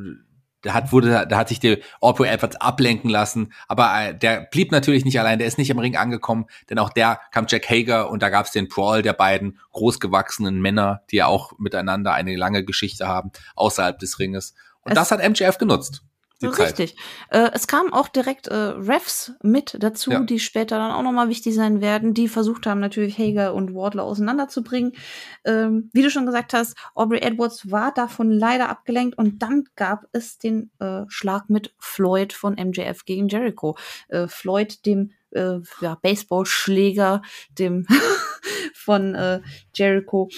der 0.64 0.74
hat 0.74 0.92
wurde, 0.92 1.28
der 1.28 1.38
hat 1.38 1.50
sich 1.50 1.60
der 1.60 1.78
Orpo 2.02 2.24
etwas 2.24 2.56
ablenken 2.56 3.10
lassen, 3.10 3.54
aber 3.68 3.92
äh, 3.96 4.18
der 4.18 4.48
blieb 4.52 4.72
natürlich 4.72 5.06
nicht 5.06 5.20
allein. 5.20 5.38
Der 5.38 5.48
ist 5.48 5.58
nicht 5.58 5.70
im 5.70 5.80
Ring 5.80 5.96
angekommen, 5.96 6.46
denn 6.70 6.80
auch 6.80 6.90
der 6.90 7.20
kam 7.32 7.46
Jack 7.48 7.70
Hager 7.70 8.10
und 8.10 8.24
da 8.24 8.30
gab 8.30 8.46
es 8.46 8.52
den 8.52 8.68
Brawl 8.68 9.02
der 9.02 9.14
beiden 9.14 9.60
großgewachsenen 9.74 10.60
Männer, 10.60 11.04
die 11.12 11.18
ja 11.18 11.28
auch 11.28 11.54
miteinander 11.60 12.14
eine 12.14 12.36
lange 12.36 12.66
Geschichte 12.66 13.08
haben 13.08 13.32
außerhalb 13.56 14.00
des 14.00 14.20
Ringes. 14.20 14.56
Und 14.82 14.94
es 14.94 14.96
das 14.96 15.12
hat 15.12 15.28
MJF 15.28 15.58
genutzt. 15.58 16.04
Richtig. 16.44 16.96
Äh, 17.30 17.50
es 17.54 17.68
kamen 17.68 17.92
auch 17.92 18.08
direkt 18.08 18.48
äh, 18.48 18.56
Refs 18.56 19.34
mit 19.42 19.76
dazu, 19.80 20.12
ja. 20.12 20.20
die 20.20 20.40
später 20.40 20.78
dann 20.78 20.92
auch 20.92 21.02
nochmal 21.02 21.30
wichtig 21.30 21.56
sein 21.56 21.82
werden, 21.82 22.14
die 22.14 22.28
versucht 22.28 22.68
haben, 22.68 22.80
natürlich 22.80 23.18
Hager 23.18 23.56
und 23.56 23.74
Wardler 23.74 24.04
auseinanderzubringen. 24.04 24.94
Ähm, 25.46 25.90
wie 25.94 26.04
du 26.04 26.12
schon 26.12 26.28
gesagt 26.28 26.54
hast, 26.54 26.78
Aubrey 26.94 27.22
Edwards 27.22 27.72
war 27.72 27.92
davon 27.92 28.30
leider 28.32 28.70
abgelenkt 28.70 29.18
und 29.18 29.42
dann 29.42 29.64
gab 29.76 30.06
es 30.12 30.38
den 30.38 30.70
äh, 30.80 31.04
Schlag 31.08 31.50
mit 31.50 31.74
Floyd 31.80 32.34
von 32.34 32.54
MJF 32.54 33.06
gegen 33.06 33.28
Jericho. 33.30 33.76
Äh, 34.10 34.28
Floyd, 34.28 34.86
dem 34.86 35.12
äh, 35.32 35.60
ja, 35.82 35.96
Baseballschläger, 36.02 37.24
dem 37.50 37.88
von 38.74 39.16
äh, 39.16 39.42
Jericho. 39.74 40.30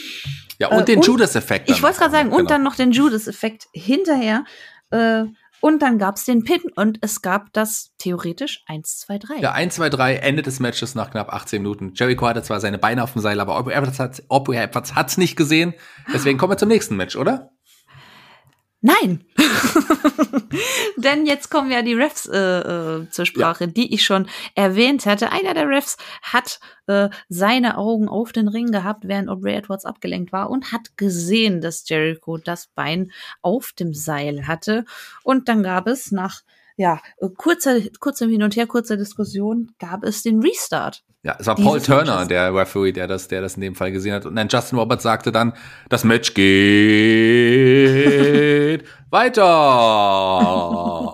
Ja, 0.59 0.69
und 0.69 0.87
den 0.87 1.01
Judas-Effekt. 1.01 1.69
Ich 1.69 1.83
wollte 1.83 1.99
gerade 1.99 2.11
sagen, 2.11 2.29
genau. 2.29 2.39
und 2.39 2.49
dann 2.49 2.63
noch 2.63 2.75
den 2.75 2.91
Judas-Effekt 2.91 3.67
hinterher. 3.73 4.45
Äh, 4.91 5.25
und 5.62 5.82
dann 5.82 5.97
gab 5.97 6.16
es 6.16 6.26
den 6.26 6.43
Pin 6.43 6.62
und 6.76 6.99
es 7.01 7.22
gab 7.22 7.51
das 7.53 7.91
theoretisch 7.97 8.64
1, 8.68 8.99
2, 8.99 9.18
3. 9.18 9.36
Ja, 9.39 9.51
1, 9.51 9.76
2, 9.76 9.89
3, 9.89 10.16
Ende 10.16 10.41
des 10.41 10.60
Matches 10.60 10.95
nach 10.95 11.12
knapp 11.12 11.34
18 11.34 11.62
Minuten. 11.62 11.93
Jericho 11.95 12.28
hatte 12.28 12.43
zwar 12.43 12.60
seine 12.60 12.78
Beine 12.78 13.03
auf 13.03 13.14
dem 13.14 13.22
Seil, 13.22 13.39
aber 13.39 13.57
Aubrey 13.57 13.74
Edwards 13.76 14.95
hat 14.95 15.10
es 15.10 15.18
nicht 15.18 15.36
gesehen. 15.36 15.74
Deswegen 16.14 16.38
kommen 16.38 16.53
wir 16.53 16.57
zum 16.57 16.70
nächsten 16.70 16.95
Match, 16.95 17.16
oder? 17.16 17.51
Nein. 18.82 19.25
Denn 20.97 21.25
jetzt 21.25 21.49
kommen 21.49 21.69
ja 21.69 21.82
die 21.82 21.93
Refs 21.93 22.25
äh, 22.27 22.59
äh, 22.59 23.09
zur 23.09 23.25
Sprache, 23.25 23.65
ja. 23.65 23.69
die 23.69 23.93
ich 23.93 24.05
schon 24.05 24.27
erwähnt 24.55 25.05
hatte. 25.05 25.34
Einer 25.34 25.53
der 25.53 25.67
Refs 25.67 25.97
hat 26.21 26.59
äh, 26.88 27.09
seine 27.27 27.77
Augen 27.77 28.07
auf 28.07 28.32
den 28.32 28.47
Ring 28.47 28.71
gehabt, 28.71 29.05
während 29.05 29.27
Aubrey 29.27 29.55
Edwards 29.55 29.84
abgelenkt 29.84 30.32
war 30.32 30.49
und 30.49 30.71
hat 30.71 30.95
gesehen, 30.95 31.59
dass 31.59 31.88
Jericho 31.89 32.38
das 32.38 32.67
Bein 32.67 33.11
auf 33.41 33.73
dem 33.73 33.93
Seil 33.93 34.47
hatte. 34.47 34.86
Und 35.23 35.49
dann 35.49 35.61
gab 35.61 35.88
es 35.88 36.11
nach 36.11 36.41
ja, 36.77 37.01
kurzer, 37.36 37.82
kurzem 37.99 38.30
Hin 38.30 38.43
und 38.43 38.55
Her, 38.55 38.65
kurzer 38.65 38.95
Diskussion, 38.95 39.73
gab 39.80 40.05
es 40.05 40.23
den 40.23 40.39
Restart. 40.39 41.03
Ja, 41.22 41.36
es 41.38 41.47
war 41.47 41.55
Paul 41.55 41.82
Turner, 41.82 42.26
der 42.26 42.55
Referee, 42.55 42.93
der 42.93 43.05
das, 43.05 43.28
der 43.28 43.41
das 43.41 43.55
in 43.55 43.61
dem 43.61 43.76
Fall 43.76 43.91
gesehen 43.91 44.13
hat. 44.13 44.26
Und 44.26 44.38
dann 44.38 44.47
Justin 44.47 44.80
Roberts 44.80 45.03
sagte 45.03 45.34
dann, 45.34 45.51
das 45.89 46.05
Match 46.05 46.34
geht 46.34 46.45
weiter. 49.09 49.45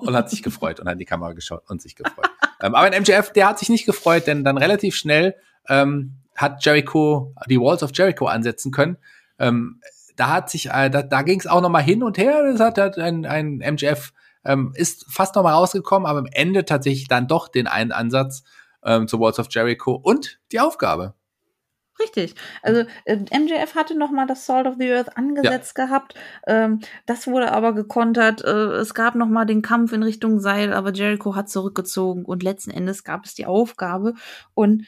und 0.02 0.16
hat 0.16 0.30
sich 0.30 0.44
gefreut 0.44 0.80
und 0.80 0.86
hat 0.86 0.94
in 0.94 1.00
die 1.00 1.06
Kamera 1.06 1.34
geschaut 1.34 1.64
und 1.70 1.82
sich 1.82 1.96
gefreut. 1.96 2.30
ähm, 2.62 2.76
aber 2.76 2.96
in 2.96 3.02
MJF, 3.02 3.34
der 3.34 3.50
hat 3.50 3.58
sich 3.58 3.70
nicht 3.70 3.88
gefreut, 3.88 4.28
denn 4.28 4.44
dann 4.44 4.60
relativ 4.60 4.96
schnell 4.96 5.34
ähm, 5.68 6.18
hat 6.36 6.64
Jericho 6.64 7.34
die 7.50 7.60
Walls 7.60 7.82
of 7.82 7.90
Jericho 7.92 8.28
ansetzen 8.28 8.72
können. 8.72 8.98
Ähm, 9.40 9.82
da 10.16 10.30
hat 10.30 10.52
sich, 10.52 10.70
äh, 10.70 10.92
da, 10.92 11.02
da 11.02 11.24
ging 11.24 11.40
es 11.40 11.48
auch 11.48 11.62
noch 11.62 11.70
mal 11.70 11.82
hin 11.82 12.04
und 12.04 12.20
her. 12.20 12.44
Das 12.52 12.60
hat, 12.60 12.78
hat 12.78 13.00
ein, 13.00 13.26
ein 13.26 13.58
MJF 13.58 14.14
ähm, 14.46 14.72
ist 14.76 15.08
fast 15.10 15.34
noch 15.34 15.42
mal 15.42 15.54
rausgekommen, 15.54 16.06
aber 16.06 16.20
am 16.20 16.28
Ende 16.32 16.64
tatsächlich 16.64 17.08
dann 17.08 17.28
doch 17.28 17.48
den 17.48 17.66
einen 17.66 17.92
Ansatz 17.92 18.44
ähm, 18.86 19.08
zu 19.08 19.20
Walls 19.20 19.40
of 19.40 19.48
Jericho 19.50 19.94
und 19.94 20.40
die 20.52 20.60
Aufgabe. 20.60 21.16
Richtig. 22.00 22.36
Also 22.62 22.84
äh, 23.06 23.16
MJF 23.16 23.76
hatte 23.76 23.98
noch 23.98 24.12
mal 24.12 24.28
das 24.28 24.46
Salt 24.46 24.68
of 24.68 24.76
the 24.78 24.92
Earth 24.92 25.18
angesetzt 25.18 25.78
ja. 25.78 25.86
gehabt. 25.86 26.14
Ähm, 26.46 26.82
das 27.06 27.26
wurde 27.26 27.54
aber 27.54 27.74
gekontert. 27.74 28.44
Äh, 28.44 28.74
es 28.76 28.94
gab 28.94 29.16
noch 29.16 29.30
mal 29.30 29.46
den 29.46 29.62
Kampf 29.62 29.94
in 29.94 30.04
Richtung 30.04 30.40
Seil, 30.40 30.74
aber 30.74 30.92
Jericho 30.92 31.36
hat 31.36 31.50
zurückgezogen 31.50 32.26
und 32.26 32.44
letzten 32.44 32.72
Endes 32.72 33.06
gab 33.06 33.26
es 33.26 33.34
die 33.34 33.46
Aufgabe 33.46 34.14
und 34.54 34.86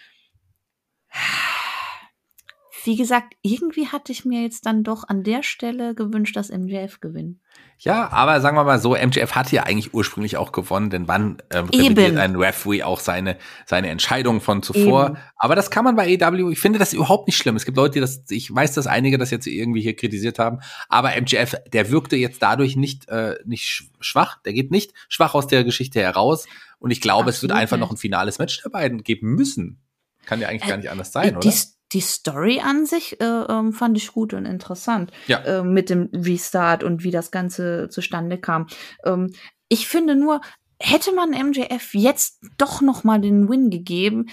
wie 2.88 2.95
gesagt, 2.95 3.35
irgendwie 3.41 3.88
hatte 3.88 4.13
ich 4.13 4.25
mir 4.25 4.41
jetzt 4.41 4.65
dann 4.65 4.83
doch 4.83 5.03
an 5.07 5.23
der 5.23 5.43
Stelle 5.43 5.93
gewünscht, 5.93 6.35
dass 6.38 6.49
MJF 6.49 7.01
gewinnt. 7.01 7.38
Ja, 7.79 8.11
aber 8.11 8.41
sagen 8.41 8.57
wir 8.57 8.63
mal 8.63 8.79
so, 8.79 8.95
MJF 8.95 9.35
hat 9.35 9.51
ja 9.51 9.63
eigentlich 9.63 9.93
ursprünglich 9.93 10.38
auch 10.38 10.51
gewonnen, 10.51 10.89
denn 10.89 11.07
wann 11.07 11.38
ähm, 11.51 11.65
revidiert 11.65 12.17
ein 12.17 12.35
Referee 12.35 12.81
auch 12.81 12.99
seine, 12.99 13.38
seine 13.65 13.89
Entscheidung 13.89 14.41
von 14.41 14.63
zuvor? 14.63 15.07
Eben. 15.07 15.17
Aber 15.35 15.55
das 15.55 15.69
kann 15.69 15.83
man 15.83 15.95
bei 15.95 16.17
AEW, 16.17 16.49
ich 16.49 16.59
finde 16.59 16.79
das 16.79 16.93
überhaupt 16.93 17.27
nicht 17.27 17.38
schlimm. 17.38 17.55
Es 17.55 17.65
gibt 17.65 17.77
Leute, 17.77 17.95
die 17.95 17.99
das, 17.99 18.23
ich 18.29 18.53
weiß, 18.55 18.73
dass 18.73 18.88
einige 18.88 19.17
das 19.17 19.29
jetzt 19.29 19.45
irgendwie 19.45 19.81
hier 19.81 19.95
kritisiert 19.95 20.39
haben, 20.39 20.61
aber 20.88 21.11
MJF, 21.19 21.55
der 21.71 21.91
wirkte 21.91 22.15
jetzt 22.15 22.41
dadurch 22.41 22.77
nicht, 22.77 23.09
äh, 23.09 23.35
nicht 23.45 23.91
schwach, 23.99 24.41
der 24.43 24.53
geht 24.53 24.71
nicht 24.71 24.93
schwach 25.09 25.35
aus 25.35 25.45
der 25.45 25.63
Geschichte 25.63 25.99
heraus 25.99 26.47
und 26.79 26.91
ich 26.91 27.01
glaube, 27.01 27.29
Absolut. 27.29 27.35
es 27.35 27.41
wird 27.43 27.51
einfach 27.51 27.77
noch 27.77 27.91
ein 27.91 27.97
finales 27.97 28.39
Match 28.39 28.63
der 28.63 28.69
beiden 28.69 29.03
geben 29.03 29.35
müssen. 29.35 29.81
Kann 30.25 30.41
ja 30.41 30.47
eigentlich 30.47 30.63
äh, 30.63 30.69
gar 30.69 30.77
nicht 30.77 30.89
anders 30.89 31.11
sein, 31.11 31.38
die, 31.41 31.47
oder? 31.47 31.57
Die 31.93 32.01
Story 32.01 32.59
an 32.59 32.85
sich 32.85 33.19
äh, 33.21 33.25
ähm, 33.25 33.73
fand 33.73 33.97
ich 33.97 34.11
gut 34.11 34.33
und 34.33 34.45
interessant. 34.45 35.11
Ja. 35.27 35.39
Äh, 35.39 35.63
mit 35.63 35.89
dem 35.89 36.09
Restart 36.13 36.83
und 36.83 37.03
wie 37.03 37.11
das 37.11 37.31
Ganze 37.31 37.89
zustande 37.89 38.38
kam. 38.38 38.67
Ähm, 39.05 39.33
ich 39.69 39.88
finde 39.88 40.15
nur, 40.15 40.41
hätte 40.79 41.13
man 41.13 41.31
MJF 41.31 41.93
jetzt 41.93 42.39
doch 42.57 42.81
noch 42.81 43.03
mal 43.03 43.19
den 43.19 43.49
Win 43.49 43.69
gegeben, 43.69 44.27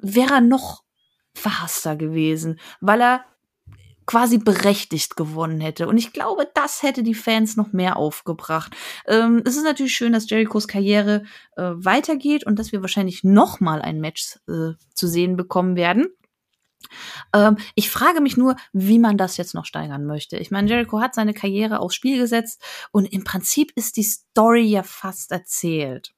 wäre 0.00 0.34
er 0.34 0.40
noch 0.40 0.82
verhasster 1.34 1.96
gewesen, 1.96 2.58
weil 2.80 3.00
er 3.02 3.24
quasi 4.06 4.38
berechtigt 4.38 5.16
gewonnen 5.16 5.60
hätte. 5.60 5.88
Und 5.88 5.98
ich 5.98 6.12
glaube, 6.12 6.48
das 6.54 6.82
hätte 6.82 7.02
die 7.02 7.14
Fans 7.14 7.56
noch 7.56 7.72
mehr 7.72 7.96
aufgebracht. 7.96 8.74
Ähm, 9.06 9.42
es 9.44 9.56
ist 9.56 9.64
natürlich 9.64 9.94
schön, 9.94 10.12
dass 10.12 10.30
Jerichos 10.30 10.68
Karriere 10.68 11.24
äh, 11.56 11.72
weitergeht 11.74 12.46
und 12.46 12.58
dass 12.58 12.70
wir 12.70 12.80
wahrscheinlich 12.82 13.24
noch 13.24 13.60
mal 13.60 13.82
ein 13.82 14.00
Match 14.00 14.38
äh, 14.48 14.74
zu 14.94 15.08
sehen 15.08 15.36
bekommen 15.36 15.74
werden. 15.76 16.06
Ähm, 17.32 17.56
ich 17.74 17.90
frage 17.90 18.20
mich 18.20 18.36
nur, 18.36 18.56
wie 18.72 18.98
man 18.98 19.16
das 19.16 19.36
jetzt 19.36 19.54
noch 19.54 19.64
steigern 19.64 20.06
möchte. 20.06 20.36
Ich 20.36 20.50
meine, 20.50 20.68
Jericho 20.68 21.00
hat 21.00 21.14
seine 21.14 21.34
Karriere 21.34 21.80
aufs 21.80 21.94
Spiel 21.94 22.18
gesetzt 22.18 22.62
und 22.92 23.06
im 23.06 23.24
Prinzip 23.24 23.72
ist 23.74 23.96
die 23.96 24.04
Story 24.04 24.64
ja 24.64 24.82
fast 24.82 25.32
erzählt. 25.32 26.12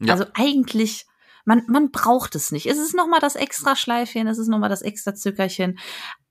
Ja. 0.00 0.14
Also 0.14 0.24
eigentlich, 0.34 1.06
man, 1.44 1.62
man 1.68 1.90
braucht 1.90 2.34
es 2.34 2.52
nicht. 2.52 2.66
Es 2.66 2.78
ist 2.78 2.94
noch 2.94 3.06
mal 3.06 3.20
das 3.20 3.36
extra 3.36 3.76
Schleifchen, 3.76 4.26
es 4.26 4.38
ist 4.38 4.48
noch 4.48 4.58
mal 4.58 4.68
das 4.68 4.82
extra 4.82 5.14
Zückerchen. 5.14 5.78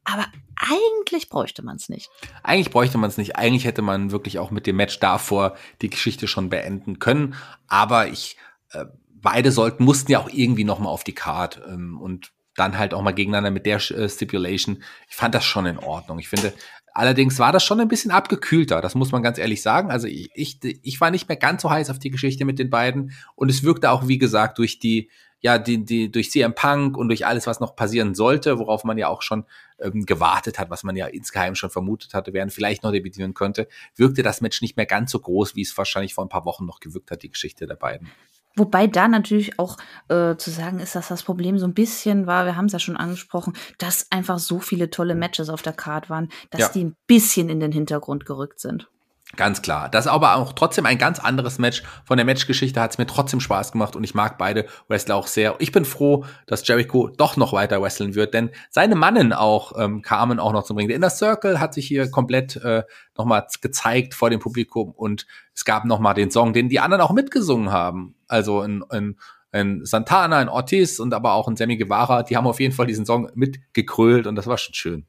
Aber 0.04 0.26
eigentlich 0.56 1.30
bräuchte 1.30 1.64
man 1.64 1.76
es 1.76 1.90
nicht. 1.90 2.10
Eigentlich 2.42 2.72
bräuchte 2.72 2.98
man 2.98 3.10
es 3.10 3.18
nicht. 3.18 3.36
Eigentlich 3.36 3.66
hätte 3.66 3.82
man 3.82 4.12
wirklich 4.12 4.40
auch 4.40 4.50
mit 4.50 4.66
dem 4.66 4.76
Match 4.76 5.00
davor 5.00 5.56
die 5.82 5.90
Geschichte 5.90 6.28
schon 6.28 6.50
beenden 6.50 7.00
können. 7.00 7.36
Aber 7.68 8.08
ich, 8.08 8.38
äh, 8.72 8.86
beide 9.22 9.52
sollten, 9.52 9.84
mussten 9.84 10.12
ja 10.12 10.20
auch 10.20 10.30
irgendwie 10.32 10.64
noch 10.64 10.80
mal 10.80 10.90
auf 10.90 11.04
die 11.04 11.14
Card. 11.14 11.62
Ähm, 11.68 12.00
und 12.02 12.32
dann 12.60 12.78
halt 12.78 12.94
auch 12.94 13.02
mal 13.02 13.12
gegeneinander 13.12 13.52
mit 13.52 13.66
der 13.66 13.78
äh, 13.78 14.10
Stipulation. 14.10 14.84
Ich 15.10 15.16
fand 15.16 15.36
das 15.36 15.46
schon 15.46 15.66
in 15.66 15.78
Ordnung. 15.78 16.20
Ich 16.20 16.30
finde, 16.30 16.54
allerdings 16.94 17.40
war 17.40 17.52
das 17.52 17.64
schon 17.64 17.80
ein 17.80 17.88
bisschen 17.88 18.12
abgekühlter, 18.12 18.82
das 18.82 18.96
muss 18.96 19.12
man 19.12 19.24
ganz 19.24 19.38
ehrlich 19.38 19.62
sagen. 19.62 19.92
Also 19.92 20.08
ich, 20.08 20.30
ich, 20.34 20.60
ich 20.64 21.02
war 21.02 21.12
nicht 21.12 21.28
mehr 21.28 21.38
ganz 21.38 21.62
so 21.62 21.70
heiß 21.70 21.90
auf 21.90 22.00
die 22.00 22.12
Geschichte 22.12 22.46
mit 22.46 22.60
den 22.60 22.70
beiden 22.70 23.14
und 23.36 23.50
es 23.50 23.64
wirkte 23.64 23.92
auch, 23.92 24.08
wie 24.08 24.18
gesagt, 24.18 24.58
durch 24.58 24.80
die, 24.80 25.10
ja, 25.42 25.58
die, 25.58 25.86
die, 25.86 26.12
durch 26.12 26.32
CM 26.32 26.54
Punk 26.54 26.98
und 26.98 27.08
durch 27.08 27.26
alles, 27.26 27.48
was 27.48 27.62
noch 27.62 27.76
passieren 27.76 28.14
sollte, 28.14 28.60
worauf 28.60 28.84
man 28.84 28.98
ja 28.98 29.08
auch 29.08 29.22
schon 29.22 29.46
ähm, 29.80 30.06
gewartet 30.06 30.60
hat, 30.60 30.70
was 30.70 30.84
man 30.84 30.98
ja 30.98 31.08
insgeheim 31.08 31.56
schon 31.56 31.70
vermutet 31.70 32.14
hatte, 32.14 32.34
während 32.34 32.52
vielleicht 32.52 32.84
noch 32.84 32.92
debütieren 32.92 33.34
könnte, 33.34 33.70
wirkte 33.96 34.22
das 34.22 34.42
Match 34.42 34.62
nicht 34.62 34.76
mehr 34.76 34.86
ganz 34.86 35.12
so 35.12 35.20
groß, 35.20 35.56
wie 35.56 35.62
es 35.62 35.78
wahrscheinlich 35.78 36.14
vor 36.14 36.26
ein 36.26 36.30
paar 36.30 36.46
Wochen 36.46 36.66
noch 36.66 36.82
gewirkt 36.82 37.12
hat, 37.12 37.24
die 37.24 37.30
Geschichte 37.30 37.68
der 37.68 37.76
beiden. 37.76 38.10
Wobei 38.56 38.88
da 38.88 39.08
natürlich 39.08 39.60
auch 39.60 39.78
äh, 40.10 40.36
zu 40.36 40.50
sagen 40.50 40.80
ist, 40.80 40.96
dass 40.96 41.08
das 41.08 41.24
Problem 41.24 41.58
so 41.58 41.66
ein 41.66 41.74
bisschen 41.74 42.28
war, 42.28 42.46
wir 42.46 42.56
haben 42.56 42.66
es 42.66 42.74
ja 42.74 42.80
schon 42.80 42.98
angesprochen, 42.98 43.54
dass 43.78 44.08
einfach 44.12 44.40
so 44.40 44.60
viele 44.60 44.90
tolle 44.90 45.16
Matches 45.16 45.50
auf 45.50 45.62
der 45.62 45.74
Card 45.74 46.10
waren, 46.10 46.30
dass 46.50 46.62
ja. 46.62 46.70
die 46.70 46.84
ein 46.86 46.96
bisschen 47.08 47.50
in 47.50 47.60
den 47.60 47.72
Hintergrund 47.72 48.26
gerückt 48.26 48.60
sind. 48.60 48.90
Ganz 49.36 49.62
klar. 49.62 49.90
Das 49.90 50.06
ist 50.06 50.12
aber 50.12 50.38
auch 50.38 50.54
trotzdem 50.54 50.88
ein 50.88 50.98
ganz 50.98 51.20
anderes 51.20 51.60
Match. 51.60 51.84
Von 52.04 52.18
der 52.18 52.26
Matchgeschichte 52.26 52.82
hat 52.82 52.92
es 52.92 52.98
mir 52.98 53.06
trotzdem 53.06 53.40
Spaß 53.40 53.72
gemacht 53.72 53.96
und 53.96 54.04
ich 54.04 54.16
mag 54.16 54.40
beide 54.40 54.66
Wrestler 54.88 55.16
auch 55.16 55.28
sehr. 55.28 55.56
Ich 55.60 55.72
bin 55.72 55.86
froh, 55.86 56.26
dass 56.48 56.68
Jericho 56.68 57.10
doch 57.10 57.38
noch 57.38 57.54
weiter 57.54 57.80
wresteln 57.80 58.16
wird, 58.16 58.34
denn 58.34 58.50
seine 58.72 58.96
Mannen 58.96 59.32
auch 59.32 59.74
ähm, 59.78 60.02
kamen 60.02 60.40
auch 60.40 60.52
noch 60.52 60.64
zum 60.64 60.78
Ring. 60.78 60.88
Der 60.88 60.98
Inner 60.98 61.12
Circle 61.12 61.60
hat 61.60 61.76
sich 61.76 61.88
hier 61.88 62.10
komplett 62.10 62.56
äh, 62.58 62.84
nochmal 63.18 63.46
gezeigt 63.62 64.16
vor 64.16 64.32
dem 64.32 64.40
Publikum 64.40 64.92
und 64.92 65.28
es 65.54 65.64
gab 65.64 65.86
nochmal 65.86 66.16
den 66.16 66.32
Song, 66.32 66.54
den 66.54 66.68
die 66.68 66.80
anderen 66.80 67.02
auch 67.02 67.12
mitgesungen 67.14 67.72
haben. 67.72 68.16
Also 68.28 68.64
in, 68.64 68.84
in, 68.92 69.16
in 69.52 69.86
Santana, 69.86 70.42
in 70.42 70.50
Ortiz 70.50 71.00
und 71.00 71.14
aber 71.14 71.34
auch 71.34 71.48
in 71.48 71.56
Sammy 71.56 71.78
Guevara. 71.78 72.24
Die 72.24 72.36
haben 72.36 72.48
auf 72.48 72.60
jeden 72.60 72.74
Fall 72.74 72.88
diesen 72.88 73.06
Song 73.06 73.30
mitgekrölt 73.36 74.26
und 74.26 74.36
das 74.36 74.48
war 74.48 74.58
schon 74.58 74.74
schön. 74.74 75.06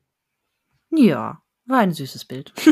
Ja, 0.90 1.40
war 1.64 1.78
ein 1.78 1.92
süßes 1.92 2.26
Bild. 2.26 2.52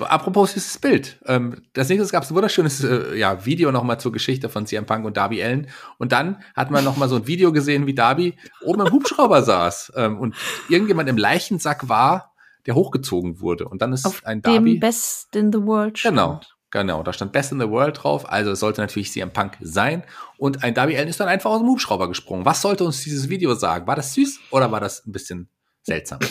Apropos 0.00 0.52
dieses 0.52 0.78
Bild. 0.78 1.20
Ähm, 1.26 1.62
das 1.72 1.88
nächste 1.88 2.10
gab 2.10 2.24
es 2.24 2.30
ein 2.30 2.34
wunderschönes 2.34 2.84
äh, 2.84 3.16
ja, 3.16 3.46
Video 3.46 3.72
nochmal 3.72 3.98
zur 3.98 4.12
Geschichte 4.12 4.48
von 4.48 4.66
CM 4.66 4.84
Punk 4.84 5.04
und 5.04 5.16
Darby 5.16 5.42
Allen. 5.42 5.68
Und 5.98 6.12
dann 6.12 6.42
hat 6.54 6.70
man 6.70 6.84
nochmal 6.84 7.08
so 7.08 7.16
ein 7.16 7.26
Video 7.26 7.52
gesehen, 7.52 7.86
wie 7.86 7.94
Darby 7.94 8.36
oben 8.62 8.86
im 8.86 8.92
Hubschrauber 8.92 9.42
saß 9.44 9.92
ähm, 9.96 10.18
und 10.18 10.34
irgendjemand 10.68 11.08
im 11.08 11.16
Leichensack 11.16 11.88
war, 11.88 12.34
der 12.66 12.74
hochgezogen 12.74 13.40
wurde. 13.40 13.68
Und 13.68 13.80
dann 13.80 13.92
ist 13.92 14.04
Auf 14.04 14.24
ein 14.26 14.42
Darby. 14.42 14.74
Dem 14.74 14.80
Best 14.80 15.34
in 15.36 15.52
the 15.52 15.60
World. 15.60 15.98
Stand. 15.98 16.16
Genau. 16.16 16.40
Genau, 16.72 17.02
da 17.02 17.12
stand 17.12 17.32
Best 17.32 17.52
in 17.52 17.60
the 17.60 17.70
World 17.70 18.02
drauf, 18.02 18.28
also 18.28 18.50
es 18.50 18.60
sollte 18.60 18.80
natürlich 18.80 19.12
CM 19.12 19.32
Punk 19.32 19.56
sein. 19.60 20.02
Und 20.36 20.64
ein 20.64 20.74
Darby 20.74 20.96
Allen 20.96 21.08
ist 21.08 21.20
dann 21.20 21.28
einfach 21.28 21.50
aus 21.50 21.60
dem 21.60 21.68
Hubschrauber 21.68 22.08
gesprungen. 22.08 22.44
Was 22.44 22.60
sollte 22.60 22.84
uns 22.84 23.02
dieses 23.02 23.28
Video 23.28 23.54
sagen? 23.54 23.86
War 23.86 23.94
das 23.94 24.14
süß 24.14 24.40
oder 24.50 24.70
war 24.72 24.80
das 24.80 25.06
ein 25.06 25.12
bisschen 25.12 25.48
seltsam? 25.82 26.18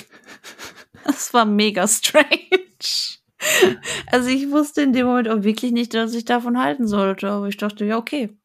Das 1.06 1.34
war 1.36 1.45
mega 1.45 1.88
strange. 1.88 3.14
Also 4.12 4.30
ich 4.30 4.52
wusste 4.52 4.82
in 4.82 4.93
dem 4.93 5.08
Moment 5.08 5.30
auch 5.30 5.43
wirklich 5.43 5.72
nicht, 5.72 5.93
dass 5.93 6.14
ich 6.14 6.26
davon 6.26 6.62
halten 6.62 6.88
sollte. 6.88 7.30
Aber 7.30 7.48
ich 7.48 7.58
dachte, 7.58 7.86
ja, 7.86 7.98
okay. 7.98 8.38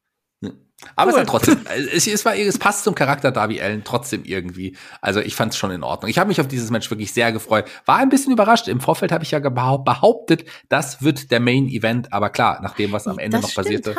Aber 0.95 1.11
cool. 1.11 1.15
es 1.15 1.21
hat 1.21 1.29
trotzdem, 1.29 1.59
es, 1.93 2.07
es, 2.07 2.25
war, 2.25 2.35
es 2.35 2.57
passt 2.57 2.83
zum 2.83 2.95
Charakter 2.95 3.31
Darby 3.31 3.61
Allen 3.61 3.83
trotzdem 3.83 4.23
irgendwie. 4.23 4.75
Also 4.99 5.19
ich 5.19 5.35
fand 5.35 5.53
es 5.53 5.57
schon 5.57 5.71
in 5.71 5.83
Ordnung. 5.83 6.09
Ich 6.09 6.17
habe 6.17 6.27
mich 6.27 6.41
auf 6.41 6.47
dieses 6.47 6.71
Match 6.71 6.89
wirklich 6.89 7.13
sehr 7.13 7.31
gefreut. 7.31 7.65
War 7.85 7.97
ein 7.97 8.09
bisschen 8.09 8.33
überrascht. 8.33 8.67
Im 8.67 8.81
Vorfeld 8.81 9.11
habe 9.11 9.23
ich 9.23 9.31
ja 9.31 9.39
behauptet, 9.39 10.45
das 10.69 11.03
wird 11.03 11.31
der 11.31 11.39
Main 11.39 11.67
Event. 11.67 12.11
Aber 12.13 12.29
klar, 12.29 12.59
nach 12.61 12.75
dem, 12.75 12.91
was 12.91 13.07
am 13.07 13.19
Ende 13.19 13.37
das 13.37 13.43
noch 13.43 13.63
stimmt, 13.63 13.83
passierte, 13.83 13.95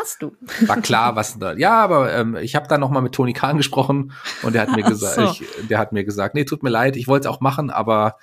war 0.66 0.80
klar, 0.80 1.16
was 1.16 1.38
da. 1.38 1.53
Ja, 1.55 1.80
aber 1.82 2.12
ähm, 2.12 2.36
ich 2.36 2.57
habe 2.57 2.68
dann 2.68 2.80
noch 2.80 2.90
mal 2.90 3.00
mit 3.00 3.12
Tony 3.12 3.32
Khan 3.32 3.57
gesprochen 3.57 4.12
und 4.42 4.55
der 4.55 4.62
hat 4.62 4.74
mir 4.74 4.82
gesagt, 4.82 5.36
so. 5.36 5.44
der 5.68 5.78
hat 5.78 5.92
mir 5.92 6.05
gesagt, 6.05 6.34
nee, 6.34 6.44
tut 6.44 6.62
mir 6.62 6.70
leid, 6.70 6.96
ich 6.96 7.07
wollte 7.07 7.28
es 7.28 7.34
auch 7.34 7.40
machen, 7.40 7.70
aber 7.70 8.16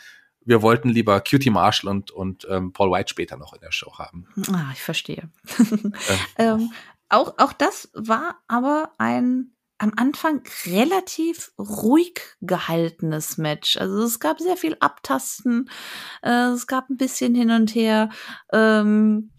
wir 0.46 0.62
wollten 0.62 0.90
lieber 0.90 1.22
Cutie 1.22 1.50
Marshall 1.50 1.90
und, 1.90 2.12
und 2.12 2.48
ähm, 2.50 2.74
Paul 2.74 2.92
White 2.92 3.10
später 3.10 3.38
noch 3.38 3.54
in 3.54 3.62
der 3.62 3.72
Show 3.72 3.98
haben. 3.98 4.28
Ah, 4.52 4.72
ich 4.74 4.82
verstehe. 4.82 5.30
ähm, 6.38 6.72
auch, 7.10 7.36
auch 7.38 7.54
das 7.54 7.90
war 7.94 8.40
aber 8.48 8.92
ein 8.98 9.52
am 9.80 9.94
Anfang 9.96 10.44
relativ 10.66 11.54
ruhig 11.58 12.20
gehaltenes 12.42 13.38
Match. 13.38 13.78
Also 13.78 14.04
es 14.04 14.20
gab 14.20 14.40
sehr 14.40 14.58
viel 14.58 14.76
Abtasten, 14.82 15.70
äh, 16.22 16.50
es 16.50 16.68
gab 16.68 16.90
ein 16.90 16.98
bisschen 16.98 17.34
hin 17.34 17.50
und 17.50 17.74
her. 17.74 18.10
Ähm, 18.52 19.32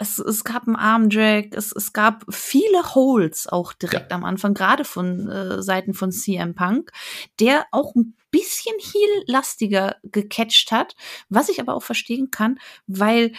es, 0.00 0.18
es 0.18 0.44
gab 0.44 0.66
einen 0.66 0.76
Armdrag, 0.76 1.54
es, 1.54 1.72
es 1.72 1.92
gab 1.92 2.24
viele 2.30 2.94
Holes 2.94 3.46
auch 3.46 3.74
direkt 3.74 4.10
ja. 4.10 4.16
am 4.16 4.24
Anfang, 4.24 4.54
gerade 4.54 4.84
von 4.84 5.28
äh, 5.28 5.62
Seiten 5.62 5.92
von 5.92 6.10
CM 6.10 6.54
Punk, 6.54 6.90
der 7.38 7.66
auch 7.70 7.94
ein 7.94 8.14
bisschen 8.30 8.74
heel-lastiger 8.78 9.96
gecatcht 10.02 10.72
hat, 10.72 10.96
was 11.28 11.50
ich 11.50 11.60
aber 11.60 11.74
auch 11.74 11.82
verstehen 11.82 12.30
kann, 12.30 12.58
weil 12.86 13.26
äh, 13.26 13.32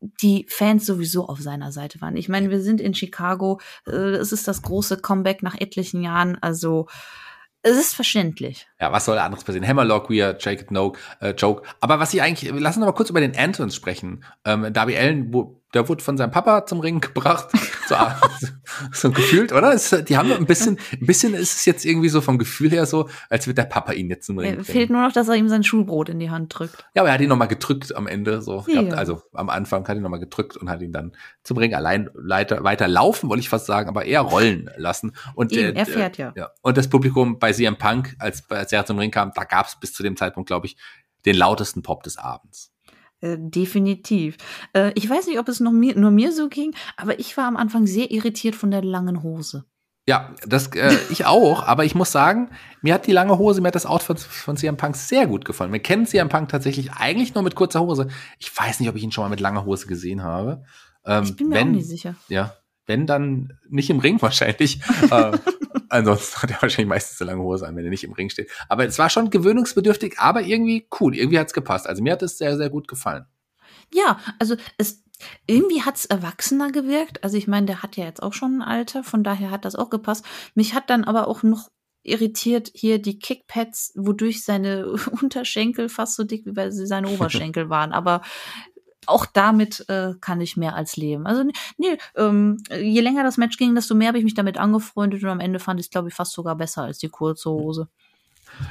die 0.00 0.46
Fans 0.48 0.86
sowieso 0.86 1.26
auf 1.26 1.40
seiner 1.40 1.72
Seite 1.72 2.00
waren. 2.00 2.16
Ich 2.16 2.28
meine, 2.28 2.48
wir 2.50 2.60
sind 2.60 2.80
in 2.80 2.94
Chicago, 2.94 3.60
äh, 3.88 3.90
es 3.90 4.30
ist 4.30 4.46
das 4.46 4.62
große 4.62 4.98
Comeback 4.98 5.42
nach 5.42 5.60
etlichen 5.60 6.04
Jahren, 6.04 6.38
also 6.40 6.86
es 7.62 7.76
ist 7.76 7.94
verständlich. 7.94 8.68
Ja, 8.80 8.92
was 8.92 9.04
soll 9.04 9.18
anderes 9.18 9.42
passieren? 9.42 9.66
Hammerlock, 9.66 10.10
Weird, 10.10 10.44
Jacob 10.44 10.70
No, 10.70 10.94
äh, 11.20 11.30
Joke. 11.30 11.62
Aber 11.80 11.98
was 11.98 12.14
ich 12.14 12.22
eigentlich, 12.22 12.52
lass 12.54 12.76
uns 12.76 12.80
noch 12.82 12.86
mal 12.86 12.96
kurz 12.96 13.10
über 13.10 13.20
den 13.20 13.36
Anthons 13.36 13.74
sprechen. 13.74 14.24
Ähm, 14.44 14.72
Darby 14.72 14.96
Allen, 14.96 15.34
wo, 15.34 15.60
der 15.74 15.88
wurde 15.88 16.02
von 16.02 16.16
seinem 16.16 16.30
Papa 16.30 16.64
zum 16.66 16.80
Ring 16.80 17.00
gebracht. 17.00 17.48
So, 17.88 17.96
so 18.92 19.10
gefühlt, 19.10 19.52
oder? 19.52 19.72
Es, 19.72 19.90
die 20.08 20.16
haben 20.16 20.32
ein 20.32 20.46
bisschen, 20.46 20.78
ein 20.92 21.06
bisschen 21.06 21.34
ist 21.34 21.58
es 21.58 21.64
jetzt 21.64 21.84
irgendwie 21.84 22.08
so 22.08 22.20
vom 22.20 22.38
Gefühl 22.38 22.70
her 22.70 22.86
so, 22.86 23.08
als 23.28 23.46
würde 23.46 23.62
der 23.62 23.68
Papa 23.68 23.92
ihn 23.92 24.08
jetzt 24.08 24.26
zum 24.26 24.38
Ring 24.38 24.52
bringen. 24.52 24.64
Fehlt 24.64 24.90
nur 24.90 25.02
noch, 25.02 25.12
dass 25.12 25.28
er 25.28 25.34
ihm 25.34 25.48
sein 25.48 25.64
Schulbrot 25.64 26.08
in 26.08 26.18
die 26.18 26.30
Hand 26.30 26.58
drückt. 26.58 26.86
Ja, 26.94 27.02
aber 27.02 27.10
er 27.10 27.14
hat 27.14 27.20
ihn 27.20 27.28
nochmal 27.28 27.48
gedrückt 27.48 27.94
am 27.94 28.06
Ende, 28.06 28.40
so. 28.40 28.64
Ja. 28.68 28.82
Also 28.94 29.22
am 29.32 29.50
Anfang 29.50 29.86
hat 29.86 29.96
ihn 29.96 30.02
nochmal 30.02 30.20
gedrückt 30.20 30.56
und 30.56 30.70
hat 30.70 30.80
ihn 30.80 30.92
dann 30.92 31.12
zum 31.42 31.58
Ring 31.58 31.74
allein 31.74 32.08
weiter, 32.14 32.64
weiter 32.64 32.88
laufen, 32.88 33.28
wollte 33.28 33.40
ich 33.40 33.48
fast 33.48 33.66
sagen, 33.66 33.88
aber 33.88 34.04
eher 34.04 34.22
rollen 34.22 34.70
lassen. 34.76 35.12
Und 35.34 35.52
Eben, 35.52 35.74
der, 35.74 35.76
er 35.76 35.86
fährt 35.86 36.18
ja. 36.18 36.32
ja. 36.36 36.50
Und 36.62 36.76
das 36.76 36.88
Publikum 36.88 37.38
bei 37.38 37.52
CM 37.52 37.76
Punk, 37.76 38.16
als, 38.18 38.48
als 38.50 38.72
er 38.72 38.86
zum 38.86 38.98
Ring 38.98 39.10
kam, 39.10 39.32
da 39.34 39.44
gab 39.44 39.66
es 39.66 39.78
bis 39.78 39.92
zu 39.92 40.02
dem 40.02 40.16
Zeitpunkt, 40.16 40.48
glaube 40.48 40.66
ich, 40.66 40.76
den 41.26 41.36
lautesten 41.36 41.82
Pop 41.82 42.02
des 42.02 42.16
Abends. 42.16 42.72
Äh, 43.20 43.36
definitiv. 43.38 44.36
Äh, 44.72 44.92
ich 44.94 45.08
weiß 45.08 45.26
nicht, 45.26 45.38
ob 45.38 45.48
es 45.48 45.60
noch 45.60 45.72
mir, 45.72 45.98
nur 45.98 46.10
mir 46.10 46.32
so 46.32 46.48
ging, 46.48 46.74
aber 46.96 47.18
ich 47.18 47.36
war 47.36 47.46
am 47.46 47.56
Anfang 47.56 47.86
sehr 47.86 48.10
irritiert 48.10 48.54
von 48.54 48.70
der 48.70 48.82
langen 48.82 49.22
Hose. 49.22 49.64
Ja, 50.06 50.34
das 50.46 50.68
äh, 50.68 50.96
ich 51.10 51.26
auch, 51.26 51.64
aber 51.64 51.84
ich 51.84 51.94
muss 51.94 52.12
sagen, 52.12 52.50
mir 52.80 52.94
hat 52.94 53.06
die 53.06 53.12
lange 53.12 53.36
Hose, 53.36 53.60
mir 53.60 53.68
hat 53.68 53.74
das 53.74 53.86
Outfit 53.86 54.20
von 54.20 54.56
CM 54.56 54.76
Punk 54.76 54.96
sehr 54.96 55.26
gut 55.26 55.44
gefallen. 55.44 55.72
Wir 55.72 55.80
kennen 55.80 56.06
CM 56.06 56.28
Punk 56.28 56.48
tatsächlich 56.48 56.92
eigentlich 56.92 57.34
nur 57.34 57.42
mit 57.42 57.56
kurzer 57.56 57.80
Hose. 57.80 58.08
Ich 58.38 58.56
weiß 58.56 58.80
nicht, 58.80 58.88
ob 58.88 58.96
ich 58.96 59.02
ihn 59.02 59.12
schon 59.12 59.24
mal 59.24 59.30
mit 59.30 59.40
langer 59.40 59.64
Hose 59.64 59.86
gesehen 59.86 60.22
habe. 60.22 60.64
Ähm, 61.04 61.24
ich 61.24 61.36
bin 61.36 61.48
mir 61.48 61.56
wenn, 61.56 61.68
auch 61.68 61.72
nicht 61.72 61.88
sicher. 61.88 62.14
Ja, 62.28 62.54
wenn 62.88 63.06
dann 63.06 63.58
nicht 63.68 63.90
im 63.90 64.00
Ring 64.00 64.20
wahrscheinlich. 64.20 64.80
äh, 65.10 65.38
ansonsten 65.88 66.42
hat 66.42 66.50
er 66.50 66.62
wahrscheinlich 66.62 66.88
meistens 66.88 67.20
eine 67.20 67.30
lange 67.30 67.44
Hose 67.44 67.66
an, 67.66 67.76
wenn 67.76 67.84
er 67.84 67.90
nicht 67.90 68.04
im 68.04 68.12
Ring 68.12 68.30
steht. 68.30 68.50
Aber 68.68 68.86
es 68.86 68.98
war 68.98 69.10
schon 69.10 69.30
gewöhnungsbedürftig, 69.30 70.18
aber 70.18 70.42
irgendwie 70.42 70.88
cool. 71.00 71.14
Irgendwie 71.14 71.38
hat 71.38 71.48
es 71.48 71.52
gepasst. 71.52 71.86
Also 71.86 72.02
mir 72.02 72.12
hat 72.12 72.22
es 72.22 72.38
sehr, 72.38 72.56
sehr 72.56 72.70
gut 72.70 72.88
gefallen. 72.88 73.26
Ja, 73.94 74.18
also 74.38 74.56
es 74.76 75.04
irgendwie 75.46 75.82
hat's 75.82 76.06
erwachsener 76.06 76.70
gewirkt. 76.70 77.24
Also 77.24 77.36
ich 77.36 77.48
meine, 77.48 77.66
der 77.66 77.82
hat 77.82 77.96
ja 77.96 78.04
jetzt 78.04 78.22
auch 78.22 78.32
schon 78.32 78.58
ein 78.58 78.62
Alter, 78.62 79.04
von 79.04 79.24
daher 79.24 79.50
hat 79.50 79.64
das 79.64 79.74
auch 79.74 79.90
gepasst. 79.90 80.24
Mich 80.54 80.74
hat 80.74 80.90
dann 80.90 81.04
aber 81.04 81.28
auch 81.28 81.42
noch 81.42 81.68
irritiert 82.02 82.70
hier 82.74 83.00
die 83.00 83.18
Kickpads, 83.18 83.92
wodurch 83.96 84.44
seine 84.44 84.86
Unterschenkel 85.22 85.88
fast 85.88 86.16
so 86.16 86.24
dick 86.24 86.44
wie 86.46 86.86
seine 86.86 87.08
Oberschenkel 87.14 87.68
waren. 87.68 87.92
Aber 87.92 88.22
auch 89.08 89.26
damit 89.26 89.84
äh, 89.88 90.14
kann 90.20 90.40
ich 90.40 90.56
mehr 90.56 90.74
als 90.74 90.96
leben. 90.96 91.26
Also 91.26 91.44
nee, 91.76 91.98
ähm, 92.16 92.62
je 92.70 93.00
länger 93.00 93.24
das 93.24 93.36
Match 93.36 93.56
ging, 93.56 93.74
desto 93.74 93.94
mehr 93.94 94.08
habe 94.08 94.18
ich 94.18 94.24
mich 94.24 94.34
damit 94.34 94.58
angefreundet 94.58 95.22
und 95.22 95.28
am 95.28 95.40
Ende 95.40 95.58
fand 95.58 95.80
ich 95.80 95.86
es, 95.86 95.90
glaube 95.90 96.08
ich, 96.08 96.14
fast 96.14 96.32
sogar 96.32 96.56
besser 96.56 96.82
als 96.82 96.98
die 96.98 97.08
kurze 97.08 97.50
Hose. 97.50 97.88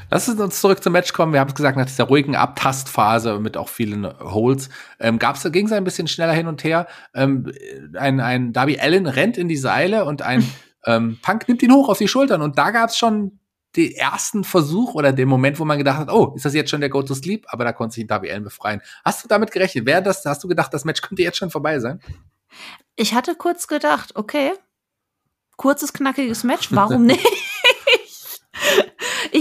Lass 0.10 0.28
uns 0.28 0.62
zurück 0.62 0.84
zum 0.84 0.94
Match 0.94 1.14
kommen. 1.14 1.34
Wir 1.34 1.40
haben 1.40 1.50
es 1.50 1.56
gesagt, 1.56 1.78
nach 1.78 1.86
dieser 1.86 2.06
ruhigen 2.06 2.36
Abtastphase 2.36 3.40
mit 3.40 3.58
auch 3.58 3.70
vielen 3.70 4.06
Holds 4.20 4.70
ähm, 5.00 5.20
gab's, 5.20 5.50
ging 5.52 5.68
es 5.68 5.72
ein 5.72 5.84
bisschen 5.84 6.08
schneller 6.08 6.34
hin 6.34 6.48
und 6.48 6.64
her. 6.64 6.88
Ähm, 7.14 7.52
ein, 7.96 8.20
ein 8.20 8.54
Darby 8.54 8.80
Allen 8.80 9.08
rennt 9.08 9.38
in 9.38 9.48
die 9.48 9.58
Seile 9.58 10.06
und 10.06 10.22
ein 10.22 10.44
ähm, 10.86 11.20
Punk 11.22 11.48
nimmt 11.48 11.62
ihn 11.64 11.74
hoch 11.74 11.90
auf 11.90 11.98
die 11.98 12.08
Schultern. 12.08 12.42
Und 12.42 12.58
da 12.58 12.72
gab's 12.72 12.98
schon 12.98 13.40
den 13.78 13.92
ersten 13.92 14.44
Versuch 14.44 14.96
oder 14.96 15.14
den 15.14 15.30
Moment, 15.30 15.60
wo 15.60 15.66
man 15.66 15.78
gedacht 15.78 16.00
hat, 16.00 16.12
oh, 16.12 16.34
ist 16.36 16.46
das 16.46 16.54
jetzt 16.54 16.70
schon 16.70 16.82
der 16.82 16.90
Go-to-Sleep? 16.90 17.46
Aber 17.50 17.64
da 17.64 17.72
konnte 17.72 17.96
sich 17.96 18.08
Darby 18.08 18.32
Allen 18.32 18.44
befreien. 18.44 18.82
Hast 19.06 19.24
du 19.24 19.28
damit 19.28 19.52
gerechnet? 19.52 19.86
Wer 19.86 20.02
das, 20.02 20.26
hast 20.26 20.44
du 20.44 20.48
gedacht, 20.48 20.74
das 20.74 20.84
Match 20.84 21.02
könnte 21.02 21.22
jetzt 21.22 21.38
schon 21.38 21.52
vorbei 21.52 21.80
sein? 21.80 22.02
Ich 22.96 23.14
hatte 23.14 23.36
kurz 23.36 23.68
gedacht, 23.68 24.16
okay, 24.16 24.54
kurzes, 25.56 25.94
knackiges 25.94 26.44
Match, 26.44 26.70
warum 26.72 27.06
nicht? 27.06 27.26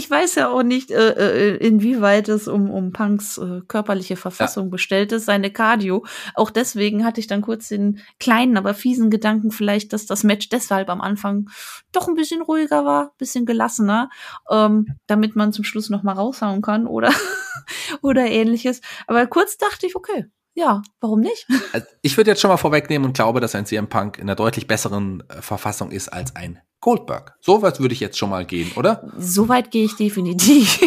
Ich 0.07 0.11
weiß 0.11 0.37
ja 0.37 0.51
auch 0.51 0.63
nicht, 0.63 0.93
äh, 0.93 1.55
äh, 1.55 1.57
inwieweit 1.57 2.29
es 2.29 2.47
um, 2.47 2.71
um 2.71 2.93
Punks 2.93 3.39
äh, 3.39 3.63
körperliche 3.67 4.15
Verfassung 4.15 4.67
ja. 4.67 4.71
bestellt 4.71 5.11
ist, 5.11 5.25
seine 5.25 5.51
Cardio. 5.51 6.07
Auch 6.35 6.53
deswegen 6.53 7.05
hatte 7.05 7.19
ich 7.19 7.27
dann 7.27 7.43
kurz 7.43 7.67
den 7.67 7.99
kleinen, 8.21 8.57
aber 8.57 8.73
fiesen 8.73 9.11
Gedanken 9.11 9.51
vielleicht, 9.51 9.93
dass 9.93 10.07
das 10.07 10.23
Match 10.23 10.49
deshalb 10.49 10.91
am 10.91 11.01
Anfang 11.01 11.51
doch 11.91 12.07
ein 12.07 12.15
bisschen 12.15 12.41
ruhiger 12.41 12.85
war, 12.85 13.15
bisschen 13.19 13.47
gelassener, 13.47 14.09
ähm, 14.49 14.95
damit 15.09 15.35
man 15.35 15.53
zum 15.53 15.65
Schluss 15.65 15.91
noch 15.91 16.05
mal 16.05 16.13
raushauen 16.13 16.63
kann 16.63 16.87
oder, 16.87 17.11
oder 18.01 18.27
ähnliches. 18.27 18.83
Aber 19.09 19.27
kurz 19.27 19.59
dachte 19.59 19.87
ich, 19.87 19.97
okay, 19.97 20.27
ja, 20.55 20.83
warum 21.01 21.19
nicht? 21.19 21.49
Also 21.73 21.87
ich 22.03 22.17
würde 22.17 22.31
jetzt 22.31 22.41
schon 22.41 22.51
mal 22.51 22.59
vorwegnehmen 22.59 23.09
und 23.09 23.15
glaube, 23.15 23.41
dass 23.41 23.57
ein 23.57 23.67
CM 23.67 23.89
Punk 23.89 24.19
in 24.19 24.23
einer 24.23 24.37
deutlich 24.37 24.69
besseren 24.69 25.25
äh, 25.29 25.43
Verfassung 25.43 25.91
ist 25.91 26.11
als 26.11 26.37
ein 26.37 26.61
Goldberg. 26.87 27.35
So 27.41 27.63
weit 27.63 27.81
würde 27.81 27.95
ich 27.95 27.99
jetzt 27.99 28.17
schon 28.17 28.31
mal 28.31 28.47
gehen, 28.47 28.71
oder? 28.77 29.03
So 29.19 29.49
weit 29.49 29.73
gehe 29.73 29.85
ich 29.85 29.97
definitiv. 29.97 30.81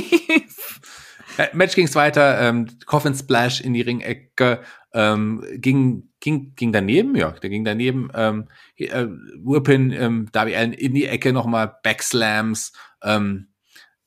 Äh, 1.38 1.48
Match 1.54 1.76
ging's 1.76 1.96
weiter, 1.96 2.40
ähm, 2.42 2.68
Coffin 2.86 3.16
Splash 3.16 3.62
in 3.62 3.74
die 3.74 3.82
Ringecke, 3.82 4.62
ähm, 4.94 5.42
ging, 5.56 6.10
ging, 6.20 6.54
ging 6.56 6.74
daneben, 6.74 7.16
ja, 7.16 7.32
der 7.32 7.50
ging 7.50 7.64
daneben, 7.64 8.10
ähm, 8.14 8.50
äh, 8.76 9.08
Whippin, 9.44 9.92
ähm, 9.92 10.28
Darby 10.34 10.56
Allen 10.56 10.74
in 10.74 10.94
die 10.94 11.06
Ecke 11.06 11.32
nochmal, 11.32 11.78
Backslams, 11.82 12.74
ähm, 13.02 13.54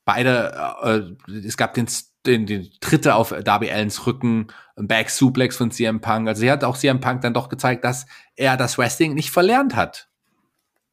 beide, 0.05 1.17
äh, 1.31 1.37
es 1.47 1.57
gab 1.57 1.73
den 1.73 1.87
den, 2.27 2.45
den 2.45 2.69
Dritte 2.81 3.15
auf 3.15 3.35
Darby 3.45 3.71
Allens 3.71 4.07
Rücken, 4.07 4.49
Back 4.77 5.09
Suplex 5.09 5.57
von 5.57 5.71
CM 5.71 6.01
Punk. 6.01 6.29
Also 6.29 6.41
sie 6.41 6.51
hat 6.51 6.65
auch 6.65 6.77
CM 6.77 7.01
Punk 7.01 7.23
dann 7.23 7.35
doch 7.35 7.49
gezeigt, 7.49 7.85
dass 7.85 8.07
er 8.37 8.57
das 8.57 8.77
Wrestling 8.79 9.15
nicht 9.15 9.31
verlernt 9.31 9.75
hat. 9.75 10.12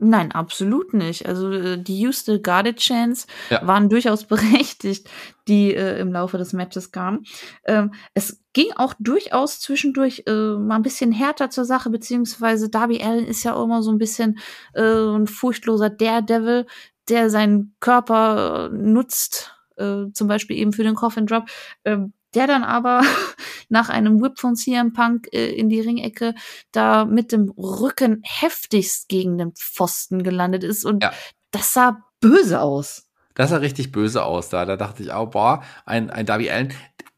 Nein, 0.01 0.31
absolut 0.31 0.93
nicht. 0.93 1.27
Also 1.27 1.51
äh, 1.51 1.77
die 1.77 1.99
You 1.99 2.13
Still 2.13 2.41
Got 2.41 2.67
It 2.67 2.77
Chance 2.77 3.27
ja. 3.49 3.67
waren 3.67 3.89
durchaus 3.89 4.23
berechtigt, 4.27 5.09
die 5.49 5.73
äh, 5.73 5.99
im 5.99 6.13
Laufe 6.13 6.37
des 6.37 6.53
Matches 6.53 6.93
kamen. 6.93 7.25
Ähm, 7.65 7.93
es 8.13 8.41
ging 8.53 8.71
auch 8.77 8.93
durchaus 8.97 9.59
zwischendurch 9.59 10.23
äh, 10.25 10.31
mal 10.31 10.77
ein 10.77 10.83
bisschen 10.83 11.11
härter 11.11 11.49
zur 11.49 11.65
Sache, 11.65 11.89
beziehungsweise 11.89 12.69
Darby 12.69 13.03
Allen 13.03 13.27
ist 13.27 13.43
ja 13.43 13.53
auch 13.53 13.65
immer 13.65 13.83
so 13.83 13.91
ein 13.91 13.97
bisschen 13.97 14.39
äh, 14.73 14.81
ein 14.81 15.27
furchtloser 15.27 15.89
Daredevil, 15.89 16.65
der 17.09 17.29
seinen 17.29 17.75
Körper 17.81 18.69
äh, 18.71 18.77
nutzt, 18.77 19.53
äh, 19.75 20.05
zum 20.13 20.29
Beispiel 20.29 20.57
eben 20.57 20.71
für 20.71 20.83
den 20.83 20.95
Coffin 20.95 21.25
Drop, 21.25 21.49
äh, 21.83 21.97
der 22.35 22.47
dann 22.47 22.63
aber 22.63 23.01
nach 23.69 23.89
einem 23.89 24.21
Whip 24.21 24.39
von 24.39 24.55
CM 24.55 24.93
Punk 24.93 25.27
äh, 25.31 25.51
in 25.51 25.69
die 25.69 25.81
Ringecke 25.81 26.35
da 26.71 27.05
mit 27.05 27.31
dem 27.31 27.49
Rücken 27.49 28.21
heftigst 28.23 29.09
gegen 29.09 29.37
den 29.37 29.53
Pfosten 29.53 30.23
gelandet 30.23 30.63
ist 30.63 30.85
und 30.85 31.03
ja. 31.03 31.11
das 31.51 31.73
sah 31.73 32.03
böse 32.19 32.61
aus. 32.61 33.05
Das 33.35 33.51
sah 33.51 33.57
richtig 33.57 33.91
böse 33.91 34.23
aus 34.23 34.49
da. 34.49 34.65
Da 34.65 34.75
dachte 34.75 35.03
ich, 35.03 35.13
oh, 35.13 35.25
boah, 35.27 35.63
ein, 35.85 36.09
ein 36.09 36.25
Darby 36.25 36.49
Allen. 36.49 36.73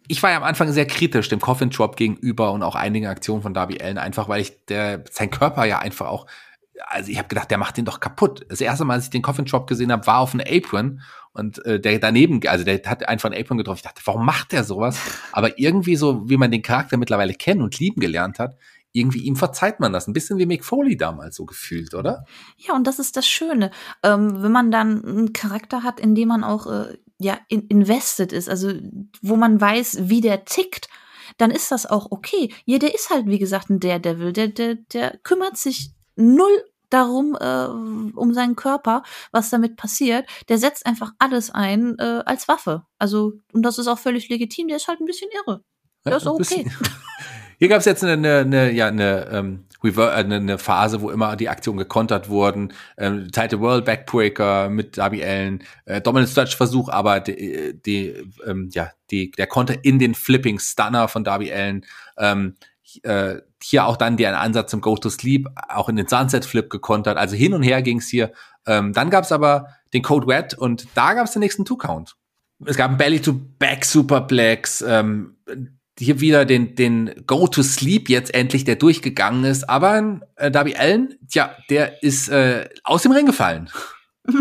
Ich 0.08 0.22
war 0.22 0.32
ja 0.32 0.38
am 0.38 0.44
Anfang 0.44 0.72
sehr 0.72 0.86
kritisch 0.86 1.30
dem 1.30 1.40
Coffin 1.40 1.70
Drop 1.70 1.96
gegenüber 1.96 2.52
und 2.52 2.64
auch 2.64 2.76
einigen 2.76 3.08
Aktionen 3.08 3.42
von 3.42 3.54
Darby 3.54 3.82
Allen, 3.82 3.98
einfach 3.98 4.28
weil 4.28 4.42
ich 4.42 4.66
der, 4.66 5.04
sein 5.10 5.30
Körper 5.30 5.66
ja 5.66 5.80
einfach 5.80 6.08
auch 6.08 6.28
also 6.88 7.12
ich 7.12 7.18
habe 7.18 7.28
gedacht, 7.28 7.52
der 7.52 7.58
macht 7.58 7.78
den 7.78 7.86
doch 7.86 8.00
kaputt. 8.00 8.46
Das 8.50 8.62
erste 8.62 8.86
Mal, 8.86 8.96
als 8.96 9.06
ich 9.06 9.10
den 9.12 9.22
Coffin 9.22 9.46
Drop 9.46 9.68
gesehen 9.68 9.92
habe, 9.92 10.08
war 10.08 10.20
auf 10.20 10.34
einem 10.34 10.46
Apron 10.48 11.02
und 11.34 11.66
äh, 11.66 11.80
der 11.80 12.00
daneben, 12.00 12.42
also 12.48 12.66
der 12.66 12.82
hat 12.86 13.08
einen 13.08 13.34
Apron 13.34 13.58
getroffen. 13.58 13.78
Ich 13.78 13.84
dachte, 13.84 14.02
warum 14.06 14.26
macht 14.26 14.52
der 14.52 14.64
sowas? 14.64 15.00
Aber 15.32 15.58
irgendwie 15.58 15.96
so, 15.96 16.30
wie 16.30 16.38
man 16.38 16.52
den 16.52 16.62
Charakter 16.62 16.98
mittlerweile 16.98 17.34
kennen 17.34 17.62
und 17.62 17.80
lieben 17.80 18.02
gelernt 18.02 18.40
hat, 18.40 18.58
irgendwie 18.94 19.20
ihm 19.20 19.36
verzeiht 19.36 19.80
man 19.80 19.94
das. 19.94 20.08
Ein 20.08 20.14
bisschen 20.14 20.38
wie 20.38 20.46
Mick 20.46 20.66
Foley 20.66 20.98
damals 20.98 21.36
so 21.38 21.46
gefühlt, 21.46 21.94
oder? 21.94 22.26
Ja, 22.58 22.76
und 22.76 22.86
das 22.86 23.00
ist 23.00 23.16
das 23.16 23.28
Schöne. 23.28 23.72
Ähm, 24.04 24.44
wenn 24.44 24.52
man 24.52 24.72
dann 24.72 25.06
einen 25.06 25.34
Charakter 25.34 25.84
hat, 25.84 26.00
in 26.00 26.16
dem 26.16 26.28
man 26.28 26.44
auch 26.44 26.68
äh, 26.68 26.98
ja 27.18 27.40
in 27.48 27.68
invested 27.68 28.34
ist, 28.34 28.50
also 28.50 28.74
wo 29.22 29.38
man 29.38 29.62
weiß, 29.62 30.10
wie 30.10 30.22
der 30.22 30.44
tickt, 30.44 30.90
dann 31.38 31.52
ist 31.52 31.72
das 31.72 31.86
auch 31.86 32.12
okay. 32.12 32.54
Ja, 32.66 32.78
der 32.78 32.94
ist 32.94 33.10
halt, 33.10 33.28
wie 33.28 33.40
gesagt, 33.40 33.70
ein 33.70 33.80
Daredevil. 33.80 34.34
Der, 34.34 34.50
der, 34.50 34.76
der 34.76 35.18
kümmert 35.24 35.56
sich 35.56 35.92
null 36.18 36.64
darum, 36.94 37.38
äh, 37.40 37.66
um 37.66 38.34
seinen 38.34 38.56
Körper, 38.56 39.04
was 39.32 39.50
damit 39.50 39.78
passiert. 39.78 40.28
Der 40.50 40.58
setzt 40.58 40.86
einfach 40.86 41.14
alles 41.20 41.50
ein 41.50 41.98
äh, 42.00 42.24
als 42.26 42.48
Waffe. 42.48 42.84
Also, 43.00 43.34
und 43.54 43.64
das 43.64 43.80
ist 43.80 43.88
auch 43.88 44.00
völlig 44.00 44.30
legitim, 44.30 44.68
der 44.68 44.78
ist 44.78 44.88
halt 44.88 45.00
ein 45.00 45.06
bisschen 45.06 45.30
irre. 45.34 45.64
Der 46.06 46.12
ja, 46.12 46.18
ist 46.18 46.28
auch 46.28 46.36
okay. 46.40 46.70
Hier 47.62 47.68
gab 47.68 47.78
es 47.78 47.86
jetzt 47.86 48.04
eine, 48.04 48.14
eine, 48.14 48.40
eine, 48.40 48.72
ja, 48.72 48.88
eine, 48.88 49.28
ähm, 49.32 49.66
äh, 49.84 50.02
eine, 50.02 50.38
eine 50.38 50.58
Phase, 50.58 51.02
wo 51.02 51.12
immer 51.12 51.36
die 51.36 51.48
Aktionen 51.48 51.78
gekontert 51.78 52.28
wurden. 52.28 52.74
Ähm, 52.98 53.32
Title 53.32 53.60
World 53.60 53.86
Backbreaker 53.86 54.68
mit 54.68 54.98
Darby 54.98 55.24
Allen, 55.24 55.64
äh, 55.86 56.02
Dominant 56.02 56.36
Dutch 56.36 56.56
Versuch, 56.56 56.90
aber 56.90 57.20
die, 57.20 57.80
die, 57.86 58.16
ähm, 58.48 58.70
ja, 58.74 58.90
die, 59.12 59.30
der 59.30 59.46
Konter 59.46 59.76
in 59.84 60.00
den 60.00 60.16
Flipping 60.16 60.58
Stunner 60.58 61.08
von 61.08 61.24
Darby 61.24 61.54
Allen. 61.54 61.86
Ähm, 62.18 62.58
äh, 63.04 63.42
hier 63.62 63.86
auch 63.86 63.98
dann 63.98 64.18
der 64.18 64.40
Ansatz 64.40 64.72
zum 64.72 64.82
Go 64.82 64.96
to 64.96 65.10
Sleep, 65.10 65.48
auch 65.70 65.90
in 65.90 65.96
den 65.96 66.08
Sunset 66.08 66.46
Flip 66.46 66.70
gekontert. 66.70 67.18
Also 67.18 67.36
hin 67.36 67.54
und 67.54 67.64
her 67.64 67.82
ging's 67.82 68.08
hier. 68.08 68.32
Ähm, 68.66 68.94
dann 68.94 69.10
gab's 69.10 69.32
aber 69.32 69.68
den 69.94 70.02
Code 70.02 70.28
Red 70.28 70.54
und 70.54 70.88
da 70.96 71.14
gab's 71.14 71.32
den 71.32 71.42
nächsten 71.42 71.66
Two 71.66 71.78
Count. 71.78 72.16
Es 72.66 72.78
gab 72.78 72.90
einen 72.90 72.98
Belly 72.98 73.22
to 73.22 73.34
Back 73.60 73.86
Superplex. 73.86 74.84
Ähm, 74.88 75.38
hier 75.98 76.20
wieder 76.20 76.46
den, 76.46 76.76
den 76.76 77.24
Go 77.28 77.48
to 77.48 77.64
Sleep 77.64 78.10
jetzt 78.10 78.34
endlich, 78.34 78.64
der 78.64 78.76
durchgegangen 78.76 79.44
ist. 79.44 79.70
Aber 79.70 80.22
äh, 80.36 80.52
Darby 80.52 80.76
Allen, 80.76 81.16
tja, 81.30 81.56
der 81.70 82.04
ist 82.04 82.30
äh, 82.30 82.70
aus 82.84 83.04
dem 83.04 83.12
Ring 83.12 83.26
gefallen. 83.26 83.70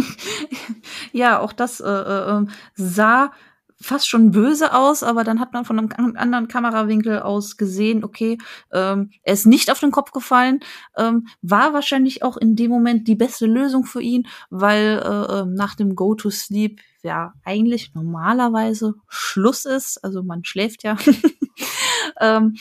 ja, 1.12 1.38
auch 1.38 1.52
das 1.52 1.80
äh, 1.80 1.88
äh, 1.88 2.30
ähm, 2.30 2.50
sah 2.74 3.32
fast 3.80 4.08
schon 4.08 4.30
böse 4.30 4.74
aus, 4.74 5.02
aber 5.02 5.24
dann 5.24 5.40
hat 5.40 5.52
man 5.52 5.64
von 5.64 5.78
einem 5.78 6.16
anderen 6.16 6.48
Kamerawinkel 6.48 7.20
aus 7.20 7.56
gesehen, 7.56 8.04
okay, 8.04 8.38
ähm, 8.72 9.10
er 9.22 9.34
ist 9.34 9.46
nicht 9.46 9.70
auf 9.70 9.80
den 9.80 9.90
Kopf 9.90 10.12
gefallen, 10.12 10.60
ähm, 10.96 11.28
war 11.42 11.72
wahrscheinlich 11.72 12.22
auch 12.22 12.36
in 12.36 12.56
dem 12.56 12.70
Moment 12.70 13.08
die 13.08 13.14
beste 13.14 13.46
Lösung 13.46 13.84
für 13.84 14.02
ihn, 14.02 14.26
weil 14.50 15.02
äh, 15.02 15.40
ähm, 15.40 15.54
nach 15.54 15.74
dem 15.74 15.94
Go-to-Sleep 15.94 16.80
ja 17.02 17.32
eigentlich 17.44 17.94
normalerweise 17.94 18.94
Schluss 19.08 19.64
ist, 19.64 20.04
also 20.04 20.22
man 20.22 20.44
schläft 20.44 20.84
ja. 20.84 20.96
ähm, 22.20 22.56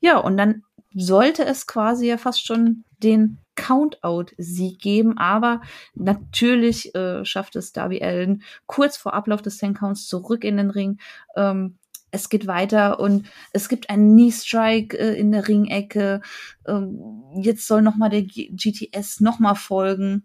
ja, 0.00 0.18
und 0.18 0.36
dann 0.36 0.62
sollte 0.94 1.44
es 1.44 1.66
quasi 1.66 2.08
ja 2.08 2.18
fast 2.18 2.46
schon 2.46 2.84
den 2.98 3.38
Countout-Sieg 3.60 4.80
geben, 4.80 5.18
aber 5.18 5.60
natürlich 5.94 6.94
äh, 6.94 7.24
schafft 7.26 7.56
es 7.56 7.72
Darby 7.72 8.02
Allen 8.02 8.42
kurz 8.66 8.96
vor 8.96 9.12
Ablauf 9.12 9.42
des 9.42 9.58
Ten 9.58 9.74
Counts 9.74 10.06
zurück 10.06 10.44
in 10.44 10.56
den 10.56 10.70
Ring. 10.70 10.98
Ähm, 11.36 11.76
es 12.10 12.30
geht 12.30 12.46
weiter 12.46 12.98
und 12.98 13.26
es 13.52 13.68
gibt 13.68 13.90
einen 13.90 14.14
Knee 14.14 14.32
Strike 14.32 14.98
äh, 14.98 15.14
in 15.14 15.30
der 15.30 15.46
Ringecke. 15.46 16.22
Ähm, 16.66 17.22
jetzt 17.36 17.66
soll 17.66 17.82
noch 17.82 17.96
mal 17.96 18.08
der 18.08 18.22
G 18.22 18.48
GTS 18.50 19.20
noch 19.20 19.38
mal 19.38 19.54
folgen. 19.54 20.24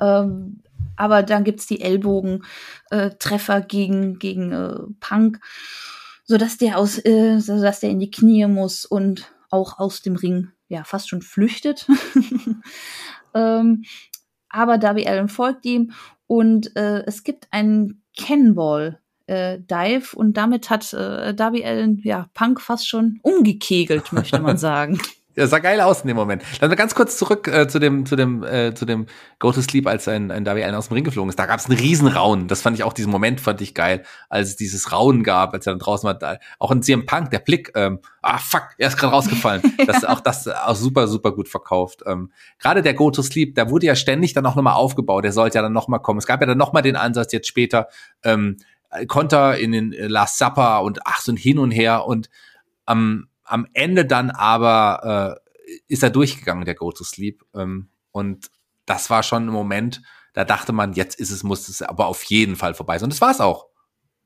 Ähm, 0.00 0.62
aber 0.96 1.24
dann 1.24 1.44
gibt's 1.44 1.66
die 1.66 1.80
Ellbogen-Treffer 1.80 3.58
äh, 3.58 3.66
gegen, 3.66 4.18
gegen 4.18 4.52
äh, 4.52 4.78
Punk, 5.00 5.40
sodass 6.24 6.56
der 6.56 6.78
aus, 6.78 7.04
äh, 7.04 7.40
sodass 7.40 7.80
der 7.80 7.90
in 7.90 7.98
die 7.98 8.10
Knie 8.10 8.46
muss 8.46 8.84
und 8.84 9.30
auch 9.50 9.78
aus 9.78 10.02
dem 10.02 10.16
Ring 10.16 10.52
ja 10.68 10.84
fast 10.84 11.08
schon 11.08 11.22
flüchtet. 11.22 11.86
ähm, 13.34 13.84
aber 14.48 14.78
Darby 14.78 15.06
Allen 15.06 15.28
folgt 15.28 15.66
ihm 15.66 15.92
und 16.26 16.76
äh, 16.76 17.04
es 17.06 17.24
gibt 17.24 17.48
einen 17.50 18.02
Cannonball 18.16 19.00
äh, 19.26 19.58
Dive 19.58 20.16
und 20.16 20.36
damit 20.36 20.70
hat 20.70 20.92
äh, 20.92 21.34
Darby 21.34 21.64
Allen 21.64 21.98
ja 22.02 22.28
Punk 22.34 22.60
fast 22.60 22.88
schon 22.88 23.20
umgekegelt, 23.22 24.12
möchte 24.12 24.40
man 24.40 24.56
sagen. 24.58 24.98
Das 25.38 25.50
sah 25.50 25.60
geil 25.60 25.80
aus 25.80 26.00
in 26.00 26.08
dem 26.08 26.16
Moment. 26.16 26.42
Dann 26.60 26.74
ganz 26.74 26.96
kurz 26.96 27.16
zurück 27.16 27.46
äh, 27.46 27.68
zu 27.68 27.78
dem, 27.78 28.06
zu 28.06 28.16
dem, 28.16 28.42
äh, 28.42 28.74
zu 28.74 28.84
dem 28.84 29.06
Go 29.38 29.52
to 29.52 29.62
Sleep, 29.62 29.86
als 29.86 30.08
ein, 30.08 30.32
ein 30.32 30.44
Darby 30.44 30.64
Allen 30.64 30.74
aus 30.74 30.88
dem 30.88 30.94
Ring 30.94 31.04
geflogen 31.04 31.28
ist. 31.28 31.38
Da 31.38 31.46
gab 31.46 31.60
es 31.60 31.66
einen 31.66 31.78
riesen 31.78 32.08
Raunen. 32.08 32.48
Das 32.48 32.62
fand 32.62 32.76
ich 32.76 32.82
auch, 32.82 32.92
diesen 32.92 33.12
Moment 33.12 33.40
fand 33.40 33.60
ich 33.60 33.72
geil, 33.72 34.02
als 34.28 34.48
es 34.48 34.56
dieses 34.56 34.90
Raunen 34.90 35.22
gab, 35.22 35.54
als 35.54 35.66
er 35.66 35.74
dann 35.74 35.78
draußen 35.78 36.06
war. 36.08 36.14
Da, 36.14 36.38
auch 36.58 36.72
in 36.72 36.82
CM 36.82 37.06
Punk, 37.06 37.30
der 37.30 37.38
Blick, 37.38 37.70
ähm, 37.76 38.00
ah 38.20 38.38
fuck, 38.38 38.70
er 38.78 38.88
ist 38.88 38.96
gerade 38.96 39.12
rausgefallen. 39.12 39.62
Das 39.86 40.04
auch 40.04 40.20
das 40.20 40.46
auch 40.48 40.74
super, 40.74 41.08
super 41.08 41.32
gut 41.32 41.48
verkauft. 41.48 42.02
Ähm, 42.04 42.32
gerade 42.58 42.82
der 42.82 42.94
Go 42.94 43.10
to 43.10 43.22
Sleep, 43.22 43.54
da 43.54 43.70
wurde 43.70 43.86
ja 43.86 43.94
ständig 43.94 44.32
dann 44.34 44.44
auch 44.44 44.56
nochmal 44.56 44.74
aufgebaut. 44.74 45.24
Der 45.24 45.32
sollte 45.32 45.56
ja 45.56 45.62
dann 45.62 45.72
nochmal 45.72 46.00
kommen. 46.00 46.18
Es 46.18 46.26
gab 46.26 46.40
ja 46.40 46.46
dann 46.46 46.58
nochmal 46.58 46.82
den 46.82 46.96
Ansatz 46.96 47.32
jetzt 47.32 47.46
später, 47.46 47.88
ähm, 48.24 48.56
Konter 49.06 49.56
in 49.56 49.72
den 49.72 49.92
Last 49.92 50.38
Supper 50.38 50.82
und 50.82 51.00
ach 51.04 51.20
so 51.20 51.32
ein 51.32 51.36
Hin 51.36 51.58
und 51.58 51.70
Her 51.70 52.06
und 52.06 52.28
ähm, 52.88 53.28
am 53.48 53.66
Ende 53.72 54.04
dann 54.04 54.30
aber 54.30 55.40
äh, 55.66 55.72
ist 55.88 56.02
er 56.02 56.10
durchgegangen, 56.10 56.64
der 56.64 56.74
Go 56.74 56.92
to 56.92 57.04
Sleep. 57.04 57.44
Ähm, 57.54 57.88
und 58.12 58.50
das 58.86 59.10
war 59.10 59.22
schon 59.22 59.46
ein 59.46 59.52
Moment, 59.52 60.02
da 60.32 60.44
dachte 60.44 60.72
man, 60.72 60.92
jetzt 60.92 61.18
ist 61.18 61.30
es, 61.30 61.42
muss 61.42 61.68
es 61.68 61.82
aber 61.82 62.06
auf 62.06 62.22
jeden 62.24 62.56
Fall 62.56 62.74
vorbei 62.74 62.98
sein. 62.98 63.06
Und 63.06 63.12
das 63.12 63.20
war 63.20 63.30
es 63.30 63.40
auch. 63.40 63.66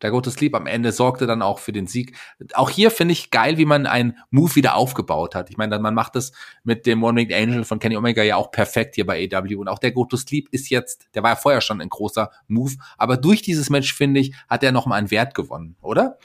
Der 0.03 0.11
Go 0.11 0.21
to 0.21 0.31
Sleep 0.31 0.55
am 0.55 0.67
Ende 0.67 0.91
sorgte 0.91 1.27
dann 1.27 1.43
auch 1.43 1.61
für 1.61 1.73
den 1.73 1.87
Sieg. 1.87 2.17
Auch 2.55 2.71
hier 2.71 2.91
finde 2.91 3.13
ich 3.13 3.31
geil, 3.31 3.57
wie 3.57 3.65
man 3.65 3.87
einen 3.87 4.19
Move 4.31 4.57
wieder 4.57 4.75
aufgebaut 4.75 5.37
hat. 5.37 5.49
Ich 5.49 5.57
meine, 5.57 5.79
man 5.79 5.95
macht 5.95 6.17
das 6.17 6.33
mit 6.65 6.87
dem 6.87 7.05
One 7.05 7.21
Winged 7.21 7.33
Angel 7.33 7.65
von 7.65 7.79
Kenny 7.79 7.97
Omega 7.97 8.23
ja 8.25 8.35
auch 8.37 8.51
perfekt 8.51 8.97
hier 8.97 9.07
bei 9.07 9.29
AW. 9.33 9.55
Und 9.55 9.69
auch 9.69 9.79
der 9.79 9.93
Go 9.93 10.05
to 10.05 10.17
Sleep 10.17 10.49
ist 10.51 10.71
jetzt, 10.71 11.07
der 11.15 11.23
war 11.23 11.31
ja 11.31 11.37
vorher 11.37 11.61
schon 11.61 11.81
ein 11.81 11.89
großer 11.89 12.31
Move. 12.49 12.75
Aber 12.99 13.17
durch 13.17 13.43
dieses 13.43 13.71
Match, 13.71 13.95
finde 13.95 14.21
ich, 14.21 14.35
hat 14.49 14.65
er 14.65 14.73
nochmal 14.73 14.99
einen 14.99 15.13
Wert 15.13 15.35
gewonnen, 15.35 15.77
oder? 15.81 16.19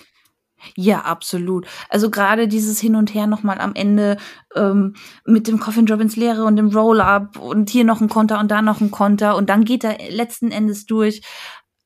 Ja, 0.75 1.01
absolut. 1.01 1.67
Also 1.89 2.09
gerade 2.09 2.47
dieses 2.47 2.79
Hin 2.79 2.95
und 2.95 3.13
Her 3.13 3.27
nochmal 3.27 3.59
am 3.59 3.75
Ende 3.75 4.17
ähm, 4.55 4.95
mit 5.25 5.47
dem 5.47 5.59
Coffin 5.59 5.85
Drop 5.85 6.01
ins 6.01 6.15
Leere 6.15 6.45
und 6.45 6.55
dem 6.55 6.69
Roll-Up 6.69 7.37
und 7.37 7.69
hier 7.69 7.83
noch 7.83 8.01
ein 8.01 8.09
Konter 8.09 8.39
und 8.39 8.49
da 8.49 8.61
noch 8.61 8.81
ein 8.81 8.91
Konter 8.91 9.35
und 9.35 9.49
dann 9.49 9.65
geht 9.65 9.83
er 9.83 9.97
letzten 10.09 10.51
Endes 10.51 10.85
durch. 10.85 11.21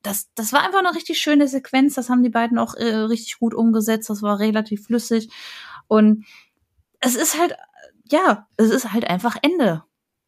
Das, 0.03 0.29
das 0.35 0.51
war 0.53 0.63
einfach 0.63 0.79
eine 0.79 0.95
richtig 0.95 1.19
schöne 1.19 1.47
Sequenz. 1.47 1.95
Das 1.95 2.09
haben 2.09 2.23
die 2.23 2.29
beiden 2.29 2.57
auch 2.57 2.73
äh, 2.75 2.95
richtig 2.95 3.39
gut 3.39 3.53
umgesetzt. 3.53 4.09
Das 4.09 4.21
war 4.21 4.39
relativ 4.39 4.85
flüssig. 4.85 5.29
Und 5.87 6.25
es 6.99 7.15
ist 7.15 7.37
halt, 7.37 7.55
ja, 8.09 8.47
es 8.57 8.71
ist 8.71 8.93
halt 8.93 9.07
einfach 9.07 9.37
Ende. 9.41 9.83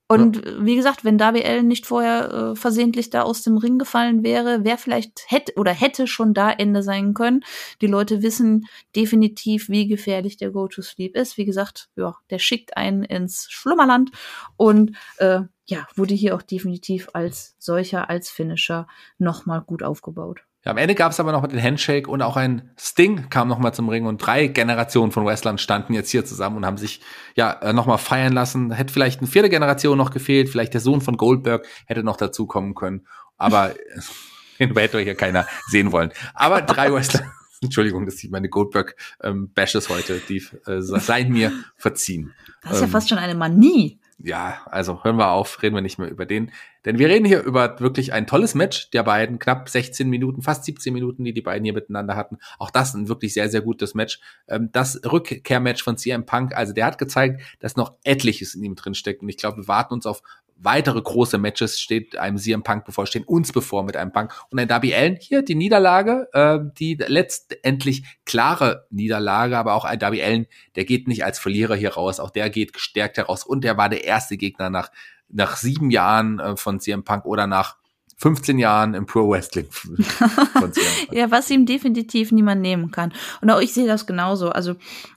Und 0.08 0.46
ja. 0.46 0.66
wie 0.66 0.76
gesagt, 0.76 1.06
wenn 1.06 1.22
Allen 1.22 1.68
nicht 1.68 1.86
vorher 1.86 2.32
äh, 2.32 2.56
versehentlich 2.56 3.10
da 3.10 3.22
aus 3.22 3.42
dem 3.42 3.58
Ring 3.58 3.80
gefallen 3.80 4.24
wäre, 4.24 4.64
wäre 4.64 4.78
vielleicht 4.78 5.24
hätte 5.28 5.54
oder 5.56 5.72
hätte 5.72 6.08
schon 6.08 6.34
da 6.34 6.52
Ende 6.52 6.84
sein 6.84 7.14
können. 7.14 7.44
Die 7.82 7.88
Leute 7.88 8.22
wissen 8.22 8.68
definitiv, 8.96 9.70
wie 9.70 9.88
gefährlich 9.88 10.38
der 10.38 10.52
Go-to-Sleep 10.52 11.16
ist. 11.16 11.38
Wie 11.38 11.46
gesagt, 11.46 11.90
ja, 11.96 12.16
der 12.30 12.40
schickt 12.40 12.76
einen 12.78 13.04
ins 13.04 13.48
Schlummerland 13.50 14.12
und 14.58 14.96
äh, 15.18 15.42
ja, 15.66 15.88
wurde 15.96 16.14
hier 16.14 16.36
auch 16.36 16.42
definitiv 16.42 17.10
als 17.14 17.56
solcher, 17.58 18.10
als 18.10 18.30
Finisher 18.30 18.88
nochmal 19.18 19.62
gut 19.62 19.84
aufgebaut. 19.84 20.44
Ja, 20.66 20.72
am 20.72 20.78
Ende 20.78 20.96
gab 20.96 21.12
es 21.12 21.20
aber 21.20 21.34
noch 21.34 21.46
den 21.46 21.62
Handshake 21.62 22.10
und 22.10 22.22
auch 22.22 22.38
ein 22.38 22.72
Sting 22.80 23.30
kam 23.30 23.50
nochmal 23.50 23.74
zum 23.74 23.90
Ring 23.90 24.06
und 24.06 24.20
drei 24.20 24.48
Generationen 24.48 25.12
von 25.12 25.26
Wrestlern 25.26 25.58
standen 25.58 25.94
jetzt 25.94 26.10
hier 26.10 26.24
zusammen 26.24 26.58
und 26.58 26.66
haben 26.66 26.78
sich 26.78 27.02
ja 27.36 27.52
äh, 27.52 27.74
nochmal 27.74 27.98
feiern 27.98 28.32
lassen. 28.32 28.72
Hätte 28.72 28.94
vielleicht 28.94 29.20
eine 29.20 29.28
vierte 29.28 29.50
Generation 29.50 29.98
noch 29.98 30.12
gefehlt, 30.12 30.50
vielleicht 30.50 30.74
der 30.74 30.80
Sohn 30.80 31.02
von 31.02 31.18
Goldberg 31.18 31.68
hätte 31.86 32.04
noch 32.04 32.16
dazukommen 32.16 32.76
können, 32.76 33.06
aber 33.38 33.74
den 34.60 34.74
hätte 34.74 35.00
hier 35.00 35.16
keiner 35.16 35.46
sehen 35.68 35.92
wollen. 35.92 36.12
Aber 36.34 36.62
drei 36.62 36.94
Wrestler. 36.94 37.26
Entschuldigung, 37.62 38.06
dass 38.06 38.22
ich 38.22 38.30
meine 38.30 38.50
Goldberg-Bashes 38.50 39.90
ähm, 39.90 39.96
heute, 39.96 40.22
die 40.28 40.44
äh, 40.66 40.82
seien 40.82 41.32
mir 41.32 41.52
verziehen. 41.78 42.34
Das 42.62 42.74
ist 42.74 42.78
ähm, 42.80 42.86
ja 42.86 42.92
fast 42.92 43.10
schon 43.10 43.18
eine 43.18 43.36
Manie 43.36 44.00
ja, 44.20 44.62
also 44.66 45.04
hören 45.04 45.18
wir 45.18 45.30
auf, 45.30 45.62
reden 45.62 45.76
wir 45.76 45.82
nicht 45.82 46.00
mehr 46.00 46.10
über 46.10 46.26
den. 46.26 46.52
Denn 46.86 47.00
wir 47.00 47.08
reden 47.08 47.26
hier 47.26 47.42
über 47.44 47.80
wirklich 47.80 48.14
ein 48.14 48.28
tolles 48.28 48.56
Match 48.56 48.90
der 48.92 49.04
beiden, 49.04 49.40
knapp 49.40 49.70
16 49.70 50.10
Minuten, 50.10 50.42
fast 50.42 50.66
17 50.66 50.94
Minuten, 50.94 51.24
die 51.24 51.34
die 51.34 51.42
beiden 51.42 51.64
hier 51.64 51.74
miteinander 51.74 52.16
hatten. 52.16 52.38
Auch 52.60 52.72
das 52.72 52.94
ein 52.94 53.08
wirklich 53.08 53.34
sehr, 53.34 53.50
sehr 53.50 53.62
gutes 53.62 53.94
Match. 53.94 54.20
Ähm, 54.48 54.70
das 54.72 55.00
Rückkehrmatch 55.04 55.84
von 55.84 55.98
CM 55.98 56.26
Punk, 56.26 56.56
also 56.56 56.74
der 56.74 56.86
hat 56.86 56.98
gezeigt, 56.98 57.42
dass 57.60 57.76
noch 57.76 57.96
etliches 58.04 58.56
in 58.56 58.64
ihm 58.64 58.76
drinsteckt. 58.76 59.22
Und 59.22 59.30
ich 59.30 59.38
glaube, 59.38 59.58
wir 59.58 59.68
warten 59.68 59.94
uns 59.94 60.06
auf 60.06 60.22
weitere 60.64 61.02
große 61.02 61.38
Matches 61.38 61.80
steht 61.80 62.18
einem 62.18 62.38
CM 62.38 62.64
Punk 62.64 62.86
bevor, 62.86 63.06
stehen 63.06 63.24
uns 63.24 63.52
bevor 63.52 63.84
mit 63.84 63.98
einem 63.98 64.12
Punk. 64.12 64.34
Und 64.50 64.60
ein 64.60 64.68
Darby 64.68 64.94
Allen 64.94 65.18
hier, 65.20 65.42
die 65.42 65.56
Niederlage, 65.56 66.30
äh, 66.34 66.60
die 66.78 66.96
letztendlich 66.96 68.04
klare 68.26 68.88
Niederlage, 68.90 69.58
aber 69.58 69.74
auch 69.74 69.86
ein 69.86 70.00
Darby 70.00 70.24
Allen, 70.24 70.48
der 70.76 70.86
geht 70.86 71.08
nicht 71.08 71.26
als 71.26 71.40
Verlierer 71.40 71.76
hier 71.76 71.94
raus, 71.94 72.20
auch 72.20 72.32
der 72.32 72.50
geht 72.50 72.74
gestärkt 72.74 73.18
heraus 73.18 73.44
und 73.44 73.64
der 73.64 73.78
war 73.78 73.90
der 73.90 74.04
erste 74.04 74.38
Gegner 74.38 74.70
nach, 74.70 74.90
nach 75.30 75.58
sieben 75.58 75.92
Jahren 75.92 76.40
äh, 76.40 76.56
von 76.56 76.80
CM 76.80 77.04
Punk 77.04 77.26
oder 77.26 77.48
nach 77.48 77.78
15 78.18 78.58
Jahren 78.58 78.94
im 78.94 79.06
Pro 79.06 79.30
Wrestling. 79.30 79.68
ja, 81.12 81.30
was 81.30 81.50
ihm 81.50 81.66
definitiv 81.66 82.32
niemand 82.32 82.62
nehmen 82.62 82.92
kann. 82.92 83.14
Und 83.42 83.50
auch 83.50 83.60
ich 83.60 83.74
sehe 83.74 83.88
das 83.88 84.06
genauso. 84.06 84.50
Also 84.50 84.76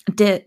der, 0.08 0.42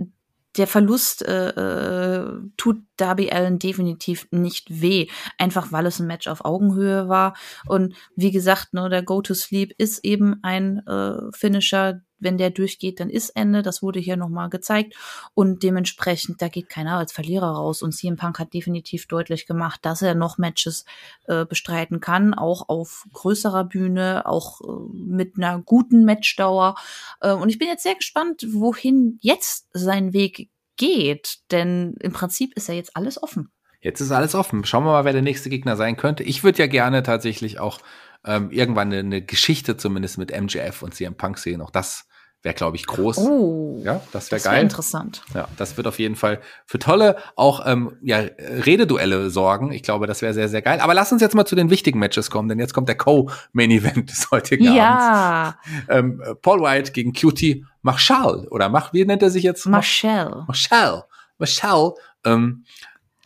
der 0.60 0.68
Verlust 0.68 1.26
äh, 1.26 1.50
äh, 1.50 2.42
tut 2.58 2.84
Darby 2.98 3.32
Allen 3.32 3.60
definitiv 3.60 4.28
nicht 4.30 4.82
weh, 4.82 5.08
einfach 5.38 5.72
weil 5.72 5.86
es 5.86 6.00
ein 6.00 6.08
Match 6.08 6.28
auf 6.28 6.44
Augenhöhe 6.44 7.08
war. 7.08 7.36
Und 7.66 7.96
wie 8.16 8.32
gesagt, 8.32 8.74
ne, 8.74 8.90
der 8.90 9.02
Go 9.02 9.22
to 9.22 9.34
Sleep 9.34 9.74
ist 9.78 10.04
eben 10.04 10.36
ein 10.44 10.86
äh, 10.86 11.32
Finisher, 11.32 12.02
wenn 12.20 12.38
der 12.38 12.50
durchgeht, 12.50 13.00
dann 13.00 13.10
ist 13.10 13.32
Ende. 13.32 13.62
Das 13.62 13.82
wurde 13.82 14.00
hier 14.00 14.18
nochmal 14.18 14.50
gezeigt. 14.50 14.96
Und 15.34 15.64
dementsprechend, 15.64 16.42
da 16.42 16.48
geht 16.48 16.70
keiner 16.70 16.98
als 16.98 17.12
Verlierer 17.12 17.52
raus. 17.52 17.82
Und 17.82 17.94
CM 17.94 18.18
Punk 18.18 18.40
hat 18.40 18.54
definitiv 18.54 19.08
deutlich 19.08 19.46
gemacht, 19.48 19.80
dass 19.84 20.02
er 20.02 20.16
noch 20.16 20.38
Matches 20.38 20.86
äh, 21.28 21.46
bestreiten 21.46 22.00
kann, 22.00 22.34
auch 22.34 22.70
auf 22.70 23.06
größerer 23.14 23.64
Bühne, 23.64 24.26
auch 24.26 24.62
äh, 24.62 24.66
mit 24.94 25.38
einer 25.38 25.60
guten 25.60 26.06
Matchdauer. 26.06 26.76
Äh, 27.22 27.34
und 27.34 27.50
ich 27.50 27.60
bin 27.60 27.68
jetzt 27.68 27.84
sehr 27.84 27.96
gespannt, 27.96 28.46
wohin 28.50 29.20
jetzt 29.22 29.68
sein 29.74 30.14
Weg 30.14 30.50
geht. 30.78 31.40
Denn 31.52 31.96
im 32.00 32.14
Prinzip 32.14 32.56
ist 32.56 32.68
ja 32.68 32.74
jetzt 32.74 32.96
alles 32.96 33.22
offen. 33.22 33.52
Jetzt 33.82 34.02
ist 34.02 34.12
alles 34.12 34.36
offen. 34.36 34.66
Schauen 34.66 34.84
wir 34.84 34.92
mal, 34.92 35.06
wer 35.06 35.14
der 35.14 35.22
nächste 35.22 35.50
Gegner 35.50 35.78
sein 35.78 35.96
könnte. 35.96 36.24
Ich 36.24 36.44
würde 36.44 36.60
ja 36.60 36.68
gerne 36.68 37.02
tatsächlich 37.02 37.60
auch 37.60 37.80
ähm, 38.26 38.52
irgendwann 38.52 38.90
eine, 38.90 39.00
eine, 39.00 39.22
Geschichte 39.22 39.78
zumindest 39.78 40.18
mit 40.18 40.38
MJF 40.38 40.82
und 40.82 40.94
CM 40.94 41.16
Punk 41.16 41.38
sehen. 41.38 41.62
Auch 41.62 41.72
das 41.72 42.09
wäre, 42.42 42.56
glaube 42.56 42.78
ich, 42.78 42.86
groß. 42.86 43.18
Oh, 43.18 43.82
ja, 43.84 44.02
das 44.12 44.32
wäre 44.32 44.44
wär 44.44 44.52
geil. 44.52 44.64
interessant. 44.64 45.24
Ja, 45.34 45.48
das 45.58 45.76
wird 45.76 45.88
auf 45.88 46.00
jeden 46.00 46.16
Fall 46.16 46.40
für 46.66 46.80
tolle 46.80 47.18
auch 47.36 47.66
ähm, 47.66 47.98
ja, 48.02 48.20
Rededuelle 48.20 49.30
sorgen. 49.30 49.72
Ich 49.72 49.84
glaube, 49.84 50.08
das 50.08 50.22
wäre 50.22 50.34
sehr, 50.34 50.48
sehr 50.48 50.62
geil. 50.62 50.80
Aber 50.80 50.94
lass 50.94 51.12
uns 51.12 51.22
jetzt 51.22 51.36
mal 51.36 51.46
zu 51.46 51.56
den 51.56 51.70
wichtigen 51.70 52.00
Matches 52.00 52.32
kommen, 52.32 52.48
denn 52.48 52.60
jetzt 52.60 52.74
kommt 52.74 52.88
der 52.88 52.98
Co-Main-Event 52.98 54.10
des 54.10 54.32
heutigen 54.32 54.74
ja. 54.74 55.58
Abends. 55.58 55.58
Ähm, 55.90 56.24
Paul 56.42 56.62
White 56.62 56.94
gegen 56.94 57.14
Cutie 57.14 57.66
Marshall 57.82 58.48
oder 58.50 58.70
mach, 58.70 58.94
wie 58.94 59.06
nennt 59.06 59.22
er 59.22 59.30
sich 59.30 59.44
jetzt? 59.44 59.66
Marshall. 59.66 60.44
Marshall. 60.48 61.04
Marshall. 61.38 61.94
Ähm, 62.26 62.64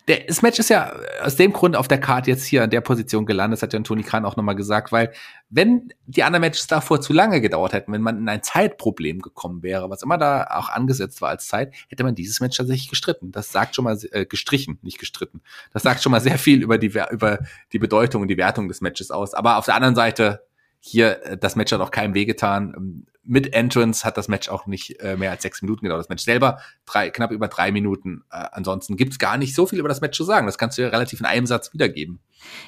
der, 0.08 0.24
das 0.26 0.42
Match 0.42 0.58
ist 0.58 0.68
ja 0.68 0.94
aus 1.22 1.36
dem 1.36 1.52
Grund 1.52 1.76
auf 1.76 1.88
der 1.88 1.98
Karte 1.98 2.30
jetzt 2.30 2.44
hier 2.44 2.62
an 2.62 2.70
der 2.70 2.82
Position 2.82 3.24
gelandet, 3.24 3.56
das 3.56 3.62
hat 3.62 3.72
ja 3.72 3.80
Toni 3.80 4.02
Kran 4.02 4.24
auch 4.26 4.36
nochmal 4.36 4.54
gesagt, 4.54 4.92
weil 4.92 5.12
wenn 5.48 5.92
die 6.06 6.22
anderen 6.22 6.42
Matches 6.42 6.66
davor 6.66 7.00
zu 7.00 7.12
lange 7.12 7.40
gedauert 7.40 7.72
hätten, 7.72 7.92
wenn 7.92 8.02
man 8.02 8.18
in 8.18 8.28
ein 8.28 8.42
Zeitproblem 8.42 9.22
gekommen 9.22 9.62
wäre, 9.62 9.88
was 9.88 10.02
immer 10.02 10.18
da 10.18 10.46
auch 10.50 10.68
angesetzt 10.68 11.22
war 11.22 11.30
als 11.30 11.46
Zeit, 11.46 11.72
hätte 11.88 12.04
man 12.04 12.14
dieses 12.14 12.40
Match 12.40 12.56
tatsächlich 12.56 12.90
gestritten. 12.90 13.32
Das 13.32 13.50
sagt 13.50 13.74
schon 13.74 13.84
mal, 13.84 13.98
äh, 14.10 14.26
gestrichen, 14.26 14.78
nicht 14.82 14.98
gestritten. 14.98 15.40
Das 15.72 15.82
sagt 15.82 16.02
schon 16.02 16.12
mal 16.12 16.20
sehr 16.20 16.38
viel 16.38 16.62
über 16.62 16.76
die, 16.76 16.92
über 17.10 17.38
die 17.72 17.78
Bedeutung 17.78 18.22
und 18.22 18.28
die 18.28 18.36
Wertung 18.36 18.68
des 18.68 18.80
Matches 18.82 19.10
aus. 19.10 19.32
Aber 19.32 19.56
auf 19.56 19.64
der 19.64 19.74
anderen 19.74 19.94
Seite, 19.94 20.44
hier, 20.80 21.24
äh, 21.24 21.38
das 21.38 21.56
Match 21.56 21.72
hat 21.72 21.80
auch 21.80 21.90
keinem 21.90 22.12
wehgetan. 22.12 23.06
Mit 23.26 23.54
Entrance 23.54 24.04
hat 24.04 24.16
das 24.16 24.28
Match 24.28 24.48
auch 24.48 24.66
nicht 24.66 25.00
äh, 25.00 25.16
mehr 25.16 25.30
als 25.30 25.42
sechs 25.42 25.62
Minuten 25.62 25.82
gedauert. 25.82 26.00
Das 26.00 26.08
Match 26.08 26.24
selber 26.24 26.60
drei, 26.84 27.10
knapp 27.10 27.30
über 27.30 27.48
drei 27.48 27.72
Minuten. 27.72 28.24
Äh, 28.30 28.46
ansonsten 28.52 28.96
gibt's 28.96 29.18
gar 29.18 29.38
nicht 29.38 29.54
so 29.54 29.66
viel 29.66 29.78
über 29.78 29.88
das 29.88 30.00
Match 30.00 30.16
zu 30.16 30.24
sagen. 30.24 30.46
Das 30.46 30.58
kannst 30.58 30.76
du 30.76 30.82
ja 30.82 30.88
relativ 30.88 31.20
in 31.20 31.26
einem 31.26 31.46
Satz 31.46 31.72
wiedergeben. 31.72 32.20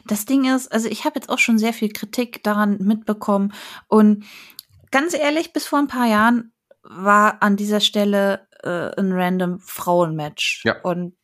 Das 0.06 0.24
Ding 0.24 0.44
ist, 0.54 0.72
also 0.72 0.88
ich 0.88 1.04
habe 1.04 1.16
jetzt 1.16 1.28
auch 1.28 1.38
schon 1.38 1.58
sehr 1.58 1.72
viel 1.72 1.92
Kritik 1.92 2.42
daran 2.42 2.78
mitbekommen. 2.78 3.52
Und 3.88 4.24
ganz 4.90 5.14
ehrlich, 5.14 5.52
bis 5.52 5.66
vor 5.66 5.78
ein 5.78 5.88
paar 5.88 6.06
Jahren 6.06 6.52
war 6.82 7.42
an 7.42 7.56
dieser 7.56 7.80
Stelle 7.80 8.46
äh, 8.62 8.98
ein 8.98 9.12
random 9.12 9.58
Frauenmatch. 9.60 10.62
Ja. 10.64 10.80
Und 10.82 11.14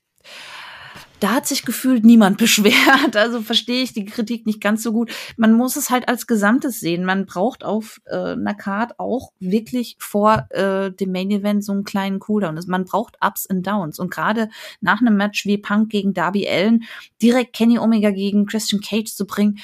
da 1.22 1.34
hat 1.34 1.46
sich 1.46 1.64
gefühlt 1.64 2.04
niemand 2.04 2.38
beschwert. 2.38 3.16
Also 3.16 3.42
verstehe 3.42 3.82
ich 3.82 3.92
die 3.92 4.04
Kritik 4.04 4.44
nicht 4.46 4.60
ganz 4.60 4.82
so 4.82 4.92
gut. 4.92 5.12
Man 5.36 5.52
muss 5.52 5.76
es 5.76 5.90
halt 5.90 6.08
als 6.08 6.26
Gesamtes 6.26 6.80
sehen. 6.80 7.04
Man 7.04 7.26
braucht 7.26 7.64
auf 7.64 8.00
äh, 8.06 8.32
einer 8.32 8.54
Card 8.54 8.98
auch 8.98 9.32
wirklich 9.38 9.96
vor 9.98 10.46
äh, 10.50 10.90
dem 10.90 11.12
Main 11.12 11.30
Event 11.30 11.64
so 11.64 11.72
einen 11.72 11.84
kleinen 11.84 12.18
Cooldown. 12.18 12.56
Also 12.56 12.70
man 12.70 12.84
braucht 12.84 13.16
Ups 13.20 13.46
und 13.46 13.66
Downs. 13.66 13.98
Und 13.98 14.10
gerade 14.10 14.48
nach 14.80 15.00
einem 15.00 15.16
Match 15.16 15.46
wie 15.46 15.58
Punk 15.58 15.90
gegen 15.90 16.12
Darby 16.12 16.48
Allen 16.48 16.84
direkt 17.20 17.52
Kenny 17.52 17.78
Omega 17.78 18.10
gegen 18.10 18.46
Christian 18.46 18.80
Cage 18.80 19.14
zu 19.14 19.26
bringen, 19.26 19.58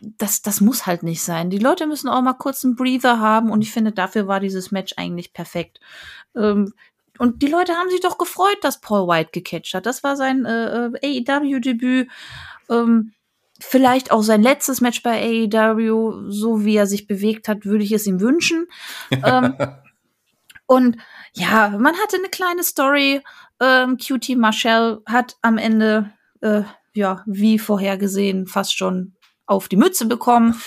das, 0.00 0.40
das 0.40 0.60
muss 0.60 0.86
halt 0.86 1.02
nicht 1.02 1.22
sein. 1.22 1.50
Die 1.50 1.58
Leute 1.58 1.86
müssen 1.86 2.08
auch 2.08 2.22
mal 2.22 2.34
kurz 2.34 2.64
einen 2.64 2.76
Breather 2.76 3.18
haben 3.18 3.50
und 3.50 3.60
ich 3.60 3.72
finde, 3.72 3.92
dafür 3.92 4.28
war 4.28 4.40
dieses 4.40 4.70
Match 4.70 4.94
eigentlich 4.96 5.32
perfekt. 5.32 5.80
Ähm, 6.36 6.72
und 7.18 7.42
die 7.42 7.46
Leute 7.46 7.74
haben 7.74 7.90
sich 7.90 8.00
doch 8.00 8.18
gefreut, 8.18 8.58
dass 8.62 8.80
Paul 8.80 9.08
White 9.08 9.30
gecatcht 9.32 9.74
hat. 9.74 9.86
Das 9.86 10.02
war 10.02 10.16
sein 10.16 10.44
äh, 10.44 10.86
äh 10.86 11.24
AEW-Debüt. 11.26 12.08
Ähm, 12.68 13.12
vielleicht 13.60 14.10
auch 14.10 14.22
sein 14.22 14.42
letztes 14.42 14.80
Match 14.80 15.02
bei 15.02 15.48
AEW. 15.52 16.30
So 16.30 16.64
wie 16.64 16.76
er 16.76 16.86
sich 16.86 17.06
bewegt 17.06 17.46
hat, 17.48 17.64
würde 17.64 17.84
ich 17.84 17.92
es 17.92 18.06
ihm 18.06 18.20
wünschen. 18.20 18.66
ähm, 19.10 19.54
und 20.66 20.96
ja, 21.34 21.70
man 21.70 21.94
hatte 21.96 22.16
eine 22.16 22.28
kleine 22.28 22.64
Story. 22.64 23.22
Ähm, 23.60 23.96
QT 23.96 24.36
Marshall 24.36 25.00
hat 25.06 25.36
am 25.42 25.58
Ende, 25.58 26.12
äh, 26.40 26.62
ja, 26.94 27.22
wie 27.26 27.58
vorhergesehen, 27.58 28.46
fast 28.46 28.76
schon 28.76 29.14
auf 29.46 29.68
die 29.68 29.76
Mütze 29.76 30.06
bekommen. 30.06 30.60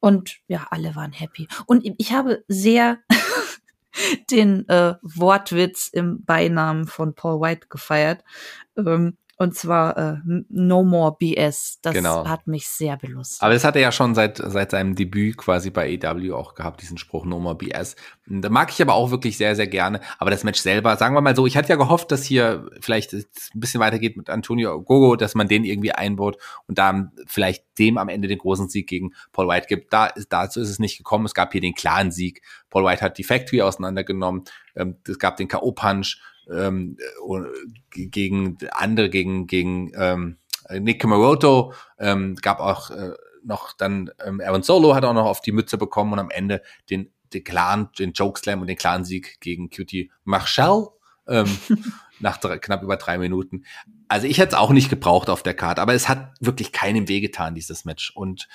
Und 0.00 0.36
ja, 0.48 0.66
alle 0.70 0.94
waren 0.96 1.12
happy. 1.12 1.48
Und 1.64 1.82
ich 1.96 2.12
habe 2.12 2.44
sehr 2.46 2.98
den 4.30 4.68
äh, 4.68 4.94
Wortwitz 5.02 5.88
im 5.88 6.24
Beinamen 6.24 6.86
von 6.86 7.14
Paul 7.14 7.40
White 7.40 7.68
gefeiert. 7.68 8.24
Ähm, 8.76 9.16
und 9.36 9.54
zwar 9.54 9.96
äh, 9.96 10.16
No 10.48 10.84
More 10.84 11.16
BS. 11.18 11.78
Das 11.82 11.92
genau. 11.92 12.26
hat 12.26 12.46
mich 12.46 12.68
sehr 12.68 12.96
belustigt. 12.96 13.42
Aber 13.42 13.52
das 13.52 13.64
hat 13.64 13.74
er 13.76 13.82
ja 13.82 13.92
schon 13.92 14.14
seit, 14.14 14.38
seit 14.38 14.70
seinem 14.70 14.94
Debüt 14.94 15.36
quasi 15.36 15.70
bei 15.70 15.90
EW 15.90 16.32
auch 16.32 16.54
gehabt, 16.54 16.82
diesen 16.82 16.98
Spruch 16.98 17.24
No 17.24 17.40
More 17.40 17.56
BS. 17.56 17.96
Da 18.26 18.48
mag 18.48 18.70
ich 18.70 18.80
aber 18.80 18.94
auch 18.94 19.10
wirklich 19.10 19.36
sehr, 19.36 19.56
sehr 19.56 19.66
gerne. 19.66 20.00
Aber 20.18 20.30
das 20.30 20.44
Match 20.44 20.60
selber, 20.60 20.96
sagen 20.96 21.14
wir 21.14 21.20
mal 21.20 21.34
so, 21.34 21.46
ich 21.46 21.56
hatte 21.56 21.68
ja 21.68 21.76
gehofft, 21.76 22.12
dass 22.12 22.24
hier 22.24 22.68
vielleicht 22.80 23.12
ein 23.12 23.24
bisschen 23.54 23.80
weitergeht 23.80 24.16
mit 24.16 24.30
Antonio 24.30 24.80
Gogo, 24.80 25.16
dass 25.16 25.34
man 25.34 25.48
den 25.48 25.64
irgendwie 25.64 25.92
einbaut 25.92 26.36
und 26.66 26.78
dann 26.78 27.12
vielleicht 27.26 27.64
dem 27.78 27.98
am 27.98 28.08
Ende 28.08 28.28
den 28.28 28.38
großen 28.38 28.68
Sieg 28.68 28.88
gegen 28.88 29.14
Paul 29.32 29.48
White 29.48 29.66
gibt. 29.68 29.92
Da, 29.92 30.12
dazu 30.28 30.60
ist 30.60 30.70
es 30.70 30.78
nicht 30.78 30.96
gekommen. 30.96 31.26
Es 31.26 31.34
gab 31.34 31.52
hier 31.52 31.60
den 31.60 31.74
klaren 31.74 32.12
Sieg. 32.12 32.42
Paul 32.70 32.84
White 32.84 33.02
hat 33.02 33.18
die 33.18 33.24
Factory 33.24 33.62
auseinandergenommen. 33.62 34.44
Ähm, 34.76 34.96
es 35.06 35.18
gab 35.18 35.36
den 35.36 35.48
K.O.-Punch 35.48 36.18
ähm, 36.50 36.96
gegen 37.90 38.58
andere, 38.72 39.10
gegen, 39.10 39.46
gegen 39.46 39.92
ähm, 39.96 40.38
Nick 40.70 41.00
Kamaroto, 41.00 41.72
ähm, 41.98 42.36
gab 42.36 42.60
auch 42.60 42.90
äh, 42.90 43.12
noch 43.44 43.72
dann 43.72 44.10
ähm, 44.24 44.40
Aaron 44.40 44.62
Solo 44.62 44.94
hat 44.94 45.04
auch 45.04 45.12
noch 45.12 45.26
auf 45.26 45.40
die 45.40 45.52
Mütze 45.52 45.78
bekommen 45.78 46.12
und 46.12 46.18
am 46.18 46.30
Ende 46.30 46.62
den, 46.90 47.12
den 47.32 47.44
Clan, 47.44 47.90
den 47.98 48.12
Jokeslam 48.12 48.60
und 48.60 48.68
den 48.68 48.76
Clan-Sieg 48.76 49.40
gegen 49.40 49.70
Cutie 49.70 50.10
Marshall 50.24 50.88
ähm, 51.28 51.46
nach 52.20 52.38
drei, 52.38 52.58
knapp 52.58 52.82
über 52.82 52.96
drei 52.96 53.18
Minuten. 53.18 53.64
Also 54.08 54.26
ich 54.26 54.38
hätte 54.38 54.54
es 54.54 54.60
auch 54.60 54.70
nicht 54.70 54.90
gebraucht 54.90 55.28
auf 55.28 55.42
der 55.42 55.54
Karte, 55.54 55.82
aber 55.82 55.94
es 55.94 56.08
hat 56.08 56.34
wirklich 56.40 56.72
keinem 56.72 57.08
wehgetan, 57.08 57.54
dieses 57.54 57.84
Match. 57.84 58.12
Und 58.14 58.48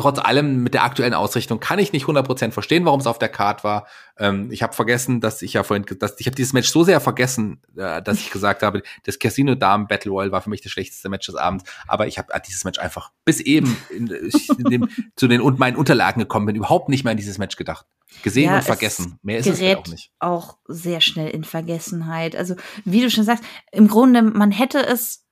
trotz 0.00 0.18
allem 0.18 0.62
mit 0.62 0.72
der 0.72 0.82
aktuellen 0.82 1.12
Ausrichtung 1.12 1.60
kann 1.60 1.78
ich 1.78 1.92
nicht 1.92 2.06
100% 2.06 2.52
verstehen, 2.52 2.86
warum 2.86 3.00
es 3.00 3.06
auf 3.06 3.18
der 3.18 3.28
Card 3.28 3.64
war. 3.64 3.86
Ähm, 4.18 4.50
ich 4.50 4.62
habe 4.62 4.72
vergessen, 4.72 5.20
dass 5.20 5.42
ich 5.42 5.52
ja 5.52 5.62
vorhin, 5.62 5.84
dass 5.98 6.18
ich 6.18 6.26
habe 6.26 6.34
dieses 6.34 6.54
Match 6.54 6.70
so 6.70 6.84
sehr 6.84 7.00
vergessen, 7.00 7.60
äh, 7.76 8.00
dass 8.00 8.18
ich 8.18 8.30
gesagt 8.30 8.62
habe, 8.62 8.82
das 9.04 9.18
Casino 9.18 9.54
Damen 9.54 9.88
Battle 9.88 10.10
Royale 10.10 10.32
war 10.32 10.40
für 10.40 10.48
mich 10.48 10.62
das 10.62 10.72
schlechteste 10.72 11.10
Match 11.10 11.26
des 11.26 11.36
Abends. 11.36 11.64
Aber 11.86 12.06
ich 12.06 12.16
habe 12.16 12.32
dieses 12.46 12.64
Match 12.64 12.78
einfach 12.78 13.12
bis 13.26 13.40
eben 13.40 13.76
in, 13.90 14.08
in 14.08 14.64
dem, 14.64 14.88
zu 15.16 15.28
den 15.28 15.42
und 15.42 15.58
meinen 15.58 15.76
Unterlagen 15.76 16.20
gekommen 16.20 16.46
bin, 16.46 16.56
überhaupt 16.56 16.88
nicht 16.88 17.04
mehr 17.04 17.10
an 17.10 17.18
dieses 17.18 17.36
Match 17.36 17.56
gedacht. 17.56 17.84
Gesehen 18.22 18.46
ja, 18.46 18.56
und 18.56 18.64
vergessen. 18.64 19.18
Mehr 19.22 19.38
ist 19.38 19.46
es 19.46 19.60
auch 19.60 19.86
nicht. 19.86 20.12
Auch 20.18 20.56
sehr 20.66 21.02
schnell 21.02 21.28
in 21.28 21.44
Vergessenheit. 21.44 22.34
Also 22.34 22.56
wie 22.86 23.02
du 23.02 23.10
schon 23.10 23.24
sagst, 23.24 23.44
im 23.70 23.86
Grunde 23.86 24.22
man 24.22 24.50
hätte 24.50 24.84
es 24.84 25.26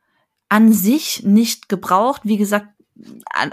an 0.51 0.75
sich 0.75 1.23
nicht 1.25 1.71
gebraucht. 1.71 2.23
Wie 2.25 2.37
gesagt, 2.37 2.69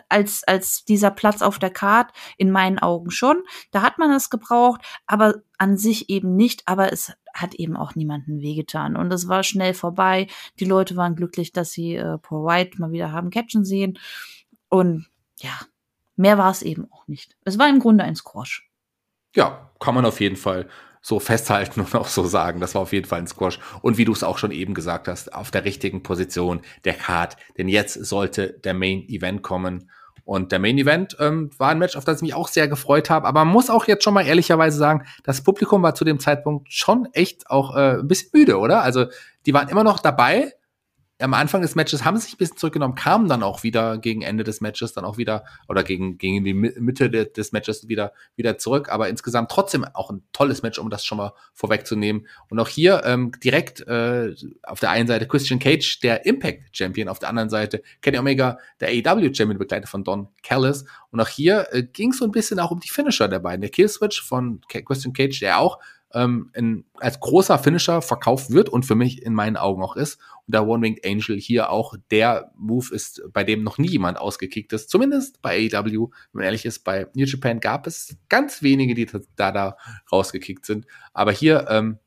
als, 0.09 0.43
als 0.43 0.85
dieser 0.85 1.11
Platz 1.11 1.41
auf 1.41 1.59
der 1.59 1.69
Karte 1.69 2.13
in 2.37 2.51
meinen 2.51 2.79
Augen 2.79 3.11
schon. 3.11 3.37
Da 3.71 3.81
hat 3.81 3.97
man 3.97 4.11
es 4.11 4.29
gebraucht, 4.29 4.81
aber 5.05 5.35
an 5.57 5.77
sich 5.77 6.09
eben 6.09 6.35
nicht. 6.35 6.63
Aber 6.67 6.91
es 6.91 7.13
hat 7.33 7.55
eben 7.55 7.75
auch 7.75 7.95
niemanden 7.95 8.41
wehgetan. 8.41 8.95
Und 8.95 9.11
es 9.11 9.27
war 9.27 9.43
schnell 9.43 9.73
vorbei. 9.73 10.27
Die 10.59 10.65
Leute 10.65 10.95
waren 10.95 11.15
glücklich, 11.15 11.51
dass 11.51 11.71
sie 11.71 11.95
äh, 11.95 12.17
Paul 12.17 12.45
White 12.45 12.79
mal 12.79 12.91
wieder 12.91 13.11
haben 13.11 13.29
catchen 13.29 13.65
sehen. 13.65 13.99
Und 14.69 15.07
ja, 15.39 15.59
mehr 16.15 16.37
war 16.37 16.51
es 16.51 16.61
eben 16.61 16.91
auch 16.91 17.07
nicht. 17.07 17.35
Es 17.43 17.59
war 17.59 17.69
im 17.69 17.79
Grunde 17.79 18.03
ein 18.03 18.15
Squash. 18.15 18.69
Ja, 19.35 19.71
kann 19.79 19.95
man 19.95 20.05
auf 20.05 20.21
jeden 20.21 20.37
Fall 20.37 20.69
so 21.05 21.19
festhalten 21.19 21.81
und 21.81 21.93
auch 21.93 22.07
so 22.07 22.25
sagen. 22.25 22.59
Das 22.59 22.73
war 22.73 22.81
auf 22.81 22.91
jeden 22.91 23.07
Fall 23.07 23.19
ein 23.19 23.27
Squash. 23.27 23.59
Und 23.81 23.99
wie 23.99 24.05
du 24.05 24.11
es 24.11 24.23
auch 24.23 24.39
schon 24.39 24.49
eben 24.51 24.73
gesagt 24.73 25.07
hast, 25.07 25.33
auf 25.33 25.51
der 25.51 25.63
richtigen 25.63 26.01
Position 26.01 26.61
der 26.83 26.95
Card. 26.95 27.37
Denn 27.59 27.67
jetzt 27.67 27.93
sollte 27.93 28.59
der 28.63 28.73
Main 28.73 29.07
Event 29.07 29.43
kommen. 29.43 29.91
Und 30.23 30.51
der 30.51 30.57
Main 30.57 30.79
Event 30.79 31.15
ähm, 31.19 31.51
war 31.59 31.69
ein 31.69 31.77
Match, 31.77 31.95
auf 31.95 32.05
das 32.05 32.17
ich 32.17 32.21
mich 32.23 32.33
auch 32.33 32.47
sehr 32.47 32.67
gefreut 32.67 33.11
habe. 33.11 33.27
Aber 33.27 33.45
man 33.45 33.53
muss 33.53 33.69
auch 33.69 33.85
jetzt 33.85 34.03
schon 34.03 34.15
mal 34.15 34.25
ehrlicherweise 34.25 34.79
sagen, 34.79 35.05
das 35.23 35.43
Publikum 35.43 35.83
war 35.83 35.93
zu 35.93 36.05
dem 36.05 36.19
Zeitpunkt 36.19 36.73
schon 36.73 37.07
echt 37.13 37.51
auch 37.51 37.75
äh, 37.75 37.99
ein 37.99 38.07
bisschen 38.07 38.31
müde, 38.33 38.57
oder? 38.57 38.81
Also 38.81 39.05
die 39.45 39.53
waren 39.53 39.69
immer 39.69 39.83
noch 39.83 39.99
dabei, 39.99 40.53
am 41.19 41.33
Anfang 41.33 41.61
des 41.61 41.75
Matches 41.75 42.03
haben 42.03 42.17
sie 42.17 42.23
sich 42.23 42.33
ein 42.33 42.37
bisschen 42.37 42.57
zurückgenommen, 42.57 42.95
kamen 42.95 43.29
dann 43.29 43.41
auch 43.41 43.63
wieder 43.63 43.97
gegen 43.97 44.21
Ende 44.21 44.43
des 44.43 44.59
Matches, 44.59 44.91
dann 44.91 45.05
auch 45.05 45.17
wieder, 45.17 45.45
oder 45.69 45.83
gegen, 45.83 46.17
gegen 46.17 46.43
die 46.43 46.53
Mitte 46.53 47.09
des 47.09 47.53
Matches 47.53 47.87
wieder, 47.87 48.11
wieder 48.35 48.57
zurück. 48.57 48.89
Aber 48.89 49.07
insgesamt 49.07 49.49
trotzdem 49.49 49.85
auch 49.85 50.09
ein 50.09 50.23
tolles 50.33 50.61
Match, 50.61 50.77
um 50.77 50.89
das 50.89 51.05
schon 51.05 51.17
mal 51.17 51.33
vorwegzunehmen. 51.53 52.27
Und 52.49 52.59
auch 52.59 52.67
hier 52.67 53.03
ähm, 53.05 53.31
direkt 53.41 53.79
äh, 53.87 54.35
auf 54.63 54.81
der 54.81 54.89
einen 54.89 55.07
Seite 55.07 55.27
Christian 55.27 55.59
Cage, 55.59 55.99
der 56.01 56.25
Impact 56.25 56.75
Champion, 56.75 57.07
auf 57.07 57.19
der 57.19 57.29
anderen 57.29 57.49
Seite 57.49 57.81
Kenny 58.01 58.17
Omega, 58.17 58.59
der 58.81 58.89
AEW 58.89 59.33
Champion, 59.33 59.57
begleitet 59.57 59.87
von 59.87 60.03
Don 60.03 60.27
Callis. 60.43 60.83
Und 61.11 61.21
auch 61.21 61.29
hier 61.29 61.67
äh, 61.71 61.83
ging 61.83 62.11
es 62.11 62.17
so 62.17 62.25
ein 62.25 62.31
bisschen 62.31 62.59
auch 62.59 62.71
um 62.71 62.81
die 62.81 62.89
Finisher 62.89 63.29
der 63.29 63.39
beiden. 63.39 63.61
Der 63.61 63.69
Killswitch 63.69 64.21
von 64.21 64.59
Christian 64.67 65.13
Cage, 65.13 65.39
der 65.39 65.59
auch 65.59 65.79
ähm, 66.15 66.49
in, 66.55 66.85
als 66.95 67.19
großer 67.19 67.59
Finisher 67.59 68.01
verkauft 68.01 68.49
wird 68.49 68.69
und 68.69 68.85
für 68.85 68.95
mich 68.95 69.21
in 69.21 69.33
meinen 69.33 69.57
Augen 69.57 69.83
auch 69.83 69.97
ist. 69.97 70.17
Und 70.47 70.55
der 70.55 70.65
One-Winged 70.65 71.05
Angel 71.05 71.37
hier 71.37 71.69
auch 71.69 71.95
der 72.09 72.51
Move 72.57 72.95
ist, 72.95 73.21
bei 73.33 73.43
dem 73.43 73.63
noch 73.63 73.77
nie 73.77 73.89
jemand 73.89 74.17
ausgekickt 74.17 74.71
ist. 74.73 74.89
Zumindest 74.89 75.41
bei 75.41 75.69
AEW, 75.71 76.07
wenn 76.09 76.09
man 76.31 76.43
ehrlich 76.45 76.65
ist, 76.65 76.79
bei 76.79 77.07
New 77.13 77.25
Japan 77.25 77.59
gab 77.59 77.85
es 77.85 78.15
ganz 78.29 78.63
wenige, 78.63 78.95
die 78.95 79.07
da, 79.35 79.51
da 79.51 79.77
rausgekickt 80.11 80.65
sind. 80.65 80.87
Aber 81.13 81.33
hier 81.33 81.67
ähm, 81.69 81.99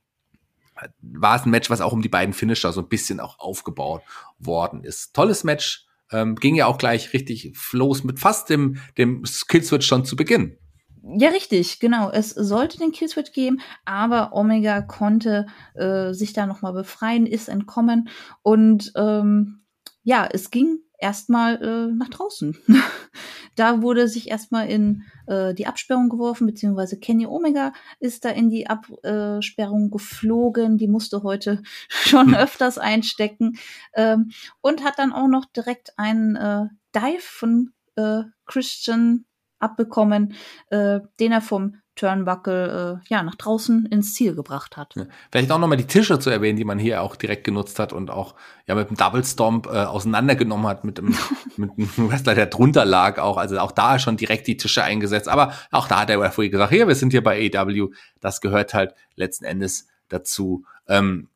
war 1.03 1.37
es 1.37 1.45
ein 1.45 1.51
Match, 1.51 1.69
was 1.69 1.83
auch 1.83 1.93
um 1.93 2.03
die 2.03 2.09
beiden 2.09 2.33
Finisher 2.33 2.73
so 2.73 2.81
ein 2.81 2.89
bisschen 2.89 3.21
auch 3.21 3.39
aufgebaut 3.39 4.03
worden 4.39 4.83
ist. 4.85 5.15
Tolles 5.15 5.45
Match. 5.45 5.85
Ähm, 6.11 6.37
ging 6.37 6.55
ja 6.55 6.65
auch 6.65 6.79
gleich 6.79 7.13
richtig 7.13 7.53
los 7.73 8.03
mit 8.03 8.19
fast 8.19 8.49
dem, 8.49 8.79
dem 8.97 9.27
Skillswitch 9.27 9.87
schon 9.87 10.07
zu 10.07 10.17
Beginn. 10.17 10.57
Ja, 11.03 11.31
richtig, 11.31 11.81
genau. 11.81 12.11
Es 12.11 12.31
sollte 12.31 12.79
den 12.79 12.93
Killswitch 12.93 13.33
geben, 13.33 13.61
aber 13.85 14.33
Omega 14.33 14.83
konnte 14.83 15.47
äh, 15.75 16.13
sich 16.13 16.33
da 16.33 16.47
nochmal 16.47 16.73
befreien, 16.73 17.27
ist 17.27 17.49
entkommen 17.49 18.09
und 18.43 18.93
ähm, 18.97 19.63
ja, 20.03 20.29
es 20.31 20.51
ging 20.51 20.79
erstmal 20.99 21.63
äh, 21.63 21.95
nach 21.95 22.09
draußen. 22.09 22.57
da 23.55 23.83
wurde 23.83 24.09
sich 24.09 24.29
erstmal 24.29 24.69
in 24.69 25.05
äh, 25.27 25.55
die 25.55 25.67
Absperrung 25.67 26.09
geworfen, 26.09 26.47
beziehungsweise 26.47 26.99
Kenny 26.99 27.27
Omega 27.27 27.73
ist 28.01 28.25
da 28.25 28.31
in 28.31 28.51
die 28.51 28.67
Absperrung 28.69 29.91
geflogen. 29.91 30.79
Die 30.79 30.89
musste 30.89 31.23
heute 31.23 31.63
schon 31.89 32.35
öfters 32.35 32.79
einstecken 32.79 33.59
ähm, 33.95 34.31
und 34.61 34.85
hat 34.85 34.99
dann 34.99 35.13
auch 35.13 35.29
noch 35.29 35.45
direkt 35.47 35.99
einen 35.99 36.37
äh, 36.37 36.67
Dive 36.95 37.21
von 37.21 37.73
äh, 37.97 38.23
Christian 38.47 39.25
abbekommen, 39.59 40.35
äh, 40.71 41.01
den 41.21 41.33
er 41.33 41.41
vom 41.41 41.77
Turnbuckle 41.99 43.01
äh, 43.03 43.07
ja 43.13 43.23
nach 43.23 43.35
draußen 43.35 43.87
ins 43.87 44.15
Ziel 44.15 44.35
gebracht 44.35 44.77
hat. 44.77 44.95
Ja. 44.95 45.07
Vielleicht 45.33 45.51
auch 45.51 45.59
nochmal 45.59 45.77
die 45.77 45.87
Tische 45.87 46.19
zu 46.21 46.31
erwähnen, 46.31 46.57
die 46.57 46.65
man 46.65 46.79
hier 46.79 47.03
auch 47.03 47.17
direkt 47.17 47.45
genutzt 47.45 47.79
hat 47.79 47.93
und 47.93 48.11
auch 48.11 48.37
ja 48.67 48.77
mit 48.77 48.89
dem 48.89 48.97
Double 48.97 49.25
Stomp 49.25 49.67
äh, 49.67 49.71
auseinandergenommen 49.71 50.67
hat 50.67 50.85
mit 50.85 50.99
dem 50.99 51.17
mit 51.57 51.71
einem 51.77 52.11
Wrestler, 52.11 52.35
der 52.35 52.47
drunter 52.47 52.85
lag 52.85 53.19
auch. 53.19 53.37
Also 53.37 53.59
auch 53.59 53.73
da 53.73 53.99
schon 53.99 54.17
direkt 54.17 54.47
die 54.47 54.57
Tische 54.57 54.85
eingesetzt. 54.85 55.29
Aber 55.29 55.53
auch 55.73 55.89
da 55.89 56.01
hat 56.01 56.09
der 56.09 56.21
Referee 56.21 56.51
gesagt, 56.51 56.73
hier, 56.73 56.87
wir 56.87 56.95
sind 56.95 57.11
hier 57.11 57.23
bei 57.23 57.51
AEW. 57.53 57.91
Das 58.21 58.41
gehört 58.41 58.75
halt 58.75 58.95
letzten 59.17 59.45
Endes 59.45 59.89
dazu. 60.09 60.65
Ähm, 60.87 61.29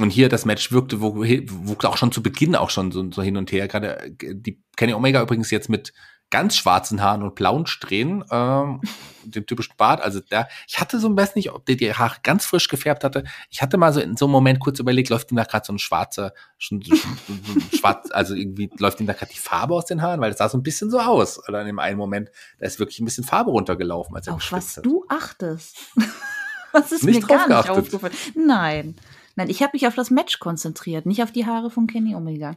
und 0.00 0.10
hier 0.10 0.28
das 0.28 0.46
Match 0.46 0.72
wirkte, 0.72 1.00
wirkte 1.00 1.88
auch 1.88 1.98
schon 1.98 2.12
zu 2.12 2.22
Beginn 2.22 2.56
auch 2.56 2.70
schon 2.70 2.92
so, 2.92 3.10
so 3.10 3.22
hin 3.22 3.36
und 3.36 3.52
her. 3.52 3.68
Gerade 3.68 4.00
äh, 4.00 4.34
die 4.34 4.60
Kenny 4.76 4.94
Omega 4.94 5.22
übrigens 5.22 5.50
jetzt 5.50 5.68
mit 5.68 5.92
ganz 6.32 6.56
schwarzen 6.56 7.00
Haaren 7.00 7.22
und 7.22 7.36
blauen 7.36 7.66
Strähnen, 7.66 8.24
ähm, 8.32 8.80
dem 9.24 9.46
typischen 9.46 9.74
Bart. 9.76 10.00
Also 10.00 10.18
da, 10.28 10.48
ich 10.66 10.80
hatte 10.80 10.98
so 10.98 11.08
ein 11.08 11.14
bisschen 11.14 11.34
nicht, 11.36 11.52
ob 11.52 11.64
der 11.66 11.76
die 11.76 11.94
Haare 11.94 12.16
ganz 12.24 12.44
frisch 12.44 12.66
gefärbt 12.66 13.04
hatte. 13.04 13.22
Ich 13.50 13.62
hatte 13.62 13.76
mal 13.78 13.92
so 13.92 14.00
in 14.00 14.16
so 14.16 14.24
einem 14.24 14.32
Moment 14.32 14.58
kurz 14.58 14.80
überlegt, 14.80 15.10
läuft 15.10 15.30
ihm 15.30 15.36
da 15.36 15.44
gerade 15.44 15.64
so 15.64 15.72
ein 15.72 15.78
schwarzer, 15.78 16.32
schon, 16.58 16.82
schwarz, 17.78 18.08
also 18.10 18.34
irgendwie 18.34 18.68
läuft 18.78 18.98
ihm 19.00 19.06
da 19.06 19.12
gerade 19.12 19.30
die 19.32 19.38
Farbe 19.38 19.74
aus 19.74 19.84
den 19.84 20.02
Haaren, 20.02 20.20
weil 20.20 20.32
es 20.32 20.38
sah 20.38 20.48
so 20.48 20.58
ein 20.58 20.64
bisschen 20.64 20.90
so 20.90 20.98
aus. 20.98 21.46
Oder 21.48 21.60
in 21.60 21.68
dem 21.68 21.78
einen 21.78 21.98
Moment, 21.98 22.30
da 22.58 22.66
ist 22.66 22.80
wirklich 22.80 22.98
ein 22.98 23.04
bisschen 23.04 23.24
Farbe 23.24 23.50
runtergelaufen, 23.52 24.16
als 24.16 24.26
er 24.26 24.34
Auf 24.34 24.50
was 24.50 24.78
hat. 24.78 24.86
du 24.86 25.04
achtest. 25.08 25.76
was 26.72 26.90
ist 26.90 27.04
nicht 27.04 27.20
mir 27.20 27.26
gar 27.28 27.46
geachtet. 27.46 27.76
nicht 27.76 27.94
aufgefallen. 27.94 28.14
Nein. 28.34 28.96
Nein, 29.34 29.48
ich 29.48 29.62
habe 29.62 29.70
mich 29.74 29.86
auf 29.86 29.94
das 29.94 30.10
Match 30.10 30.40
konzentriert, 30.40 31.06
nicht 31.06 31.22
auf 31.22 31.32
die 31.32 31.46
Haare 31.46 31.70
von 31.70 31.86
Kenny 31.86 32.14
Omega. 32.14 32.54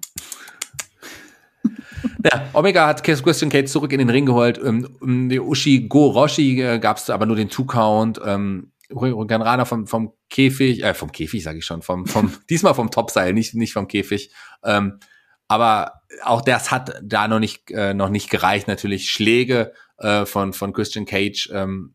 Ja, 2.23 2.47
Omega 2.53 2.87
hat 2.87 3.03
Christian 3.03 3.51
Cage 3.51 3.69
zurück 3.69 3.91
in 3.91 3.99
den 3.99 4.09
Ring 4.09 4.25
geholt. 4.25 4.59
Ähm, 4.63 5.29
die 5.29 5.39
Ushi 5.39 5.87
Go 5.87 6.07
Roshi 6.07 6.61
äh, 6.61 6.79
gab 6.79 6.97
es 6.97 7.09
aber 7.09 7.25
nur 7.25 7.35
den 7.35 7.49
Two-Count. 7.49 8.19
Ähm, 8.25 8.71
Ganrana 8.89 9.65
vom, 9.65 9.87
vom 9.87 10.13
Käfig, 10.29 10.83
äh, 10.83 10.93
vom 10.93 11.11
Käfig 11.11 11.43
sage 11.43 11.59
ich 11.59 11.65
schon, 11.65 11.81
vom, 11.81 12.05
vom 12.05 12.33
diesmal 12.49 12.73
vom 12.73 12.91
Topseil, 12.91 13.33
nicht, 13.33 13.55
nicht 13.55 13.73
vom 13.73 13.87
Käfig. 13.87 14.31
Ähm, 14.63 14.99
aber 15.47 16.01
auch 16.23 16.41
das 16.41 16.71
hat 16.71 16.99
da 17.03 17.27
noch 17.27 17.39
nicht, 17.39 17.71
äh, 17.71 17.93
noch 17.93 18.09
nicht 18.09 18.29
gereicht. 18.29 18.67
Natürlich 18.67 19.09
Schläge 19.09 19.73
äh, 19.97 20.25
von, 20.25 20.53
von 20.53 20.73
Christian 20.73 21.05
Cage, 21.05 21.49
ähm, 21.53 21.93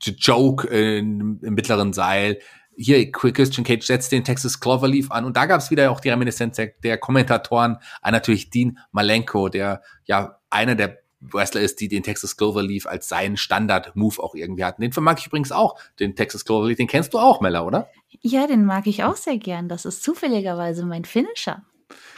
Joke 0.00 0.68
in, 0.68 1.40
im 1.42 1.54
mittleren 1.54 1.92
Seil, 1.92 2.38
hier 2.82 3.12
Christian 3.12 3.64
Cage 3.64 3.84
setzt 3.84 4.10
den 4.10 4.24
Texas 4.24 4.58
Cloverleaf 4.58 5.10
an 5.10 5.24
und 5.24 5.36
da 5.36 5.46
gab 5.46 5.60
es 5.60 5.70
wieder 5.70 5.90
auch 5.90 6.00
die 6.00 6.08
Reminiszenz 6.08 6.56
der, 6.56 6.72
der 6.82 6.96
Kommentatoren 6.96 7.76
an 8.00 8.12
natürlich 8.12 8.50
Dean 8.50 8.78
Malenko, 8.90 9.48
der 9.48 9.82
ja 10.06 10.38
einer 10.48 10.74
der 10.74 10.98
Wrestler 11.20 11.60
ist, 11.60 11.80
die 11.80 11.88
den 11.88 12.02
Texas 12.02 12.38
Cloverleaf 12.38 12.86
als 12.86 13.08
seinen 13.08 13.36
Standard-Move 13.36 14.22
auch 14.22 14.34
irgendwie 14.34 14.64
hatten. 14.64 14.80
Den 14.80 14.92
vermag 14.92 15.16
ich 15.18 15.26
übrigens 15.26 15.52
auch, 15.52 15.78
den 15.98 16.16
Texas 16.16 16.46
Cloverleaf. 16.46 16.78
Den 16.78 16.86
kennst 16.86 17.12
du 17.12 17.18
auch, 17.18 17.42
Mella, 17.42 17.62
oder? 17.62 17.90
Ja, 18.22 18.46
den 18.46 18.64
mag 18.64 18.86
ich 18.86 19.04
auch 19.04 19.16
sehr 19.16 19.36
gern. 19.36 19.68
Das 19.68 19.84
ist 19.84 20.02
zufälligerweise 20.02 20.86
mein 20.86 21.04
Finisher. 21.04 21.62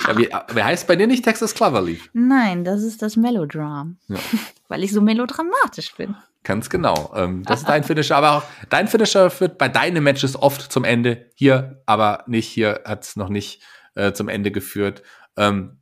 Ja, 0.06 0.16
wie, 0.16 0.28
wer 0.52 0.64
heißt 0.64 0.86
bei 0.86 0.94
dir 0.94 1.08
nicht 1.08 1.24
Texas 1.24 1.54
Cloverleaf? 1.54 2.10
Nein, 2.12 2.62
das 2.62 2.82
ist 2.82 3.02
das 3.02 3.16
Melodram. 3.16 3.96
Ja. 4.06 4.18
Weil 4.68 4.84
ich 4.84 4.92
so 4.92 5.00
melodramatisch 5.00 5.96
bin. 5.96 6.14
Ganz 6.44 6.70
genau. 6.70 7.12
Ähm, 7.14 7.44
das 7.44 7.60
ist 7.60 7.68
dein 7.68 7.84
Finisher, 7.84 8.16
aber 8.16 8.32
auch 8.32 8.42
dein 8.68 8.88
Finisher 8.88 9.30
führt 9.30 9.58
bei 9.58 9.68
deinen 9.68 10.02
Matches 10.02 10.34
oft 10.36 10.72
zum 10.72 10.84
Ende. 10.84 11.30
Hier 11.34 11.82
aber 11.86 12.24
nicht. 12.26 12.48
Hier 12.48 12.80
hat 12.84 13.04
es 13.04 13.16
noch 13.16 13.28
nicht 13.28 13.62
äh, 13.94 14.12
zum 14.12 14.28
Ende 14.28 14.50
geführt. 14.50 15.02
Ähm, 15.36 15.78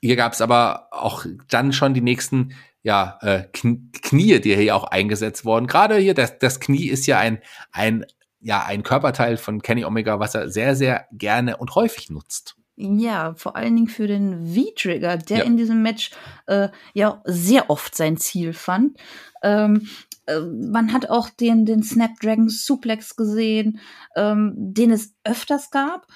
hier 0.00 0.16
gab 0.16 0.32
es 0.32 0.40
aber 0.40 0.88
auch 0.92 1.24
dann 1.48 1.72
schon 1.72 1.94
die 1.94 2.00
nächsten 2.00 2.54
ja, 2.82 3.18
äh, 3.22 3.44
Knie, 3.52 4.40
die 4.40 4.54
hier 4.54 4.76
auch 4.76 4.84
eingesetzt 4.84 5.44
wurden. 5.44 5.66
Gerade 5.66 5.96
hier, 5.96 6.14
das, 6.14 6.38
das 6.38 6.60
Knie 6.60 6.88
ist 6.88 7.06
ja 7.06 7.18
ein, 7.18 7.40
ein, 7.72 8.04
ja, 8.40 8.62
ein 8.64 8.82
Körperteil 8.82 9.38
von 9.38 9.62
Kenny 9.62 9.84
Omega, 9.84 10.20
was 10.20 10.34
er 10.34 10.50
sehr, 10.50 10.76
sehr 10.76 11.06
gerne 11.10 11.56
und 11.56 11.74
häufig 11.74 12.10
nutzt. 12.10 12.56
Ja, 12.76 13.34
vor 13.34 13.56
allen 13.56 13.76
Dingen 13.76 13.88
für 13.88 14.06
den 14.06 14.46
V-Trigger, 14.54 15.16
der 15.16 15.38
ja. 15.38 15.44
in 15.44 15.56
diesem 15.56 15.82
Match 15.82 16.10
äh, 16.46 16.68
ja 16.92 17.22
sehr 17.24 17.70
oft 17.70 17.94
sein 17.94 18.16
Ziel 18.16 18.52
fand. 18.52 18.98
Ähm, 19.42 19.88
äh, 20.26 20.40
man 20.40 20.92
hat 20.92 21.08
auch 21.08 21.30
den, 21.30 21.66
den 21.66 21.82
Snapdragon 21.82 22.48
Suplex 22.48 23.16
gesehen, 23.16 23.78
ähm, 24.16 24.54
den 24.56 24.90
es 24.90 25.14
öfters 25.24 25.70
gab. 25.70 26.06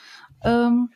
Ähm, 0.44 0.90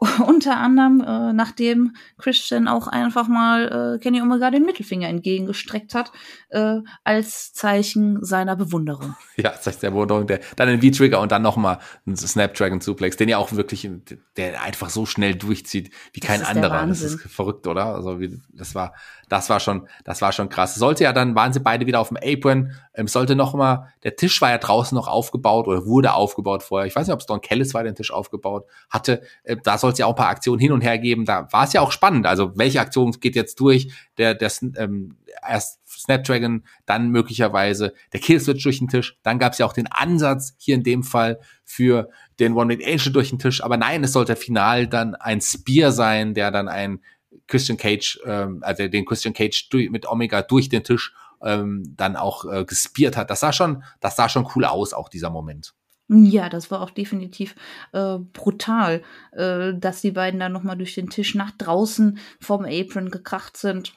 unter 0.26 0.56
anderem, 0.56 1.00
äh, 1.00 1.32
nachdem 1.34 1.94
Christian 2.16 2.68
auch 2.68 2.88
einfach 2.88 3.28
mal 3.28 3.96
äh, 3.96 3.98
Kenny 3.98 4.22
Omega 4.22 4.50
den 4.50 4.64
Mittelfinger 4.64 5.08
entgegengestreckt 5.08 5.94
hat, 5.94 6.10
äh, 6.48 6.76
als 7.04 7.52
Zeichen 7.52 8.24
seiner 8.24 8.56
Bewunderung. 8.56 9.14
Ja, 9.36 9.54
Zeichen 9.58 9.80
der 9.80 9.90
Bewunderung. 9.90 10.26
Der, 10.26 10.40
dann 10.56 10.68
den 10.68 10.82
V-Trigger 10.82 11.18
und 11.18 11.32
dann 11.32 11.40
nochmal 11.40 11.78
ein 12.06 12.14
Snapdragon 12.14 12.82
Suplex, 12.82 13.16
den 13.16 13.30
ja 13.30 13.38
auch 13.38 13.52
wirklich, 13.52 13.88
der 14.36 14.62
einfach 14.62 14.90
so 14.90 15.06
schnell 15.06 15.34
durchzieht 15.34 15.90
wie 16.12 16.20
kein 16.20 16.44
anderer. 16.44 16.86
Das 16.86 17.00
ist 17.00 17.22
verrückt, 17.22 17.66
oder? 17.66 17.86
Also 17.94 18.20
wie, 18.20 18.38
das 18.52 18.74
war, 18.74 18.92
das 19.30 19.48
war 19.48 19.58
schon, 19.60 19.88
das 20.04 20.20
war 20.20 20.32
schon 20.32 20.50
krass. 20.50 20.74
Sollte 20.74 21.04
ja 21.04 21.14
dann, 21.14 21.34
waren 21.34 21.54
sie 21.54 21.60
beide 21.60 21.86
wieder 21.86 22.00
auf 22.00 22.08
dem 22.08 22.18
Apron, 22.22 22.72
ähm, 23.00 23.08
sollte 23.08 23.34
noch 23.34 23.54
mal, 23.54 23.92
der 24.02 24.16
Tisch 24.16 24.42
war 24.42 24.50
ja 24.50 24.58
draußen 24.58 24.94
noch 24.94 25.08
aufgebaut 25.08 25.66
oder 25.66 25.86
wurde 25.86 26.12
aufgebaut 26.12 26.62
vorher. 26.62 26.86
Ich 26.86 26.94
weiß 26.94 27.06
nicht, 27.06 27.14
ob 27.14 27.20
es 27.20 27.26
Don 27.26 27.40
Kellis 27.40 27.72
war, 27.72 27.82
den 27.82 27.94
Tisch 27.94 28.12
aufgebaut 28.12 28.66
hatte. 28.90 29.22
Äh, 29.42 29.56
da 29.62 29.78
soll 29.78 29.92
es 29.92 29.98
ja 29.98 30.04
auch 30.04 30.10
ein 30.10 30.16
paar 30.16 30.28
Aktionen 30.28 30.60
hin 30.60 30.72
und 30.72 30.82
her 30.82 30.98
geben. 30.98 31.24
Da 31.24 31.48
war 31.50 31.64
es 31.64 31.72
ja 31.72 31.80
auch 31.80 31.92
spannend. 31.92 32.26
Also 32.26 32.52
welche 32.58 32.80
Aktion 32.80 33.12
geht 33.12 33.36
jetzt 33.36 33.58
durch? 33.58 33.90
Der, 34.18 34.34
der 34.34 34.52
ähm, 34.76 35.16
erst 35.48 35.80
Snapdragon, 35.88 36.64
dann 36.84 37.08
möglicherweise 37.08 37.94
der 38.12 38.20
Killswitch 38.20 38.62
durch 38.62 38.80
den 38.80 38.88
Tisch. 38.88 39.16
Dann 39.22 39.38
gab 39.38 39.52
es 39.52 39.58
ja 39.58 39.64
auch 39.64 39.72
den 39.72 39.86
Ansatz 39.86 40.54
hier 40.58 40.74
in 40.74 40.82
dem 40.82 41.02
Fall 41.02 41.40
für 41.64 42.10
den 42.38 42.52
One 42.52 42.68
Winged 42.68 42.86
Angel 42.86 43.12
durch 43.12 43.30
den 43.30 43.38
Tisch. 43.38 43.62
Aber 43.64 43.78
nein, 43.78 44.04
es 44.04 44.12
sollte 44.12 44.36
final 44.36 44.86
dann 44.86 45.14
ein 45.14 45.40
Spear 45.40 45.90
sein, 45.90 46.34
der 46.34 46.50
dann 46.50 46.68
ein 46.68 47.00
Christian 47.46 47.78
Cage, 47.78 48.20
ähm, 48.26 48.58
also 48.62 48.88
den 48.88 49.06
Christian 49.06 49.32
Cage 49.32 49.68
mit 49.90 50.06
Omega 50.06 50.42
durch 50.42 50.68
den 50.68 50.84
Tisch 50.84 51.14
ähm, 51.42 51.94
dann 51.96 52.16
auch 52.16 52.44
äh, 52.44 52.64
gespiert 52.64 53.16
hat. 53.16 53.30
Das 53.30 53.40
sah 53.40 53.52
schon, 53.52 53.82
das 54.00 54.16
sah 54.16 54.28
schon 54.28 54.48
cool 54.54 54.64
aus, 54.64 54.92
auch 54.92 55.08
dieser 55.08 55.30
Moment. 55.30 55.74
Ja, 56.12 56.48
das 56.48 56.72
war 56.72 56.80
auch 56.80 56.90
definitiv 56.90 57.54
äh, 57.92 58.18
brutal, 58.18 59.02
äh, 59.30 59.74
dass 59.74 60.00
die 60.00 60.10
beiden 60.10 60.40
dann 60.40 60.52
nochmal 60.52 60.76
durch 60.76 60.94
den 60.96 61.08
Tisch 61.08 61.36
nach 61.36 61.52
draußen 61.52 62.18
vom 62.40 62.64
Apron 62.64 63.10
gekracht 63.10 63.56
sind. 63.56 63.92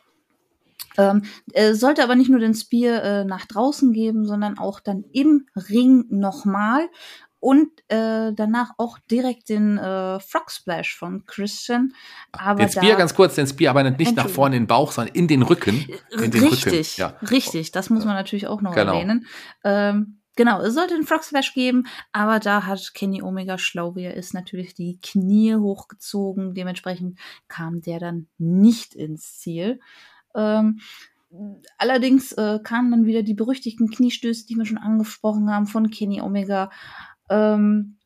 Ähm, 0.96 1.24
äh, 1.54 1.74
sollte 1.74 2.04
aber 2.04 2.16
nicht 2.16 2.30
nur 2.30 2.40
den 2.40 2.54
Spear 2.54 3.04
äh, 3.04 3.26
nach 3.26 3.48
draußen 3.48 3.94
geben, 3.94 4.28
sondern 4.28 4.60
auch 4.60 4.80
dann 4.80 5.04
im 5.12 5.48
Ring 5.56 6.06
nochmal 6.10 6.88
und 7.44 7.68
äh, 7.90 8.32
danach 8.34 8.72
auch 8.78 8.98
direkt 9.12 9.50
den 9.50 9.78
äh, 9.78 10.22
Frog 10.22 10.50
Splash 10.50 10.96
von 10.96 11.26
Christian. 11.26 11.94
Aber 12.32 12.64
den 12.64 12.70
Spear 12.70 12.98
ganz 12.98 13.14
kurz, 13.14 13.36
den 13.36 13.48
Spear 13.48 13.72
aber 13.72 13.84
nicht 13.92 14.16
nach 14.16 14.30
vorne 14.30 14.56
in 14.56 14.64
den 14.64 14.68
Bauch, 14.68 14.94
sondern 14.94 15.14
in 15.14 15.28
den 15.28 15.42
Rücken. 15.42 15.86
In 16.12 16.32
den 16.32 16.42
richtig, 16.42 16.98
Rücken. 16.98 17.20
Ja. 17.22 17.28
richtig. 17.30 17.72
Das 17.74 17.90
muss 17.90 18.06
man 18.06 18.16
natürlich 18.16 18.48
auch 18.48 18.62
noch 18.62 18.74
genau. 18.74 18.94
erwähnen. 18.94 19.28
Ähm, 19.64 20.20
Genau, 20.36 20.62
es 20.62 20.74
sollte 20.74 20.96
einen 20.96 21.04
Frog 21.04 21.24
Splash 21.24 21.54
geben, 21.54 21.84
aber 22.12 22.40
da 22.40 22.66
hat 22.66 22.96
Kenny 22.96 23.22
Omega 23.22 23.60
schlau, 23.60 23.96
wie 23.96 24.06
er 24.06 24.16
ist, 24.16 24.34
natürlich 24.34 24.74
die 24.74 24.98
Knie 25.00 25.54
hochgezogen. 25.54 26.56
Dementsprechend 26.56 27.20
kam 27.48 27.82
der 27.82 28.00
dann 28.00 28.26
nicht 28.40 28.96
ins 28.96 29.38
Ziel. 29.38 29.80
Ähm, 30.34 30.80
allerdings 31.78 32.32
äh, 32.32 32.58
kamen 32.64 32.90
dann 32.90 33.06
wieder 33.06 33.22
die 33.22 33.36
berüchtigten 33.36 33.92
Kniestöße, 33.92 34.48
die 34.48 34.56
wir 34.56 34.66
schon 34.66 34.80
angesprochen 34.80 35.52
haben, 35.52 35.68
von 35.68 35.92
Kenny 35.92 36.20
Omega. 36.20 36.72
Ähm, 37.34 37.98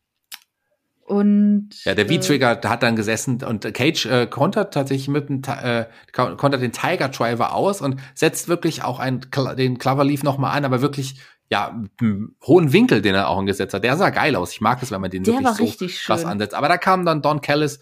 und 1.06 1.70
ja, 1.86 1.96
der 1.96 2.06
V-Trigger 2.08 2.64
äh, 2.64 2.68
hat 2.68 2.84
dann 2.84 2.98
gesessen 2.98 3.42
und 3.42 3.74
Cage 3.74 4.06
äh, 4.08 4.28
kontert 4.28 4.74
tatsächlich 4.74 5.08
mit 5.08 5.30
dem 5.30 5.42
äh, 5.46 5.86
kontert 6.12 6.62
den 6.62 6.74
Tiger 6.74 7.08
Driver 7.08 7.54
aus 7.54 7.82
und 7.82 8.02
setzt 8.14 8.50
wirklich 8.50 8.84
auch 8.84 9.00
einen, 9.00 9.22
den 9.58 9.78
Cloverleaf 9.78 10.24
nochmal 10.24 10.58
an, 10.58 10.66
aber 10.66 10.82
wirklich 10.82 11.22
ja, 11.50 11.82
einen 12.02 12.36
hohen 12.46 12.74
Winkel, 12.74 13.02
den 13.02 13.16
er 13.16 13.30
auch 13.30 13.38
angesetzt 13.38 13.74
hat. 13.74 13.86
Der 13.86 13.96
sah 13.96 14.10
geil 14.10 14.36
aus. 14.36 14.52
Ich 14.52 14.60
mag 14.60 14.84
es, 14.84 14.92
wenn 14.92 15.00
man 15.00 15.10
den 15.10 15.24
der 15.24 15.36
wirklich 15.36 15.78
so 15.78 15.88
krass 15.88 16.26
ansetzt. 16.26 16.54
Aber 16.54 16.68
da 16.68 16.78
kam 16.78 17.06
dann 17.06 17.22
Don 17.22 17.40
Callis 17.40 17.80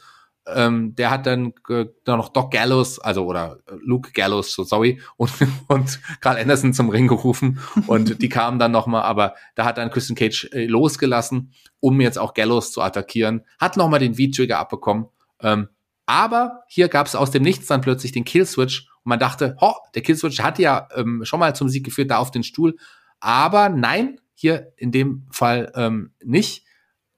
ähm, 0.48 0.96
der 0.96 1.10
hat 1.10 1.26
dann, 1.26 1.54
äh, 1.70 1.86
noch 2.06 2.30
Doc 2.30 2.52
Gallows, 2.52 3.00
also 3.00 3.26
oder 3.26 3.60
äh, 3.68 3.74
Luke 3.82 4.12
Gallows, 4.12 4.54
so 4.54 4.64
sorry, 4.64 5.02
und, 5.18 5.32
und 5.68 6.00
Carl 6.22 6.38
Anderson 6.38 6.74
zum 6.74 6.90
Ring 6.90 7.08
gerufen. 7.08 7.60
Und 7.88 8.22
die 8.22 8.30
kamen 8.30 8.60
dann 8.60 8.72
nochmal, 8.72 9.04
aber 9.04 9.36
da 9.56 9.66
hat 9.66 9.78
dann 9.78 9.90
Christian 9.90 10.16
Cage 10.16 10.50
äh, 10.52 10.66
losgelassen, 10.66 11.54
um 11.80 12.00
jetzt 12.02 12.20
auch 12.20 12.34
Gallows 12.34 12.72
zu 12.72 12.82
attackieren, 12.82 13.44
hat 13.60 13.78
nochmal 13.78 14.00
den 14.00 14.16
V-Trigger 14.16 14.60
abbekommen, 14.60 15.08
ähm, 15.42 15.70
aber 16.06 16.64
hier 16.68 16.88
gab 16.88 17.08
es 17.08 17.16
aus 17.16 17.32
dem 17.32 17.42
Nichts 17.42 17.66
dann 17.66 17.82
plötzlich 17.82 18.12
den 18.12 18.26
Killswitch 18.26 18.88
und 19.04 19.10
man 19.10 19.20
dachte, 19.20 19.58
ho, 19.60 19.74
der 19.96 20.04
Killswitch 20.04 20.40
hat 20.40 20.60
ja 20.60 20.88
ähm, 20.96 21.26
schon 21.26 21.40
mal 21.40 21.56
zum 21.56 21.68
Sieg 21.68 21.84
geführt, 21.84 22.12
da 22.12 22.18
auf 22.18 22.32
den 22.32 22.44
Stuhl, 22.44 22.76
aber 23.20 23.70
nein, 23.70 24.20
hier 24.36 24.74
in 24.78 24.92
dem 24.92 25.26
Fall 25.32 25.72
ähm, 25.76 26.12
nicht 26.24 26.65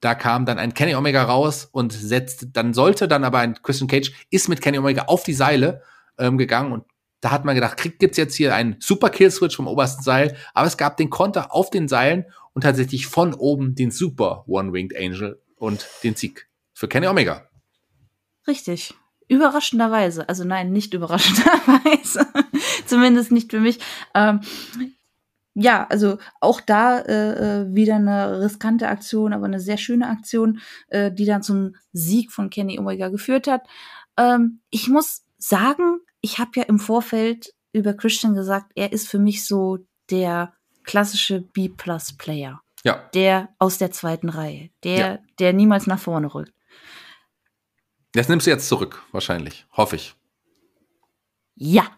da 0.00 0.14
kam 0.14 0.46
dann 0.46 0.58
ein 0.58 0.74
Kenny 0.74 0.94
Omega 0.94 1.22
raus 1.24 1.68
und 1.70 1.92
setzt, 1.92 2.48
dann 2.52 2.74
sollte 2.74 3.08
dann 3.08 3.24
aber 3.24 3.38
ein 3.38 3.60
Christian 3.62 3.88
Cage 3.88 4.12
ist 4.30 4.48
mit 4.48 4.60
Kenny 4.60 4.78
Omega 4.78 5.04
auf 5.06 5.24
die 5.24 5.34
Seile 5.34 5.82
ähm, 6.18 6.38
gegangen 6.38 6.72
und 6.72 6.84
da 7.20 7.32
hat 7.32 7.44
man 7.44 7.54
gedacht, 7.54 7.76
kriegt 7.76 7.98
gibt's 7.98 8.16
jetzt 8.16 8.36
hier 8.36 8.54
einen 8.54 8.76
Super 8.78 9.10
Kill 9.10 9.30
Switch 9.30 9.56
vom 9.56 9.66
obersten 9.66 10.02
Seil, 10.02 10.36
aber 10.54 10.68
es 10.68 10.76
gab 10.76 10.96
den 10.96 11.10
Konter 11.10 11.52
auf 11.52 11.70
den 11.70 11.88
Seilen 11.88 12.26
und 12.54 12.62
tatsächlich 12.62 13.06
von 13.06 13.34
oben 13.34 13.74
den 13.74 13.90
Super 13.90 14.44
One 14.46 14.72
Winged 14.72 14.96
Angel 14.96 15.42
und 15.56 15.86
den 16.04 16.14
Sieg 16.14 16.48
für 16.74 16.86
Kenny 16.86 17.08
Omega. 17.08 17.48
Richtig. 18.46 18.94
Überraschenderweise, 19.26 20.28
also 20.28 20.44
nein, 20.44 20.72
nicht 20.72 20.94
überraschenderweise, 20.94 22.26
zumindest 22.86 23.30
nicht 23.30 23.50
für 23.50 23.60
mich. 23.60 23.78
Ähm, 24.14 24.40
ja, 25.60 25.86
also 25.88 26.18
auch 26.40 26.60
da 26.60 27.00
äh, 27.00 27.62
äh, 27.62 27.74
wieder 27.74 27.96
eine 27.96 28.40
riskante 28.40 28.88
Aktion, 28.88 29.32
aber 29.32 29.46
eine 29.46 29.58
sehr 29.58 29.76
schöne 29.76 30.08
Aktion, 30.08 30.60
äh, 30.86 31.10
die 31.10 31.24
dann 31.24 31.42
zum 31.42 31.74
Sieg 31.92 32.30
von 32.30 32.48
Kenny 32.48 32.78
Omega 32.78 33.08
geführt 33.08 33.48
hat. 33.48 33.62
Ähm, 34.16 34.60
ich 34.70 34.88
muss 34.88 35.24
sagen, 35.36 35.98
ich 36.20 36.38
habe 36.38 36.52
ja 36.56 36.62
im 36.62 36.78
Vorfeld 36.78 37.54
über 37.72 37.92
Christian 37.94 38.34
gesagt, 38.34 38.70
er 38.76 38.92
ist 38.92 39.08
für 39.08 39.18
mich 39.18 39.44
so 39.44 39.78
der 40.10 40.54
klassische 40.84 41.40
B-Plus-Player. 41.40 42.60
Ja. 42.84 43.10
Der 43.12 43.48
aus 43.58 43.78
der 43.78 43.90
zweiten 43.90 44.28
Reihe. 44.28 44.70
Der, 44.84 44.96
ja. 44.96 45.18
der 45.40 45.52
niemals 45.52 45.88
nach 45.88 45.98
vorne 45.98 46.32
rückt. 46.32 46.52
Das 48.12 48.28
nimmst 48.28 48.46
du 48.46 48.50
jetzt 48.50 48.68
zurück, 48.68 49.02
wahrscheinlich. 49.10 49.66
Hoffe 49.72 49.96
ich. 49.96 50.14
Ja. 51.56 51.97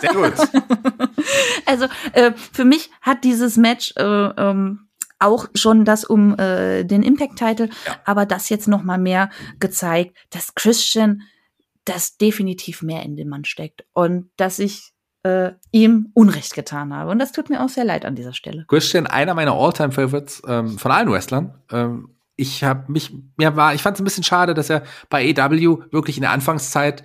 Sehr 0.00 0.12
gut. 0.12 0.34
also 1.66 1.86
äh, 2.12 2.32
für 2.52 2.64
mich 2.64 2.90
hat 3.00 3.24
dieses 3.24 3.56
Match 3.56 3.92
äh, 3.96 4.02
ähm, 4.02 4.88
auch 5.18 5.48
schon 5.54 5.84
das 5.84 6.04
um 6.04 6.38
äh, 6.38 6.84
den 6.84 7.02
Impact-Title, 7.02 7.68
ja. 7.86 7.96
aber 8.04 8.26
das 8.26 8.48
jetzt 8.48 8.68
noch 8.68 8.82
mal 8.82 8.98
mehr 8.98 9.30
gezeigt, 9.60 10.16
dass 10.30 10.54
Christian 10.54 11.22
das 11.84 12.16
definitiv 12.16 12.82
mehr 12.82 13.02
in 13.02 13.16
dem 13.16 13.28
Mann 13.28 13.44
steckt 13.44 13.84
und 13.92 14.30
dass 14.36 14.58
ich 14.58 14.92
äh, 15.22 15.52
ihm 15.70 16.10
Unrecht 16.14 16.54
getan 16.54 16.94
habe. 16.94 17.10
Und 17.10 17.18
das 17.18 17.32
tut 17.32 17.50
mir 17.50 17.62
auch 17.62 17.68
sehr 17.68 17.84
leid 17.84 18.04
an 18.04 18.14
dieser 18.14 18.32
Stelle. 18.32 18.64
Christian, 18.68 19.06
einer 19.06 19.34
meiner 19.34 19.52
All-Time-Favorites 19.52 20.42
ähm, 20.46 20.78
von 20.78 20.92
allen 20.92 21.10
Wrestlern. 21.10 21.54
Ähm, 21.70 22.10
ich 22.36 22.64
habe 22.64 22.90
mich, 22.90 23.14
mir 23.36 23.56
war, 23.56 23.74
ich 23.74 23.82
fand 23.82 23.96
es 23.96 24.00
ein 24.00 24.04
bisschen 24.04 24.24
schade, 24.24 24.54
dass 24.54 24.68
er 24.68 24.82
bei 25.08 25.34
AW 25.36 25.78
wirklich 25.92 26.16
in 26.16 26.22
der 26.22 26.32
Anfangszeit 26.32 27.04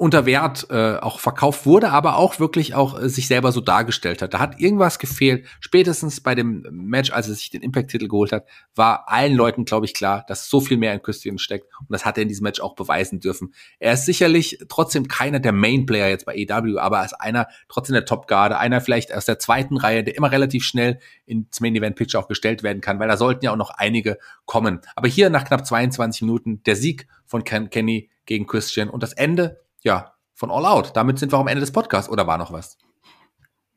unter 0.00 0.24
Wert 0.24 0.66
äh, 0.70 0.96
auch 0.96 1.20
verkauft 1.20 1.66
wurde, 1.66 1.90
aber 1.90 2.16
auch 2.16 2.40
wirklich 2.40 2.74
auch 2.74 2.98
äh, 2.98 3.10
sich 3.10 3.26
selber 3.26 3.52
so 3.52 3.60
dargestellt 3.60 4.22
hat. 4.22 4.32
Da 4.32 4.38
hat 4.38 4.58
irgendwas 4.58 4.98
gefehlt. 4.98 5.46
Spätestens 5.60 6.22
bei 6.22 6.34
dem 6.34 6.66
Match, 6.70 7.12
als 7.12 7.28
er 7.28 7.34
sich 7.34 7.50
den 7.50 7.60
Impact-Titel 7.60 8.08
geholt 8.08 8.32
hat, 8.32 8.46
war 8.74 9.10
allen 9.10 9.34
Leuten, 9.34 9.66
glaube 9.66 9.84
ich, 9.84 9.92
klar, 9.92 10.24
dass 10.26 10.48
so 10.48 10.62
viel 10.62 10.78
mehr 10.78 10.94
in 10.94 11.02
Christian 11.02 11.36
steckt. 11.36 11.66
Und 11.80 11.90
das 11.90 12.06
hat 12.06 12.16
er 12.16 12.22
in 12.22 12.28
diesem 12.28 12.44
Match 12.44 12.62
auch 12.62 12.74
beweisen 12.76 13.20
dürfen. 13.20 13.52
Er 13.78 13.92
ist 13.92 14.06
sicherlich 14.06 14.58
trotzdem 14.70 15.06
keiner 15.06 15.38
der 15.38 15.52
Main-Player 15.52 16.08
jetzt 16.08 16.24
bei 16.24 16.34
EW, 16.34 16.78
aber 16.78 17.00
er 17.00 17.04
ist 17.04 17.20
einer 17.20 17.48
trotzdem 17.68 17.92
der 17.92 18.06
Top-Garde, 18.06 18.56
einer 18.56 18.80
vielleicht 18.80 19.14
aus 19.14 19.26
der 19.26 19.38
zweiten 19.38 19.76
Reihe, 19.76 20.02
der 20.02 20.16
immer 20.16 20.32
relativ 20.32 20.64
schnell 20.64 20.98
ins 21.26 21.60
Main-Event-Picture 21.60 22.24
auch 22.24 22.28
gestellt 22.28 22.62
werden 22.62 22.80
kann, 22.80 23.00
weil 23.00 23.08
da 23.08 23.18
sollten 23.18 23.44
ja 23.44 23.52
auch 23.52 23.56
noch 23.56 23.70
einige 23.70 24.16
kommen. 24.46 24.80
Aber 24.96 25.08
hier 25.08 25.28
nach 25.28 25.44
knapp 25.44 25.66
22 25.66 26.22
Minuten 26.22 26.62
der 26.62 26.76
Sieg 26.76 27.06
von 27.26 27.44
Ken 27.44 27.68
Kenny 27.68 28.08
gegen 28.24 28.46
Christian 28.46 28.88
und 28.88 29.02
das 29.02 29.12
Ende 29.12 29.60
ja, 29.82 30.14
von 30.34 30.50
All 30.50 30.66
Out. 30.66 30.96
Damit 30.96 31.18
sind 31.18 31.32
wir 31.32 31.38
am 31.38 31.48
Ende 31.48 31.60
des 31.60 31.72
Podcasts. 31.72 32.10
Oder 32.10 32.26
war 32.26 32.38
noch 32.38 32.52
was? 32.52 32.78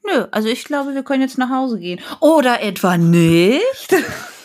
Nö, 0.05 0.25
also 0.31 0.49
ich 0.49 0.65
glaube, 0.65 0.93
wir 0.93 1.03
können 1.03 1.21
jetzt 1.21 1.37
nach 1.37 1.49
Hause 1.49 1.79
gehen. 1.79 2.01
Oder 2.19 2.61
etwa 2.61 2.97
nicht? 2.97 3.95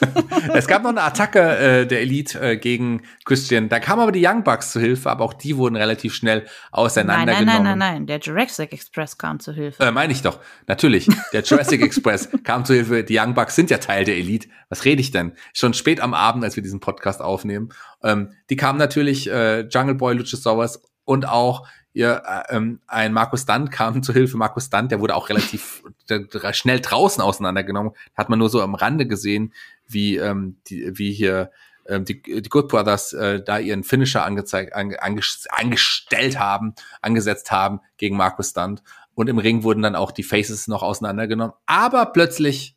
es 0.54 0.68
gab 0.68 0.84
noch 0.84 0.90
eine 0.90 1.02
Attacke 1.02 1.40
äh, 1.40 1.86
der 1.86 2.00
Elite 2.00 2.40
äh, 2.40 2.56
gegen 2.56 3.02
Christian. 3.24 3.68
Da 3.68 3.80
kamen 3.80 4.02
aber 4.02 4.12
die 4.12 4.24
Young 4.24 4.44
Bucks 4.44 4.70
zu 4.70 4.78
Hilfe, 4.78 5.10
aber 5.10 5.24
auch 5.24 5.34
die 5.34 5.56
wurden 5.56 5.74
relativ 5.74 6.14
schnell 6.14 6.46
auseinandergenommen. 6.70 7.46
Nein, 7.46 7.62
nein, 7.62 7.64
nein, 7.64 7.78
nein, 7.78 7.94
nein. 7.94 8.06
Der 8.06 8.20
Jurassic 8.20 8.72
Express 8.72 9.18
kam 9.18 9.40
zu 9.40 9.52
Hilfe. 9.52 9.82
Äh, 9.82 9.90
meine 9.90 10.12
ich 10.12 10.22
doch. 10.22 10.38
Natürlich. 10.68 11.08
Der 11.32 11.42
Jurassic 11.42 11.82
Express 11.82 12.28
kam 12.44 12.64
zu 12.64 12.74
Hilfe. 12.74 13.02
Die 13.02 13.18
Young 13.18 13.34
Bucks 13.34 13.56
sind 13.56 13.70
ja 13.70 13.78
Teil 13.78 14.04
der 14.04 14.16
Elite. 14.16 14.48
Was 14.68 14.84
rede 14.84 15.00
ich 15.00 15.10
denn? 15.10 15.32
Schon 15.54 15.74
spät 15.74 16.00
am 16.00 16.14
Abend, 16.14 16.44
als 16.44 16.54
wir 16.54 16.62
diesen 16.62 16.78
Podcast 16.78 17.20
aufnehmen. 17.20 17.70
Ähm, 18.04 18.32
die 18.48 18.56
kamen 18.56 18.78
natürlich 18.78 19.28
äh, 19.28 19.62
Jungle 19.62 19.96
Boy, 19.96 20.14
Luchasaurus 20.14 20.80
und 21.08 21.26
auch 21.26 21.66
ihr, 21.94 22.22
äh, 22.26 22.54
ähm, 22.54 22.80
ein 22.86 23.14
Markus 23.14 23.42
Stunt 23.42 23.72
kam 23.72 24.02
zu 24.02 24.12
Hilfe. 24.12 24.36
Markus 24.36 24.66
Stunt, 24.66 24.92
der 24.92 25.00
wurde 25.00 25.14
auch 25.14 25.30
relativ 25.30 25.82
schnell 26.52 26.80
draußen 26.80 27.22
auseinandergenommen. 27.22 27.92
Hat 28.14 28.28
man 28.28 28.38
nur 28.38 28.50
so 28.50 28.60
am 28.60 28.74
Rande 28.74 29.06
gesehen, 29.06 29.54
wie, 29.86 30.16
ähm, 30.16 30.58
die, 30.66 30.98
wie 30.98 31.12
hier 31.12 31.50
ähm, 31.86 32.04
die, 32.04 32.20
die 32.20 32.48
Good 32.50 32.68
Brothers 32.68 33.14
äh, 33.14 33.42
da 33.42 33.58
ihren 33.58 33.84
Finisher 33.84 34.22
angezeigt, 34.22 34.74
ange, 34.74 34.98
angestellt 35.00 36.38
haben, 36.38 36.74
angesetzt 37.00 37.50
haben 37.50 37.80
gegen 37.96 38.18
Markus 38.18 38.50
Stunt. 38.50 38.82
Und 39.14 39.30
im 39.30 39.38
Ring 39.38 39.62
wurden 39.62 39.82
dann 39.82 39.96
auch 39.96 40.12
die 40.12 40.22
Faces 40.22 40.68
noch 40.68 40.82
auseinandergenommen. 40.82 41.54
Aber 41.64 42.04
plötzlich, 42.12 42.76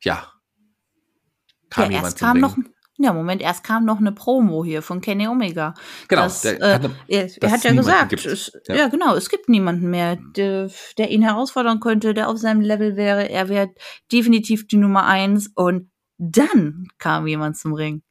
ja, 0.00 0.32
kam 1.70 1.86
ja, 1.86 1.90
jemand 1.90 2.04
erst 2.04 2.18
kam 2.20 2.36
Ring. 2.36 2.40
noch 2.40 2.56
ja, 2.98 3.12
Moment, 3.12 3.40
erst 3.40 3.62
kam 3.62 3.84
noch 3.84 3.98
eine 3.98 4.10
Promo 4.10 4.64
hier 4.64 4.82
von 4.82 5.00
Kenny 5.00 5.28
Omega. 5.28 5.74
Genau, 6.08 6.22
dass, 6.22 6.42
der, 6.42 6.60
äh, 6.60 6.74
hatte, 6.74 6.90
er, 7.06 7.30
er 7.40 7.50
hat 7.50 7.62
ja 7.62 7.72
gesagt, 7.72 8.12
es, 8.12 8.52
ja. 8.66 8.74
ja. 8.74 8.88
genau, 8.88 9.14
es 9.14 9.28
gibt 9.28 9.48
niemanden 9.48 9.88
mehr, 9.88 10.18
der, 10.36 10.68
der, 10.98 11.10
ihn 11.10 11.22
herausfordern 11.22 11.78
könnte, 11.78 12.12
der 12.12 12.28
auf 12.28 12.38
seinem 12.38 12.60
Level 12.60 12.96
wäre. 12.96 13.30
Er 13.30 13.48
wäre 13.48 13.70
definitiv 14.10 14.66
die 14.66 14.78
Nummer 14.78 15.06
eins. 15.06 15.48
Und 15.54 15.90
dann 16.18 16.88
kam 16.98 17.28
jemand 17.28 17.56
zum 17.56 17.72
Ring. 17.72 18.02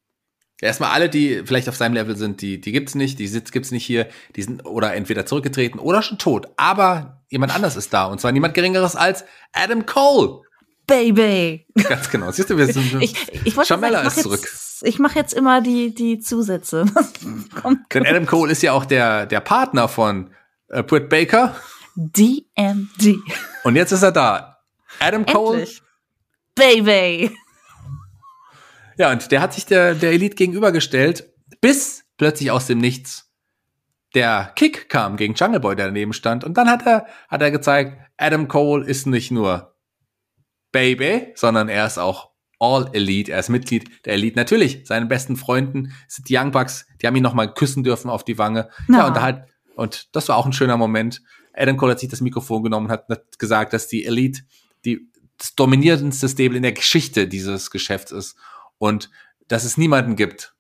Erstmal 0.62 0.92
alle, 0.92 1.10
die 1.10 1.44
vielleicht 1.46 1.68
auf 1.70 1.76
seinem 1.76 1.94
Level 1.94 2.16
sind, 2.16 2.42
die, 2.42 2.60
die 2.60 2.72
gibt's 2.72 2.96
nicht, 2.96 3.20
die 3.20 3.28
Sitz 3.28 3.52
gibt's 3.52 3.72
nicht 3.72 3.86
hier, 3.86 4.08
die 4.36 4.42
sind 4.42 4.66
oder 4.66 4.96
entweder 4.96 5.26
zurückgetreten 5.26 5.80
oder 5.80 6.02
schon 6.02 6.18
tot. 6.18 6.48
Aber 6.56 7.22
jemand 7.30 7.54
anders 7.54 7.76
ist 7.76 7.94
da 7.94 8.06
und 8.06 8.20
zwar 8.20 8.32
niemand 8.32 8.54
Geringeres 8.56 8.96
als 8.96 9.26
Adam 9.52 9.86
Cole. 9.86 10.42
Baby. 10.88 11.68
Ganz 11.90 12.10
genau. 12.10 12.32
Siehst 12.32 12.50
du, 12.50 12.58
wir 12.58 12.66
sind. 12.66 13.02
ich, 13.02 13.14
ich 13.46 13.56
Chamella 13.68 14.02
ist 14.02 14.22
zurück. 14.22 14.40
Jetzt, 14.42 14.67
ich 14.84 15.00
mache 15.00 15.20
jetzt 15.20 15.34
immer 15.34 15.62
die, 15.62 15.94
die 15.94 16.20
Zusätze. 16.20 16.86
Denn 17.94 18.06
Adam 18.06 18.26
Cole 18.26 18.52
ist 18.52 18.62
ja 18.62 18.74
auch 18.74 18.86
der, 18.86 19.26
der 19.26 19.40
Partner 19.40 19.88
von 19.88 20.32
äh, 20.70 20.84
Britt 20.84 21.10
Baker. 21.10 21.56
DMD. 21.96 23.18
Und 23.64 23.76
jetzt 23.76 23.92
ist 23.92 24.04
er 24.04 24.12
da. 24.12 24.60
Adam 25.00 25.26
Cole. 25.26 25.60
Endlich. 25.60 25.82
Baby. 26.56 27.32
Ja, 28.98 29.12
und 29.12 29.32
der 29.32 29.42
hat 29.42 29.54
sich 29.54 29.66
der, 29.66 29.94
der 29.94 30.12
Elite 30.12 30.36
gegenübergestellt, 30.36 31.32
bis 31.62 32.04
plötzlich 32.18 32.52
aus 32.52 32.68
dem 32.68 32.80
Nichts 32.80 33.28
der 34.16 34.52
Kick 34.56 34.90
kam 34.90 35.18
gegen 35.18 35.36
Jungle 35.36 35.60
Boy, 35.60 35.76
der 35.76 35.88
daneben 35.88 36.14
stand. 36.14 36.44
Und 36.44 36.58
dann 36.58 36.70
hat 36.70 36.86
er, 36.88 37.06
hat 37.28 37.42
er 37.42 37.52
gezeigt, 37.52 38.02
Adam 38.18 38.48
Cole 38.48 38.86
ist 38.86 39.06
nicht 39.06 39.32
nur 39.32 39.76
Baby, 40.72 41.34
sondern 41.36 41.70
er 41.70 41.86
ist 41.86 41.98
auch 42.00 42.32
All 42.60 42.90
Elite. 42.94 43.32
Er 43.32 43.40
ist 43.40 43.50
Mitglied 43.50 44.06
der 44.06 44.14
Elite. 44.14 44.36
Natürlich, 44.36 44.82
seine 44.86 45.06
besten 45.06 45.36
Freunden 45.36 45.94
sind 46.08 46.30
die 46.30 46.38
Young 46.38 46.52
Bucks. 46.52 46.86
Die 47.02 47.08
haben 47.08 47.16
ihn 47.16 47.24
noch 47.24 47.34
mal 47.34 47.54
küssen 47.54 47.84
dürfen 47.84 48.10
auf 48.10 48.24
die 48.24 48.38
Wange. 48.38 48.70
No. 48.88 49.00
Ja, 49.00 49.08
und 49.08 49.16
da 49.16 49.22
halt, 49.22 49.44
und 49.76 50.16
das 50.16 50.30
war 50.30 50.38
auch 50.38 50.46
ein 50.46 50.54
schöner 50.54 50.78
Moment. 50.78 51.22
Adam 51.54 51.78
Cole 51.78 51.92
hat 51.92 52.00
sich 52.00 52.10
das 52.10 52.22
Mikrofon 52.22 52.64
genommen 52.64 52.88
und 52.88 52.92
hat 52.92 53.40
gesagt, 53.40 53.74
dass 53.74 53.88
die 53.88 54.06
Elite 54.06 54.42
die, 54.86 55.10
das 55.38 55.56
dominierendste 55.56 56.30
Stable 56.30 56.58
in 56.58 56.64
der 56.64 56.72
Geschichte 56.72 57.28
dieses 57.28 57.72
Geschäfts 57.72 58.12
ist 58.12 58.36
und 58.78 59.10
dass 59.48 59.64
es 59.64 59.78
niemanden 59.78 60.16
gibt, 60.16 60.56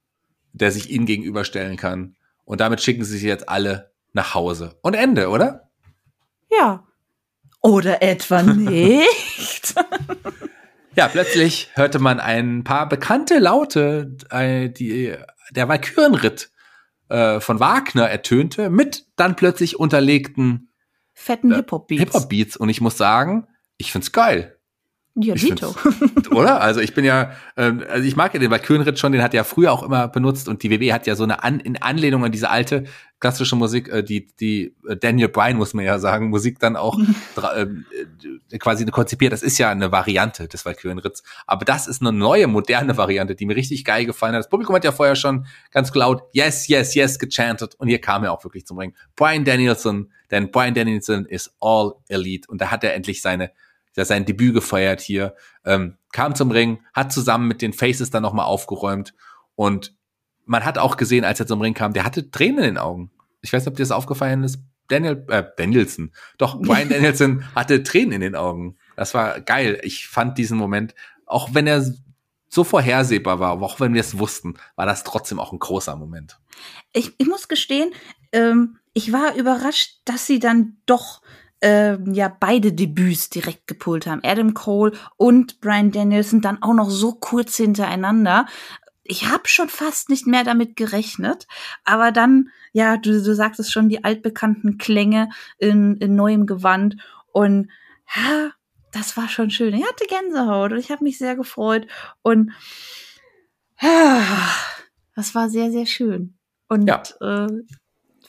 der 0.53 0.71
sich 0.71 0.89
ihnen 0.89 1.05
gegenüberstellen 1.05 1.77
kann. 1.77 2.15
Und 2.45 2.61
damit 2.61 2.81
schicken 2.81 3.03
sie 3.03 3.13
sich 3.13 3.23
jetzt 3.23 3.49
alle 3.49 3.91
nach 4.13 4.33
Hause. 4.33 4.77
Und 4.81 4.93
Ende, 4.93 5.29
oder? 5.29 5.69
Ja, 6.49 6.87
oder 7.61 8.01
etwa 8.01 8.41
nicht? 8.43 9.75
ja, 10.97 11.07
plötzlich 11.07 11.69
hörte 11.75 11.99
man 11.99 12.19
ein 12.19 12.63
paar 12.63 12.89
bekannte 12.89 13.39
Laute, 13.39 14.17
äh, 14.31 14.69
die 14.69 15.15
der 15.51 15.69
Walkürenritt 15.69 16.51
äh, 17.09 17.39
von 17.39 17.59
Wagner 17.59 18.09
ertönte, 18.09 18.69
mit 18.69 19.05
dann 19.15 19.35
plötzlich 19.35 19.79
unterlegten 19.79 20.73
fetten 21.13 21.53
Hip-Hop-Beats. 21.53 21.99
Hip-Hop-Beats. 21.99 22.57
Und 22.57 22.69
ich 22.69 22.81
muss 22.81 22.97
sagen, 22.97 23.47
ich 23.77 23.91
find's 23.91 24.11
geil. 24.11 24.56
Ja, 25.19 25.33
Dito. 25.33 25.73
Oder? 26.31 26.61
Also 26.61 26.79
ich 26.79 26.93
bin 26.93 27.03
ja, 27.03 27.31
ähm, 27.55 27.83
also 27.89 28.07
ich 28.07 28.15
mag 28.15 28.35
ja 28.35 28.39
den 28.39 28.51
Valkyrenritt 28.51 28.99
schon, 28.99 29.11
den 29.11 29.23
hat 29.23 29.33
er 29.33 29.37
ja 29.37 29.43
früher 29.43 29.71
auch 29.71 29.81
immer 29.81 30.07
benutzt 30.07 30.47
und 30.47 30.61
die 30.61 30.69
WW 30.69 30.93
hat 30.93 31.07
ja 31.07 31.15
so 31.15 31.23
eine 31.23 31.43
An 31.43 31.59
in 31.59 31.81
Anlehnung 31.81 32.23
an 32.23 32.31
diese 32.31 32.51
alte 32.51 32.83
klassische 33.19 33.55
Musik, 33.55 33.89
äh, 33.89 34.03
die, 34.03 34.27
die 34.39 34.75
äh, 34.87 34.95
Daniel 34.95 35.29
Bryan, 35.29 35.57
muss 35.57 35.73
man 35.73 35.85
ja 35.85 35.97
sagen, 35.97 36.29
Musik 36.29 36.59
dann 36.59 36.75
auch 36.75 36.99
ähm, 37.55 37.85
äh, 38.51 38.57
quasi 38.59 38.85
konzipiert. 38.85 39.33
Das 39.33 39.41
ist 39.41 39.57
ja 39.57 39.71
eine 39.71 39.91
Variante 39.91 40.47
des 40.47 40.65
Valkyrenritts. 40.65 41.23
Aber 41.47 41.65
das 41.65 41.87
ist 41.87 42.01
eine 42.01 42.11
neue, 42.11 42.45
moderne 42.45 42.95
Variante, 42.95 43.33
die 43.33 43.47
mir 43.47 43.55
richtig 43.55 43.85
geil 43.85 44.05
gefallen 44.05 44.35
hat. 44.35 44.41
Das 44.41 44.49
Publikum 44.49 44.75
hat 44.75 44.83
ja 44.83 44.91
vorher 44.91 45.15
schon 45.15 45.47
ganz 45.71 45.93
laut 45.95 46.23
Yes, 46.33 46.67
Yes, 46.67 46.93
Yes 46.93 47.17
gechantet 47.17 47.73
und 47.75 47.87
hier 47.87 47.99
kam 47.99 48.23
er 48.23 48.33
auch 48.33 48.43
wirklich 48.43 48.67
zum 48.67 48.77
Ring. 48.77 48.93
Brian 49.15 49.45
Danielson, 49.45 50.11
denn 50.29 50.51
Brian 50.51 50.75
Danielson 50.75 51.25
ist 51.25 51.55
All 51.59 51.93
Elite 52.09 52.47
und 52.51 52.61
da 52.61 52.69
hat 52.69 52.83
er 52.83 52.93
endlich 52.93 53.23
seine 53.23 53.51
der 53.97 54.05
sein 54.05 54.25
Debüt 54.25 54.53
gefeiert 54.53 55.01
hier, 55.01 55.35
ähm, 55.65 55.97
kam 56.13 56.35
zum 56.35 56.51
Ring, 56.51 56.79
hat 56.93 57.11
zusammen 57.11 57.47
mit 57.47 57.61
den 57.61 57.73
Faces 57.73 58.09
dann 58.09 58.23
nochmal 58.23 58.45
aufgeräumt 58.45 59.13
und 59.55 59.93
man 60.45 60.63
hat 60.63 60.77
auch 60.77 60.95
gesehen, 60.95 61.25
als 61.25 61.39
er 61.39 61.47
zum 61.47 61.61
Ring 61.61 61.73
kam, 61.73 61.93
der 61.93 62.05
hatte 62.05 62.31
Tränen 62.31 62.59
in 62.59 62.63
den 62.63 62.77
Augen. 62.77 63.11
Ich 63.41 63.51
weiß 63.51 63.63
nicht, 63.63 63.67
ob 63.67 63.75
dir 63.75 63.83
das 63.83 63.91
aufgefallen 63.91 64.43
ist. 64.43 64.59
Daniel, 64.87 65.25
äh, 65.27 65.43
Danielson. 65.57 66.11
Doch, 66.37 66.57
Brian 66.61 66.89
Danielson 66.89 67.43
hatte 67.53 67.83
Tränen 67.83 68.13
in 68.13 68.21
den 68.21 68.35
Augen. 68.35 68.77
Das 68.95 69.13
war 69.13 69.41
geil. 69.41 69.79
Ich 69.83 70.07
fand 70.07 70.37
diesen 70.37 70.57
Moment, 70.57 70.95
auch 71.25 71.53
wenn 71.53 71.67
er 71.67 71.85
so 72.49 72.63
vorhersehbar 72.63 73.39
war, 73.39 73.61
auch 73.61 73.79
wenn 73.81 73.93
wir 73.93 74.01
es 74.01 74.17
wussten, 74.17 74.55
war 74.75 74.85
das 74.85 75.03
trotzdem 75.03 75.39
auch 75.39 75.51
ein 75.51 75.59
großer 75.59 75.97
Moment. 75.97 76.39
Ich, 76.93 77.13
ich 77.17 77.27
muss 77.27 77.49
gestehen, 77.49 77.91
ähm, 78.31 78.77
ich 78.93 79.11
war 79.11 79.35
überrascht, 79.35 79.99
dass 80.05 80.25
sie 80.25 80.39
dann 80.39 80.77
doch 80.85 81.21
äh, 81.61 81.97
ja 82.11 82.27
beide 82.27 82.73
Debüts 82.73 83.29
direkt 83.29 83.67
gepult 83.67 84.07
haben. 84.07 84.21
Adam 84.23 84.53
Cole 84.53 84.93
und 85.17 85.59
Brian 85.61 85.91
Danielson 85.91 86.41
dann 86.41 86.61
auch 86.61 86.73
noch 86.73 86.89
so 86.89 87.13
kurz 87.13 87.57
hintereinander. 87.57 88.45
ich 89.09 89.29
habe 89.29 89.47
schon 89.47 89.69
fast 89.69 90.09
nicht 90.09 90.27
mehr 90.27 90.43
damit 90.43 90.75
gerechnet. 90.75 91.47
Aber 91.85 92.11
dann, 92.11 92.49
ja, 92.73 92.97
du, 92.97 93.23
du 93.23 93.35
sagst 93.35 93.59
es 93.59 93.71
schon, 93.71 93.89
die 93.89 94.03
altbekannten 94.03 94.77
Klänge 94.77 95.29
in, 95.57 95.95
in 95.97 96.15
neuem 96.15 96.45
Gewand. 96.45 96.97
Und 97.31 97.69
ja, 98.15 98.51
das 98.91 99.15
war 99.15 99.29
schon 99.29 99.49
schön. 99.49 99.73
Ich 99.73 99.85
hatte 99.85 100.05
Gänsehaut 100.07 100.73
und 100.73 100.77
ich 100.77 100.91
habe 100.91 101.03
mich 101.03 101.17
sehr 101.17 101.35
gefreut. 101.35 101.87
Und 102.21 102.51
ja, 103.81 104.23
das 105.15 105.35
war 105.35 105.49
sehr, 105.49 105.71
sehr 105.71 105.85
schön. 105.85 106.37
Und 106.67 106.87
ja. 106.87 107.01
äh, 107.21 107.47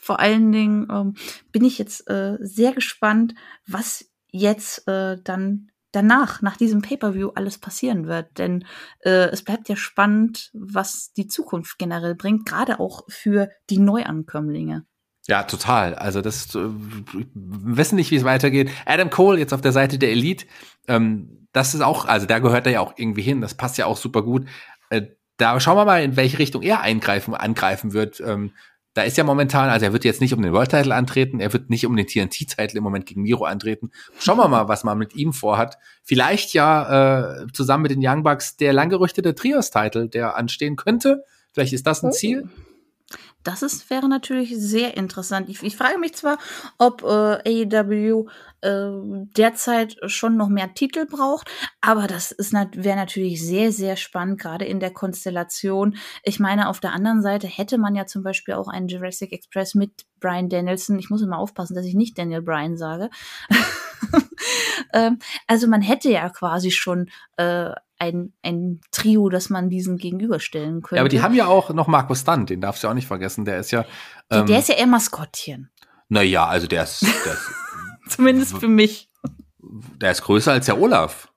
vor 0.08 0.20
allen 0.20 0.52
Dingen 0.52 0.88
ähm, 0.90 1.16
bin 1.52 1.66
ich 1.66 1.76
jetzt 1.76 2.08
äh, 2.08 2.38
sehr 2.40 2.72
gespannt, 2.72 3.34
was 3.66 4.06
jetzt 4.30 4.88
äh, 4.88 5.18
dann 5.22 5.70
danach, 5.92 6.40
nach 6.40 6.56
diesem 6.56 6.80
Pay-per-View 6.80 7.32
alles 7.34 7.58
passieren 7.58 8.06
wird. 8.06 8.38
Denn 8.38 8.64
äh, 9.00 9.28
es 9.28 9.44
bleibt 9.44 9.68
ja 9.68 9.76
spannend, 9.76 10.50
was 10.54 11.12
die 11.12 11.26
Zukunft 11.26 11.78
generell 11.78 12.14
bringt, 12.14 12.46
gerade 12.46 12.80
auch 12.80 13.02
für 13.10 13.50
die 13.68 13.80
Neuankömmlinge. 13.80 14.86
Ja, 15.26 15.42
total. 15.42 15.94
Also 15.94 16.22
das 16.22 16.54
äh, 16.54 16.70
wissen 17.34 17.96
nicht, 17.96 18.10
wie 18.10 18.16
es 18.16 18.24
weitergeht. 18.24 18.70
Adam 18.86 19.10
Cole 19.10 19.38
jetzt 19.38 19.52
auf 19.52 19.60
der 19.60 19.72
Seite 19.72 19.98
der 19.98 20.10
Elite. 20.10 20.46
Ähm, 20.86 21.46
das 21.52 21.74
ist 21.74 21.82
auch, 21.82 22.06
also 22.06 22.24
da 22.24 22.38
gehört 22.38 22.64
er 22.64 22.72
ja 22.72 22.80
auch 22.80 22.94
irgendwie 22.96 23.20
hin. 23.20 23.42
Das 23.42 23.58
passt 23.58 23.76
ja 23.76 23.84
auch 23.84 23.98
super 23.98 24.22
gut. 24.22 24.48
Äh, 24.88 25.02
da 25.36 25.60
schauen 25.60 25.76
wir 25.76 25.84
mal, 25.84 26.02
in 26.02 26.16
welche 26.16 26.38
Richtung 26.38 26.62
er 26.62 26.80
eingreifen, 26.80 27.34
angreifen 27.34 27.92
wird. 27.92 28.20
Ähm, 28.20 28.52
da 28.94 29.02
ist 29.02 29.16
ja 29.16 29.24
momentan, 29.24 29.68
also 29.70 29.86
er 29.86 29.92
wird 29.92 30.04
jetzt 30.04 30.20
nicht 30.20 30.34
um 30.34 30.42
den 30.42 30.52
World 30.52 30.70
Title 30.70 30.94
antreten, 30.94 31.40
er 31.40 31.52
wird 31.52 31.70
nicht 31.70 31.86
um 31.86 31.94
den 31.94 32.06
TNT 32.06 32.48
Title 32.48 32.78
im 32.78 32.82
Moment 32.82 33.06
gegen 33.06 33.22
Miro 33.22 33.44
antreten. 33.44 33.90
Schauen 34.18 34.38
wir 34.38 34.48
mal, 34.48 34.68
was 34.68 34.82
man 34.84 34.98
mit 34.98 35.14
ihm 35.14 35.32
vorhat. 35.32 35.78
Vielleicht 36.02 36.52
ja 36.54 37.42
äh, 37.42 37.46
zusammen 37.52 37.82
mit 37.82 37.92
den 37.92 38.00
Young 38.02 38.22
Bucks 38.22 38.56
der 38.56 38.72
langgerüchtete 38.72 39.34
Trios 39.34 39.70
Title, 39.70 40.08
der 40.08 40.36
anstehen 40.36 40.76
könnte. 40.76 41.24
Vielleicht 41.52 41.72
ist 41.72 41.86
das 41.86 42.02
ein. 42.02 42.12
Ziel. 42.12 42.48
Das 43.44 43.62
ist, 43.62 43.88
wäre 43.88 44.08
natürlich 44.08 44.54
sehr 44.56 44.96
interessant. 44.96 45.48
Ich, 45.48 45.62
ich 45.62 45.76
frage 45.76 45.98
mich 45.98 46.14
zwar, 46.14 46.38
ob 46.76 47.02
äh, 47.02 47.66
AEW 47.66 48.28
äh, 48.60 48.90
derzeit 49.36 49.96
schon 50.06 50.36
noch 50.36 50.48
mehr 50.48 50.74
Titel 50.74 51.06
braucht, 51.06 51.48
aber 51.80 52.08
das 52.08 52.32
ist 52.32 52.52
wäre 52.52 52.96
natürlich 52.96 53.44
sehr, 53.44 53.70
sehr 53.70 53.96
spannend, 53.96 54.40
gerade 54.40 54.64
in 54.64 54.80
der 54.80 54.92
Konstellation. 54.92 55.96
Ich 56.24 56.40
meine, 56.40 56.68
auf 56.68 56.80
der 56.80 56.92
anderen 56.92 57.22
Seite 57.22 57.46
hätte 57.46 57.78
man 57.78 57.94
ja 57.94 58.06
zum 58.06 58.22
Beispiel 58.22 58.54
auch 58.54 58.68
einen 58.68 58.88
Jurassic 58.88 59.32
Express 59.32 59.74
mit 59.74 60.04
Brian 60.18 60.48
Danielson. 60.48 60.98
Ich 60.98 61.08
muss 61.08 61.22
immer 61.22 61.38
aufpassen, 61.38 61.74
dass 61.74 61.86
ich 61.86 61.94
nicht 61.94 62.18
Daniel 62.18 62.42
Bryan 62.42 62.76
sage. 62.76 63.08
ähm, 64.92 65.18
also 65.46 65.68
man 65.68 65.80
hätte 65.80 66.10
ja 66.10 66.28
quasi 66.30 66.70
schon 66.70 67.08
äh, 67.36 67.70
ein, 67.98 68.32
ein 68.42 68.80
Trio, 68.92 69.28
das 69.28 69.50
man 69.50 69.70
diesen 69.70 69.96
gegenüberstellen 69.96 70.82
könnte. 70.82 70.96
Ja, 70.96 71.02
aber 71.02 71.08
die 71.08 71.22
haben 71.22 71.34
ja 71.34 71.46
auch 71.46 71.70
noch 71.70 71.88
Markus 71.88 72.20
Stunt, 72.20 72.50
den 72.50 72.60
darfst 72.60 72.82
du 72.82 72.86
ja 72.86 72.90
auch 72.90 72.94
nicht 72.94 73.06
vergessen. 73.06 73.44
Der 73.44 73.58
ist 73.58 73.70
ja. 73.70 73.84
Ähm, 74.30 74.46
der 74.46 74.60
ist 74.60 74.68
ja 74.68 74.76
eher 74.76 74.86
Maskottchen. 74.86 75.70
Naja, 76.08 76.46
also 76.46 76.66
der 76.66 76.84
ist. 76.84 77.02
Der 77.02 77.32
ist 77.32 77.50
Zumindest 78.08 78.56
für 78.56 78.68
mich. 78.68 79.10
Der 79.60 80.12
ist 80.12 80.22
größer 80.22 80.52
als 80.52 80.66
der 80.66 80.80
Olaf. 80.80 81.30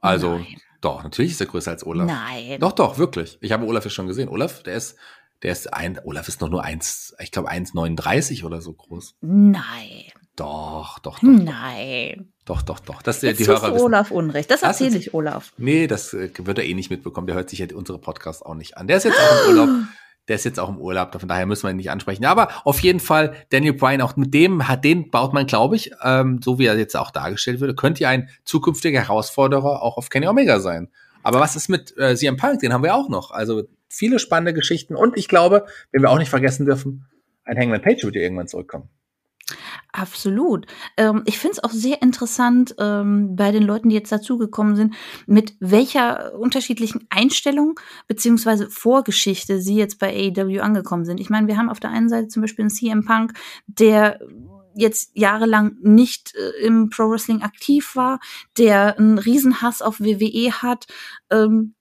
Also, 0.00 0.38
Nein. 0.38 0.60
doch, 0.80 1.02
natürlich 1.02 1.32
ist 1.32 1.40
er 1.40 1.46
größer 1.46 1.70
als 1.70 1.84
Olaf. 1.84 2.06
Nein. 2.06 2.60
Doch, 2.60 2.72
doch, 2.72 2.98
wirklich. 2.98 3.38
Ich 3.40 3.52
habe 3.52 3.66
Olaf 3.66 3.84
ja 3.84 3.90
schon 3.90 4.06
gesehen. 4.06 4.28
Olaf, 4.28 4.62
der 4.62 4.74
ist, 4.74 4.96
der 5.42 5.52
ist 5.52 5.72
ein, 5.72 5.98
Olaf 6.04 6.28
ist 6.28 6.40
noch 6.40 6.48
nur 6.48 6.62
eins, 6.64 7.14
ich 7.18 7.30
glaube 7.30 7.50
1,39 7.50 8.44
oder 8.44 8.60
so 8.60 8.72
groß. 8.72 9.16
Nein. 9.20 10.12
Doch, 10.36 10.98
doch, 11.00 11.18
doch. 11.18 11.22
Nein. 11.22 12.33
Doch, 12.44 12.62
doch, 12.62 12.80
doch. 12.80 13.00
Das, 13.02 13.22
Jetzt 13.22 13.40
die 13.40 13.46
Hörer 13.46 13.74
wissen. 13.74 13.84
Olaf 13.84 14.10
Unrecht. 14.10 14.50
Das 14.50 14.62
erzähle 14.62 14.98
ich 14.98 15.14
Olaf. 15.14 15.52
Nee, 15.56 15.86
das 15.86 16.12
äh, 16.12 16.30
wird 16.36 16.58
er 16.58 16.64
eh 16.64 16.74
nicht 16.74 16.90
mitbekommen. 16.90 17.26
Der 17.26 17.36
hört 17.36 17.48
sich 17.48 17.58
ja 17.58 17.66
unsere 17.74 17.98
Podcasts 17.98 18.42
auch 18.42 18.54
nicht 18.54 18.76
an. 18.76 18.86
Der 18.86 18.98
ist 18.98 19.04
jetzt 19.04 19.18
auch 19.18 19.44
im 19.44 19.50
Urlaub. 19.50 19.68
Der 20.26 20.36
ist 20.36 20.44
jetzt 20.44 20.58
auch 20.58 20.70
im 20.70 20.78
Urlaub, 20.78 21.12
von 21.20 21.28
daher 21.28 21.44
müssen 21.44 21.64
wir 21.64 21.70
ihn 21.70 21.76
nicht 21.76 21.90
ansprechen. 21.90 22.24
Aber 22.24 22.48
auf 22.64 22.80
jeden 22.80 22.98
Fall, 22.98 23.34
Daniel 23.50 23.74
Bryan, 23.74 24.00
auch 24.00 24.16
mit 24.16 24.32
dem 24.32 24.68
hat, 24.68 24.82
den 24.82 25.10
baut 25.10 25.34
man, 25.34 25.46
glaube 25.46 25.76
ich, 25.76 25.90
ähm, 26.02 26.40
so 26.42 26.58
wie 26.58 26.64
er 26.64 26.78
jetzt 26.78 26.96
auch 26.96 27.10
dargestellt 27.10 27.60
würde, 27.60 27.74
könnte 27.74 28.00
ja 28.00 28.08
ein 28.08 28.30
zukünftiger 28.42 29.00
Herausforderer 29.00 29.82
auch 29.82 29.98
auf 29.98 30.08
Kenny 30.08 30.26
Omega 30.26 30.60
sein. 30.60 30.88
Aber 31.22 31.40
was 31.40 31.56
ist 31.56 31.68
mit 31.68 31.94
äh, 31.98 32.16
CM 32.16 32.38
Punk? 32.38 32.60
Den 32.60 32.72
haben 32.72 32.82
wir 32.82 32.94
auch 32.94 33.10
noch. 33.10 33.32
Also 33.32 33.64
viele 33.88 34.18
spannende 34.18 34.54
Geschichten. 34.54 34.96
Und 34.96 35.18
ich 35.18 35.28
glaube, 35.28 35.66
wenn 35.92 36.00
wir 36.00 36.10
auch 36.10 36.18
nicht 36.18 36.30
vergessen 36.30 36.64
dürfen, 36.64 37.06
ein 37.44 37.58
Hangman 37.58 37.82
Page 37.82 38.04
wird 38.04 38.14
ja 38.14 38.22
irgendwann 38.22 38.48
zurückkommen. 38.48 38.88
Absolut. 39.96 40.66
Ähm, 40.96 41.22
ich 41.24 41.38
finde 41.38 41.52
es 41.52 41.62
auch 41.62 41.70
sehr 41.70 42.02
interessant 42.02 42.74
ähm, 42.80 43.36
bei 43.36 43.52
den 43.52 43.62
Leuten, 43.62 43.90
die 43.90 43.94
jetzt 43.94 44.10
dazugekommen 44.10 44.74
sind, 44.74 44.96
mit 45.28 45.54
welcher 45.60 46.34
unterschiedlichen 46.34 47.06
Einstellung 47.10 47.78
beziehungsweise 48.08 48.68
Vorgeschichte 48.68 49.60
sie 49.60 49.76
jetzt 49.76 50.00
bei 50.00 50.08
AEW 50.36 50.60
angekommen 50.62 51.04
sind. 51.04 51.20
Ich 51.20 51.30
meine, 51.30 51.46
wir 51.46 51.56
haben 51.56 51.70
auf 51.70 51.78
der 51.78 51.90
einen 51.90 52.08
Seite 52.08 52.26
zum 52.26 52.42
Beispiel 52.42 52.64
einen 52.64 52.70
CM 52.70 53.04
Punk, 53.04 53.34
der 53.68 54.18
jetzt 54.74 55.12
jahrelang 55.14 55.76
nicht 55.80 56.34
äh, 56.34 56.66
im 56.66 56.90
Pro 56.90 57.08
Wrestling 57.08 57.42
aktiv 57.42 57.94
war, 57.94 58.18
der 58.58 58.98
einen 58.98 59.18
Riesenhass 59.18 59.80
auf 59.80 60.00
WWE 60.00 60.50
hat, 60.60 60.88
ähm, 61.30 61.76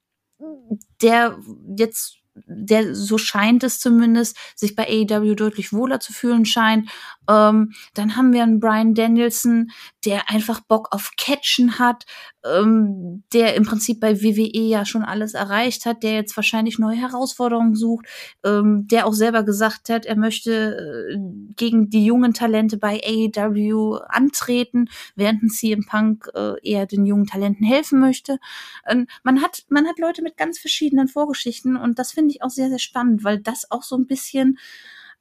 der 1.02 1.40
jetzt 1.76 2.20
der, 2.36 2.96
so 2.96 3.18
scheint 3.18 3.64
es 3.64 3.80
zumindest, 3.80 4.38
sich 4.56 4.76
bei 4.76 4.88
AEW 4.88 5.36
deutlich 5.36 5.72
wohler 5.72 6.00
zu 6.00 6.14
fühlen 6.14 6.46
scheint. 6.46 6.90
Ähm, 7.30 7.74
dann 7.94 8.16
haben 8.16 8.34
wir 8.34 8.44
einen 8.44 8.60
Brian 8.60 8.94
Danielson, 8.94 9.72
der 10.06 10.30
einfach 10.30 10.60
Bock 10.62 10.90
auf 10.92 11.12
Catchen 11.18 11.80
hat, 11.80 12.06
ähm, 12.46 13.24
der 13.32 13.56
im 13.56 13.64
Prinzip 13.64 14.00
bei 14.00 14.22
WWE 14.22 14.68
ja 14.68 14.86
schon 14.86 15.04
alles 15.04 15.34
erreicht 15.34 15.86
hat, 15.86 16.04
der 16.04 16.14
jetzt 16.14 16.36
wahrscheinlich 16.36 16.80
neue 16.80 16.98
Herausforderungen 16.98 17.76
sucht, 17.76 18.06
ähm, 18.44 18.88
der 18.88 19.08
auch 19.08 19.14
selber 19.14 19.44
gesagt 19.44 19.90
hat, 19.90 20.06
er 20.06 20.18
möchte 20.18 20.78
äh, 21.12 21.18
gegen 21.56 21.90
die 21.90 22.06
jungen 22.06 22.34
Talente 22.34 22.78
bei 22.78 23.02
AEW 23.04 24.00
antreten, 24.08 24.90
während 25.16 25.44
ein 25.44 25.50
CM 25.50 25.86
Punk 25.86 26.30
äh, 26.36 26.56
eher 26.62 26.86
den 26.86 27.06
jungen 27.06 27.26
Talenten 27.26 27.66
helfen 27.66 28.00
möchte. 28.00 28.40
Ähm, 28.88 29.08
man 29.24 29.42
hat, 29.42 29.64
man 29.70 29.88
hat 29.88 30.00
Leute 30.00 30.22
mit 30.22 30.38
ganz 30.38 30.60
verschiedenen 30.60 31.08
Vorgeschichten 31.08 31.78
und 31.78 32.00
das 32.00 32.12
finde 32.12 32.32
ich 32.32 32.44
auch 32.44 32.50
sehr, 32.50 32.70
sehr 32.70 32.80
spannend, 32.80 33.24
weil 33.24 33.40
das 33.40 33.72
auch 33.72 33.84
so 33.84 33.96
ein 33.96 34.08
bisschen 34.08 34.58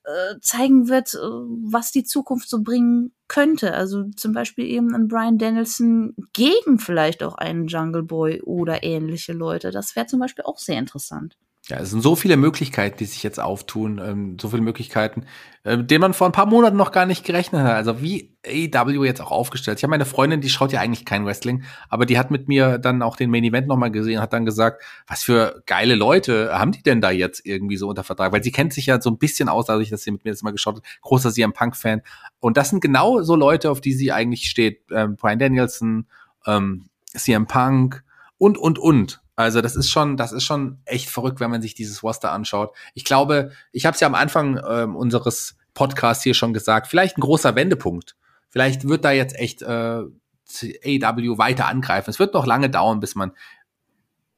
äh, 0.04 0.38
zeigen 0.40 0.88
wird, 0.88 1.14
äh, 1.14 1.18
was 1.18 1.92
die 1.92 2.04
Zukunft 2.04 2.48
so 2.48 2.62
bringen 2.62 3.14
könnte. 3.28 3.74
Also 3.74 4.04
zum 4.16 4.32
Beispiel 4.32 4.66
eben 4.66 4.94
ein 4.94 5.08
Brian 5.08 5.38
Danielson 5.38 6.14
gegen 6.32 6.78
vielleicht 6.78 7.22
auch 7.22 7.34
einen 7.34 7.66
Jungle 7.68 8.02
Boy 8.02 8.42
oder 8.42 8.82
ähnliche 8.82 9.32
Leute. 9.32 9.70
Das 9.70 9.96
wäre 9.96 10.06
zum 10.06 10.20
Beispiel 10.20 10.44
auch 10.44 10.58
sehr 10.58 10.78
interessant. 10.78 11.36
Ja, 11.68 11.78
es 11.78 11.90
sind 11.90 12.00
so 12.00 12.16
viele 12.16 12.36
Möglichkeiten, 12.36 12.96
die 12.98 13.04
sich 13.04 13.22
jetzt 13.22 13.38
auftun, 13.38 14.00
ähm, 14.04 14.36
so 14.40 14.48
viele 14.48 14.62
Möglichkeiten, 14.62 15.26
äh, 15.62 15.78
denen 15.78 16.00
man 16.00 16.12
vor 16.12 16.26
ein 16.26 16.32
paar 16.32 16.46
Monaten 16.46 16.76
noch 16.76 16.90
gar 16.90 17.06
nicht 17.06 17.24
gerechnet 17.24 17.62
hat. 17.62 17.74
Also 17.74 18.02
wie 18.02 18.36
AEW 18.44 19.04
jetzt 19.04 19.20
auch 19.20 19.30
aufgestellt. 19.30 19.78
Ich 19.78 19.84
habe 19.84 19.92
meine 19.92 20.04
Freundin, 20.04 20.40
die 20.40 20.48
schaut 20.48 20.72
ja 20.72 20.80
eigentlich 20.80 21.04
kein 21.04 21.24
Wrestling, 21.24 21.62
aber 21.88 22.04
die 22.04 22.18
hat 22.18 22.32
mit 22.32 22.48
mir 22.48 22.78
dann 22.78 23.00
auch 23.00 23.14
den 23.14 23.30
Main 23.30 23.44
Event 23.44 23.68
nochmal 23.68 23.92
gesehen, 23.92 24.20
hat 24.20 24.32
dann 24.32 24.44
gesagt, 24.44 24.82
was 25.06 25.22
für 25.22 25.62
geile 25.66 25.94
Leute 25.94 26.50
haben 26.52 26.72
die 26.72 26.82
denn 26.82 27.00
da 27.00 27.12
jetzt 27.12 27.46
irgendwie 27.46 27.76
so 27.76 27.88
unter 27.88 28.02
Vertrag? 28.02 28.32
Weil 28.32 28.42
sie 28.42 28.50
kennt 28.50 28.72
sich 28.72 28.86
ja 28.86 29.00
so 29.00 29.10
ein 29.10 29.18
bisschen 29.18 29.48
aus, 29.48 29.66
dadurch, 29.66 29.90
dass 29.90 30.02
sie 30.02 30.10
mit 30.10 30.24
mir 30.24 30.32
das 30.32 30.42
mal 30.42 30.50
geschaut 30.50 30.78
hat, 30.78 30.82
großer 31.02 31.30
CM 31.30 31.52
Punk 31.52 31.76
Fan. 31.76 32.02
Und 32.40 32.56
das 32.56 32.70
sind 32.70 32.80
genau 32.80 33.22
so 33.22 33.36
Leute, 33.36 33.70
auf 33.70 33.80
die 33.80 33.92
sie 33.92 34.10
eigentlich 34.10 34.48
steht. 34.48 34.80
Ähm, 34.90 35.14
Brian 35.14 35.38
Danielson, 35.38 36.06
ähm, 36.44 36.86
CM 37.14 37.46
Punk 37.46 38.02
und, 38.36 38.58
und, 38.58 38.80
und. 38.80 39.21
Also 39.42 39.60
das 39.60 39.76
ist 39.76 39.90
schon, 39.90 40.16
das 40.16 40.32
ist 40.32 40.44
schon 40.44 40.78
echt 40.84 41.08
verrückt, 41.08 41.40
wenn 41.40 41.50
man 41.50 41.62
sich 41.62 41.74
dieses 41.74 42.02
Roster 42.02 42.32
anschaut. 42.32 42.74
Ich 42.94 43.04
glaube, 43.04 43.52
ich 43.72 43.86
habe 43.86 43.94
es 43.94 44.00
ja 44.00 44.06
am 44.06 44.14
Anfang 44.14 44.60
ähm, 44.68 44.96
unseres 44.96 45.56
Podcasts 45.74 46.22
hier 46.22 46.34
schon 46.34 46.52
gesagt, 46.52 46.86
vielleicht 46.86 47.16
ein 47.16 47.22
großer 47.22 47.54
Wendepunkt. 47.54 48.16
Vielleicht 48.48 48.88
wird 48.88 49.04
da 49.04 49.12
jetzt 49.12 49.34
echt 49.36 49.62
äh, 49.62 49.66
AW 50.04 51.38
weiter 51.38 51.66
angreifen. 51.66 52.10
Es 52.10 52.18
wird 52.18 52.34
noch 52.34 52.46
lange 52.46 52.68
dauern, 52.68 53.00
bis 53.00 53.14
man 53.14 53.32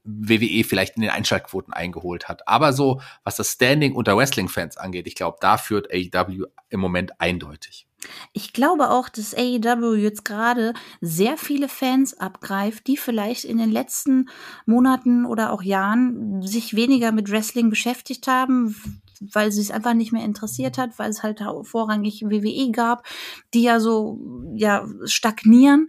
WWE 0.05 0.65
vielleicht 0.65 0.97
in 0.97 1.03
den 1.03 1.11
Einschaltquoten 1.11 1.73
eingeholt 1.73 2.29
hat. 2.29 2.47
Aber 2.47 2.73
so, 2.73 3.01
was 3.25 3.37
das 3.37 3.53
Standing 3.53 3.95
unter 3.95 4.17
Wrestling-Fans 4.17 4.77
angeht, 4.77 5.07
ich 5.07 5.15
glaube, 5.15 5.39
da 5.41 5.57
führt 5.57 5.89
AEW 5.93 6.45
im 6.69 6.81
Moment 6.81 7.21
eindeutig. 7.21 7.89
Ich 8.33 8.53
glaube 8.53 8.91
auch, 8.91 9.09
dass 9.09 9.35
AEW 9.35 9.95
jetzt 9.95 10.25
gerade 10.25 10.75
sehr 11.01 11.37
viele 11.37 11.69
Fans 11.69 12.19
abgreift, 12.19 12.87
die 12.87 12.97
vielleicht 12.97 13.45
in 13.45 13.59
den 13.59 13.71
letzten 13.71 14.29
Monaten 14.67 15.27
oder 15.27 15.53
auch 15.53 15.63
Jahren 15.63 16.43
sich 16.43 16.75
weniger 16.77 17.13
mit 17.13 17.31
Wrestling 17.31 17.71
beschäftigt 17.71 18.27
haben, 18.27 18.77
weil 19.21 19.53
sie 19.53 19.61
es 19.61 19.71
einfach 19.71 19.95
nicht 19.95 20.13
mehr 20.13 20.25
interessiert 20.25 20.79
hat, 20.79 20.99
weil 20.99 21.11
es 21.11 21.23
halt 21.23 21.41
vorrangig 21.63 22.23
WWE 22.23 22.71
gab, 22.73 23.07
die 23.53 23.63
ja 23.63 23.81
so 23.81 24.19
ja 24.55 24.87
stagnieren. 25.05 25.89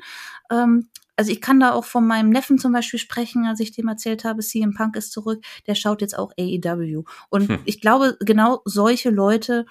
Ähm, 0.50 0.88
also 1.16 1.32
ich 1.32 1.42
kann 1.42 1.60
da 1.60 1.72
auch 1.72 1.86
von 1.86 2.06
meinem 2.06 2.30
Neffen 2.30 2.58
zum 2.58 2.74
Beispiel 2.74 3.00
sprechen, 3.00 3.46
als 3.46 3.60
ich 3.60 3.72
dem 3.72 3.88
erzählt 3.88 4.26
habe, 4.26 4.42
CM 4.42 4.74
Punk 4.74 4.96
ist 4.96 5.12
zurück, 5.12 5.44
der 5.66 5.76
schaut 5.76 6.02
jetzt 6.02 6.18
auch 6.18 6.32
AEW. 6.38 7.04
Und 7.30 7.50
hm. 7.50 7.60
ich 7.66 7.80
glaube, 7.80 8.18
genau 8.20 8.62
solche 8.66 9.10
Leute 9.10 9.66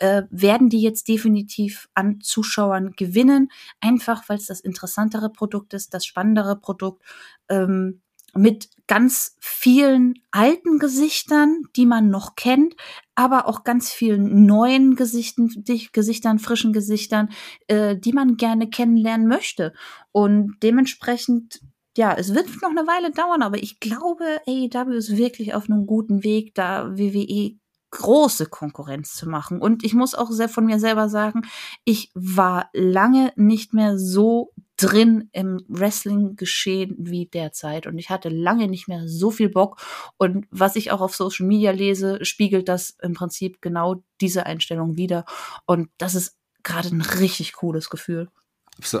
äh, 0.00 0.24
werden 0.30 0.68
die 0.68 0.82
jetzt 0.82 1.08
definitiv 1.08 1.88
an 1.94 2.20
Zuschauern 2.20 2.92
gewinnen, 2.96 3.50
einfach 3.80 4.28
weil 4.28 4.38
es 4.38 4.46
das 4.46 4.60
interessantere 4.60 5.30
Produkt 5.30 5.74
ist, 5.74 5.94
das 5.94 6.04
spannendere 6.04 6.56
Produkt. 6.56 7.02
Ähm, 7.48 8.02
mit 8.34 8.68
ganz 8.86 9.36
vielen 9.40 10.14
alten 10.30 10.78
Gesichtern, 10.78 11.64
die 11.76 11.86
man 11.86 12.10
noch 12.10 12.36
kennt, 12.36 12.74
aber 13.14 13.46
auch 13.46 13.64
ganz 13.64 13.90
vielen 13.90 14.46
neuen 14.46 14.94
Gesichten, 14.96 15.64
Gesichtern, 15.92 16.38
frischen 16.38 16.72
Gesichtern, 16.72 17.30
äh, 17.66 17.96
die 17.96 18.12
man 18.12 18.36
gerne 18.36 18.70
kennenlernen 18.70 19.26
möchte. 19.26 19.72
Und 20.12 20.56
dementsprechend, 20.62 21.60
ja, 21.96 22.14
es 22.14 22.34
wird 22.34 22.46
noch 22.62 22.70
eine 22.70 22.86
Weile 22.86 23.10
dauern, 23.10 23.42
aber 23.42 23.58
ich 23.58 23.80
glaube, 23.80 24.40
AEW 24.46 24.92
ist 24.96 25.16
wirklich 25.16 25.54
auf 25.54 25.68
einem 25.68 25.86
guten 25.86 26.22
Weg, 26.22 26.54
da 26.54 26.96
WWE 26.96 27.59
große 27.90 28.46
Konkurrenz 28.46 29.14
zu 29.14 29.28
machen. 29.28 29.60
Und 29.60 29.84
ich 29.84 29.94
muss 29.94 30.14
auch 30.14 30.30
sehr 30.30 30.48
von 30.48 30.66
mir 30.66 30.78
selber 30.78 31.08
sagen, 31.08 31.42
ich 31.84 32.10
war 32.14 32.70
lange 32.72 33.32
nicht 33.36 33.74
mehr 33.74 33.98
so 33.98 34.52
drin 34.76 35.28
im 35.32 35.62
Wrestling-Geschehen 35.68 36.96
wie 36.98 37.26
derzeit. 37.26 37.86
Und 37.86 37.98
ich 37.98 38.08
hatte 38.08 38.28
lange 38.28 38.68
nicht 38.68 38.88
mehr 38.88 39.08
so 39.08 39.30
viel 39.30 39.50
Bock. 39.50 39.80
Und 40.16 40.46
was 40.50 40.76
ich 40.76 40.90
auch 40.90 41.00
auf 41.00 41.14
Social 41.14 41.46
Media 41.46 41.72
lese, 41.72 42.24
spiegelt 42.24 42.68
das 42.68 42.96
im 43.02 43.12
Prinzip 43.12 43.60
genau 43.60 44.02
diese 44.20 44.46
Einstellung 44.46 44.96
wieder. 44.96 45.24
Und 45.66 45.90
das 45.98 46.14
ist 46.14 46.36
gerade 46.62 46.88
ein 46.88 47.02
richtig 47.02 47.54
cooles 47.54 47.90
Gefühl. 47.90 48.28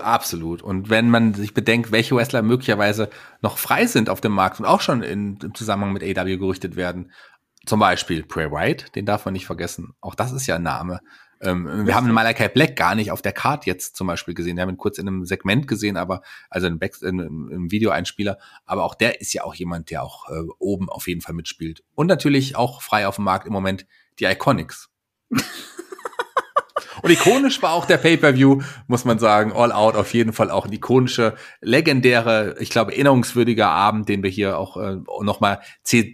Absolut. 0.02 0.62
Und 0.62 0.90
wenn 0.90 1.08
man 1.08 1.34
sich 1.34 1.54
bedenkt, 1.54 1.90
welche 1.92 2.14
Wrestler 2.14 2.42
möglicherweise 2.42 3.08
noch 3.40 3.56
frei 3.56 3.86
sind 3.86 4.10
auf 4.10 4.20
dem 4.20 4.32
Markt 4.32 4.60
und 4.60 4.66
auch 4.66 4.80
schon 4.80 5.02
in, 5.02 5.38
im 5.42 5.54
Zusammenhang 5.54 5.92
mit 5.92 6.02
AW 6.02 6.36
gerüchtet 6.36 6.76
werden, 6.76 7.12
zum 7.66 7.80
Beispiel 7.80 8.22
Bray 8.22 8.50
White, 8.50 8.86
den 8.94 9.06
darf 9.06 9.24
man 9.24 9.32
nicht 9.32 9.46
vergessen. 9.46 9.94
Auch 10.00 10.14
das 10.14 10.32
ist 10.32 10.46
ja 10.46 10.56
ein 10.56 10.62
Name. 10.62 11.00
Ähm, 11.42 11.86
wir 11.86 11.94
haben 11.94 12.10
Malakai 12.12 12.48
Black 12.48 12.76
gar 12.76 12.94
nicht 12.94 13.10
auf 13.10 13.22
der 13.22 13.32
Card 13.32 13.64
jetzt 13.64 13.96
zum 13.96 14.06
Beispiel 14.06 14.34
gesehen. 14.34 14.56
Wir 14.56 14.62
haben 14.62 14.70
ihn 14.70 14.76
kurz 14.76 14.98
in 14.98 15.08
einem 15.08 15.24
Segment 15.24 15.66
gesehen, 15.66 15.96
aber 15.96 16.22
also 16.50 16.66
in, 16.66 16.78
Back, 16.78 17.00
in, 17.02 17.18
im 17.18 17.70
Videoeinspieler. 17.70 18.38
Aber 18.66 18.84
auch 18.84 18.94
der 18.94 19.20
ist 19.20 19.32
ja 19.32 19.44
auch 19.44 19.54
jemand, 19.54 19.90
der 19.90 20.02
auch 20.02 20.28
äh, 20.28 20.42
oben 20.58 20.90
auf 20.90 21.08
jeden 21.08 21.22
Fall 21.22 21.34
mitspielt. 21.34 21.82
Und 21.94 22.08
natürlich 22.08 22.56
auch 22.56 22.82
frei 22.82 23.06
auf 23.06 23.16
dem 23.16 23.24
Markt 23.24 23.46
im 23.46 23.52
Moment 23.52 23.86
die 24.18 24.24
Iconics. 24.24 24.90
Und 27.02 27.10
ikonisch 27.10 27.62
war 27.62 27.72
auch 27.72 27.84
der 27.84 27.98
Pay-Per-View, 27.98 28.62
muss 28.86 29.04
man 29.04 29.18
sagen. 29.18 29.52
All 29.52 29.72
Out 29.72 29.96
auf 29.96 30.12
jeden 30.14 30.32
Fall 30.32 30.50
auch 30.50 30.66
ein 30.66 30.72
ikonischer, 30.72 31.34
legendäre, 31.60 32.56
ich 32.60 32.70
glaube, 32.70 32.92
erinnerungswürdiger 32.92 33.68
Abend, 33.68 34.08
den 34.08 34.22
wir 34.22 34.30
hier 34.30 34.58
auch 34.58 34.76
äh, 34.76 34.96
nochmal 35.22 35.60
äh, 35.92 36.12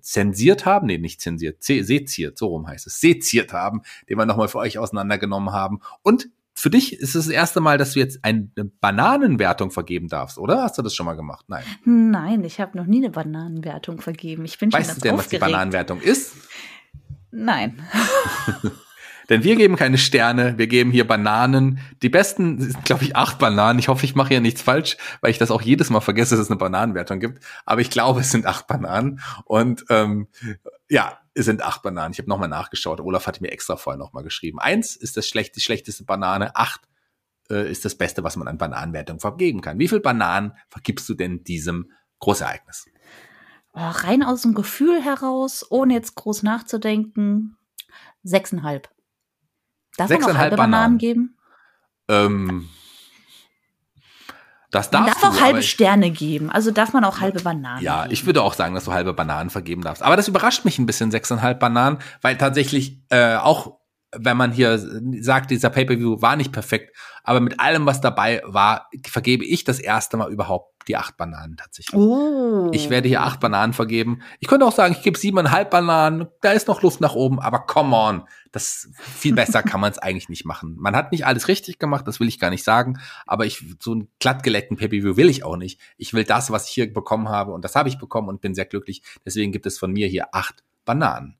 zensiert 0.00 0.66
haben. 0.66 0.86
Nee, 0.86 0.98
nicht 0.98 1.20
zensiert, 1.20 1.62
seziert, 1.62 2.38
so 2.38 2.48
rum 2.48 2.66
heißt 2.66 2.86
es. 2.86 3.00
Seziert 3.00 3.52
haben, 3.52 3.82
den 4.08 4.18
wir 4.18 4.26
nochmal 4.26 4.48
für 4.48 4.58
euch 4.58 4.78
auseinandergenommen 4.78 5.52
haben. 5.52 5.80
Und 6.02 6.28
für 6.58 6.70
dich 6.70 6.94
ist 6.94 7.14
es 7.14 7.26
das 7.26 7.28
erste 7.28 7.60
Mal, 7.60 7.76
dass 7.76 7.92
du 7.92 7.98
jetzt 7.98 8.20
eine 8.22 8.48
Bananenwertung 8.80 9.70
vergeben 9.70 10.08
darfst, 10.08 10.38
oder? 10.38 10.62
Hast 10.62 10.78
du 10.78 10.82
das 10.82 10.94
schon 10.94 11.04
mal 11.04 11.14
gemacht? 11.14 11.44
Nein. 11.48 11.64
Nein, 11.84 12.44
ich 12.44 12.60
habe 12.60 12.78
noch 12.78 12.86
nie 12.86 12.98
eine 12.98 13.10
Bananenwertung 13.10 14.00
vergeben. 14.00 14.46
Ich 14.46 14.58
bin 14.58 14.72
weißt 14.72 14.86
schon 14.86 14.94
du 14.96 15.00
denn, 15.02 15.14
aufgeregt. 15.14 15.42
was 15.42 15.48
die 15.48 15.52
Bananenwertung 15.52 16.00
ist? 16.00 16.34
Nein. 17.30 17.78
Denn 19.28 19.42
wir 19.42 19.56
geben 19.56 19.76
keine 19.76 19.98
Sterne, 19.98 20.58
wir 20.58 20.66
geben 20.66 20.90
hier 20.90 21.06
Bananen. 21.06 21.80
Die 22.02 22.08
besten 22.08 22.60
sind, 22.60 22.84
glaube 22.84 23.04
ich, 23.04 23.16
acht 23.16 23.38
Bananen. 23.38 23.78
Ich 23.78 23.88
hoffe, 23.88 24.04
ich 24.04 24.14
mache 24.14 24.28
hier 24.28 24.40
nichts 24.40 24.62
falsch, 24.62 24.96
weil 25.20 25.30
ich 25.30 25.38
das 25.38 25.50
auch 25.50 25.62
jedes 25.62 25.90
Mal 25.90 26.00
vergesse, 26.00 26.36
dass 26.36 26.44
es 26.44 26.50
eine 26.50 26.58
Bananenwertung 26.58 27.20
gibt. 27.20 27.44
Aber 27.64 27.80
ich 27.80 27.90
glaube, 27.90 28.20
es 28.20 28.30
sind 28.30 28.46
acht 28.46 28.66
Bananen. 28.66 29.20
Und 29.44 29.84
ähm, 29.88 30.28
ja, 30.88 31.18
es 31.34 31.44
sind 31.44 31.62
acht 31.62 31.82
Bananen. 31.82 32.12
Ich 32.12 32.18
habe 32.18 32.28
nochmal 32.28 32.48
nachgeschaut. 32.48 33.00
Olaf 33.00 33.26
hatte 33.26 33.42
mir 33.42 33.50
extra 33.50 33.76
vorher 33.76 33.98
nochmal 33.98 34.22
geschrieben. 34.22 34.58
Eins 34.58 34.96
ist 34.96 35.16
das 35.16 35.28
schlecht, 35.28 35.56
die 35.56 35.60
schlechteste 35.60 36.04
Banane. 36.04 36.54
Acht 36.56 36.82
äh, 37.50 37.70
ist 37.70 37.84
das 37.84 37.96
Beste, 37.96 38.24
was 38.24 38.36
man 38.36 38.48
an 38.48 38.58
Bananenwertung 38.58 39.20
vergeben 39.20 39.60
kann. 39.60 39.78
Wie 39.78 39.88
viel 39.88 40.00
Bananen 40.00 40.52
vergibst 40.68 41.08
du 41.08 41.14
denn 41.14 41.44
diesem 41.44 41.90
Großereignis? 42.20 42.86
Oh, 43.74 43.80
rein 43.80 44.22
aus 44.22 44.42
dem 44.42 44.54
Gefühl 44.54 45.02
heraus, 45.02 45.66
ohne 45.68 45.92
jetzt 45.92 46.14
groß 46.14 46.42
nachzudenken, 46.42 47.58
sechseinhalb. 48.22 48.88
Darf 49.96 50.10
man 50.10 50.22
auch 50.24 50.34
halbe 50.36 50.56
Bananen, 50.56 50.72
Bananen 50.72 50.98
geben? 50.98 51.36
Ähm, 52.08 52.68
das 54.70 54.90
darf 54.90 55.02
man 55.06 55.12
darf 55.12 55.24
auch 55.24 55.40
halbe 55.40 55.62
Sterne 55.62 56.10
geben. 56.10 56.50
Also 56.50 56.70
darf 56.70 56.92
man 56.92 57.04
auch 57.04 57.20
halbe 57.20 57.40
Bananen 57.40 57.82
Ja, 57.82 58.02
geben. 58.02 58.12
ich 58.12 58.26
würde 58.26 58.42
auch 58.42 58.54
sagen, 58.54 58.74
dass 58.74 58.84
du 58.84 58.92
halbe 58.92 59.12
Bananen 59.14 59.48
vergeben 59.50 59.82
darfst. 59.82 60.02
Aber 60.02 60.16
das 60.16 60.28
überrascht 60.28 60.64
mich 60.64 60.78
ein 60.78 60.86
bisschen, 60.86 61.10
sechseinhalb 61.10 61.58
Bananen, 61.60 61.98
weil 62.20 62.36
tatsächlich 62.36 63.00
äh, 63.10 63.36
auch 63.36 63.78
wenn 64.18 64.36
man 64.36 64.52
hier 64.52 64.78
sagt, 65.20 65.50
dieser 65.50 65.70
Pay-per-View 65.70 66.20
war 66.20 66.36
nicht 66.36 66.52
perfekt, 66.52 66.96
aber 67.22 67.40
mit 67.40 67.58
allem, 67.60 67.86
was 67.86 68.00
dabei 68.00 68.42
war, 68.44 68.88
vergebe 69.06 69.44
ich 69.44 69.64
das 69.64 69.80
erste 69.80 70.16
Mal 70.16 70.30
überhaupt 70.30 70.76
die 70.88 70.96
acht 70.96 71.16
Bananen 71.16 71.56
tatsächlich. 71.56 72.00
Oh. 72.00 72.70
Ich 72.72 72.90
werde 72.90 73.08
hier 73.08 73.22
acht 73.22 73.40
Bananen 73.40 73.72
vergeben. 73.72 74.20
Ich 74.38 74.48
könnte 74.48 74.64
auch 74.64 74.72
sagen, 74.72 74.94
ich 74.96 75.02
gebe 75.02 75.18
siebeneinhalb 75.18 75.70
Bananen. 75.70 76.28
Da 76.40 76.52
ist 76.52 76.68
noch 76.68 76.82
Luft 76.82 77.00
nach 77.00 77.14
oben, 77.14 77.40
aber 77.40 77.60
come 77.60 77.96
on. 77.96 78.22
Das 78.52 78.88
viel 78.94 79.34
besser 79.34 79.62
kann 79.62 79.80
man 79.80 79.90
es 79.90 79.98
eigentlich 79.98 80.28
nicht 80.28 80.44
machen. 80.44 80.76
Man 80.78 80.94
hat 80.94 81.12
nicht 81.12 81.26
alles 81.26 81.48
richtig 81.48 81.78
gemacht, 81.78 82.06
das 82.06 82.20
will 82.20 82.28
ich 82.28 82.38
gar 82.38 82.50
nicht 82.50 82.64
sagen. 82.64 83.00
Aber 83.26 83.46
ich 83.46 83.64
so 83.80 83.92
einen 83.92 84.08
glattgeleckten 84.20 84.76
Pay-per-View 84.76 85.16
will 85.16 85.28
ich 85.28 85.44
auch 85.44 85.56
nicht. 85.56 85.80
Ich 85.96 86.14
will 86.14 86.24
das, 86.24 86.50
was 86.50 86.68
ich 86.68 86.74
hier 86.74 86.92
bekommen 86.92 87.28
habe, 87.28 87.52
und 87.52 87.64
das 87.64 87.74
habe 87.74 87.88
ich 87.88 87.98
bekommen 87.98 88.28
und 88.28 88.40
bin 88.40 88.54
sehr 88.54 88.66
glücklich. 88.66 89.02
Deswegen 89.24 89.52
gibt 89.52 89.66
es 89.66 89.78
von 89.78 89.92
mir 89.92 90.06
hier 90.06 90.28
acht 90.32 90.62
Bananen. 90.84 91.36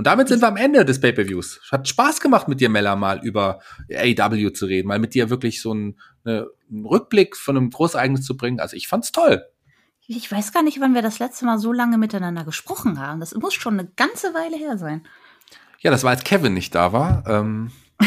Und 0.00 0.06
damit 0.06 0.28
sind 0.28 0.40
wir 0.40 0.48
am 0.48 0.56
Ende 0.56 0.86
des 0.86 0.98
Pay-Per-Views. 0.98 1.60
Hat 1.70 1.86
Spaß 1.86 2.20
gemacht 2.20 2.48
mit 2.48 2.58
dir, 2.62 2.70
Mella, 2.70 2.96
mal 2.96 3.20
über 3.22 3.60
AW 3.94 4.50
zu 4.54 4.64
reden, 4.64 4.88
mal 4.88 4.98
mit 4.98 5.12
dir 5.12 5.28
wirklich 5.28 5.60
so 5.60 5.72
einen, 5.72 6.00
eine, 6.24 6.46
einen 6.70 6.86
Rückblick 6.86 7.36
von 7.36 7.58
einem 7.58 7.68
Großereignis 7.68 8.24
zu 8.24 8.34
bringen. 8.34 8.60
Also 8.60 8.76
ich 8.76 8.88
fand's 8.88 9.12
toll. 9.12 9.44
Ich 10.06 10.32
weiß 10.32 10.54
gar 10.54 10.62
nicht, 10.62 10.80
wann 10.80 10.94
wir 10.94 11.02
das 11.02 11.18
letzte 11.18 11.44
Mal 11.44 11.58
so 11.58 11.70
lange 11.70 11.98
miteinander 11.98 12.44
gesprochen 12.44 12.98
haben. 12.98 13.20
Das 13.20 13.34
muss 13.34 13.52
schon 13.52 13.78
eine 13.78 13.90
ganze 13.94 14.32
Weile 14.32 14.56
her 14.56 14.78
sein. 14.78 15.06
Ja, 15.80 15.90
das 15.90 16.02
war, 16.02 16.12
als 16.12 16.24
Kevin 16.24 16.54
nicht 16.54 16.74
da 16.74 16.94
war. 16.94 17.22
Ähm, 17.26 17.70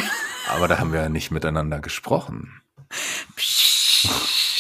aber 0.50 0.68
da 0.68 0.80
haben 0.80 0.94
wir 0.94 1.02
ja 1.02 1.10
nicht 1.10 1.30
miteinander 1.30 1.80
gesprochen. 1.80 2.60
Psst 3.36 4.53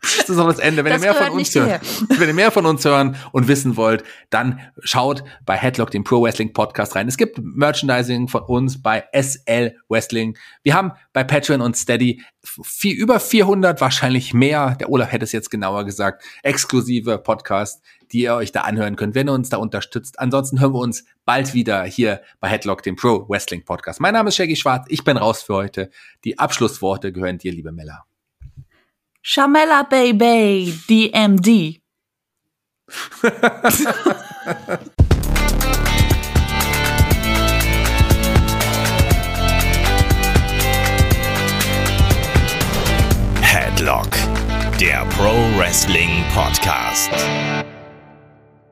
das 0.00 0.30
ist 0.30 0.38
auch 0.38 0.46
das 0.46 0.58
Ende. 0.58 0.84
Wenn 0.84 0.92
das 0.92 1.02
ihr 1.02 1.12
mehr 1.12 1.14
von 1.14 1.30
uns 1.30 1.54
hört, 1.54 1.80
wenn 2.18 2.28
ihr 2.28 2.34
mehr 2.34 2.50
von 2.50 2.66
uns 2.66 2.84
hören 2.84 3.16
und 3.32 3.48
wissen 3.48 3.76
wollt, 3.76 4.02
dann 4.30 4.60
schaut 4.82 5.22
bei 5.44 5.56
Headlock, 5.56 5.90
den 5.90 6.04
Pro 6.04 6.22
Wrestling 6.22 6.52
Podcast 6.52 6.96
rein. 6.96 7.06
Es 7.06 7.18
gibt 7.18 7.38
Merchandising 7.42 8.28
von 8.28 8.42
uns 8.42 8.82
bei 8.82 9.04
SL 9.12 9.76
Wrestling. 9.88 10.38
Wir 10.62 10.74
haben 10.74 10.92
bei 11.12 11.22
Patreon 11.22 11.60
und 11.60 11.76
Steady 11.76 12.22
viel, 12.42 12.96
über 12.96 13.20
400, 13.20 13.80
wahrscheinlich 13.80 14.32
mehr. 14.32 14.76
Der 14.80 14.90
Olaf 14.90 15.12
hätte 15.12 15.24
es 15.24 15.32
jetzt 15.32 15.50
genauer 15.50 15.84
gesagt. 15.84 16.24
Exklusive 16.42 17.18
Podcast, 17.18 17.82
die 18.12 18.22
ihr 18.22 18.34
euch 18.34 18.52
da 18.52 18.62
anhören 18.62 18.96
könnt, 18.96 19.14
wenn 19.14 19.28
ihr 19.28 19.34
uns 19.34 19.50
da 19.50 19.58
unterstützt. 19.58 20.18
Ansonsten 20.18 20.60
hören 20.60 20.72
wir 20.72 20.80
uns 20.80 21.04
bald 21.26 21.52
wieder 21.52 21.84
hier 21.84 22.22
bei 22.40 22.48
Headlock, 22.48 22.82
dem 22.82 22.96
Pro 22.96 23.28
Wrestling 23.28 23.64
Podcast. 23.64 24.00
Mein 24.00 24.14
Name 24.14 24.30
ist 24.30 24.36
Shaggy 24.36 24.56
Schwarz. 24.56 24.86
Ich 24.88 25.04
bin 25.04 25.18
raus 25.18 25.42
für 25.42 25.54
heute. 25.54 25.90
Die 26.24 26.38
Abschlussworte 26.38 27.12
gehören 27.12 27.38
dir, 27.38 27.52
liebe 27.52 27.72
Mella. 27.72 28.09
Shamela 29.22 29.84
Baby, 29.88 30.72
DMD. 30.88 31.80
Headlock, 43.42 44.08
der 44.80 45.04
Pro 45.16 45.32
Wrestling 45.58 46.24
Podcast. 46.34 47.10